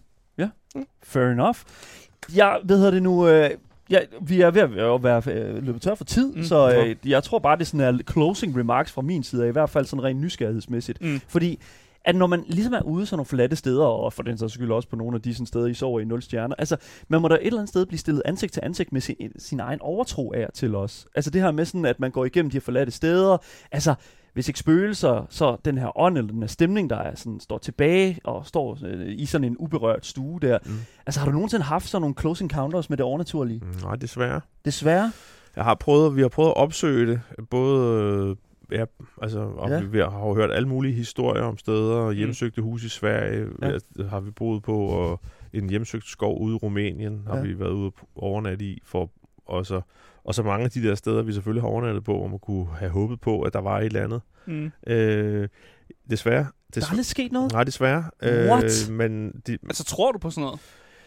Fair 1.03 1.23
enough. 1.31 1.57
Jeg 2.35 2.59
ved 2.63 2.77
hedder 2.77 2.91
det 2.91 3.03
nu... 3.03 3.27
Øh, 3.27 3.49
ja, 3.89 3.99
vi 4.21 4.41
er 4.41 4.51
ved 4.51 4.61
at 4.61 5.03
være- 5.03 5.21
øh, 5.33 5.63
løbet 5.65 5.81
tør 5.81 5.95
for 5.95 6.03
tid, 6.03 6.31
mm. 6.33 6.37
Mm. 6.37 6.43
så 6.43 6.77
øh, 6.77 6.95
jeg 7.11 7.23
tror 7.23 7.39
bare, 7.39 7.57
det 7.57 7.67
sådan 7.67 7.95
er 7.95 7.99
closing 8.11 8.59
remarks 8.59 8.91
fra 8.91 9.01
min 9.01 9.23
side, 9.23 9.47
i 9.47 9.51
hvert 9.51 9.69
fald 9.69 9.85
sådan 9.85 10.03
rent 10.03 10.21
nysgerrighedsmæssigt. 10.21 11.01
Mm. 11.01 11.21
Fordi 11.27 11.59
at 12.07 12.15
når 12.15 12.27
man 12.27 12.43
ligesom 12.47 12.73
er 12.73 12.81
ude 12.81 13.05
sådan 13.05 13.17
nogle 13.17 13.25
forladte 13.25 13.55
steder, 13.55 13.85
og 13.85 14.13
for 14.13 14.23
den 14.23 14.37
sags 14.37 14.53
skyld 14.53 14.71
også 14.71 14.89
på 14.89 14.95
nogle 14.95 15.15
af 15.15 15.21
de 15.21 15.33
sådan 15.33 15.45
steder, 15.45 15.65
I 15.65 15.73
sover 15.73 15.99
i 15.99 16.05
0 16.05 16.21
stjerner, 16.21 16.55
altså 16.57 16.77
man 17.07 17.21
må 17.21 17.27
da 17.27 17.35
et 17.35 17.45
eller 17.45 17.59
andet 17.59 17.69
sted 17.69 17.85
blive 17.85 17.99
stillet 17.99 18.21
ansigt 18.25 18.53
til 18.53 18.61
ansigt 18.65 18.93
med 18.93 19.01
sin, 19.01 19.15
sin 19.37 19.59
egen 19.59 19.81
overtro 19.81 20.33
af 20.33 20.47
til 20.53 20.75
os. 20.75 21.07
Altså 21.15 21.31
det 21.31 21.41
her 21.41 21.51
med 21.51 21.65
sådan, 21.65 21.85
at 21.85 21.99
man 21.99 22.11
går 22.11 22.25
igennem 22.25 22.49
de 22.49 22.55
her 22.55 22.61
forladte 22.61 22.91
steder, 22.91 23.37
altså 23.71 23.95
hvis 24.33 24.47
ikke 24.47 24.59
spøgelser, 24.59 25.25
så 25.29 25.57
den 25.65 25.77
her 25.77 25.99
ånd 25.99 26.17
eller 26.17 26.31
den 26.31 26.41
her 26.41 26.47
stemning, 26.47 26.89
der 26.89 26.97
er 26.97 27.15
sådan, 27.15 27.39
står 27.39 27.57
tilbage 27.57 28.19
og 28.23 28.45
står 28.45 28.77
øh, 28.85 29.05
i 29.07 29.25
sådan 29.25 29.45
en 29.45 29.55
uberørt 29.59 30.05
stue 30.05 30.39
der. 30.39 30.57
Mm. 30.65 30.71
Altså 31.05 31.19
har 31.19 31.25
du 31.27 31.31
nogensinde 31.31 31.65
haft 31.65 31.87
sådan 31.89 32.01
nogle 32.01 32.15
close 32.19 32.43
encounters 32.43 32.89
med 32.89 32.97
det 32.97 33.03
overnaturlige? 33.03 33.59
Mm, 33.59 33.81
Nej, 33.83 33.95
desværre. 33.95 34.41
Desværre. 34.65 35.11
Jeg 35.55 35.63
har 35.63 35.75
prøvet, 35.75 36.15
vi 36.15 36.21
har 36.21 36.27
prøvet 36.27 36.49
at 36.49 36.57
opsøge 36.57 37.11
det, 37.11 37.21
både, 37.49 38.35
ja, 38.71 38.85
altså, 39.21 39.39
og 39.39 39.69
Ja. 39.69 39.75
ja. 39.75 39.83
vi, 39.83 39.97
har 39.97 40.27
jo 40.27 40.33
hørt 40.35 40.51
alle 40.51 40.67
mulige 40.67 40.93
historier 40.93 41.43
om 41.43 41.57
steder, 41.57 42.11
hjemsøgte 42.11 42.61
hus 42.61 42.83
i 42.83 42.89
Sverige 42.89 43.47
Ja. 43.61 43.71
ja. 43.97 44.03
har 44.03 44.19
vi 44.19 44.31
boet 44.31 44.63
på, 44.63 44.77
og 44.77 45.21
en 45.53 45.69
hjemsøgt 45.69 46.05
skov 46.05 46.41
ude 46.41 46.53
i 46.55 46.57
Rumænien 46.57 47.23
har 47.27 47.35
Ja. 47.37 47.41
vi 47.43 47.59
været 47.59 47.71
ude 47.71 47.91
på 47.91 48.07
overnat 48.15 48.61
i, 48.61 48.81
for 48.85 49.09
og 49.45 49.65
så, 49.65 49.81
og 50.23 50.35
så 50.35 50.43
mange 50.43 50.65
af 50.65 50.71
de 50.71 50.83
der 50.83 50.95
steder, 50.95 51.21
vi 51.23 51.33
selvfølgelig 51.33 51.63
har 51.63 51.69
overnattet 51.69 52.03
på, 52.03 52.17
hvor 52.17 52.27
man 52.27 52.39
kunne 52.39 52.67
have 52.79 52.91
håbet 52.91 53.21
på, 53.21 53.41
at 53.41 53.53
der 53.53 53.59
var 53.61 53.79
et 53.79 53.85
eller 53.85 54.03
andet. 54.03 54.21
Mm. 54.45 54.71
Øh, 54.87 55.47
desværre. 56.09 56.45
Der 56.75 56.81
er 56.81 56.85
aldrig 56.89 57.05
sket 57.05 57.31
noget? 57.31 57.51
Nej, 57.51 57.63
desværre. 57.63 58.03
What? 58.23 58.89
Øh, 58.89 58.95
men 58.95 59.31
de, 59.47 59.57
Altså, 59.63 59.83
tror 59.83 60.11
du 60.11 60.17
på 60.19 60.29
sådan 60.29 60.41
noget? 60.43 60.59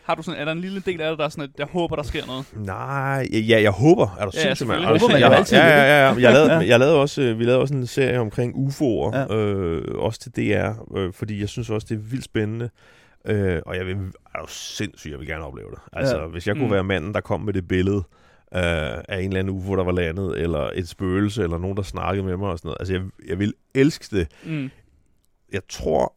Har 0.05 0.15
du 0.15 0.23
sådan, 0.23 0.41
er 0.41 0.45
der 0.45 0.53
en 0.53 0.61
lille 0.61 0.81
del 0.81 1.01
af 1.01 1.11
dig, 1.11 1.19
der 1.19 1.25
er 1.25 1.29
sådan, 1.29 1.45
at 1.45 1.51
jeg 1.59 1.67
håber, 1.67 1.97
der 1.97 2.03
sker 2.03 2.27
noget? 2.27 2.45
Nej, 2.67 3.27
ja, 3.33 3.63
jeg 3.63 3.71
håber. 3.71 4.17
Er 4.21 4.25
du 4.25 4.31
Ja, 4.35 4.41
sindssyg, 4.41 4.67
mand? 4.67 4.81
Er 4.81 4.87
Håber 4.87 5.09
man 5.09 5.21
jo 5.21 5.27
Jeg- 5.27 5.39
altid 5.39 5.57
Ja, 5.57 5.67
ja, 5.67 5.83
ja. 5.83 6.09
ja. 6.09 6.15
Jeg 6.21 6.33
lavede, 6.37 6.53
Ja. 6.53 6.59
jeg 6.69 6.79
lavede 6.79 6.97
også, 6.97 7.23
øh, 7.23 7.39
vi 7.39 7.45
lavede 7.45 7.61
også 7.61 7.75
en 7.75 7.87
serie 7.87 8.19
omkring 8.19 8.55
UFO'er, 8.55 9.17
Ja. 9.17 9.37
øh, 9.37 9.83
også 9.99 10.21
til 10.21 10.33
DR, 10.37 10.97
øh, 10.97 11.13
fordi 11.13 11.41
jeg 11.41 11.49
synes 11.49 11.71
også, 11.71 11.87
det 11.91 11.95
er 11.95 11.99
vildt 12.11 12.25
spændende. 12.25 12.71
Øh, 13.27 13.61
og 13.67 13.77
jeg 13.77 13.87
vil, 13.87 13.97
er 14.35 14.39
du 14.41 14.47
sindssyg, 14.49 15.11
jeg 15.11 15.19
vil 15.19 15.27
gerne 15.27 15.45
opleve 15.45 15.71
det. 15.71 15.79
Altså, 15.93 16.19
Ja. 16.21 16.27
hvis 16.27 16.47
jeg 16.47 16.55
kunne 16.57 16.67
Mm. 16.67 16.73
være 16.73 16.85
manden, 16.85 17.15
der 17.15 17.21
kom 17.21 17.41
med 17.41 17.53
det 17.53 17.69
billede 17.69 17.97
øh, 18.55 18.63
af 19.09 19.19
en 19.19 19.25
eller 19.27 19.39
anden 19.39 19.55
UFO, 19.57 19.77
der 19.77 19.85
var 19.85 19.93
landet, 19.93 20.41
eller 20.41 20.71
et 20.75 20.89
spøgelse, 20.89 21.43
eller 21.43 21.59
nogen, 21.59 21.77
der 21.77 21.83
snakkede 21.83 22.27
med 22.27 22.37
mig 22.37 22.49
og 22.49 22.59
sådan 22.59 22.69
noget. 22.69 22.77
Altså, 22.81 22.95
jeg, 22.95 23.03
jeg 23.29 23.39
vil 23.39 23.55
elske 23.75 24.17
det. 24.17 24.29
Mm. 24.45 24.71
Jeg 25.53 25.61
tror, 25.69 26.15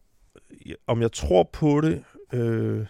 jeg, 0.65 0.75
om 0.88 1.01
jeg 1.01 1.11
tror 1.11 1.49
på 1.53 1.81
det, 1.81 2.03
øh, 2.34 2.86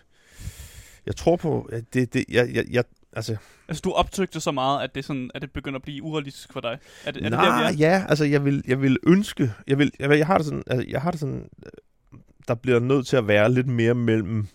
jeg 1.06 1.16
tror 1.16 1.36
på, 1.36 1.70
at 1.72 1.84
det, 1.94 2.14
det 2.14 2.26
jeg, 2.30 2.50
jeg, 2.54 2.66
jeg, 2.72 2.84
altså, 3.16 3.36
Altså, 3.68 3.82
du 3.82 3.92
optøgte 3.92 4.40
så 4.40 4.52
meget, 4.52 4.84
at 4.84 4.96
det, 4.96 5.06
sådan, 5.06 5.32
at 5.36 5.42
det 5.42 5.52
begynder 5.52 5.80
at 5.80 5.84
blive 5.84 6.04
urealistisk 6.04 6.54
for 6.54 6.60
dig? 6.60 6.78
Er 7.06 7.12
det, 7.12 7.26
er 7.26 7.30
det 7.30 7.32
Nej, 7.32 7.46
der, 7.64 7.72
vi 7.78 7.84
er? 7.84 7.90
ja, 7.90 8.06
altså 8.10 8.26
jeg 8.26 8.46
vil, 8.46 8.64
jeg 8.68 8.82
vil 8.82 8.98
ønske, 9.08 9.52
jeg, 9.68 9.78
vil, 9.78 9.92
jeg, 10.00 10.18
jeg 10.18 10.28
har 10.28 10.38
det 10.38 10.46
sådan, 10.46 10.64
altså, 10.68 10.86
jeg 10.90 11.02
har 11.02 11.12
det 11.12 11.20
sådan, 11.20 11.50
øh, 11.66 12.20
der 12.48 12.56
bliver 12.56 12.80
nødt 12.80 13.08
til 13.08 13.18
at 13.18 13.28
være 13.28 13.52
lidt 13.52 13.68
mere 13.68 13.94
mellem 13.94 14.48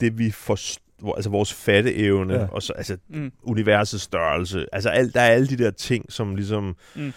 det 0.00 0.18
vi 0.18 0.30
forstår, 0.30 1.14
altså 1.14 1.30
vores 1.30 1.52
fatteevne, 1.54 2.34
ja. 2.34 2.46
og 2.46 2.62
så 2.62 2.72
altså 2.72 2.96
Mm. 3.08 3.32
universets 3.42 4.02
størrelse. 4.02 4.66
Altså 4.72 4.88
alt, 4.88 5.14
der 5.14 5.20
er 5.20 5.30
alle 5.30 5.48
de 5.48 5.58
der 5.58 5.70
ting, 5.70 6.12
som 6.12 6.36
ligesom... 6.36 6.76
Mm. 6.96 7.12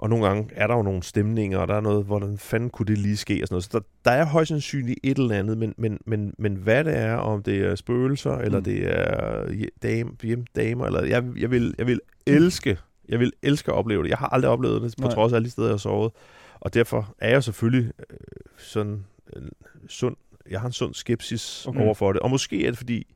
Og 0.00 0.10
nogle 0.10 0.26
gange 0.26 0.50
er 0.54 0.66
der 0.66 0.76
jo 0.76 0.82
nogle 0.82 1.02
stemninger, 1.02 1.58
og 1.58 1.68
der 1.68 1.74
er 1.74 1.80
noget, 1.80 2.04
hvordan 2.04 2.38
fanden 2.38 2.70
kunne 2.70 2.86
det 2.86 2.98
lige 2.98 3.16
ske, 3.16 3.34
og 3.42 3.48
sådan 3.48 3.54
noget. 3.54 3.64
Så 3.64 3.70
der, 3.72 3.80
der 4.04 4.10
er 4.10 4.24
højst 4.24 4.48
sandsynligt 4.48 4.98
et 5.02 5.18
eller 5.18 5.36
andet, 5.36 5.58
men, 5.58 5.74
men, 5.76 5.98
men, 6.06 6.34
men 6.38 6.54
hvad 6.54 6.84
det 6.84 6.96
er, 6.96 7.14
om 7.14 7.42
det 7.42 7.60
er 7.60 7.74
spøgelser, 7.74 8.32
eller 8.38 8.58
Mm. 8.58 8.64
det 8.64 8.98
er 8.98 9.46
dame, 9.82 10.10
hjemdamer, 10.22 10.86
eller 10.86 11.04
jeg, 11.04 11.24
jeg, 11.36 11.50
vil, 11.50 11.74
jeg 11.78 11.86
vil 11.86 12.00
elske, 12.26 12.78
jeg 13.08 13.20
vil 13.20 13.32
elske 13.42 13.72
at 13.72 13.76
opleve 13.76 14.02
det. 14.02 14.08
Jeg 14.08 14.18
har 14.18 14.26
aldrig 14.28 14.50
oplevet 14.50 14.82
det, 14.82 14.94
på 15.00 15.06
Nej. 15.06 15.14
trods 15.14 15.32
af 15.32 15.36
alle 15.36 15.46
de 15.46 15.50
steder, 15.50 15.68
jeg 15.68 15.72
har 15.72 15.78
sovet. 15.78 16.12
Og 16.60 16.74
derfor 16.74 17.14
er 17.18 17.30
jeg 17.30 17.44
selvfølgelig 17.44 17.92
øh, 18.10 18.16
sådan 18.58 19.04
øh, 19.36 19.42
sund, 19.88 20.16
jeg 20.50 20.60
har 20.60 20.66
en 20.66 20.72
sund 20.72 20.94
skepsis 20.94 21.66
okay. 21.66 21.80
over 21.80 21.94
for 21.94 22.12
det. 22.12 22.22
Og 22.22 22.30
måske 22.30 22.66
er 22.66 22.70
det 22.70 22.78
fordi, 22.78 23.06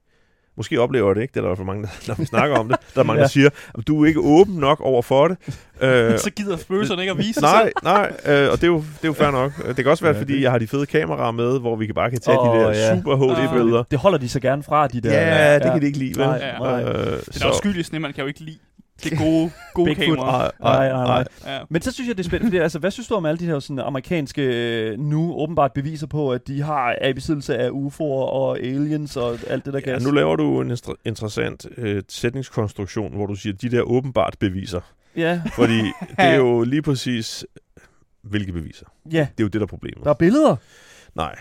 måske 0.57 0.81
oplever 0.81 1.09
jeg 1.09 1.17
det 1.17 1.23
ikke, 1.23 1.33
det 1.35 1.45
er 1.45 1.49
der 1.49 1.55
for 1.55 1.65
mange, 1.65 1.83
der, 1.83 1.89
når 2.09 2.15
vi 2.15 2.25
snakker 2.25 2.57
om 2.57 2.69
det, 2.69 2.77
der 2.95 3.01
er 3.01 3.05
mange, 3.05 3.19
Ja. 3.19 3.23
der 3.23 3.29
siger, 3.29 3.51
at 3.79 3.87
du 3.87 4.03
er 4.03 4.07
ikke 4.09 4.21
åben 4.21 4.55
nok 4.55 4.81
over 4.81 5.03
for 5.03 5.29
det. 5.29 5.37
Øh, 5.81 6.19
Så 6.19 6.31
gider 6.37 6.57
spøgelserne 6.57 7.03
ikke 7.03 7.11
at 7.11 7.19
vise 7.19 7.33
sig 7.33 7.43
nej, 7.43 7.73
nej, 7.83 8.13
øh, 8.27 8.51
og 8.51 8.57
det 8.57 8.63
er, 8.63 8.67
jo, 8.67 8.77
det 8.77 8.85
er 9.03 9.09
jo 9.09 9.13
fair 9.13 9.31
nok. 9.31 9.53
Det 9.67 9.77
kan 9.77 9.87
også 9.87 10.05
være, 10.05 10.15
Ja, 10.15 10.21
fordi 10.21 10.35
det- 10.35 10.43
jeg 10.43 10.51
har 10.51 10.59
de 10.59 10.67
fede 10.67 10.87
kameraer 10.87 11.31
med, 11.31 11.61
hvor 11.61 11.77
vi 11.77 11.87
kan 11.87 11.95
bare 11.95 12.11
kan 12.11 12.21
tage 12.21 12.39
Åh, 12.41 12.57
de 12.59 12.61
der 12.61 12.69
ja. 12.69 12.97
super 12.97 13.17
HD-billeder. 13.17 13.83
Det 13.91 13.99
holder 13.99 14.19
de 14.19 14.29
så 14.29 14.41
gerne 14.41 14.63
fra, 14.63 14.87
de 14.87 15.01
der... 15.01 15.13
Ja, 15.13 15.55
det 15.55 15.63
kan 15.73 15.81
de 15.81 15.87
ikke 15.87 15.99
lide, 15.99 16.19
vel? 16.19 16.27
Nej, 16.27 16.59
nej. 16.59 16.83
Øh, 16.83 17.07
Den 17.35 17.43
afskyelige 17.43 17.85
sne, 17.85 17.99
man 17.99 18.13
kan 18.13 18.21
jo 18.23 18.29
ikke 18.29 18.41
lide 18.41 18.59
det 19.05 19.19
gode, 19.19 19.51
gode 19.75 19.95
kamera. 19.95 20.51
Nej, 20.61 20.89
nej, 20.89 21.07
nej. 21.07 21.25
Ja. 21.55 21.61
Men 21.71 21.83
så 21.83 21.93
synes 21.93 22.09
jeg, 22.09 22.17
det 22.19 22.25
er 22.25 22.29
spændende, 22.29 22.51
fordi, 22.51 22.59
altså, 22.63 22.79
hvad 22.79 22.91
synes 22.91 23.09
du 23.09 23.15
om 23.15 23.27
alle 23.27 23.39
de 23.39 23.47
her 23.47 23.59
sådan, 23.59 23.79
amerikanske, 23.79 24.43
øh, 24.43 24.99
nu 24.99 25.35
åbenbart 25.35 25.73
beviser 25.73 26.07
på, 26.07 26.33
at 26.33 26.47
de 26.49 26.63
har 26.63 26.95
er 27.01 27.09
i 27.09 27.13
besiddelse 27.13 27.57
af 27.59 27.69
UFO'er 27.71 28.01
og 28.33 28.59
aliens 28.59 29.17
og 29.17 29.39
alt 29.49 29.65
det 29.65 29.73
der 29.73 29.81
Ja, 29.87 29.91
gas? 29.93 30.05
nu 30.05 30.11
laver 30.11 30.37
du 30.37 30.61
en 30.61 30.77
interessant 31.05 31.67
øh, 31.77 32.03
sætningskonstruktion, 32.09 33.15
hvor 33.17 33.27
du 33.27 33.35
siger, 33.35 33.53
de 33.53 33.69
der 33.71 33.83
åbenbart 33.83 34.37
beviser. 34.41 34.81
Ja, 35.17 35.43
Fordi 35.55 35.79
det 36.01 36.15
er 36.19 36.35
jo 36.35 36.63
lige 36.65 36.83
præcis, 36.83 37.45
hvilke 38.23 38.53
beviser. 38.53 38.87
ja, 39.13 39.19
Det 39.39 39.41
er 39.43 39.45
jo 39.45 39.49
det, 39.49 39.53
der 39.53 39.61
er 39.63 39.67
problemet. 39.67 40.05
der 40.05 40.11
er 40.11 40.15
billeder. 40.15 40.57
Nej, 41.15 41.35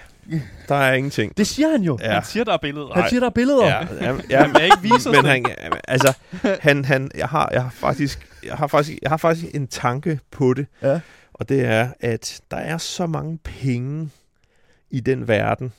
der 0.69 0.75
er 0.75 0.93
ingenting. 0.93 1.37
Det 1.37 1.47
siger 1.47 1.69
han 1.69 1.81
jo. 1.81 1.97
Ja. 2.01 2.13
Han 2.13 2.23
siger, 2.25 2.43
der 2.43 2.53
er 2.53 2.57
billeder. 2.57 2.93
Han 2.93 3.09
siger, 3.09 3.19
der 3.19 3.27
er 3.27 3.31
billeder. 3.31 3.65
Ja, 3.65 3.87
ja, 4.01 4.15
ja, 4.29 4.47
vil 4.47 4.63
ikke 4.63 4.81
vise 4.81 5.09
os 5.09 5.15
men 5.15 5.25
han, 5.25 5.45
altså, 5.87 6.13
han, 6.61 6.85
han, 6.85 7.11
jeg 7.15 7.27
har, 7.27 7.49
jeg 7.53 7.63
har 7.63 7.69
faktisk, 7.69 8.27
jeg 8.45 8.53
har 8.55 8.67
faktisk, 8.67 8.99
jeg 9.01 9.09
har 9.11 9.17
faktisk 9.17 9.55
en 9.55 9.67
tanke 9.67 10.19
på 10.31 10.53
det, 10.53 10.65
Ja. 10.81 10.99
og 11.33 11.49
det 11.49 11.65
er, 11.65 11.87
at 11.99 12.41
der 12.51 12.57
er 12.57 12.77
så 12.77 13.07
mange 13.07 13.37
penge 13.43 14.09
i 14.91 14.99
den 14.99 15.27
verden. 15.27 15.73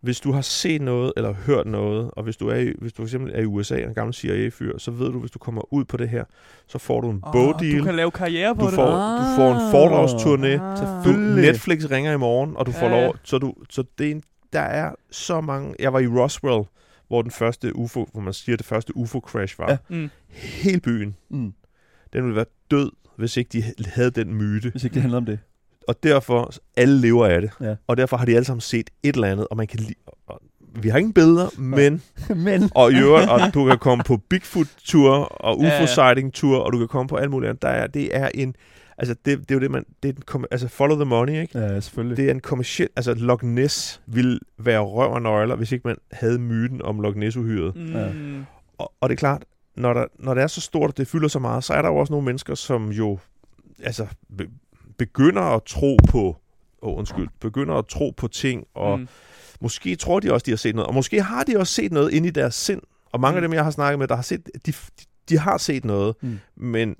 Hvis 0.00 0.20
du 0.20 0.32
har 0.32 0.40
set 0.40 0.82
noget 0.82 1.12
eller 1.16 1.32
hørt 1.32 1.66
noget, 1.66 2.10
og 2.12 2.22
hvis 2.22 2.36
du 2.36 2.48
er 2.48 2.54
i, 2.56 2.72
hvis 2.78 2.92
du 2.92 2.96
for 3.02 3.06
eksempel 3.06 3.32
er 3.34 3.40
i 3.40 3.44
USA, 3.44 3.78
en 3.82 3.94
gammel 3.94 4.14
CIA-fyr, 4.14 4.78
så 4.78 4.90
ved 4.90 5.12
du, 5.12 5.18
hvis 5.20 5.30
du 5.30 5.38
kommer 5.38 5.72
ud 5.74 5.84
på 5.84 5.96
det 5.96 6.08
her, 6.08 6.24
så 6.66 6.78
får 6.78 7.00
du 7.00 7.10
en 7.10 7.20
Åh, 7.26 7.32
bogdeal. 7.32 7.78
Du 7.78 7.84
kan 7.84 7.94
lave 7.94 8.10
karriere 8.10 8.54
på 8.54 8.60
Du 8.60 8.66
det. 8.66 8.74
får, 8.74 8.86
du 8.90 9.36
får 9.36 9.50
en 9.54 9.70
foredragsturné. 9.72 10.62
Ah, 10.62 11.04
Du. 11.04 11.12
Netflix 11.40 11.84
ringer 11.90 12.12
i 12.12 12.16
morgen, 12.16 12.56
og 12.56 12.66
du 12.66 12.72
får 12.72 12.86
Ja, 12.88 13.04
lov. 13.04 13.16
Så, 13.22 13.38
du, 13.38 13.54
så 13.70 13.84
det 13.98 14.06
er 14.06 14.10
en, 14.10 14.22
der 14.52 14.60
er 14.60 14.94
så 15.10 15.40
mange... 15.40 15.74
Jeg 15.78 15.92
var 15.92 15.98
i 15.98 16.06
Roswell, 16.06 16.64
hvor 17.08 17.22
den 17.22 17.30
første 17.30 17.76
UFO, 17.76 18.08
hvor 18.12 18.20
man 18.20 18.32
siger, 18.32 18.56
det 18.56 18.66
første 18.66 18.96
UFO-crash 18.96 19.54
var. 19.58 19.70
Ja. 19.70 19.76
Mm. 19.88 20.10
Hele 20.28 20.80
byen, 20.80 21.16
Mm, 21.30 21.52
den 22.12 22.22
ville 22.24 22.36
være 22.36 22.44
død, 22.70 22.90
hvis 23.16 23.36
ikke 23.36 23.48
de 23.52 23.64
havde 23.86 24.10
den 24.10 24.34
myte. 24.34 24.70
hvis 24.70 24.84
ikke 24.84 24.94
det 24.94 25.02
handler 25.02 25.18
om 25.18 25.24
det. 25.26 25.38
Og 25.90 26.02
derfor, 26.02 26.50
alle 26.76 27.00
lever 27.00 27.26
af 27.26 27.40
det. 27.40 27.50
Ja. 27.60 27.74
Og 27.86 27.96
derfor 27.96 28.16
har 28.16 28.24
de 28.24 28.34
alle 28.34 28.44
sammen 28.44 28.60
set 28.60 28.90
et 29.02 29.14
eller 29.14 29.28
andet, 29.28 29.46
og 29.50 29.56
man 29.56 29.66
kan 29.66 29.78
lide... 29.80 29.94
Og 30.26 30.40
vi 30.82 30.88
har 30.88 30.98
ingen 30.98 31.12
billeder, 31.12 31.60
men... 31.60 32.02
Men, 32.46 32.70
Og 32.74 32.92
i 32.92 32.96
øvrigt, 32.98 33.30
og 33.30 33.40
du 33.54 33.66
kan 33.66 33.78
komme 33.78 34.04
på 34.04 34.16
Bigfoot-tur 34.16 35.10
og 35.10 35.62
Ja, 35.62 35.66
ja. 35.68 35.82
UFO-sighting-tur, 35.84 36.58
og 36.58 36.72
du 36.72 36.78
kan 36.78 36.88
komme 36.88 37.08
på 37.08 37.16
alt 37.16 37.30
muligt 37.30 37.48
andet. 37.48 37.62
Der 37.62 37.68
er, 37.68 37.86
det 37.86 38.16
er 38.16 38.28
en... 38.34 38.54
Altså, 38.98 39.14
det, 39.24 39.38
det 39.38 39.50
er 39.50 39.54
jo 39.54 39.60
det, 39.60 39.70
man... 39.70 39.84
Det 40.02 40.08
er 40.08 40.12
en, 40.12 40.22
kom- 40.26 40.44
altså, 40.50 40.68
follow 40.68 40.96
the 40.96 41.04
money, 41.04 41.40
ikke? 41.40 41.58
ja, 41.58 41.80
selvfølgelig. 41.80 42.16
Det 42.16 42.26
er 42.26 42.30
en 42.30 42.40
kommersiel... 42.40 42.88
Altså, 42.96 43.14
Loch 43.14 43.44
Ness 43.44 44.00
ville 44.06 44.38
være 44.58 44.80
røv 44.80 45.12
og 45.12 45.22
nøgler, 45.22 45.56
hvis 45.56 45.72
ikke 45.72 45.88
man 45.88 45.96
havde 46.12 46.38
myten 46.38 46.82
om 46.82 47.00
Loch 47.00 47.16
Ness-uhyret. 47.16 47.76
Mm. 47.76 48.44
Og, 48.78 48.92
og 49.00 49.08
det 49.08 49.14
er 49.14 49.18
klart, 49.18 49.44
når, 49.76 49.92
der, 49.92 50.04
når 50.18 50.34
det 50.34 50.42
er 50.42 50.46
så 50.46 50.60
stort, 50.60 50.90
og 50.90 50.96
det 50.96 51.06
fylder 51.08 51.28
så 51.28 51.38
meget, 51.38 51.64
så 51.64 51.74
er 51.74 51.82
der 51.82 51.88
jo 51.88 51.96
også 51.96 52.12
nogle 52.12 52.24
mennesker, 52.24 52.54
som 52.54 52.88
jo 52.92 53.18
altså, 53.82 54.06
begynder 55.00 55.42
at 55.42 55.62
tro 55.62 55.96
på... 56.08 56.36
Oh, 56.82 56.98
undskyld. 56.98 57.28
Begynder 57.40 57.74
at 57.74 57.86
tro 57.86 58.14
på 58.16 58.28
ting, 58.28 58.64
og 58.74 58.98
mm. 58.98 59.08
Måske 59.60 59.96
tror 59.96 60.20
de 60.20 60.32
også, 60.32 60.44
de 60.44 60.50
har 60.50 60.56
set 60.56 60.74
noget. 60.74 60.88
Og 60.88 60.94
måske 60.94 61.22
har 61.22 61.44
de 61.44 61.58
også 61.58 61.74
set 61.74 61.92
noget 61.92 62.12
inde 62.12 62.28
i 62.28 62.30
deres 62.30 62.54
sind. 62.54 62.82
Og 63.12 63.20
mange 63.20 63.40
mm. 63.40 63.44
af 63.44 63.48
dem, 63.48 63.54
jeg 63.54 63.64
har 63.64 63.70
snakket 63.70 63.98
med, 63.98 64.08
der 64.08 64.14
har 64.14 64.22
set... 64.22 64.48
De, 64.66 64.72
de 65.28 65.38
har 65.38 65.58
set 65.58 65.84
noget, 65.84 66.14
mm. 66.20 66.38
men 66.56 66.96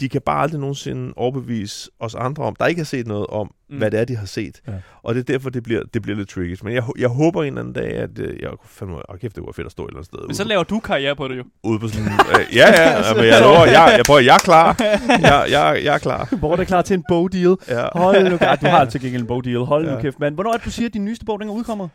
de 0.00 0.08
kan 0.08 0.20
bare 0.26 0.42
aldrig 0.42 0.60
nogensinde 0.60 1.12
overbevise 1.16 1.90
os 2.00 2.14
andre 2.14 2.44
om, 2.44 2.56
der 2.56 2.66
ikke 2.66 2.78
har 2.78 2.84
set 2.84 3.06
noget 3.06 3.26
om, 3.26 3.50
Mm. 3.72 3.78
hvad 3.78 3.90
det 3.90 4.00
er, 4.00 4.04
de 4.04 4.16
har 4.16 4.26
set. 4.26 4.60
Ja. 4.68 4.72
Og 5.02 5.14
det 5.14 5.20
er 5.20 5.24
derfor, 5.24 5.50
det 5.50 5.62
bliver, 5.62 5.82
det 5.94 6.02
bliver 6.02 6.16
lidt 6.16 6.28
tricky. 6.28 6.56
Men 6.62 6.74
jeg, 6.74 6.82
jeg 6.98 7.08
håber 7.08 7.42
en 7.42 7.46
eller 7.46 7.60
anden 7.60 7.74
dag, 7.74 7.92
at 7.92 8.18
øh, 8.18 8.40
jeg 8.42 8.50
fandme, 8.64 8.96
åh, 9.10 9.18
kæft, 9.18 9.36
det 9.36 9.44
var 9.46 9.52
fedt 9.52 9.66
at 9.66 9.72
stå 9.72 9.82
et 9.84 9.88
eller 9.88 9.96
andet 9.98 10.06
sted. 10.06 10.18
Men 10.18 10.26
ude 10.26 10.34
så 10.34 10.44
laver 10.44 10.62
du 10.62 10.80
karriere 10.80 11.16
på 11.16 11.28
det 11.28 11.38
jo. 11.38 11.44
ude 11.62 11.78
på 11.78 11.88
sådan... 11.88 12.06
Øh, 12.08 12.56
ja, 12.56 12.66
ja, 12.82 13.14
men 13.14 13.24
jeg 13.24 13.40
lover, 13.40 13.64
jeg, 13.64 13.92
jeg, 13.96 14.02
prøver, 14.06 14.20
jeg 14.20 14.34
er 14.34 14.38
klar. 14.38 14.76
Jeg, 15.08 15.46
jeg, 15.50 15.80
jeg 15.84 15.94
er 15.94 15.98
klar. 15.98 16.34
Hvor 16.36 16.52
er 16.52 16.56
det 16.56 16.66
klar 16.66 16.82
til 16.82 16.94
en 16.94 17.04
bogdeal? 17.08 17.56
Ja. 17.68 17.86
Hold 17.92 18.30
nu 18.30 18.36
kæft. 18.36 18.60
Du 18.62 18.66
har 18.66 18.84
til 18.84 19.00
gengæld 19.00 19.22
en 19.22 19.26
bogdeal. 19.28 19.58
Hold 19.58 19.84
nu 19.86 19.92
Ja. 19.92 20.00
kæft, 20.00 20.20
mand. 20.20 20.34
Hvornår 20.34 20.52
er 20.52 20.56
det, 20.56 20.64
du 20.64 20.70
siger, 20.70 20.86
at 20.88 20.94
din 20.94 21.04
nyeste 21.04 21.24
bog, 21.24 21.40
den 21.40 21.48
er 21.48 21.52
udkommer? 21.52 21.88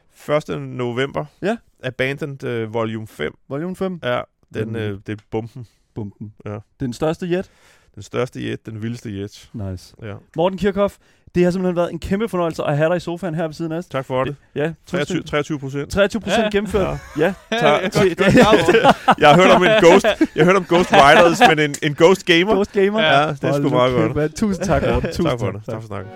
1. 0.50 0.62
november. 0.62 1.26
Ja. 1.42 1.58
Abandoned 1.84 2.44
uh, 2.64 2.74
Volume 2.74 3.08
5. 3.08 3.34
Volume 3.50 3.76
5? 3.76 4.00
Ja, 4.04 4.22
den, 4.54 4.70
Mm. 4.70 4.76
øh, 4.76 5.00
det 5.08 5.10
er 5.20 5.24
bomben. 5.32 5.68
Bumpen. 5.96 6.34
Ja. 6.46 6.58
Den 6.80 6.94
største 6.94 7.30
jet? 7.32 7.50
Den 7.96 8.04
største 8.04 8.50
jet, 8.50 8.66
den 8.66 8.82
vildeste 8.82 9.20
jet. 9.20 9.50
Nice. 9.54 9.96
Ja. 10.04 10.14
Morten 10.36 10.58
Kirchhoff, 10.60 10.96
det 11.36 11.44
har 11.44 11.52
simpelthen 11.52 11.76
været 11.76 11.92
en 11.92 12.00
kæmpe 12.00 12.30
fornøjelse 12.30 12.64
at 12.64 12.78
have 12.78 12.90
dig 12.90 12.98
i 12.98 13.00
sofaen 13.00 13.36
her 13.36 13.44
ved 13.46 13.54
siden 13.54 13.72
af 13.72 13.78
os. 13.78 13.86
Tak 13.86 14.06
for 14.06 14.24
det. 14.24 14.36
Ja, 14.56 14.72
23, 14.88 15.22
23 15.22 15.60
procent. 15.60 15.90
23 15.92 16.22
procent 16.22 16.44
Ja. 16.44 16.50
gennemført. 16.50 16.98
Ja. 17.20 17.34
Tak. 17.52 17.62
Ja, 17.62 17.80
godt, 18.00 18.18
godt, 18.18 19.20
Jeg 19.20 19.30
har 19.30 19.36
hørt 19.36 19.52
om 19.52 19.64
en 19.64 19.70
ghost, 19.82 20.06
jeg 20.06 20.18
har 20.36 20.44
hørt 20.46 20.56
om 20.56 20.66
Ghost 20.70 20.92
Riders, 21.02 21.40
men 21.50 21.60
en, 21.60 21.76
en 21.84 21.96
Ghost 21.96 22.26
Gamer. 22.26 22.54
Ghost 22.56 22.72
Gamer. 22.72 23.02
Ja. 23.02 23.22
Ja, 23.22 23.28
det 23.30 23.44
er 23.44 23.54
sgu 23.54 23.70
meget 23.70 24.14
godt. 24.16 24.36
Tusind 24.36 24.66
tak, 24.66 24.82
Morten. 24.84 25.02
Tusind 25.12 25.28
Tak 25.30 25.40
for 25.40 25.52
det. 25.52 25.62
Tak 25.66 25.82
for 25.82 25.88
snakken. 25.88 26.12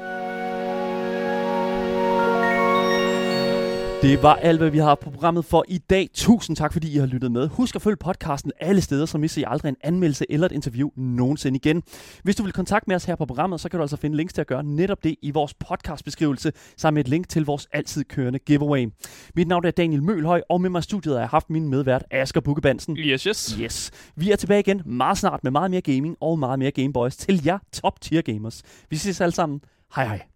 Det 4.01 4.23
var 4.23 4.35
alt, 4.35 4.59
hvad 4.59 4.69
vi 4.69 4.77
har 4.77 4.95
på 4.95 5.09
programmet 5.09 5.45
for 5.45 5.65
i 5.67 5.77
dag. 5.77 6.09
Tusind 6.13 6.57
tak, 6.57 6.73
fordi 6.73 6.93
I 6.93 6.97
har 6.97 7.05
lyttet 7.05 7.31
med. 7.31 7.47
Husk 7.47 7.75
at 7.75 7.81
følge 7.81 7.95
podcasten 7.97 8.51
alle 8.59 8.81
steder, 8.81 9.05
så 9.05 9.17
misser 9.17 9.41
I 9.41 9.45
aldrig 9.47 9.69
en 9.69 9.75
anmeldelse 9.83 10.25
eller 10.29 10.45
et 10.45 10.51
interview 10.51 10.89
nogensinde 10.95 11.55
igen. 11.57 11.83
Hvis 12.23 12.35
du 12.35 12.43
vil 12.43 12.51
kontakte 12.53 12.87
med 12.87 12.95
os 12.95 13.05
her 13.05 13.15
på 13.15 13.25
programmet, 13.25 13.61
så 13.61 13.69
kan 13.69 13.77
du 13.77 13.83
altså 13.83 13.97
finde 13.97 14.17
links 14.17 14.33
til 14.33 14.41
at 14.41 14.47
gøre 14.47 14.63
netop 14.63 15.03
det 15.03 15.15
i 15.21 15.31
vores 15.31 15.53
podcastbeskrivelse, 15.53 16.51
sammen 16.77 16.95
med 16.95 17.03
et 17.03 17.07
link 17.07 17.29
til 17.29 17.45
vores 17.45 17.67
altid 17.73 18.03
kørende 18.03 18.39
giveaway. 18.39 18.87
Mit 19.35 19.47
navn 19.47 19.65
er 19.65 19.71
Daniel 19.71 20.03
Mølhøj, 20.03 20.41
og 20.49 20.61
med 20.61 20.69
mig 20.69 20.79
i 20.79 20.83
studiet 20.83 21.15
har 21.15 21.21
jeg 21.21 21.29
haft 21.29 21.49
min 21.49 21.69
medvært 21.69 22.03
Asger 22.11 22.41
Bukkebansen. 22.41 22.97
Yes, 22.97 23.23
yes. 23.23 23.57
Yes. 23.61 23.91
Vi 24.15 24.31
er 24.31 24.35
tilbage 24.35 24.59
igen 24.59 24.81
meget 24.85 25.17
snart 25.17 25.43
med 25.43 25.51
meget 25.51 25.71
mere 25.71 25.81
gaming 25.81 26.17
og 26.19 26.39
meget 26.39 26.59
mere 26.59 26.71
Gameboys 26.71 27.17
til 27.17 27.41
jer 27.45 27.57
top 27.73 28.01
tier 28.01 28.21
gamers. 28.21 28.63
Vi 28.89 28.95
ses 28.97 29.21
alle 29.21 29.33
sammen. 29.33 29.61
Hej 29.95 30.05
hej. 30.05 30.21